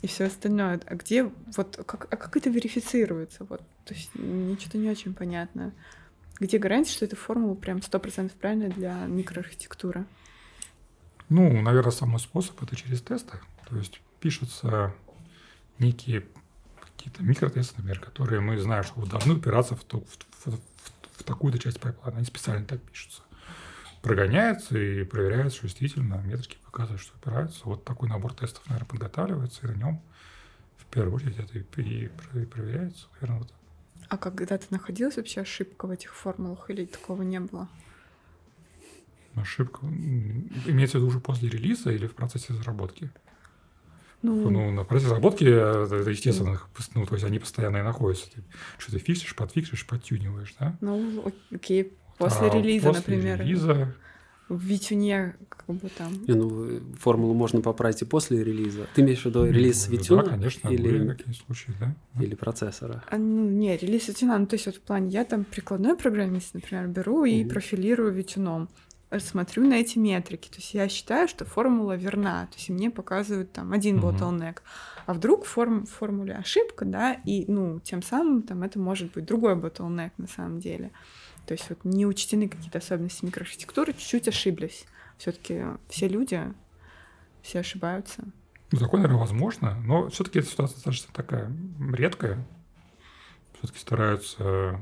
и 0.02 0.06
все 0.06 0.24
остальное. 0.24 0.80
А 0.86 0.94
где, 0.94 1.30
вот, 1.56 1.80
как, 1.86 2.08
а 2.10 2.16
как 2.16 2.36
это 2.36 2.50
верифицируется? 2.50 3.44
Вот, 3.48 3.60
то 3.84 3.94
есть 3.94 4.10
ничего 4.14 4.80
не 4.80 4.90
очень 4.90 5.14
понятно. 5.14 5.72
Где 6.38 6.58
гарантия, 6.58 6.92
что 6.92 7.04
эта 7.04 7.16
формула 7.16 7.54
прям 7.54 7.78
100% 7.78 8.32
правильная 8.38 8.68
для 8.68 9.06
микроархитектуры? 9.06 10.04
Ну, 11.28 11.60
наверное, 11.62 11.92
самый 11.92 12.18
способ— 12.18 12.62
это 12.64 12.76
через 12.76 13.00
тесты. 13.00 13.38
То 13.68 13.76
есть 13.76 14.00
пишутся 14.20 14.94
некие 15.78 16.26
какие-то 16.80 17.22
микротесты, 17.22 17.74
например, 17.78 18.00
которые 18.00 18.40
мы 18.40 18.58
знаем, 18.58 18.84
что 18.84 19.04
должны 19.06 19.34
упираться 19.34 19.74
в, 19.76 19.84
ту, 19.84 20.06
в, 20.44 20.50
в, 20.50 20.60
в 21.18 21.24
такую-то 21.24 21.58
часть 21.58 21.80
пайплайна. 21.80 22.18
Они 22.18 22.26
специально 22.26 22.64
так 22.66 22.80
пишутся. 22.82 23.22
Прогоняется 24.02 24.78
и 24.78 25.04
проверяется, 25.04 25.58
что 25.58 25.66
действительно 25.66 26.22
метрики 26.24 26.58
показывают, 26.64 27.00
что 27.00 27.16
упираются. 27.16 27.60
Вот 27.64 27.84
такой 27.84 28.08
набор 28.08 28.34
тестов, 28.34 28.64
наверное, 28.68 28.88
подготавливается, 28.88 29.66
и 29.66 29.70
на 29.70 29.74
нем 29.74 30.02
в 30.76 30.84
первую 30.86 31.16
очередь 31.16 31.38
это 31.38 31.58
и, 31.58 31.62
и 31.62 32.08
проверяется, 32.44 33.06
наверное, 33.14 33.40
вот. 33.40 33.52
А 34.08 34.16
когда-то 34.16 34.66
находилась 34.70 35.16
вообще 35.16 35.40
ошибка 35.40 35.86
в 35.86 35.90
этих 35.90 36.14
формулах 36.14 36.70
или 36.70 36.84
такого 36.84 37.22
не 37.22 37.40
было? 37.40 37.68
Ошибка? 39.34 39.86
Имеется 39.86 40.98
в 40.98 41.00
виду 41.00 41.08
уже 41.08 41.20
после 41.20 41.48
релиза 41.48 41.90
или 41.90 42.06
в 42.06 42.14
процессе 42.14 42.52
разработки? 42.52 43.10
Ну, 44.22 44.50
ну 44.50 44.70
на 44.70 44.84
процессе 44.84 45.08
разработки, 45.08 45.44
это, 45.44 46.08
естественно, 46.08 46.60
ну, 46.94 47.06
то 47.06 47.14
есть 47.14 47.24
они 47.24 47.38
постоянно 47.38 47.78
и 47.78 47.82
находятся. 47.82 48.30
Ты 48.30 48.42
что-то 48.78 48.98
фиксишь, 48.98 49.36
подфиксишь, 49.36 49.86
подтюниваешь, 49.86 50.54
да? 50.58 50.76
Ну, 50.80 51.32
окей, 51.52 51.92
после 52.16 52.48
а 52.48 52.54
релиза, 52.54 52.88
после 52.88 53.16
например. 53.16 53.40
релиза 53.40 53.74
в 53.74 53.94
VTune 54.48 55.20
е 55.20 55.34
как 55.48 55.66
бы 55.66 55.88
там. 55.88 56.12
Не, 56.26 56.34
ну, 56.34 56.80
формулу 56.98 57.34
можно 57.34 57.60
поправить 57.60 58.02
и 58.02 58.04
после 58.04 58.44
релиза. 58.44 58.86
Ты 58.94 59.02
имеешь 59.02 59.22
в 59.22 59.26
виду 59.26 59.44
релиз 59.44 59.88
ну, 59.88 59.96
VTune 59.96 60.15
а? 60.15 60.22
Да, 60.22 60.30
конечно, 60.30 60.68
или... 60.68 60.82
были 60.82 61.08
такие 61.08 61.34
случаи, 61.34 61.72
да. 61.80 61.94
Или 62.22 62.34
процессора? 62.34 63.02
А, 63.10 63.18
ну, 63.18 63.48
не, 63.50 63.76
релиз 63.76 64.08
VTune 64.08 64.30
а, 64.30 64.38
ну, 64.38 64.46
то 64.46 64.54
есть 64.54 64.66
вот 64.66 64.76
в 64.76 64.80
плане, 64.80 65.10
я 65.10 65.24
там 65.24 65.44
прикладной 65.44 65.96
программист, 65.96 66.54
например, 66.54 66.86
беру 66.86 67.24
и 67.24 67.42
mm-hmm. 67.42 67.48
профилирую 67.48 68.12
VTune 68.12 68.52
ом 68.52 68.68
смотрю 69.18 69.64
на 69.66 69.74
эти 69.74 69.98
метрики. 69.98 70.48
То 70.48 70.56
есть 70.56 70.74
я 70.74 70.88
считаю, 70.88 71.28
что 71.28 71.44
формула 71.44 71.96
верна. 71.96 72.46
То 72.46 72.56
есть 72.56 72.68
мне 72.68 72.90
показывают 72.90 73.52
там 73.52 73.72
один 73.72 73.98
mm-hmm. 73.98 74.18
bottleneck. 74.18 74.58
А 75.06 75.14
вдруг 75.14 75.44
в, 75.44 75.48
форм, 75.48 75.86
в 75.86 75.90
формуле 75.90 76.34
ошибка, 76.34 76.84
да, 76.84 77.12
и, 77.24 77.44
ну, 77.46 77.80
тем 77.80 78.02
самым 78.02 78.42
там 78.42 78.64
это 78.64 78.78
может 78.78 79.12
быть 79.12 79.24
другой 79.24 79.54
bottleneck 79.54 80.10
на 80.18 80.26
самом 80.26 80.58
деле. 80.58 80.90
То 81.46 81.52
есть 81.54 81.68
вот 81.68 81.84
не 81.84 82.06
учтены 82.06 82.48
какие-то 82.48 82.78
особенности 82.78 83.24
микроархитектуры, 83.24 83.92
чуть-чуть 83.92 84.28
ошиблись. 84.28 84.84
все 85.16 85.32
таки 85.32 85.62
все 85.88 86.08
люди, 86.08 86.42
все 87.42 87.60
ошибаются. 87.60 88.24
Ну, 88.72 88.78
такое, 88.80 89.00
наверное, 89.00 89.20
возможно, 89.20 89.80
но 89.84 90.08
все 90.08 90.24
таки 90.24 90.40
эта 90.40 90.48
ситуация 90.48 90.74
достаточно 90.76 91.12
такая 91.12 91.52
редкая. 91.92 92.44
все 93.58 93.68
таки 93.68 93.78
стараются 93.78 94.80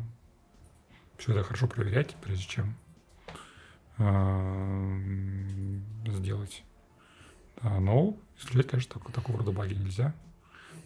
все 1.18 1.32
это 1.32 1.44
хорошо 1.44 1.68
проверять, 1.68 2.16
прежде 2.22 2.44
чем 2.44 2.74
а, 3.98 4.98
сделать. 6.06 6.64
Да, 7.62 7.78
но 7.78 8.16
исключать, 8.38 8.70
конечно, 8.70 9.00
такого 9.12 9.38
рода 9.38 9.52
баги 9.52 9.74
нельзя. 9.74 10.14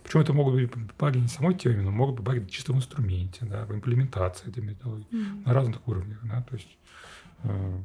Причем 0.09 0.21
это 0.21 0.33
могут 0.33 0.55
быть 0.55 0.71
баги 0.99 1.19
не 1.19 1.29
самой 1.29 1.55
теме, 1.55 1.83
но 1.83 1.91
могут 1.91 2.17
быть 2.17 2.25
баги 2.25 2.47
чисто 2.49 2.73
в 2.73 2.77
инструменте, 2.77 3.45
да, 3.45 3.67
в 3.67 3.75
имплементации 3.75 4.49
этой 4.49 4.63
методологии 4.63 5.07
mm-hmm. 5.11 5.47
на 5.47 5.53
разных 5.53 5.87
уровнях. 5.87 6.19
Да, 6.23 6.43
то 6.49 6.57
есть 6.57 6.79
э, 7.45 7.81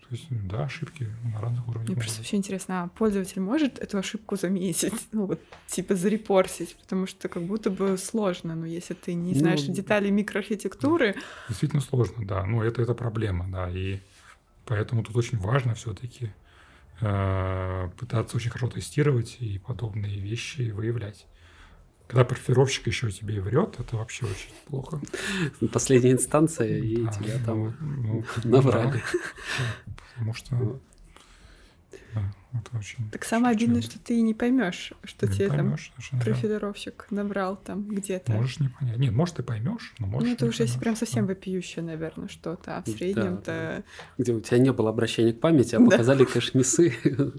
то 0.00 0.08
есть, 0.10 0.26
да, 0.30 0.64
ошибки 0.64 1.08
на 1.32 1.40
разных 1.40 1.68
уровнях. 1.68 1.90
Мне 1.90 1.96
просто 1.96 2.18
вообще 2.18 2.36
интересно, 2.36 2.82
а 2.82 2.88
пользователь 2.88 3.40
может 3.40 3.78
эту 3.78 3.98
ошибку 3.98 4.36
заметить, 4.36 4.92
ну 5.12 5.26
вот, 5.26 5.40
типа 5.68 5.94
зарепорсить, 5.94 6.76
потому 6.76 7.06
что 7.06 7.28
как 7.28 7.44
будто 7.44 7.70
бы 7.70 7.96
сложно, 7.98 8.56
но 8.56 8.66
если 8.66 8.94
ты 8.94 9.14
не 9.14 9.34
знаешь 9.34 9.64
ну, 9.66 9.74
детали 9.74 10.10
микроархитектуры... 10.10 11.14
Действительно 11.48 11.80
сложно, 11.80 12.26
да, 12.26 12.44
ну 12.44 12.62
это, 12.62 12.82
это 12.82 12.94
проблема, 12.94 13.46
да, 13.48 13.70
и 13.70 14.00
Поэтому 14.66 15.02
тут 15.02 15.16
очень 15.16 15.38
важно 15.38 15.74
все-таки 15.74 16.32
э, 17.00 17.90
пытаться 17.98 18.36
очень 18.36 18.50
хорошо 18.50 18.68
тестировать 18.68 19.36
и 19.40 19.58
подобные 19.58 20.18
вещи 20.18 20.70
выявлять. 20.70 21.26
Когда 22.06 22.24
профилировщик 22.24 22.86
еще 22.86 23.10
тебе 23.10 23.40
врет, 23.40 23.76
это 23.78 23.96
вообще 23.96 24.26
очень 24.26 24.52
плохо. 24.66 25.00
Последняя 25.72 26.12
инстанция, 26.12 26.78
и 26.78 27.04
да, 27.04 27.12
тебя 27.12 27.38
там 27.44 27.74
ну, 27.80 28.24
ну. 28.44 28.62
Да, 28.62 28.92
потому 30.14 30.34
что 30.34 30.80
да, 32.14 32.34
это 32.52 32.78
очень... 32.78 33.10
Так 33.10 33.24
самое 33.24 33.56
обидное, 33.56 33.82
что 33.82 33.98
ты 33.98 34.20
не 34.20 34.34
поймешь, 34.34 34.92
что 35.02 35.26
не 35.26 35.32
тебе 35.32 35.48
поймешь, 35.48 35.92
там 36.10 36.20
профилировщик 36.20 37.06
набрал 37.10 37.56
там 37.56 37.88
где-то. 37.88 38.32
Можешь 38.32 38.60
не 38.60 38.68
понять. 38.68 38.96
Нет, 38.98 39.12
может, 39.12 39.36
ты 39.36 39.42
поймешь, 39.42 39.94
но 39.98 40.06
можешь. 40.06 40.28
Ну, 40.28 40.34
это 40.34 40.46
уже 40.46 40.62
если 40.62 40.78
прям 40.78 40.96
совсем 40.96 41.26
вопиющее, 41.26 41.84
наверное, 41.84 42.28
что-то. 42.28 42.78
А 42.78 42.82
в 42.82 42.88
среднем-то. 42.88 43.44
Да, 43.44 43.82
Где 44.18 44.32
у 44.32 44.40
тебя 44.40 44.58
не 44.58 44.72
было 44.72 44.90
обращения 44.90 45.32
к 45.32 45.40
памяти, 45.40 45.74
а 45.74 45.80
показали 45.80 46.24
кэш-мисы. 46.24 46.94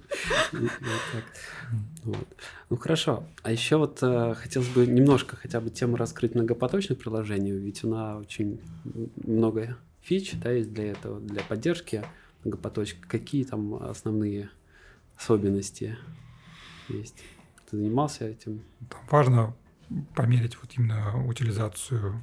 Ну 2.69 2.77
хорошо. 2.77 3.23
А 3.41 3.51
еще 3.51 3.77
вот 3.77 3.99
э, 4.01 4.35
хотелось 4.35 4.69
бы 4.69 4.85
немножко 4.85 5.35
хотя 5.35 5.59
бы 5.59 5.71
тему 5.71 5.97
раскрыть 5.97 6.35
многопоточных 6.35 6.99
приложений, 6.99 7.51
ведь 7.51 7.83
у 7.83 7.89
нас 7.89 8.21
очень 8.21 8.59
много 9.23 9.77
фич, 10.01 10.33
да, 10.33 10.51
есть 10.51 10.71
для 10.71 10.91
этого, 10.91 11.19
для 11.19 11.41
поддержки 11.41 12.03
многопоточки. 12.43 12.99
Какие 13.07 13.43
там 13.43 13.75
основные 13.75 14.49
особенности 15.17 15.97
есть. 16.89 17.23
Ты 17.69 17.77
занимался 17.77 18.25
этим? 18.25 18.63
Там 18.89 19.01
важно 19.09 19.55
померить 20.15 20.57
вот 20.61 20.71
именно 20.77 21.25
утилизацию, 21.25 22.21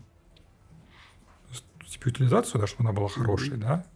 типа 1.87 2.09
утилизацию, 2.09 2.61
да, 2.61 2.67
чтобы 2.67 2.89
она 2.89 2.93
была 2.93 3.09
хорошей, 3.09 3.55
mm-hmm. 3.55 3.61
да, 3.61 3.87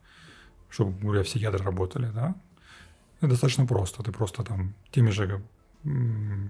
чтобы, 0.68 0.98
говоря, 1.00 1.22
все 1.22 1.38
ядра 1.38 1.64
работали, 1.64 2.10
да. 2.10 2.34
Это 3.18 3.28
достаточно 3.28 3.66
просто. 3.66 4.02
Ты 4.02 4.12
просто 4.12 4.44
там 4.44 4.74
теми 4.90 5.10
же 5.10 5.42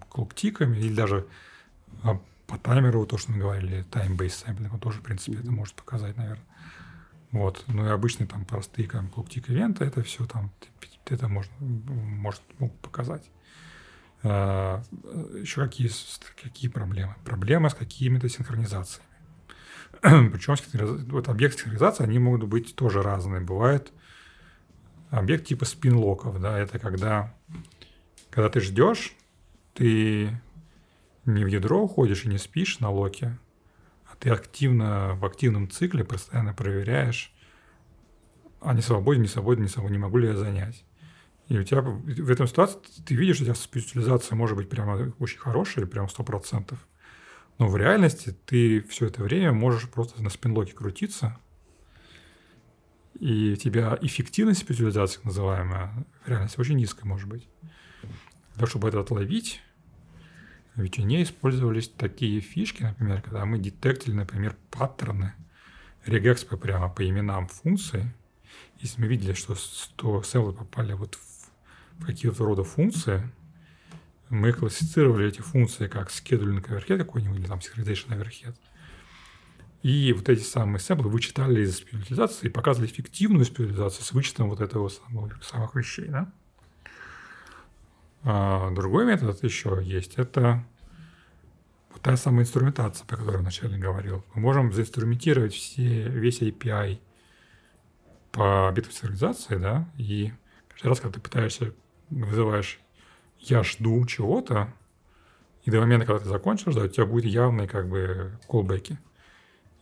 клуктиками 0.08 0.78
или 0.78 0.94
даже 0.94 1.26
а, 2.02 2.18
по 2.46 2.58
таймеру, 2.58 3.06
то, 3.06 3.18
что 3.18 3.32
мы 3.32 3.38
говорили, 3.38 3.84
time-based 3.90 4.46
sampling, 4.46 4.70
он 4.72 4.80
тоже, 4.80 5.00
в 5.00 5.02
принципе, 5.02 5.36
mm-hmm. 5.36 5.42
это 5.42 5.50
может 5.52 5.74
показать, 5.74 6.16
наверное. 6.16 6.44
Вот. 7.32 7.64
Ну 7.68 7.84
и 7.84 7.88
обычные 7.88 8.26
там 8.26 8.44
простые 8.44 8.88
там, 8.88 9.08
клуктик 9.08 9.48
ивенты, 9.50 9.84
это 9.84 10.02
все 10.02 10.26
там 10.26 10.50
это 11.10 11.28
можно, 11.28 11.54
может 11.60 12.42
могут 12.58 12.78
показать. 12.80 13.30
А, 14.22 14.82
еще 15.34 15.62
какие, 15.62 15.90
какие 16.42 16.70
проблемы? 16.70 17.14
Проблемы 17.24 17.70
с 17.70 17.74
какими-то 17.74 18.28
синхронизациями. 18.28 19.06
Причем 20.00 20.56
вот 21.10 21.28
объект 21.28 21.58
синхронизации, 21.58 22.04
они 22.04 22.18
могут 22.18 22.44
быть 22.44 22.74
тоже 22.74 23.02
разные. 23.02 23.40
Бывает 23.40 23.92
объект 25.10 25.46
типа 25.46 25.64
спин-локов, 25.64 26.40
да, 26.40 26.58
это 26.58 26.78
когда, 26.78 27.34
когда 28.30 28.48
ты 28.48 28.60
ждешь, 28.60 29.14
ты 29.74 30.30
не 31.24 31.44
в 31.44 31.48
ядро 31.48 31.82
уходишь 31.82 32.24
и 32.24 32.28
не 32.28 32.38
спишь 32.38 32.80
на 32.80 32.90
локе, 32.90 33.38
а 34.06 34.16
ты 34.18 34.30
активно, 34.30 35.14
в 35.14 35.24
активном 35.24 35.70
цикле 35.70 36.04
постоянно 36.04 36.54
проверяешь, 36.54 37.32
а 38.60 38.74
не 38.74 38.82
свободен, 38.82 39.22
не 39.22 39.28
свободен, 39.28 39.62
не 39.62 39.68
свободен, 39.68 39.94
не 39.94 40.02
могу 40.02 40.18
ли 40.18 40.28
я 40.28 40.36
занять. 40.36 40.84
И 41.48 41.58
у 41.58 41.62
тебя 41.62 41.80
в 41.80 42.30
этом 42.30 42.48
ситуации 42.48 42.78
ты 43.04 43.14
видишь, 43.14 43.40
у 43.40 43.44
тебя 43.44 43.54
специализация 43.54 44.34
может 44.34 44.56
быть 44.56 44.68
прямо 44.68 45.12
очень 45.18 45.38
хорошая, 45.38 45.84
или 45.84 45.90
прямо 45.90 46.08
100%. 46.08 46.76
Но 47.58 47.68
в 47.68 47.76
реальности 47.76 48.36
ты 48.46 48.82
все 48.82 49.06
это 49.06 49.22
время 49.22 49.52
можешь 49.52 49.88
просто 49.88 50.22
на 50.22 50.30
спинлоке 50.30 50.72
крутиться, 50.72 51.38
и 53.18 53.52
у 53.52 53.56
тебя 53.56 53.98
эффективность 54.02 54.60
специализации, 54.60 55.20
называемая, 55.24 56.04
в 56.24 56.28
реальности 56.28 56.60
очень 56.60 56.76
низкая 56.76 57.06
может 57.06 57.28
быть. 57.28 57.48
Для 58.02 58.54
того, 58.54 58.66
чтобы 58.66 58.88
это 58.88 59.00
отловить, 59.00 59.62
ведь 60.74 60.98
у 60.98 61.02
нее 61.02 61.22
использовались 61.22 61.88
такие 61.88 62.40
фишки, 62.40 62.82
например, 62.82 63.22
когда 63.22 63.46
мы 63.46 63.58
детектили, 63.58 64.14
например, 64.14 64.56
паттерны 64.70 65.32
регэкспа 66.04 66.58
прямо 66.58 66.90
по 66.90 67.08
именам 67.08 67.48
функций, 67.48 68.04
если 68.80 69.00
мы 69.00 69.06
видели, 69.06 69.32
что 69.32 69.54
100 69.54 70.22
сэмплы 70.22 70.52
попали 70.52 70.92
вот 70.92 71.14
в 71.14 71.35
какие-то 72.04 72.44
рода 72.44 72.64
функции, 72.64 73.30
мы 74.28 74.52
классифицировали 74.52 75.28
эти 75.28 75.40
функции 75.40 75.86
как 75.86 76.10
scheduling 76.10 76.64
overhead 76.66 76.98
какой-нибудь, 76.98 77.38
или 77.38 77.46
там 77.46 77.60
synchronization 77.60 78.08
overhead. 78.10 78.54
И 79.82 80.12
вот 80.12 80.28
эти 80.28 80.42
самые 80.42 80.80
сэмплы 80.80 81.08
вычитали 81.08 81.60
из 81.60 81.76
специализации 81.76 82.46
и 82.46 82.50
показывали 82.50 82.90
эффективную 82.90 83.44
специализацию 83.44 84.04
с 84.04 84.12
вычетом 84.12 84.50
вот 84.50 84.60
этого 84.60 84.88
самого, 84.88 85.30
самых 85.42 85.76
вещей. 85.76 86.08
Да? 86.08 86.32
А 88.24 88.70
другой 88.72 89.06
метод 89.06 89.42
еще 89.44 89.80
есть. 89.80 90.14
Это 90.16 90.64
вот 91.92 92.02
та 92.02 92.16
самая 92.16 92.42
инструментация, 92.42 93.06
про 93.06 93.16
которую 93.16 93.36
я 93.36 93.42
вначале 93.42 93.78
говорил. 93.78 94.24
Мы 94.34 94.40
можем 94.40 94.72
заинструментировать 94.72 95.54
все, 95.54 96.08
весь 96.08 96.42
API 96.42 96.98
по 98.32 98.72
битве 98.74 98.92
цивилизации, 98.92 99.56
да, 99.56 99.88
и 99.96 100.32
каждый 100.68 100.88
раз, 100.88 101.00
когда 101.00 101.14
ты 101.14 101.20
пытаешься, 101.20 101.72
вызываешь 102.10 102.80
«я 103.38 103.62
жду 103.62 104.04
чего-то», 104.06 104.72
и 105.66 105.70
до 105.70 105.80
момента, 105.80 106.06
когда 106.06 106.22
ты 106.22 106.28
закончил 106.28 106.70
ждать, 106.70 106.92
у 106.92 106.94
тебя 106.94 107.06
будет 107.06 107.24
явные 107.24 107.66
как 107.66 107.88
бы 107.88 108.38
колбеки. 108.46 108.98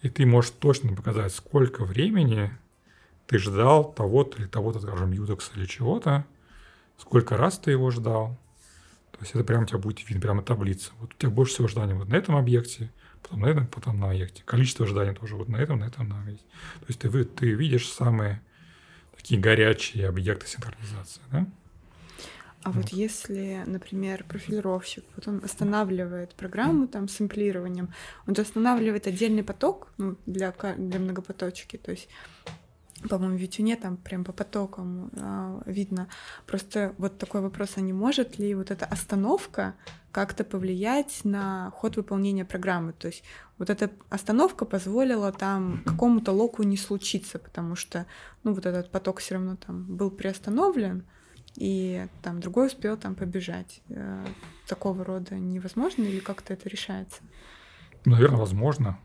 И 0.01 0.09
ты 0.09 0.24
можешь 0.24 0.52
точно 0.52 0.94
показать, 0.96 1.32
сколько 1.32 1.84
времени 1.84 2.51
ты 3.26 3.38
ждал 3.38 3.92
того-то 3.92 4.38
или 4.38 4.46
того-то, 4.46 4.80
скажем, 4.80 5.12
Юдекса 5.12 5.52
или 5.56 5.66
чего-то, 5.66 6.24
сколько 6.98 7.36
раз 7.36 7.59
ты 7.59 7.70
его 7.70 7.90
ждал. 7.90 8.38
То 9.12 9.18
есть 9.20 9.34
это 9.34 9.44
прямо 9.44 9.64
у 9.64 9.66
тебя 9.66 9.78
будет 9.78 10.06
видно, 10.09 10.22
прямо 10.22 10.42
таблица. 10.42 10.90
Вот 11.01 11.12
у 11.14 11.16
тебя 11.16 11.30
больше 11.30 11.55
всего 11.55 11.66
ожиданий 11.66 11.92
вот 11.92 12.09
на 12.09 12.16
этом 12.16 12.36
объекте, 12.36 12.90
потом 13.22 13.40
на 13.40 13.46
этом, 13.46 13.66
потом 13.66 14.01
на 14.01 14.10
объекте. 14.10 14.42
Количество 14.44 14.86
ожиданий 14.86 15.14
тоже 15.14 15.36
вот 15.36 15.48
на 15.48 15.56
этом, 15.56 15.80
на 15.80 15.84
этом, 15.84 16.09
на 16.09 16.20
объекте. 16.20 16.44
То 16.80 16.86
есть 16.88 17.01
ты, 17.01 17.24
ты 17.24 17.52
видишь 17.52 17.88
самые 17.88 18.42
такие 19.14 19.40
горячие 19.40 20.09
объекты 20.09 20.46
синхронизации, 20.46 21.20
да? 21.30 21.46
А 22.65 22.70
вот 22.70 22.89
если, 22.89 23.62
например, 23.66 24.24
профилировщик, 24.27 25.05
вот 25.16 25.28
он 25.28 25.43
останавливает 25.45 26.35
программу 26.35 26.89
там 26.89 27.09
с 27.09 27.16
сэмплированием, 27.16 27.93
он 28.27 28.35
же 28.35 28.41
останавливает 28.41 29.07
отдельный 29.07 29.45
поток 29.45 29.93
ну, 29.99 30.16
для, 30.24 30.51
для 30.78 30.99
многопоточки, 30.99 31.77
то 31.77 31.91
есть 31.91 32.09
по-моему, 33.09 33.36
в 33.36 33.41
Ютюне 33.41 33.77
там 33.77 33.99
прям 33.99 34.24
по 34.24 34.32
потокам 34.32 35.11
а, 35.16 35.61
видно. 35.66 36.09
Просто 36.47 36.95
вот 36.97 37.19
такой 37.19 37.43
вопрос, 37.43 37.73
а 37.77 37.82
не 37.82 37.93
может 37.93 38.39
ли 38.39 38.55
вот 38.55 38.70
эта 38.70 38.86
остановка 38.86 39.74
как-то 40.11 40.43
повлиять 40.43 41.20
на 41.24 41.70
ход 41.74 41.97
выполнения 41.97 42.47
программы? 42.47 42.95
То 42.95 43.09
есть 43.09 43.23
вот 43.59 43.69
эта 43.69 43.91
остановка 44.09 44.65
позволила 44.65 45.32
там 45.32 45.82
какому-то 45.85 46.32
локу 46.32 46.62
не 46.62 46.78
случиться, 46.78 47.39
потому 47.39 47.77
что, 47.77 48.07
ну, 48.43 48.55
вот 48.55 48.65
этот 48.65 48.91
поток 48.91 49.19
все 49.19 49.35
равно 49.35 49.57
там 49.57 49.85
был 49.85 50.11
приостановлен, 50.11 51.05
и 51.56 52.06
там 52.22 52.40
другой 52.40 52.66
успел 52.66 52.97
там 52.97 53.14
побежать. 53.14 53.81
Э, 53.89 54.24
такого 54.66 55.05
рода 55.05 55.36
невозможно 55.36 56.02
или 56.02 56.20
как-то 56.20 56.52
это 56.52 56.68
решается? 56.68 57.22
Наверное, 58.05 58.39
возможно. 58.39 58.98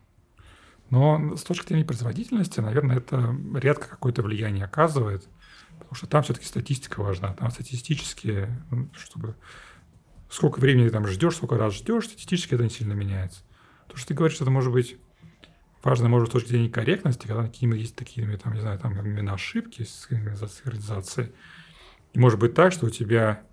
Но 0.89 1.35
с 1.35 1.43
точки 1.43 1.67
зрения 1.67 1.85
производительности, 1.85 2.59
наверное, 2.59 2.97
это 2.97 3.35
редко 3.55 3.88
какое-то 3.88 4.23
влияние 4.23 4.65
оказывает, 4.65 5.27
потому 5.77 5.93
что 5.93 6.07
там 6.07 6.23
все-таки 6.23 6.47
статистика 6.47 7.01
важна. 7.01 7.34
Там 7.34 7.51
статистически, 7.51 8.49
ну, 8.71 8.89
чтобы 8.93 9.35
сколько 10.30 10.59
времени 10.59 10.85
ты 10.88 10.91
там 10.91 11.05
ждешь, 11.07 11.35
сколько 11.35 11.57
раз 11.57 11.76
ждешь, 11.76 12.05
статистически 12.05 12.55
это 12.55 12.63
не 12.63 12.69
сильно 12.69 12.93
меняется. 12.93 13.41
То, 13.88 13.97
что 13.97 14.07
ты 14.07 14.13
говоришь, 14.15 14.35
что 14.35 14.45
это 14.45 14.51
может 14.51 14.71
быть 14.71 14.97
важно, 15.84 16.09
может, 16.09 16.30
с 16.30 16.31
точки 16.31 16.49
зрения 16.49 16.69
корректности, 16.69 17.27
когда 17.27 17.43
какие-нибудь 17.43 17.81
есть 17.81 17.95
такие, 17.95 18.38
там, 18.38 18.53
не 18.53 18.61
знаю, 18.61 18.80
там 18.80 18.93
именно 18.99 19.34
ошибки 19.34 19.84
с 19.84 20.07
синхронизацией, 20.09 21.31
может 22.15 22.40
быть 22.40 22.53
так, 22.53 22.72
что 22.72 22.88
у 22.88 22.90
тебя 22.90 23.44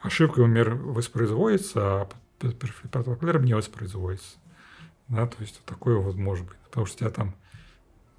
ошибка, 0.00 0.40
например, 0.40 0.74
воспроизводится, 0.74 2.02
а 2.02 2.08
протоколером 2.38 3.44
не 3.44 3.54
воспроизводится. 3.54 4.36
Да, 5.08 5.26
то 5.26 5.36
есть 5.40 5.62
такое 5.64 5.96
вот 5.98 6.16
может 6.16 6.46
быть. 6.46 6.56
Потому 6.64 6.86
что 6.86 6.96
у 6.96 6.98
тебя 7.00 7.10
там 7.10 7.34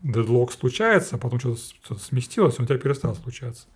дедлог 0.01 0.51
случается, 0.51 1.15
а 1.15 1.19
потом 1.19 1.39
что-то, 1.39 1.59
что 1.59 1.95
сместилось, 1.95 2.59
он 2.59 2.65
у 2.65 2.67
тебя 2.67 2.77
перестал 2.77 3.15
случаться. 3.15 3.67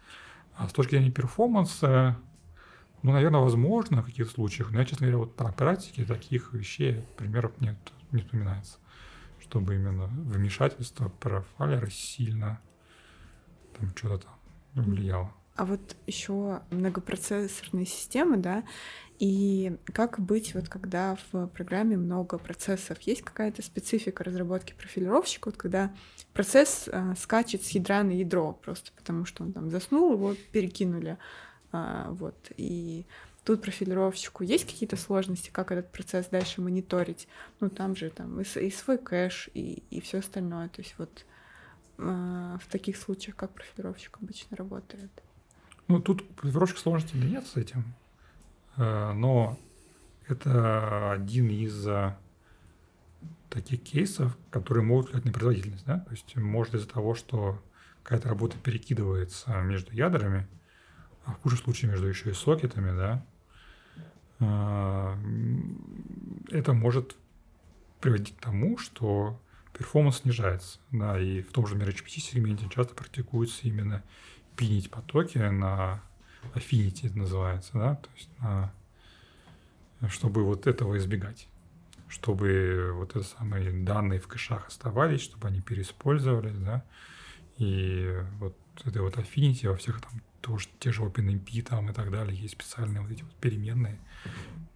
А 0.56 0.68
с 0.68 0.74
точки 0.74 0.92
зрения 0.92 1.12
перформанса, 1.12 2.18
ну, 3.02 3.12
наверное, 3.12 3.42
возможно 3.42 4.02
в 4.02 4.06
каких-то 4.06 4.34
случаях, 4.34 4.72
но 4.72 4.80
я, 4.80 4.86
честно 4.86 5.08
говоря, 5.08 5.20
вот 5.20 5.38
на 5.40 5.52
практике 5.52 6.04
таких 6.04 6.54
вещей, 6.54 7.04
примеров 7.16 7.52
нет, 7.60 7.78
не 8.12 8.22
вспоминается, 8.22 8.78
чтобы 9.40 9.76
именно 9.76 10.08
вмешательство 10.08 11.10
профайлера 11.10 11.90
сильно 11.90 12.60
там 13.78 13.92
что-то 13.96 14.28
там 14.74 14.84
влияло. 14.84 15.32
А 15.58 15.66
вот 15.66 15.96
еще 16.06 16.62
многопроцессорные 16.70 17.88
системы, 17.88 18.38
да, 18.38 18.64
и 19.18 19.76
как 19.92 20.20
быть, 20.20 20.54
вот 20.54 20.70
когда 20.70 21.18
в 21.32 21.48
программе 21.48 21.98
много 21.98 22.38
процессов? 22.38 23.00
Есть 23.02 23.24
какая-то 23.24 23.64
специфика 23.64 24.24
разработки 24.24 24.74
профилировщика, 24.78 25.48
вот 25.48 25.58
когда 25.58 25.92
процесс 26.34 26.88
э, 26.88 27.16
скачет 27.20 27.64
с 27.64 27.72
ядра 27.72 28.04
на 28.04 28.12
ядро, 28.12 28.54
просто 28.54 28.92
потому 28.96 29.26
что 29.26 29.44
он 29.44 29.54
там 29.54 29.72
заснул, 29.72 30.14
его 30.14 30.36
перекинули. 30.52 31.18
Э, 31.74 32.06
вот, 32.10 32.52
и 32.58 33.08
тут 33.44 33.64
профилировщику 33.64 34.44
есть 34.44 34.66
какие-то 34.66 34.96
сложности, 34.96 35.50
как 35.52 35.72
этот 35.72 35.92
процесс 35.92 36.28
дальше 36.28 36.62
мониторить? 36.62 37.28
Ну, 37.60 37.70
там 37.72 37.96
же 37.96 38.12
там 38.12 38.40
и, 38.40 38.44
и 38.44 38.70
свой 38.70 39.00
кэш, 39.00 39.50
и, 39.56 39.82
и 39.90 40.02
все 40.02 40.20
остальное. 40.20 40.70
То 40.70 40.84
есть 40.84 40.94
вот 41.00 41.26
э, 41.98 42.58
в 42.62 42.72
таких 42.72 42.98
случаях 42.98 43.36
как 43.36 43.50
профилировщик 43.56 44.20
обычно 44.22 44.56
работает? 44.56 45.10
Ну, 45.88 46.02
тут 46.02 46.28
профилировщик 46.36 46.78
сложностей 46.78 47.20
нет 47.20 47.46
с 47.48 47.56
этим, 47.56 47.84
э, 48.76 49.12
но 49.14 49.58
это 50.28 51.12
один 51.14 51.50
из 51.50 51.88
э, 51.88 52.14
таких 53.50 53.84
кейсов, 53.84 54.38
которые 54.50 54.84
могут 54.84 55.10
влиять 55.10 55.26
на 55.26 55.32
производительность. 55.32 55.86
Да? 55.86 56.00
То 56.00 56.12
есть 56.12 56.36
может 56.36 56.76
из-за 56.76 56.88
того, 56.88 57.16
что 57.16 57.62
какая-то 58.04 58.28
работа 58.30 58.58
перекидывается 58.58 59.62
между 59.62 59.94
ядрами, 59.94 60.48
а 61.26 61.32
в 61.32 61.42
худшем 61.42 61.60
случае 61.60 61.92
между 61.92 62.08
еще 62.08 62.32
и 62.32 62.34
сокетами, 62.34 62.96
да, 62.96 63.26
э, 64.40 65.16
это 66.52 66.74
может 66.74 67.16
приводить 68.02 68.36
к 68.36 68.42
тому, 68.42 68.78
что 68.78 69.40
перформанс 69.78 70.20
снижается. 70.20 70.80
Да, 70.92 71.20
и 71.20 71.42
в 71.42 71.52
том 71.52 71.68
же 71.68 71.76
HPC 71.76 72.20
сегменте 72.20 72.68
часто 72.74 72.94
практикуется 72.94 73.62
именно 73.64 74.04
пинить 74.58 74.90
потоки 74.90 75.38
на 75.38 76.02
affinity 76.56 77.08
это 77.08 77.18
называется, 77.18 77.72
да, 77.74 77.96
то 77.96 78.10
есть 78.16 78.30
на, 78.40 78.74
чтобы 80.10 80.44
вот 80.44 80.68
этого 80.68 80.98
избегать, 80.98 81.48
чтобы 82.08 82.92
вот 82.94 83.16
эти 83.16 83.24
самые 83.24 83.72
данные 83.84 84.20
в 84.20 84.28
кэшах 84.28 84.68
оставались, 84.68 85.22
чтобы 85.22 85.48
они 85.48 85.62
переиспользовались, 85.62 86.58
да, 86.58 86.84
и 87.58 88.22
вот 88.40 88.58
это 88.84 89.02
вот 89.02 89.16
affinity 89.18 89.70
во 89.70 89.76
всех 89.78 90.02
там 90.02 90.22
тоже 90.42 90.68
те 90.80 90.92
же 90.92 91.04
OpenMP 91.04 91.62
там 91.62 91.90
и 91.90 91.94
так 91.94 92.12
далее, 92.12 92.36
есть 92.36 92.54
специальные 92.54 93.02
вот 93.02 93.12
эти 93.12 93.24
вот 93.24 93.34
переменные, 93.36 94.00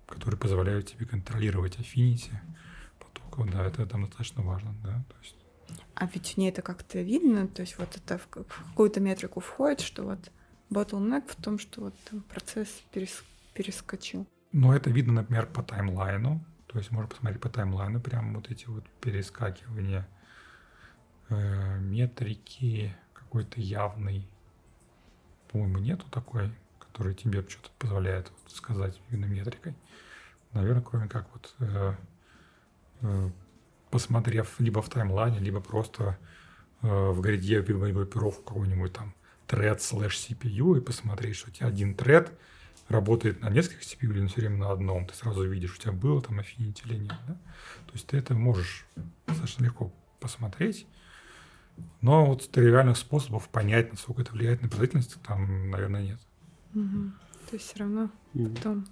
которые 0.08 0.40
позволяют 0.40 0.88
тебе 0.88 1.06
контролировать 1.06 1.78
affinity 1.78 2.32
потоков, 3.00 3.52
да, 3.52 3.66
это 3.66 3.86
там 3.86 4.06
достаточно 4.06 4.44
важно, 4.44 4.76
да, 4.84 5.04
то 5.08 5.16
есть 5.22 5.36
а 5.96 6.08
ведь 6.08 6.38
не 6.38 6.50
это 6.50 6.62
как-то 6.62 7.00
видно, 7.02 7.48
то 7.48 7.62
есть 7.62 7.78
вот 7.78 7.96
это 7.96 8.18
в, 8.18 8.28
какую-то 8.28 9.00
метрику 9.00 9.40
входит, 9.40 9.82
что 9.82 10.04
вот 10.04 10.32
bottleneck 10.72 11.28
в 11.28 11.36
том, 11.36 11.60
что 11.60 11.82
вот 11.82 11.96
процесс 12.30 12.68
перес, 12.92 13.24
перескочил. 13.54 14.28
Ну, 14.52 14.74
это 14.74 14.90
видно, 14.90 15.14
например, 15.14 15.48
по 15.48 15.64
таймлайну. 15.64 16.44
То 16.68 16.78
есть 16.78 16.92
можно 16.92 17.10
посмотреть 17.10 17.42
по 17.42 17.50
таймлайну 17.50 18.00
прямо 18.00 18.36
вот 18.36 18.50
эти 18.50 18.66
вот 18.66 18.86
перескакивания 19.02 20.08
э, 21.30 21.80
метрики 21.80 22.96
какой-то 23.14 23.60
явный. 23.60 24.28
По-моему, 25.52 25.80
нету 25.80 26.06
такой, 26.10 26.50
который 26.80 27.14
тебе 27.14 27.42
что-то 27.48 27.70
позволяет 27.78 28.32
вот 28.44 28.52
сказать 28.54 29.00
именно 29.10 29.26
метрикой. 29.26 29.76
Наверное, 30.54 30.82
кроме 30.82 31.10
как 31.10 31.28
вот 31.34 31.54
э, 31.60 31.96
э, 33.02 33.30
посмотрев 33.92 34.60
либо 34.60 34.82
в 34.82 34.90
таймлайне, 34.90 35.40
либо 35.40 35.60
просто 35.60 36.18
э, 36.82 36.88
в 36.88 37.22
гриде 37.22 37.62
группировку 37.62 38.42
какой-нибудь 38.42 38.94
там 38.94 39.14
thread 39.48 39.78
slash 39.78 40.30
CPU 40.30 40.78
и 40.78 40.82
посмотреть, 40.82 41.36
что 41.36 41.50
у 41.50 41.54
тебя 41.54 41.68
один 41.68 41.94
thread 41.94 42.32
работает 42.88 43.42
на 43.42 43.50
нескольких 43.50 43.82
CPU 43.82 44.12
или 44.12 44.28
все 44.28 44.42
время 44.42 44.58
на 44.58 44.72
одном. 44.72 45.06
Ты 45.06 45.16
сразу 45.16 45.48
видишь, 45.48 45.76
у 45.76 45.82
тебя 45.82 45.92
было 45.92 46.22
там 46.22 46.40
Affinity 46.40 46.82
или 46.86 46.96
нет. 46.96 47.16
Да? 47.28 47.34
То 47.34 47.94
есть 47.94 48.08
ты 48.08 48.18
это 48.18 48.34
можешь 48.34 48.86
достаточно 49.28 49.66
легко 49.66 49.94
посмотреть. 50.20 50.88
Но 52.02 52.26
вот 52.26 52.50
тривиальных 52.52 52.98
способов 52.98 53.50
понять, 53.50 53.92
насколько 53.92 54.22
это 54.22 54.34
влияет 54.34 54.62
на 54.62 54.68
производительность, 54.68 55.22
там, 55.24 55.70
наверное, 55.70 56.04
нет. 56.04 56.20
Угу. 56.76 57.12
То 57.50 57.56
есть 57.56 57.68
все 57.68 57.80
равно 57.80 58.10
потом 58.34 58.88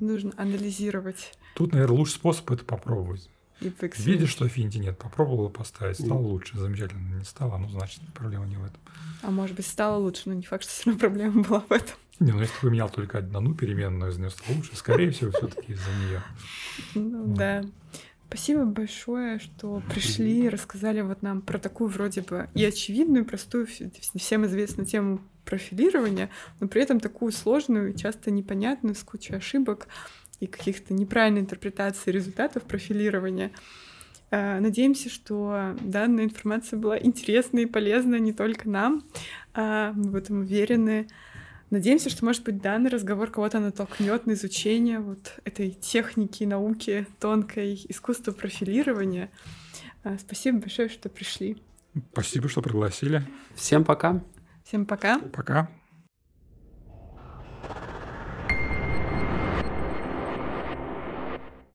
нужно 0.00 0.32
анализировать. 0.36 1.32
Тут, 1.54 1.72
наверное, 1.72 1.96
лучший 1.96 2.14
способ 2.14 2.50
это 2.50 2.64
попробовать. 2.64 3.30
Видишь, 3.60 4.30
что 4.30 4.46
Affinity 4.46 4.78
нет, 4.78 4.98
попробовала 4.98 5.48
поставить, 5.48 5.96
стало 5.96 6.18
лучше, 6.18 6.58
замечательно, 6.58 7.16
не 7.16 7.24
стало, 7.24 7.56
ну, 7.58 7.68
значит, 7.68 8.00
проблема 8.14 8.46
не 8.46 8.56
в 8.56 8.64
этом. 8.64 8.80
А 9.22 9.30
может 9.30 9.56
быть, 9.56 9.66
стало 9.66 9.98
лучше, 9.98 10.22
но 10.26 10.34
не 10.34 10.42
факт, 10.42 10.64
что 10.64 10.72
все 10.72 10.84
равно 10.90 11.00
проблема 11.00 11.42
была 11.42 11.60
в 11.60 11.72
этом. 11.72 11.96
Не, 12.20 12.32
ну 12.32 12.40
если 12.40 12.54
ты 12.54 12.60
поменял 12.62 12.88
только 12.88 13.18
одну 13.18 13.54
переменную, 13.54 14.10
из 14.10 14.18
нее 14.18 14.30
стало 14.30 14.56
лучше, 14.56 14.76
скорее 14.76 15.10
всего, 15.10 15.30
все 15.32 15.48
таки 15.48 15.72
из-за 15.72 15.90
нее. 15.90 16.22
Ну, 16.94 17.34
да. 17.34 17.64
Спасибо 18.28 18.64
большое, 18.64 19.38
что 19.38 19.82
пришли, 19.88 20.48
рассказали 20.48 21.00
вот 21.00 21.22
нам 21.22 21.40
про 21.40 21.58
такую 21.58 21.88
вроде 21.88 22.22
бы 22.22 22.48
и 22.54 22.64
очевидную, 22.64 23.24
простую, 23.24 23.66
всем 23.66 24.44
известную 24.46 24.86
тему 24.86 25.20
профилирования, 25.44 26.28
но 26.58 26.66
при 26.66 26.82
этом 26.82 26.98
такую 26.98 27.30
сложную, 27.30 27.94
часто 27.94 28.32
непонятную, 28.32 28.96
с 28.96 29.04
кучей 29.04 29.36
ошибок 29.36 29.86
и 30.40 30.46
каких-то 30.46 30.94
неправильной 30.94 31.40
интерпретаций 31.40 32.12
результатов 32.12 32.64
профилирования. 32.64 33.52
Э, 34.30 34.58
надеемся, 34.60 35.08
что 35.08 35.76
данная 35.80 36.24
информация 36.24 36.78
была 36.78 36.98
интересна 36.98 37.60
и 37.60 37.66
полезна 37.66 38.16
не 38.16 38.32
только 38.32 38.68
нам, 38.68 39.04
а 39.54 39.92
мы 39.92 40.10
в 40.10 40.16
этом 40.16 40.40
уверены. 40.40 41.08
Надеемся, 41.70 42.10
что, 42.10 42.24
может 42.24 42.44
быть, 42.44 42.60
данный 42.60 42.90
разговор 42.90 43.30
кого-то 43.30 43.58
натолкнет 43.58 44.26
на 44.26 44.32
изучение 44.32 45.00
вот 45.00 45.40
этой 45.44 45.70
техники, 45.70 46.44
науки, 46.44 47.06
тонкой 47.18 47.74
искусства 47.88 48.32
профилирования. 48.32 49.30
Э, 50.04 50.16
спасибо 50.20 50.58
большое, 50.58 50.88
что 50.88 51.08
пришли. 51.08 51.56
Спасибо, 52.12 52.48
что 52.48 52.62
пригласили. 52.62 53.22
Всем 53.54 53.84
пока. 53.84 54.22
Всем 54.64 54.86
пока. 54.86 55.18
Пока. 55.18 55.70